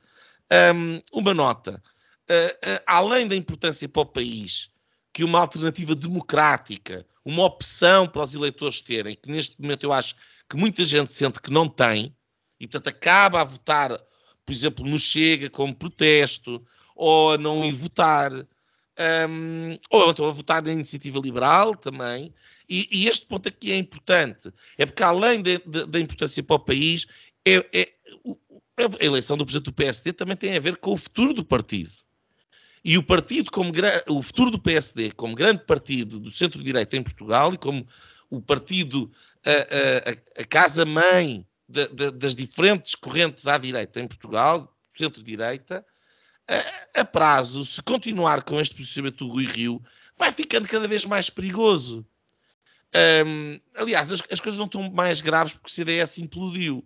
Um, 0.51 1.01
uma 1.13 1.33
nota. 1.33 1.81
Uh, 2.29 2.33
uh, 2.69 2.83
além 2.85 3.27
da 3.27 3.35
importância 3.35 3.87
para 3.87 4.01
o 4.01 4.05
país 4.05 4.69
que 5.13 5.23
uma 5.23 5.39
alternativa 5.39 5.95
democrática, 5.95 7.05
uma 7.25 7.43
opção 7.43 8.07
para 8.07 8.23
os 8.23 8.33
eleitores 8.33 8.81
terem, 8.81 9.15
que 9.15 9.29
neste 9.29 9.59
momento 9.61 9.83
eu 9.83 9.93
acho 9.93 10.15
que 10.49 10.57
muita 10.57 10.83
gente 10.83 11.13
sente 11.13 11.41
que 11.41 11.51
não 11.51 11.67
tem, 11.67 12.15
e 12.59 12.67
portanto 12.67 12.87
acaba 12.87 13.41
a 13.41 13.43
votar, 13.43 13.89
por 14.45 14.53
exemplo, 14.53 14.85
no 14.85 14.99
Chega 14.99 15.49
como 15.49 15.75
protesto, 15.75 16.65
ou 16.95 17.33
a 17.33 17.37
não 17.37 17.65
ir 17.65 17.71
votar, 17.71 18.31
um, 18.33 19.77
ou 19.89 20.11
então 20.11 20.25
a 20.25 20.31
votar 20.31 20.61
na 20.61 20.71
iniciativa 20.71 21.19
liberal 21.19 21.75
também. 21.75 22.33
E, 22.69 22.87
e, 22.91 23.07
este 23.07 23.25
ponto 23.25 23.49
aqui 23.49 23.71
é 23.71 23.77
importante, 23.77 24.51
é 24.77 24.85
porque 24.85 25.03
além 25.03 25.41
da 25.41 25.99
importância 25.99 26.41
para 26.41 26.55
o 26.55 26.59
país, 26.59 27.05
é, 27.45 27.55
é, 27.73 27.93
a 28.77 29.03
eleição 29.03 29.37
do 29.37 29.45
presidente 29.45 29.65
do 29.65 29.73
PSD 29.73 30.13
também 30.13 30.35
tem 30.35 30.55
a 30.55 30.59
ver 30.59 30.77
com 30.77 30.93
o 30.93 30.97
futuro 30.97 31.33
do 31.33 31.43
partido. 31.43 31.91
E 32.83 32.97
o 32.97 33.03
partido 33.03 33.51
como 33.51 33.71
o 34.07 34.23
futuro 34.23 34.49
do 34.49 34.59
PSD 34.59 35.11
como 35.11 35.35
grande 35.35 35.63
partido 35.65 36.19
do 36.19 36.31
centro-direita 36.31 36.97
em 36.97 37.03
Portugal 37.03 37.53
e 37.53 37.57
como 37.57 37.87
o 38.29 38.41
partido 38.41 39.11
a, 39.45 39.51
a, 39.51 40.41
a 40.41 40.45
casa-mãe 40.45 41.45
das 41.67 42.35
diferentes 42.35 42.95
correntes 42.95 43.47
à 43.47 43.57
direita 43.57 43.99
em 44.01 44.07
Portugal, 44.07 44.75
centro-direita, 44.93 45.85
a, 46.47 47.01
a, 47.01 47.05
prazo, 47.05 47.65
se 47.65 47.81
continuar 47.81 48.43
com 48.43 48.59
este 48.59 48.75
posicionamento 48.75 49.25
do 49.25 49.31
Rui 49.31 49.45
Rio, 49.45 49.81
vai 50.17 50.31
ficando 50.31 50.67
cada 50.67 50.87
vez 50.87 51.05
mais 51.05 51.29
perigoso. 51.29 52.05
Um, 53.25 53.59
aliás, 53.75 54.11
as, 54.11 54.21
as, 54.29 54.39
coisas 54.41 54.59
não 54.59 54.65
estão 54.65 54.91
mais 54.91 55.21
graves 55.21 55.53
porque 55.53 55.67
o 55.67 55.71
CDS 55.71 56.17
implodiu, 56.17 56.85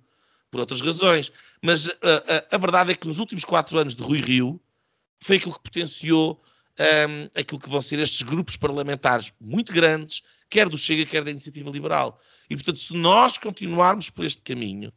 por 0.55 0.61
outras 0.61 0.79
razões. 0.79 1.33
Mas 1.61 1.89
a, 1.89 2.55
a, 2.55 2.57
verdade 2.57 2.93
é 2.93 2.95
que 2.95 3.07
nos 3.07 3.19
últimos 3.19 3.43
quatro 3.43 3.77
anos 3.77 3.93
de 3.93 4.01
Rui 4.01 4.21
Rio 4.21 4.61
foi 5.19 5.35
aquilo 5.35 5.53
que 5.53 5.59
potenciou 5.59 6.41
um, 6.79 7.39
aquilo 7.39 7.59
que 7.59 7.69
vão 7.69 7.81
ser 7.81 7.99
estes 7.99 8.21
grupos 8.21 8.55
parlamentares 8.55 9.33
muito 9.39 9.73
grandes, 9.73 10.21
quer 10.49 10.69
do 10.69 10.77
Chega, 10.77 11.05
quer 11.05 11.25
da 11.25 11.31
Iniciativa 11.31 11.69
Liberal. 11.69 12.21
E, 12.49 12.55
portanto, 12.55 12.79
se 12.79 12.93
nós 12.93 13.37
continuarmos 13.37 14.09
por 14.09 14.23
este 14.23 14.41
caminho, 14.43 14.93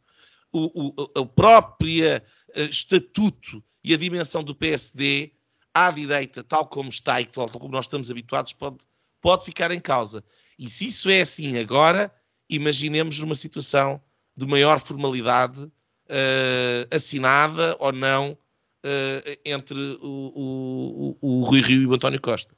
o, 0.49 0.93
o, 0.93 1.19
a 1.19 1.25
própria 1.25 2.23
uh, 2.55 2.61
estatuto 2.61 3.61
e 3.83 3.93
a 3.93 3.97
dimensão 3.97 4.41
do 4.41 4.55
PSD 4.55 5.33
à 5.73 5.91
direita, 5.91 6.41
tal 6.41 6.65
como 6.67 6.87
está 6.87 7.19
e 7.19 7.25
tal 7.25 7.49
como 7.49 7.73
nós 7.73 7.85
estamos 7.85 8.09
habituados, 8.09 8.53
pode, 8.53 8.77
pode 9.19 9.43
ficar 9.43 9.71
em 9.71 9.79
causa. 9.79 10.23
E 10.57 10.69
se 10.69 10.87
isso 10.87 11.09
é 11.09 11.19
assim 11.19 11.57
agora, 11.57 12.13
imaginemos 12.49 13.19
numa 13.19 13.35
situação 13.35 14.01
de 14.39 14.47
maior 14.47 14.79
formalidade 14.79 15.61
uh, 15.61 16.95
assinada 16.95 17.75
ou 17.79 17.91
não 17.91 18.31
uh, 18.31 19.39
entre 19.45 19.77
o, 20.01 20.33
o, 20.35 21.17
o, 21.21 21.43
Rui 21.43 21.61
Rio 21.61 21.81
e 21.81 21.85
o 21.87 21.93
António 21.93 22.21
Costa. 22.21 22.55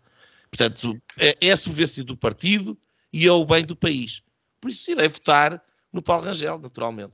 Portanto, 0.51 1.01
é, 1.17 1.35
é 1.41 1.51
a 1.51 1.57
sobrevivência 1.57 2.03
do 2.03 2.15
partido 2.15 2.77
e 3.11 3.25
é 3.25 3.31
o 3.31 3.45
bem 3.45 3.65
do 3.65 3.75
país. 3.75 4.21
Por 4.59 4.69
isso 4.69 4.91
irei 4.91 5.07
votar 5.07 5.61
no 5.91 6.01
Paulo 6.01 6.25
Rangel, 6.25 6.59
naturalmente 6.59 7.13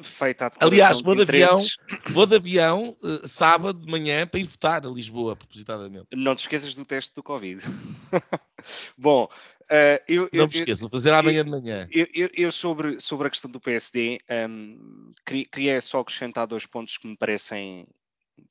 feita 0.00 0.46
a 0.46 0.64
Aliás, 0.64 1.00
vou 1.00 1.14
de, 1.14 1.24
de 1.24 1.42
avião, 1.42 1.64
vou 2.10 2.26
de 2.26 2.36
avião 2.36 2.96
uh, 3.02 3.26
sábado 3.26 3.78
de 3.78 3.90
manhã 3.90 4.26
para 4.26 4.40
ir 4.40 4.44
votar 4.44 4.86
a 4.86 4.90
Lisboa, 4.90 5.36
propositadamente. 5.36 6.06
Não 6.14 6.34
te 6.34 6.40
esqueças 6.40 6.74
do 6.74 6.84
teste 6.84 7.14
do 7.14 7.22
Covid. 7.22 7.62
Bom, 8.96 9.24
uh, 9.24 10.02
eu, 10.08 10.28
Não 10.32 10.46
me 10.46 10.52
esqueço, 10.52 10.82
vou 10.82 10.90
fazer 10.90 11.12
amanhã 11.12 11.40
eu, 11.40 11.44
de 11.44 11.50
manhã. 11.50 11.88
Eu, 11.90 12.30
eu, 12.34 12.52
sobre, 12.52 13.00
sobre 13.00 13.26
a 13.26 13.30
questão 13.30 13.50
do 13.50 13.60
PSD, 13.60 14.18
um, 14.48 15.12
queria, 15.26 15.44
queria, 15.46 15.80
só 15.80 16.00
acrescentar 16.00 16.46
dois 16.46 16.66
pontos 16.66 16.98
que 16.98 17.06
me 17.06 17.16
parecem, 17.16 17.86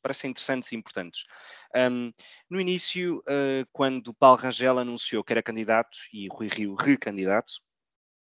parecem 0.01 0.32
interessantes 0.32 0.72
e 0.72 0.76
importantes. 0.76 1.24
Um, 1.76 2.12
no 2.49 2.59
início, 2.59 3.20
uh, 3.20 3.66
quando 3.72 4.14
Paulo 4.14 4.38
Rangel 4.41 4.80
anunciou 4.80 5.24
que 5.24 5.34
era 5.34 5.43
candidato 5.43 5.97
e 6.14 6.28
Rui 6.28 6.47
Rio 6.47 6.76
recandidato, 6.76 7.53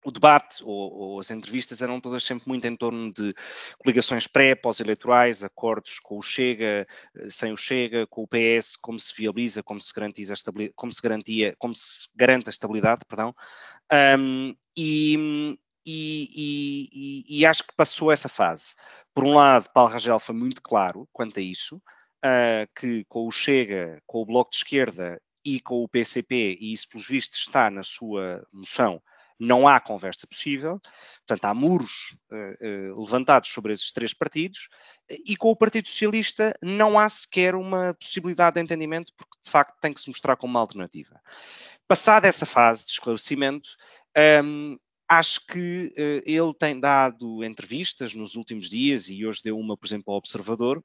o 0.03 0.11
debate 0.11 0.63
ou, 0.63 0.93
ou, 0.93 1.19
as 1.19 1.29
entrevistas 1.29 1.81
eram 1.81 1.99
todas 1.99 2.23
sempre 2.23 2.47
muito 2.47 2.65
em 2.65 2.75
torno 2.75 3.13
de 3.13 3.33
coligações 3.77 4.27
pré, 4.27 4.55
pós-eleitorais, 4.55 5.43
acordos 5.43 5.99
com 5.99 6.17
o 6.17 6.21
Chega, 6.21 6.87
eh, 7.15 7.29
sem 7.29 7.51
o 7.51 7.57
Chega, 7.57 8.07
com 8.07 8.23
o 8.23 8.27
PS, 8.27 8.75
como 8.77 8.99
se 8.99 9.13
viabiliza, 9.15 9.61
como 9.61 9.79
se 9.79 9.93
garantiza 9.93 10.33
a 10.33 10.35
estabilidade, 10.35 10.75
como 10.75 10.93
se 10.93 11.01
garantia, 11.01 11.55
como 11.59 11.75
se 11.75 12.07
garante 12.15 12.49
a 12.49 12.51
estabilidade, 12.51 13.01
perdão. 13.07 13.35
Um, 14.19 14.55
e, 14.75 15.57
e, 15.85 17.25
e, 17.25 17.39
e, 17.39 17.45
acho 17.45 17.63
que 17.63 17.75
passou 17.75 18.11
essa 18.11 18.29
fase. 18.29 18.73
Por 19.13 19.23
um 19.23 19.35
lado, 19.35 19.69
Paulo 19.73 19.91
Rangel 19.91 20.19
foi 20.19 20.35
muito 20.35 20.61
claro 20.61 21.07
quanto 21.11 21.39
a 21.39 21.43
isso, 21.43 21.75
uh, 21.75 22.67
que 22.75 23.03
com 23.05 23.27
o 23.27 23.31
Chega, 23.31 24.01
com 24.07 24.21
o 24.21 24.25
Bloco 24.25 24.51
de 24.51 24.57
Esquerda 24.57 25.21
e 25.43 25.59
com 25.59 25.83
o 25.83 25.89
PCP, 25.89 26.57
e 26.59 26.73
isso 26.73 26.87
pelos 26.89 27.07
vistos 27.07 27.39
está 27.39 27.69
na 27.69 27.83
sua 27.83 28.45
moção, 28.51 29.01
não 29.41 29.67
há 29.67 29.79
conversa 29.79 30.27
possível, 30.27 30.79
portanto, 31.25 31.45
há 31.45 31.53
muros 31.53 32.15
uh, 32.31 32.93
uh, 32.93 33.01
levantados 33.01 33.49
sobre 33.49 33.73
esses 33.73 33.91
três 33.91 34.13
partidos, 34.13 34.69
e 35.09 35.35
com 35.35 35.49
o 35.49 35.55
Partido 35.55 35.87
Socialista 35.87 36.53
não 36.61 36.99
há 36.99 37.09
sequer 37.09 37.55
uma 37.55 37.95
possibilidade 37.95 38.53
de 38.53 38.61
entendimento, 38.61 39.11
porque 39.17 39.35
de 39.43 39.49
facto 39.49 39.79
tem 39.81 39.91
que 39.91 39.99
se 39.99 40.09
mostrar 40.09 40.37
como 40.37 40.51
uma 40.51 40.59
alternativa. 40.59 41.19
Passada 41.87 42.27
essa 42.27 42.45
fase 42.45 42.85
de 42.85 42.91
esclarecimento, 42.91 43.71
um, 44.45 44.77
acho 45.09 45.43
que 45.47 45.91
uh, 45.97 46.21
ele 46.23 46.53
tem 46.53 46.79
dado 46.79 47.43
entrevistas 47.43 48.13
nos 48.13 48.35
últimos 48.35 48.69
dias, 48.69 49.09
e 49.09 49.25
hoje 49.25 49.41
deu 49.43 49.57
uma, 49.57 49.75
por 49.75 49.87
exemplo, 49.87 50.13
ao 50.13 50.17
Observador, 50.19 50.83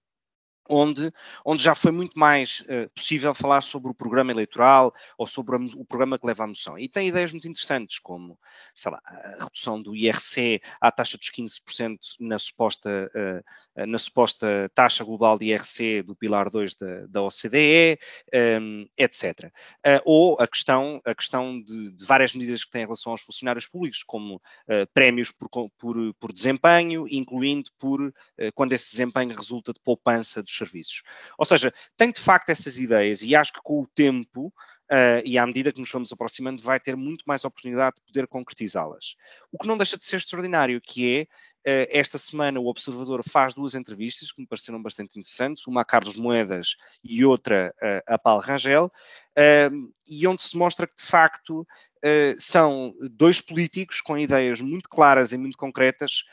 onde, 0.68 1.12
onde 1.44 1.62
já 1.62 1.74
foi 1.74 1.92
muito 1.92 2.18
mais 2.18 2.60
uh, 2.60 2.88
possível 2.94 3.34
falar 3.34 3.62
sobre 3.62 3.90
o 3.90 3.94
programa 3.94 4.30
eleitoral 4.30 4.92
ou 5.16 5.26
sobre 5.26 5.56
a, 5.56 5.58
o 5.76 5.84
programa 5.84 6.18
que 6.18 6.26
leva 6.26 6.44
à 6.44 6.46
moção. 6.46 6.78
E 6.78 6.88
tem 6.88 7.08
ideias 7.08 7.32
muito 7.32 7.48
interessantes, 7.48 7.98
como 7.98 8.38
sei 8.74 8.92
lá, 8.92 9.00
a 9.04 9.44
redução 9.44 9.80
do 9.80 9.94
IRC 9.94 10.60
à 10.80 10.90
taxa 10.90 11.16
dos 11.18 11.30
15% 11.30 11.98
na 12.20 12.38
suposta, 12.38 13.10
uh, 13.14 13.86
na 13.86 13.98
suposta 13.98 14.70
taxa 14.74 15.04
global 15.04 15.38
de 15.38 15.46
IRC 15.46 16.02
do 16.02 16.16
Pilar 16.16 16.50
2 16.50 16.74
da, 16.74 17.06
da 17.06 17.22
OCDE, 17.22 17.98
um, 18.32 18.38
ehm, 18.38 18.86
etc. 18.96 19.50
Uh, 19.84 20.00
ou 20.04 20.36
a 20.40 20.46
questão, 20.46 21.00
a 21.04 21.14
questão 21.14 21.60
de, 21.60 21.92
de, 21.92 22.04
várias 22.04 22.34
medidas 22.34 22.64
que 22.64 22.70
têm 22.70 22.82
em 22.82 22.84
relação 22.84 23.12
aos 23.12 23.20
funcionários 23.20 23.66
públicos, 23.66 24.02
como 24.02 24.40
prémios 24.94 25.30
por, 25.30 25.48
por, 25.76 26.14
por, 26.14 26.32
desempenho, 26.32 27.06
incluindo 27.10 27.70
por 27.78 28.12
quando 28.54 28.72
esse 28.72 28.90
desempenho 28.90 29.36
resulta 29.36 29.72
de 29.72 29.80
poupança 29.80 30.42
dos 30.42 30.55
serviços. 30.56 31.02
Ou 31.36 31.44
seja, 31.44 31.72
tem 31.96 32.10
de 32.10 32.20
facto 32.20 32.50
essas 32.50 32.78
ideias 32.78 33.22
e 33.22 33.34
acho 33.34 33.52
que 33.52 33.60
com 33.62 33.82
o 33.82 33.86
tempo 33.86 34.52
Uh, 34.86 35.18
e 35.24 35.36
à 35.36 35.44
medida 35.44 35.72
que 35.72 35.80
nos 35.80 35.90
vamos 35.90 36.12
aproximando, 36.12 36.62
vai 36.62 36.78
ter 36.78 36.94
muito 36.94 37.24
mais 37.26 37.44
oportunidade 37.44 37.96
de 37.96 38.02
poder 38.02 38.28
concretizá-las. 38.28 39.16
O 39.50 39.58
que 39.58 39.66
não 39.66 39.76
deixa 39.76 39.98
de 39.98 40.04
ser 40.04 40.16
extraordinário, 40.16 40.80
que 40.80 41.28
é, 41.64 41.82
uh, 41.84 41.88
esta 41.90 42.18
semana 42.18 42.60
o 42.60 42.66
Observador 42.66 43.20
faz 43.28 43.52
duas 43.52 43.74
entrevistas 43.74 44.30
que 44.30 44.40
me 44.40 44.46
pareceram 44.46 44.80
bastante 44.80 45.18
interessantes, 45.18 45.66
uma 45.66 45.80
a 45.80 45.84
Carlos 45.84 46.16
Moedas 46.16 46.76
e 47.02 47.24
outra 47.24 47.74
uh, 47.82 48.14
a 48.14 48.16
Paulo 48.16 48.40
Rangel, 48.40 48.90
e 50.08 50.26
onde 50.26 50.40
se 50.40 50.56
mostra 50.56 50.86
que, 50.86 50.96
de 50.96 51.02
facto, 51.02 51.66
são 52.38 52.94
dois 53.10 53.38
políticos 53.38 54.00
com 54.00 54.16
ideias 54.16 54.62
muito 54.62 54.88
claras 54.88 55.30
e 55.32 55.36
muito 55.36 55.58
concretas 55.58 56.24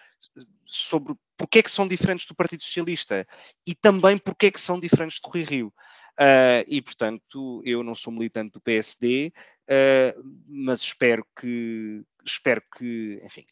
sobre 0.65 1.15
porque 1.37 1.59
é 1.59 1.63
que 1.63 1.71
são 1.71 1.87
diferentes 1.87 2.25
do 2.25 2.35
Partido 2.35 2.63
Socialista 2.63 3.27
e 3.65 3.75
também 3.75 4.17
porque 4.17 4.47
é 4.47 4.51
que 4.51 4.61
são 4.61 4.79
diferentes 4.79 5.19
do 5.19 5.29
Rui 5.29 5.43
Rio. 5.43 5.73
Uh, 6.13 6.61
e, 6.67 6.81
portanto, 6.81 7.61
eu 7.65 7.83
não 7.83 7.95
sou 7.95 8.13
militante 8.13 8.53
do 8.53 8.61
PSD, 8.61 9.33
uh, 9.33 9.33
ah, 9.67 10.21
mas 10.47 10.81
espero 10.81 11.25
que, 11.39 12.03
espero 12.23 12.61
que, 12.77 13.19
enfim, 13.23 13.45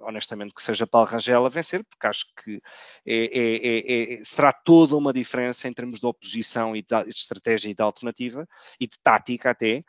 honestamente, 0.00 0.54
que 0.54 0.62
seja 0.62 0.86
Paulo 0.86 1.06
Rangel 1.06 1.44
a 1.44 1.50
vencer, 1.50 1.84
porque 1.84 2.06
acho 2.06 2.24
que 2.42 2.62
é, 3.06 3.24
é, 3.24 3.56
é, 3.56 4.14
é 4.14 4.24
será 4.24 4.52
toda 4.52 4.96
uma 4.96 5.12
diferença 5.12 5.68
em 5.68 5.72
termos 5.72 6.00
de 6.00 6.06
oposição 6.06 6.74
e 6.74 6.82
de, 6.82 7.04
de 7.04 7.10
estratégia 7.10 7.68
e 7.68 7.74
de 7.74 7.82
alternativa, 7.82 8.48
e 8.80 8.86
de 8.86 8.98
tática 9.02 9.50
até, 9.50 9.84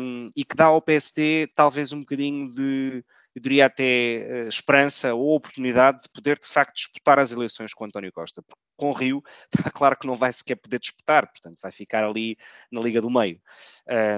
um, 0.00 0.30
e 0.36 0.44
que 0.44 0.56
dá 0.56 0.66
ao 0.66 0.82
PSD 0.82 1.48
talvez 1.54 1.92
um 1.92 2.00
bocadinho 2.00 2.48
de 2.48 3.04
eu 3.34 3.42
diria 3.42 3.66
até 3.66 4.44
uh, 4.44 4.48
esperança 4.48 5.14
ou 5.14 5.34
oportunidade 5.34 6.02
de 6.02 6.08
poder 6.10 6.38
de 6.38 6.46
facto 6.46 6.74
disputar 6.74 7.18
as 7.18 7.32
eleições 7.32 7.72
com 7.72 7.84
António 7.84 8.12
Costa, 8.12 8.42
porque 8.42 8.60
com 8.76 8.92
Rio 8.92 9.22
está 9.54 9.70
claro 9.70 9.96
que 9.98 10.06
não 10.06 10.16
vai 10.16 10.32
sequer 10.32 10.56
poder 10.56 10.78
disputar, 10.78 11.26
portanto 11.26 11.58
vai 11.62 11.72
ficar 11.72 12.04
ali 12.04 12.36
na 12.70 12.80
Liga 12.80 13.00
do 13.00 13.10
Meio. 13.10 13.40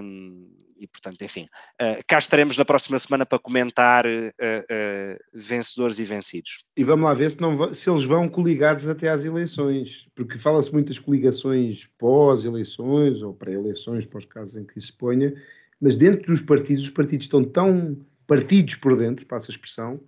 Um, 0.03 0.55
e 0.79 0.87
portanto, 0.87 1.23
enfim, 1.23 1.49
uh, 1.81 2.03
cá 2.07 2.19
estaremos 2.19 2.57
na 2.57 2.65
próxima 2.65 2.99
semana 2.99 3.25
para 3.25 3.39
comentar 3.39 4.05
uh, 4.07 5.19
vencedores 5.33 5.99
e 5.99 6.05
vencidos. 6.05 6.65
E 6.77 6.85
vamos 6.85 7.05
lá 7.05 7.15
ver 7.15 7.31
se, 7.31 7.41
não, 7.41 7.73
se 7.73 7.89
eles 7.89 8.05
vão 8.05 8.29
coligados 8.29 8.89
até 8.89 9.09
às 9.09 9.25
eleições, 9.25 10.07
porque 10.15 10.39
fala-se 10.39 10.73
muitas 10.73 10.99
coligações 10.99 11.89
pós-eleições 11.99 13.23
ou 13.23 13.33
pré-eleições, 13.33 14.05
para 14.05 14.19
os 14.19 14.25
casos 14.25 14.57
em 14.57 14.65
que 14.65 14.81
se 14.81 14.93
ponha, 14.93 15.33
mas 15.81 15.97
dentro 15.97 16.33
dos 16.33 16.41
partidos, 16.41 16.85
os 16.85 16.91
partidos 16.91 17.27
estão 17.27 17.45
tão 17.45 17.97
partidos 18.27 18.75
por 18.77 18.97
dentro, 18.97 19.27
passa 19.27 19.51
a 19.51 19.53
expressão, 19.53 20.01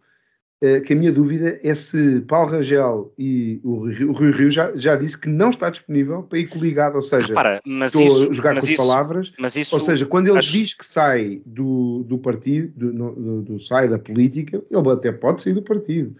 eh, 0.63 0.81
que 0.81 0.93
a 0.95 0.97
minha 0.97 1.13
dúvida 1.13 1.61
é 1.63 1.75
se 1.75 2.21
Paulo 2.23 2.51
Rangel 2.51 3.13
e 3.19 3.61
o 3.63 4.13
Rui 4.13 4.31
Rio 4.33 4.51
já, 4.51 4.73
já 4.75 4.97
disse 4.97 5.19
que 5.19 5.29
não 5.29 5.51
está 5.51 5.69
disponível 5.69 6.23
para 6.23 6.39
ir 6.39 6.47
coligado, 6.49 6.97
ou 6.97 7.03
seja, 7.03 7.29
Repara, 7.29 7.61
mas 7.67 7.93
estou 7.95 8.07
isso, 8.07 8.31
a 8.31 8.33
jogar 8.33 8.53
com 8.53 8.59
isso, 8.59 8.71
as 8.71 8.77
palavras, 8.77 9.33
mas 9.39 9.55
isso, 9.57 9.75
ou 9.75 9.81
seja, 9.81 10.07
quando 10.07 10.29
ele 10.29 10.39
acho- 10.39 10.53
diz 10.53 10.73
que 10.73 10.85
sai 10.87 11.43
do, 11.45 12.03
do 12.05 12.17
partido, 12.19 12.73
do, 12.75 12.93
do- 13.13 13.43
do- 13.43 13.61
sai 13.61 13.87
da 13.89 13.99
política, 13.99 14.63
ele 14.71 14.91
até 14.91 15.13
pode 15.13 15.43
sair 15.43 15.53
do 15.55 15.63
partido. 15.63 16.17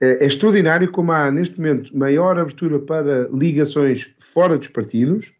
É, 0.00 0.24
é 0.24 0.26
extraordinário 0.26 0.90
como 0.90 1.12
há 1.12 1.30
neste 1.30 1.56
momento 1.58 1.96
maior 1.96 2.38
abertura 2.38 2.78
para 2.80 3.28
ligações 3.32 4.12
fora 4.18 4.58
dos 4.58 4.68
partidos 4.68 5.32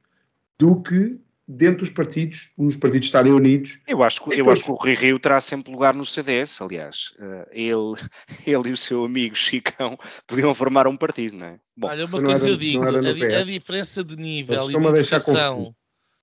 do 0.58 0.80
que 0.80 1.16
dentro 1.48 1.78
dos 1.80 1.90
partidos, 1.90 2.50
os 2.56 2.76
partidos 2.76 3.06
estarem 3.06 3.32
unidos. 3.32 3.78
Eu 3.86 4.02
acho, 4.02 4.22
que, 4.22 4.30
E 4.30 4.32
eu 4.32 4.36
depois- 4.38 4.58
acho 4.58 4.64
que 4.66 4.70
o 4.72 4.74
Rui 4.74 4.94
Rio 4.94 5.18
terá 5.18 5.40
sempre 5.40 5.70
lugar 5.72 5.94
no 5.94 6.04
CDS, 6.04 6.60
aliás. 6.62 7.12
Eh, 7.18 7.48
ele, 7.52 7.94
ele 8.46 8.68
e 8.70 8.72
o 8.72 8.76
seu 8.76 9.04
amigo 9.04 9.34
Chicão 9.36 9.98
podiam 10.26 10.54
formar 10.54 10.86
um 10.86 10.96
partido, 10.96 11.36
não 11.36 11.46
é? 11.46 11.60
Bom, 11.76 11.88
Olha, 11.88 12.06
uma 12.06 12.20
não 12.20 12.30
coisa 12.30 12.44
era- 12.46 12.52
eu 12.54 12.56
digo, 12.56 12.82
a, 12.82 13.12
di- 13.12 13.24
a 13.34 13.44
diferença 13.44 14.02
de 14.02 14.16
nível 14.16 14.70
e 14.70 14.74
de 14.76 14.86
educação, 14.98 15.74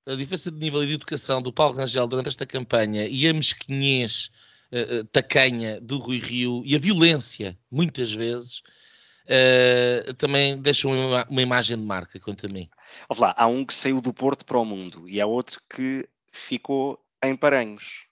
a 0.06 0.16
diferença 0.16 0.52
de 0.52 0.60
nível 0.60 0.84
e 0.84 0.88
de 0.88 0.94
educação 0.94 1.42
do 1.42 1.54
Paulo 1.54 1.78
Rangel 1.78 2.08
durante 2.08 2.28
esta 2.30 2.46
campanha 2.46 3.08
e 3.08 3.28
a 3.28 3.34
mesquinhez 3.34 4.30
eh, 4.72 5.04
tacanha 5.12 5.80
do 5.80 5.98
Rui 6.00 6.18
Rio 6.20 6.64
e 6.66 6.76
a 6.76 6.80
violência, 6.80 7.58
muitas 7.72 8.12
vezes, 8.12 8.62
eh, 9.28 10.04
também 10.18 10.60
deixam 10.62 10.92
uma, 10.92 11.26
uma 11.30 11.42
imagem 11.42 11.78
de 11.78 11.84
marca, 11.84 12.20
quanto 12.20 12.46
a 12.46 12.50
mim. 12.50 12.70
Lá, 13.18 13.34
há 13.38 13.48
um 13.48 13.66
que 13.66 13.74
saiu 13.74 14.02
do 14.02 14.14
Porto 14.14 14.46
para 14.46 14.58
o 14.58 14.66
mundo 14.66 15.08
e 15.08 15.22
há 15.22 15.26
outro 15.26 15.62
que 15.70 16.08
ficou 16.32 17.00
em 17.24 17.36
Paranhos, 17.36 18.08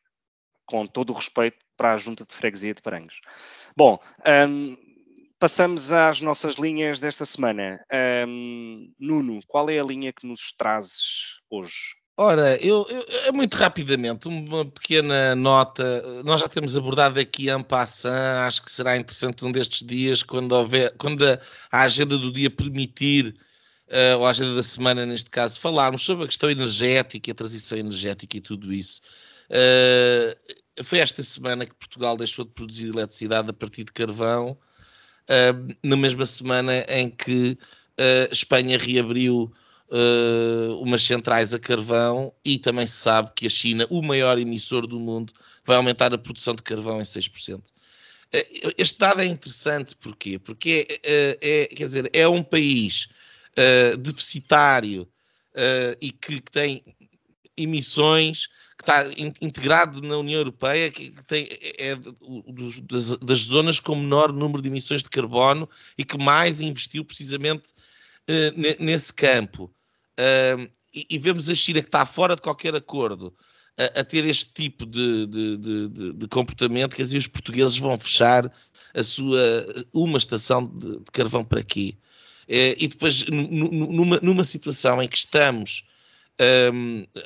com 0.65 0.87
todo 0.87 1.11
o 1.11 1.15
respeito 1.15 1.57
para 1.75 1.93
a 1.93 1.97
Junta 1.97 2.25
de 2.25 2.33
Freguesia 2.33 2.73
de 2.73 2.81
Paranhos. 2.81 3.19
Bom, 3.75 3.99
hum, 4.47 4.77
passamos 5.39 5.91
às 5.91 6.21
nossas 6.21 6.55
linhas 6.55 6.99
desta 6.99 7.25
semana. 7.25 7.83
Hum, 8.27 8.93
Nuno, 8.99 9.41
qual 9.47 9.69
é 9.69 9.79
a 9.79 9.83
linha 9.83 10.13
que 10.13 10.25
nos 10.25 10.53
trazes 10.53 11.39
hoje? 11.49 12.00
Ora, 12.23 12.55
eu, 12.63 12.85
eu- 12.87 13.03
é 13.25 13.31
muito 13.31 13.55
rapidamente, 13.57 14.27
uma 14.27 14.63
pequena 14.63 15.35
nota. 15.35 16.03
Nós 16.23 16.41
já 16.41 16.47
temos 16.47 16.77
abordado 16.77 17.19
aqui 17.19 17.49
en 17.49 17.63
passant, 17.63 18.45
acho 18.45 18.61
que 18.61 18.69
será 18.71 18.95
interessante 18.95 19.43
um 19.43 19.51
destes 19.51 19.81
dias, 19.83 20.21
quando, 20.21 20.51
houver, 20.51 20.93
quando 20.99 21.25
a, 21.27 21.39
a 21.71 21.81
agenda 21.81 22.15
do 22.19 22.31
dia 22.31 22.47
permitir, 22.51 23.35
eh, 23.87 24.15
ou 24.15 24.23
a 24.27 24.29
agenda 24.29 24.53
da 24.53 24.61
semana, 24.61 25.03
neste 25.03 25.31
caso, 25.31 25.59
falarmos 25.59 26.03
sobre 26.03 26.25
a 26.25 26.27
questão 26.27 26.51
energética, 26.51 27.31
a 27.31 27.33
transição 27.35 27.75
energética 27.79 28.37
e 28.37 28.41
tudo 28.41 28.71
isso. 28.71 29.01
Eh, 29.49 30.37
foi 30.83 30.99
esta 30.99 31.23
semana 31.23 31.65
que 31.65 31.73
Portugal 31.73 32.15
deixou 32.15 32.45
de 32.45 32.51
produzir 32.51 32.89
eletricidade 32.89 33.49
a 33.49 33.53
partir 33.53 33.83
de 33.83 33.91
carvão, 33.93 34.55
eh, 35.27 35.53
na 35.83 35.97
mesma 35.97 36.27
semana 36.27 36.85
em 36.87 37.09
que 37.09 37.57
Espanha 38.31 38.77
reabriu 38.79 39.51
uh, 39.91 40.81
umas 40.81 41.03
centrais 41.03 41.53
a 41.53 41.59
carvão 41.59 42.33
e 42.43 42.57
também 42.57 42.87
se 42.87 42.97
sabe 42.97 43.31
que 43.35 43.45
a 43.45 43.49
China, 43.49 43.85
o 43.89 44.01
maior 44.01 44.39
emissor 44.39 44.87
do 44.87 44.99
mundo, 44.99 45.33
vai 45.65 45.75
aumentar 45.77 46.13
a 46.13 46.17
produção 46.17 46.55
de 46.55 46.63
carvão 46.63 47.01
em 47.01 47.05
6%. 47.05 47.59
Uh, 47.59 47.63
Este 48.77 48.97
dado 48.97 49.21
é 49.21 49.25
interessante 49.25 49.95
porquê? 49.95 50.39
Porque 50.39 50.87
é, 51.03 51.37
é, 51.41 51.65
quer 51.67 51.85
dizer, 51.85 52.09
é 52.13 52.27
um 52.27 52.41
país 52.43 53.09
uh, 53.57 53.97
deficitário 53.97 55.07
e 55.99 56.13
que, 56.13 56.39
que 56.39 56.49
tem 56.49 56.81
emissões 57.57 58.47
que 58.77 58.83
está 58.83 59.05
in- 59.17 59.33
integrado 59.41 60.01
na 60.01 60.17
União 60.17 60.39
Europeia, 60.39 60.89
que, 60.89 61.11
tem, 61.27 61.45
é 61.51 61.89
é 61.89 61.95
das, 61.95 63.17
das 63.17 63.37
zonas 63.39 63.79
com 63.81 63.95
menor 63.95 64.31
número 64.31 64.61
de 64.61 64.69
emissões 64.69 65.03
de 65.03 65.09
carbono 65.09 65.69
e 65.97 66.05
que 66.05 66.17
mais 66.17 66.61
investiu 66.61 67.03
precisamente 67.03 67.73
eh, 68.27 68.51
ne- 68.55 68.77
nesse 68.79 69.11
campo. 69.13 69.73
Ahm, 70.21 70.67
e, 70.93 71.07
e 71.09 71.17
vemos 71.17 71.49
a 71.49 71.55
China 71.55 71.81
que 71.81 71.87
está 71.87 72.05
fora 72.05 72.35
de 72.35 72.41
qualquer 72.41 72.75
acordo 72.75 73.33
a, 73.77 74.01
a 74.01 74.03
ter 74.03 74.25
este 74.25 74.51
tipo 74.53 74.85
de, 74.85 75.25
de- 75.25 75.57
de- 75.57 76.13
de- 76.13 76.27
comportamento, 76.27 76.95
quer 76.95 77.03
dizer, 77.03 77.17
os 77.17 77.27
portugueses 77.27 77.77
vão 77.77 77.97
fechar 77.97 78.51
a 78.93 79.03
sua 79.03 79.65
uma 79.93 80.17
estação 80.17 80.65
de, 80.67 80.99
carvão 81.11 81.43
para 81.43 81.63
quê? 81.63 81.95
Eh, 82.47 82.75
e 82.77 82.87
depois, 82.87 83.25
nu- 83.27 83.47
nu- 83.49 83.91
numa, 83.93 84.19
numa 84.21 84.43
situação 84.43 85.01
em 85.01 85.07
que 85.07 85.17
estamos 85.17 85.83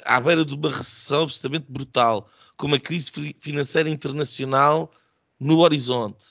à 0.03 0.19
beira 0.19 0.43
de 0.43 0.53
uma 0.53 0.69
recessão 0.69 1.23
absolutamente 1.23 1.65
brutal, 1.69 2.29
com 2.57 2.67
uma 2.67 2.79
crise 2.79 3.11
fi- 3.11 3.35
financeira 3.39 3.89
internacional 3.89 4.91
no 5.39 5.59
horizonte, 5.59 6.27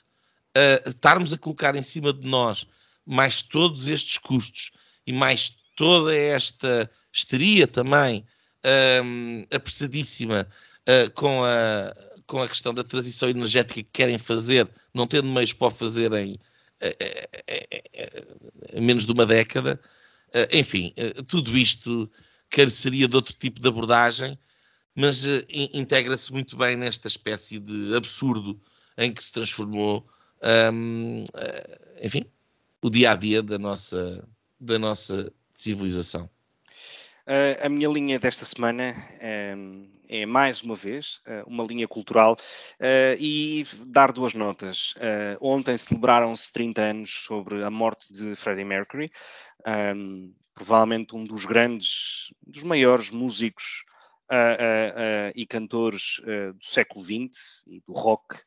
ah, 0.55 0.87
estarmos 0.89 1.33
a 1.33 1.37
colocar 1.37 1.75
em 1.75 1.83
cima 1.83 2.13
de 2.13 2.27
nós 2.27 2.67
mais 3.05 3.41
todos 3.41 3.87
estes 3.87 4.17
custos 4.17 4.71
e 5.05 5.13
mais 5.13 5.55
toda 5.75 6.15
esta 6.15 6.89
histeria 7.11 7.67
também 7.67 8.25
ahm, 8.63 9.43
apressadíssima 9.51 10.47
ah, 10.87 11.09
com, 11.13 11.43
a, 11.43 11.95
com 12.27 12.41
a 12.41 12.47
questão 12.47 12.73
da 12.73 12.83
transição 12.83 13.29
energética 13.29 13.81
que 13.83 13.89
querem 13.91 14.17
fazer, 14.17 14.69
não 14.93 15.07
tendo 15.07 15.27
meios 15.27 15.53
para 15.53 15.67
o 15.67 15.71
fazer 15.71 16.11
em, 16.13 16.39
eh, 16.81 17.27
eh, 17.47 18.81
menos 18.81 19.05
de 19.05 19.11
uma 19.11 19.25
década. 19.25 19.79
Enfim, 20.51 20.93
tudo 21.27 21.57
isto 21.57 22.11
careceria 22.49 23.07
de 23.07 23.15
outro 23.15 23.33
tipo 23.35 23.61
de 23.61 23.67
abordagem, 23.67 24.37
mas 24.93 25.25
in- 25.49 25.69
integra-se 25.73 26.31
muito 26.31 26.57
bem 26.57 26.75
nesta 26.75 27.07
espécie 27.07 27.59
de 27.59 27.95
absurdo 27.95 28.59
em 28.97 29.13
que 29.13 29.23
se 29.23 29.31
transformou, 29.31 30.07
eh, 30.41 30.71
enfim, 32.03 32.25
o 32.81 32.89
dia 32.89 33.11
a 33.11 33.15
dia 33.15 33.41
da 33.41 33.57
nossa, 33.57 34.27
da 34.59 34.77
nossa 34.77 35.31
civilização. 35.55 36.29
Uh, 37.25 37.65
a 37.65 37.69
minha 37.69 37.89
linha 37.89 38.19
desta 38.19 38.45
semana 38.45 38.95
um, 39.57 39.89
é, 40.07 40.25
mais 40.25 40.61
uma 40.61 40.75
vez, 40.75 41.21
uh, 41.27 41.47
uma 41.47 41.63
linha 41.63 41.87
cultural 41.87 42.33
uh, 42.33 43.15
e 43.19 43.65
dar 43.87 44.11
duas 44.11 44.33
notas. 44.33 44.93
Uh, 44.97 45.37
ontem 45.41 45.77
celebraram-se 45.77 46.51
30 46.51 46.81
anos 46.81 47.11
sobre 47.11 47.63
a 47.63 47.69
morte 47.69 48.11
de 48.11 48.35
Freddie 48.35 48.63
Mercury, 48.63 49.11
um, 49.95 50.33
provavelmente 50.53 51.15
um 51.15 51.25
dos 51.25 51.45
grandes, 51.45 52.31
dos 52.45 52.63
maiores 52.63 53.11
músicos 53.11 53.83
e 55.35 55.45
cantores 55.45 56.19
do 56.23 56.65
século 56.65 57.05
XX 57.05 57.63
e 57.67 57.79
do 57.85 57.93
rock. 57.93 58.37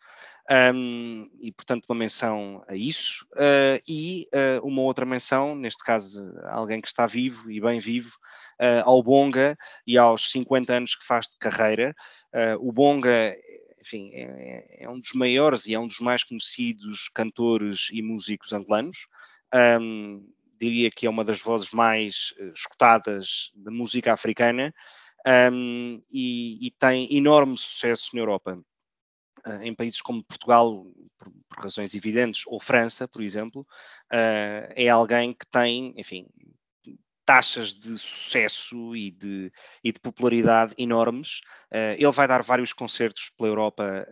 Um, 0.50 1.26
e 1.40 1.52
portanto 1.52 1.84
uma 1.86 1.98
menção 1.98 2.64
a 2.66 2.74
isso 2.74 3.26
uh, 3.34 3.78
e 3.86 4.26
uh, 4.32 4.66
uma 4.66 4.80
outra 4.80 5.04
menção, 5.04 5.54
neste 5.54 5.84
caso 5.84 6.32
alguém 6.46 6.80
que 6.80 6.88
está 6.88 7.06
vivo 7.06 7.50
e 7.50 7.60
bem 7.60 7.78
vivo, 7.78 8.16
uh, 8.58 8.82
ao 8.84 9.02
Bonga 9.02 9.58
e 9.86 9.98
aos 9.98 10.30
50 10.30 10.72
anos 10.72 10.94
que 10.94 11.04
faz 11.04 11.26
de 11.28 11.36
carreira. 11.38 11.94
O 12.60 12.72
Bonga, 12.72 13.36
enfim, 13.80 14.10
é, 14.14 14.84
é 14.84 14.88
um 14.88 14.98
dos 14.98 15.12
maiores 15.12 15.66
e 15.66 15.74
é 15.74 15.78
um 15.78 15.86
dos 15.86 16.00
mais 16.00 16.24
conhecidos 16.24 17.08
cantores 17.08 17.88
e 17.92 18.00
músicos 18.00 18.52
angolanos. 18.52 19.06
Um, 19.80 20.26
diria 20.58 20.90
que 20.90 21.06
é 21.06 21.10
uma 21.10 21.24
das 21.24 21.40
vozes 21.40 21.70
mais 21.70 22.34
escutadas 22.54 23.50
da 23.54 23.70
música 23.70 24.12
africana 24.12 24.74
um, 25.52 26.00
e, 26.10 26.66
e 26.66 26.70
tem 26.72 27.08
enorme 27.16 27.56
sucesso 27.56 28.10
na 28.14 28.20
Europa 28.20 28.58
em 29.62 29.74
países 29.74 30.00
como 30.00 30.24
Portugal, 30.24 30.86
por, 31.18 31.30
por, 31.48 31.62
razões 31.62 31.94
evidentes, 31.94 32.42
ou 32.46 32.60
França, 32.60 33.08
por 33.08 33.22
exemplo, 33.22 33.62
uh, 34.12 34.72
é 34.74 34.88
alguém 34.88 35.32
que 35.32 35.46
tem, 35.46 35.92
enfim, 35.96 36.26
taxas 37.24 37.74
de 37.74 37.98
sucesso 37.98 38.96
e 38.96 39.10
de, 39.10 39.52
e 39.84 39.92
de 39.92 40.00
popularidade 40.00 40.74
enormes. 40.78 41.40
Uh, 41.70 41.94
ele 41.98 42.10
vai 42.10 42.26
dar 42.26 42.42
vários 42.42 42.72
concertos 42.72 43.30
pela 43.36 43.50
Europa, 43.50 44.06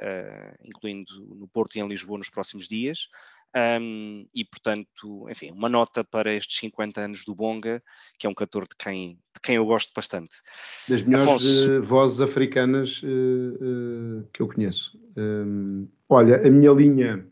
incluindo 0.62 1.12
no 1.34 1.48
Porto 1.48 1.76
e 1.76 1.80
em 1.80 1.88
Lisboa 1.88 2.18
nos 2.18 2.28
próximos 2.30 2.68
dias. 2.68 3.08
Um, 3.56 4.26
e, 4.34 4.44
portanto, 4.44 5.26
enfim, 5.30 5.50
uma 5.50 5.70
nota 5.70 6.04
para 6.04 6.34
estes 6.34 6.58
50 6.58 7.00
anos 7.00 7.24
do 7.24 7.34
Bonga, 7.34 7.82
que 8.18 8.26
é 8.26 8.30
um 8.30 8.34
cantor 8.34 8.64
de 8.64 8.76
quem, 8.78 9.14
de 9.14 9.40
quem 9.42 9.56
eu 9.56 9.64
gosto 9.64 9.92
bastante. 9.96 10.42
Das 10.86 11.02
melhores 11.02 11.30
Afonso... 11.30 11.70
Eh, 11.70 11.80
vozes 11.80 12.20
africanas 12.20 13.02
uh, 13.02 13.06
uh, 13.06 14.28
que 14.30 14.42
eu 14.42 14.48
conheço. 14.48 15.00
Um, 15.16 15.88
olha, 16.06 16.46
a 16.46 16.50
minha 16.50 16.70
linha. 16.70 17.26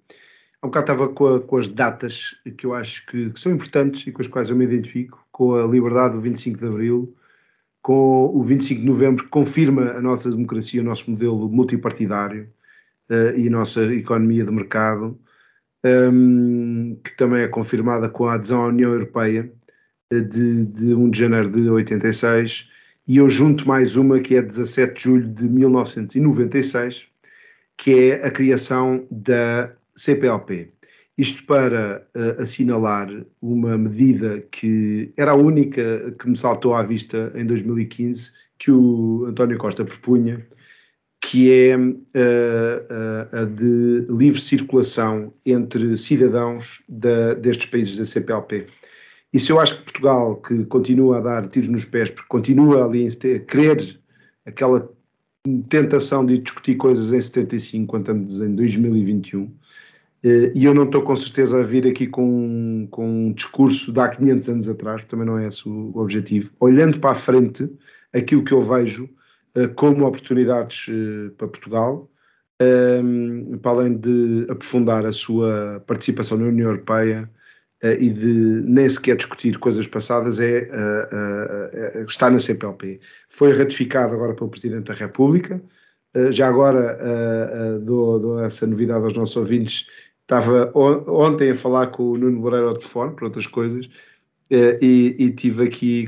Há 0.63 0.67
um 0.67 0.71
bocado 0.71 0.93
estava 0.93 1.13
com, 1.13 1.27
a, 1.27 1.41
com, 1.41 1.59
as 1.59 1.69
datas 1.69 2.35
que 2.57 2.65
eu 2.65 2.73
acho 2.73 3.05
que, 3.05 3.29
que, 3.29 3.39
são 3.39 3.53
importantes 3.53 4.07
e 4.07 4.13
com 4.13 4.23
as 4.23 4.27
quais 4.27 4.49
eu 4.49 4.57
me 4.57 4.65
identifico, 4.65 5.27
com 5.31 5.55
a 5.55 5.67
liberdade 5.67 6.15
do 6.15 6.23
25 6.23 6.59
de 6.59 6.67
Abril, 6.67 7.15
com 7.83 8.31
o 8.35 8.43
25 8.43 8.81
de 8.81 8.87
Novembro, 8.87 9.25
que 9.25 9.31
confirma 9.31 9.91
a 9.91 10.01
nossa 10.01 10.31
democracia, 10.31 10.81
o 10.81 10.85
nosso 10.85 11.11
modelo 11.11 11.51
multipartidário 11.51 12.49
uh, 13.11 13.39
e 13.39 13.47
a 13.47 13.51
nossa 13.51 13.85
economia 13.95 14.43
de 14.43 14.51
mercado, 14.51 15.21
um, 15.85 16.97
que 17.05 17.17
também 17.17 17.43
é 17.43 17.49
confirmada 17.49 18.09
com 18.09 18.27
a 18.27 18.35
adesão 18.35 18.63
à 18.63 18.69
União 18.69 18.93
Europeia 18.93 19.53
uh, 20.13 20.21
de, 20.23 20.67
de 20.67 20.95
1 20.95 21.11
de 21.11 21.19
janeiro 21.19 21.53
de 21.53 21.69
86, 21.69 22.69
e 23.07 23.19
eu 23.19 23.29
junto 23.29 23.69
mais 23.69 23.97
uma 23.97 24.19
que 24.19 24.37
é 24.37 24.43
17 24.43 24.95
de 24.95 25.03
julho 25.03 25.29
de 25.29 25.45
1996, 25.45 27.07
que 27.77 28.11
é 28.11 28.27
a 28.27 28.31
criação 28.31 29.07
da 29.11 29.73
CPLP. 29.95 30.71
Isto 31.17 31.45
para 31.45 32.07
uh, 32.17 32.43
assinalar 32.43 33.09
uma 33.41 33.79
medida 33.79 34.41
que 34.51 35.13
era 35.17 35.33
a 35.33 35.37
única 35.37 36.13
que 36.19 36.29
me 36.29 36.37
saltou 36.37 36.75
à 36.75 36.83
vista 36.83 37.31
em 37.35 37.45
2015, 37.47 38.33
que 38.59 38.71
o 38.71 39.27
António 39.27 39.59
Costa 39.59 39.85
propunha, 39.85 40.45
que 41.35 41.51
é 41.51 41.77
uh, 41.77 41.91
uh, 41.91 43.37
a 43.37 43.45
de 43.45 44.07
livre 44.09 44.41
circulação 44.41 45.35
entre 45.45 45.97
cidadãos 45.97 46.81
da, 46.89 47.35
destes 47.35 47.67
países 47.67 47.99
da 47.99 48.05
CPLP. 48.05 48.69
Isso 49.33 49.51
eu 49.51 49.59
acho 49.59 49.79
que 49.79 49.83
Portugal, 49.83 50.37
que 50.37 50.65
continua 50.67 51.19
a 51.19 51.21
dar 51.21 51.49
tiros 51.49 51.69
nos 51.69 51.85
pés, 51.85 52.09
porque 52.11 52.29
continua 52.29 52.85
ali 52.85 53.09
a 53.09 53.39
querer 53.41 53.99
aquela 54.47 54.89
tentação 55.69 56.25
de 56.25 56.39
discutir 56.39 56.77
coisas 56.77 57.13
em 57.13 57.21
75, 57.21 57.85
quando 57.89 58.03
estamos 58.03 58.41
em 58.41 58.55
2021, 58.55 59.53
eh, 60.23 60.53
e 60.55 60.65
eu 60.65 60.73
não 60.73 60.85
estou 60.85 61.03
com 61.03 61.17
certeza 61.17 61.59
a 61.59 61.65
vir 61.65 61.85
aqui 61.85 62.07
com, 62.07 62.87
com 62.93 63.27
um 63.27 63.33
discurso 63.33 63.93
de 63.93 63.99
há 63.99 64.09
500 64.09 64.49
anos 64.51 64.69
atrás, 64.69 65.05
também 65.07 65.27
não 65.27 65.37
é 65.37 65.49
esse 65.49 65.69
o 65.69 65.97
objetivo. 65.97 66.53
Olhando 66.61 67.01
para 67.01 67.11
a 67.11 67.15
frente, 67.17 67.69
aquilo 68.13 68.45
que 68.45 68.53
eu 68.53 68.63
vejo 68.63 69.11
como 69.77 70.07
oportunidades 70.07 70.89
uh, 70.89 71.31
para 71.37 71.49
Portugal, 71.49 72.11
um, 73.03 73.59
para 73.59 73.73
além 73.73 73.97
de 73.97 74.47
aprofundar 74.49 75.05
a 75.05 75.13
sua 75.13 75.83
participação 75.87 76.39
na 76.39 76.47
União 76.47 76.71
Europeia 76.71 77.31
uh, 77.83 77.87
e 77.89 78.11
de 78.11 78.63
nem 78.65 78.89
sequer 78.89 79.17
discutir 79.17 79.59
coisas 79.59 79.87
passadas, 79.87 80.41
é 80.41 80.69
estar 82.07 82.31
na 82.31 82.41
CPLP. 82.41 83.01
Foi 83.29 83.53
ratificado 83.53 84.15
agora 84.15 84.35
pelo 84.35 84.51
Presidente 84.51 84.87
da 84.87 84.95
República. 84.95 85.61
já 86.31 86.49
agora 86.49 86.99
dou, 87.81 88.21
dou 88.21 88.41
essa 88.41 88.67
novidade 88.67 89.05
aos 89.05 89.15
nossos 89.15 89.37
ouvintes 89.37 89.87
Estava 90.25 90.73
ontem 90.75 91.51
a 91.51 91.55
falar 91.55 91.89
com 91.89 92.03
o 92.13 92.19
Nuno 92.19 92.41
Moreira 92.41 92.69
ao 92.69 92.75
telefone, 92.75 93.15
por 93.15 93.25
outras 93.25 93.47
coisas, 93.47 93.87
eh, 93.87 93.91
e, 94.51 95.17
e, 95.19 95.31
tive 95.31 95.65
aqui 95.65 96.07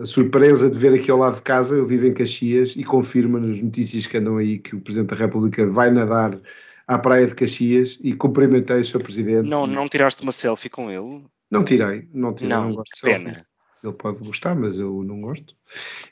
a 0.00 0.04
surpresa 0.04 0.70
de 0.70 0.78
ver 0.78 0.94
aqui 0.94 1.10
ao 1.10 1.18
lado 1.18 1.36
de 1.36 1.42
casa, 1.42 1.74
eu 1.74 1.86
vivo 1.86 2.06
em 2.06 2.14
Caxias, 2.14 2.76
e 2.76 2.84
confirma 2.84 3.40
nas 3.40 3.60
notícias 3.60 4.06
que 4.06 4.16
andam 4.16 4.36
aí 4.36 4.58
que 4.58 4.76
o 4.76 4.80
Presidente 4.80 5.10
da 5.10 5.16
República 5.16 5.66
vai 5.66 5.90
nadar 5.90 6.40
à 6.86 6.98
praia 6.98 7.26
de 7.26 7.34
Caxias 7.34 7.98
e 8.02 8.14
cumprimentei 8.14 8.80
o 8.80 8.84
Sr. 8.84 9.02
Presidente. 9.02 9.48
Não, 9.48 9.66
não 9.66 9.88
tiraste 9.88 10.22
uma 10.22 10.32
selfie 10.32 10.70
com 10.70 10.90
ele? 10.90 11.24
Não 11.50 11.64
tirei, 11.64 12.08
não 12.12 12.32
tirei, 12.32 12.50
não, 12.50 12.68
não 12.68 12.74
gosto 12.76 12.92
de 12.92 12.98
selfies. 12.98 13.44
Ele 13.82 13.92
pode 13.92 14.18
gostar, 14.18 14.54
mas 14.54 14.78
eu 14.78 15.02
não 15.04 15.20
gosto. 15.20 15.54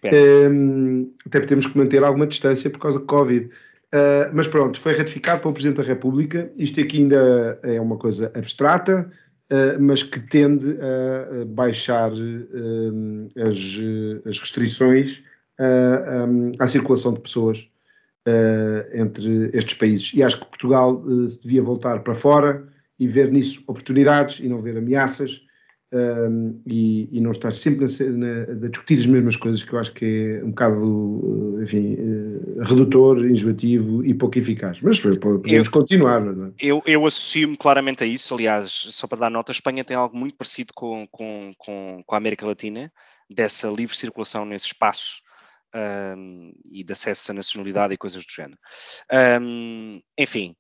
Um, 0.05 1.13
até 1.27 1.41
temos 1.41 1.67
que 1.67 1.77
manter 1.77 2.05
alguma 2.05 2.27
distância 2.27 2.71
por 2.71 2.79
causa 2.79 2.99
do 2.99 3.07
Covid. 3.07 3.47
Uh, 3.47 4.31
mas 4.33 4.47
pronto, 4.47 4.79
foi 4.79 4.95
ratificado 4.95 5.41
pelo 5.41 5.55
Presidente 5.55 5.79
da 5.79 5.83
República. 5.83 6.53
Isto 6.57 6.81
aqui 6.81 6.99
ainda 6.99 7.59
é 7.63 7.81
uma 7.81 7.97
coisa 7.97 8.33
abstrata, 8.35 9.11
mas 9.81 10.03
que 10.03 10.19
tende 10.21 10.77
a 10.81 11.45
baixar 11.45 12.13
uh, 12.13 13.31
as, 13.37 13.79
as, 14.27 14.39
restrições 14.39 15.23
um, 15.61 16.53
à 16.59 16.67
circulação 16.67 17.13
de 17.13 17.21
pessoas 17.21 17.69
entre 18.95 19.51
estes 19.53 19.75
países. 19.75 20.13
E 20.15 20.23
acho 20.23 20.41
que 20.41 20.47
Portugal 20.47 21.05
se 21.29 21.43
devia 21.43 21.63
voltar 21.63 22.01
para 22.03 22.15
fora 22.15 22.67
e 22.99 23.07
ver 23.07 23.31
nisso 23.31 23.63
oportunidades 23.67 24.41
e 24.41 24.49
não 24.49 24.59
ver 24.59 24.79
ameaças 24.79 25.44
um, 25.95 26.61
e, 26.67 27.09
e, 27.13 27.21
não 27.21 27.31
estar 27.31 27.53
sempre 27.53 27.85
a, 27.85 28.11
na, 28.11 28.43
a, 28.43 28.69
discutir 28.69 28.99
as 28.99 29.07
mesmas 29.07 29.37
coisas 29.37 29.63
que 29.63 29.73
eu 29.73 29.79
acho 29.79 29.93
que 29.93 30.41
é 30.41 30.45
um 30.45 30.49
bocado, 30.49 31.61
enfim, 31.63 31.95
uh, 31.95 32.65
redutor, 32.65 33.25
enjoativo 33.25 34.05
e 34.05 34.13
pouco 34.13 34.37
eficaz. 34.37 34.81
Mas 34.81 34.99
podemos 34.99 35.67
eu, 35.67 35.73
continuar. 35.73 36.27
É? 36.27 36.51
Eu, 36.59 36.83
eu 36.85 37.07
associo-me 37.07 37.57
claramente 37.57 38.03
a 38.03 38.07
isso. 38.07 38.35
Aliás, 38.35 38.69
só 38.69 39.07
para 39.07 39.21
dar 39.21 39.31
nota, 39.31 39.53
a 39.53 39.55
Espanha 39.55 39.85
tem 39.85 39.97
algo 39.97 40.17
muito 40.17 40.37
parecido 40.37 40.73
com, 40.75 41.07
com, 41.13 41.53
com, 41.57 42.03
com 42.05 42.15
a 42.15 42.19
América 42.19 42.45
Latina, 42.45 42.93
dessa 43.31 43.69
livre 43.69 43.97
circulação 43.97 44.45
nesse 44.45 44.67
espaço. 44.67 45.23
Um, 45.77 46.53
e 46.71 46.85
de 46.85 46.93
acesso 46.93 47.33
à 47.33 47.35
nacionalidade 47.35 47.95
e 47.95 47.97
coisas 47.97 48.25
do 48.25 48.31
género. 48.31 48.57
Um, 49.43 50.01
enfim, 50.17 50.55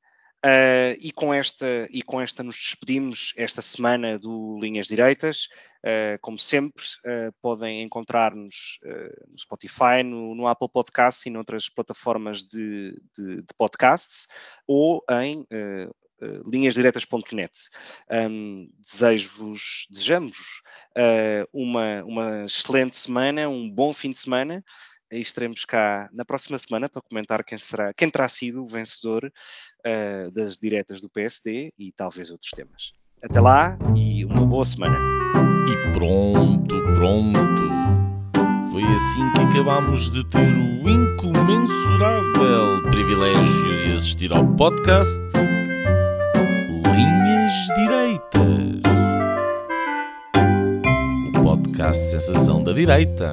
Uh, 0.44 0.92
e, 1.00 1.10
com 1.10 1.32
esta, 1.32 1.88
e 1.90 2.02
com 2.02 2.20
esta 2.20 2.42
nos 2.42 2.56
despedimos 2.56 3.32
esta 3.34 3.62
semana 3.62 4.18
do 4.18 4.58
Linhas 4.60 4.86
Direitas. 4.86 5.48
Uh, 5.82 6.20
como 6.20 6.38
sempre, 6.38 6.84
uh, 7.06 7.32
podem 7.40 7.80
encontrar-nos 7.80 8.78
no 9.26 9.38
Spotify, 9.38 10.02
no, 10.04 10.34
no, 10.34 10.46
Apple 10.46 10.68
Podcasts 10.68 11.24
e 11.24 11.30
noutras 11.30 11.70
plataformas 11.70 12.44
de, 12.44 12.92
de, 13.16 13.36
de 13.36 13.54
podcasts 13.56 14.28
ou 14.66 15.02
em 15.10 15.46
linhasdiretas.net. 16.46 17.52
Um, 18.10 18.70
Desejo-vos, 18.78 19.86
desejamos 19.90 20.62
uma, 21.52 22.04
uma 22.04 22.44
excelente 22.44 22.96
semana, 22.96 23.48
um 23.48 23.70
bom 23.70 23.92
fim 23.92 24.10
de 24.10 24.18
semana 24.18 24.64
e 25.14 25.20
estaremos 25.20 25.64
cá 25.64 26.08
na 26.12 26.24
próxima 26.24 26.58
semana 26.58 26.88
para 26.88 27.00
comentar 27.02 27.44
quem, 27.44 27.56
será, 27.56 27.94
quem 27.94 28.10
terá 28.10 28.28
sido 28.28 28.64
o 28.64 28.68
vencedor 28.68 29.24
uh, 29.24 30.30
das 30.32 30.56
diretas 30.56 31.00
do 31.00 31.08
PSD 31.08 31.72
e 31.78 31.92
talvez 31.92 32.30
outros 32.30 32.50
temas. 32.50 32.92
Até 33.22 33.40
lá 33.40 33.78
e 33.96 34.24
uma 34.24 34.44
boa 34.44 34.64
semana. 34.64 34.98
E 35.68 35.92
pronto, 35.92 36.82
pronto. 36.94 37.62
Foi 38.70 38.82
assim 38.82 39.32
que 39.34 39.40
acabámos 39.40 40.10
de 40.10 40.28
ter 40.30 40.40
o 40.40 40.88
incomensurável 40.88 42.82
privilégio 42.90 43.86
de 43.86 43.92
assistir 43.94 44.32
ao 44.32 44.44
podcast 44.56 45.20
Linhas 46.84 47.52
Direitas. 47.76 48.82
O 51.28 51.42
podcast 51.42 52.10
Sensação 52.10 52.64
da 52.64 52.72
Direita 52.72 53.32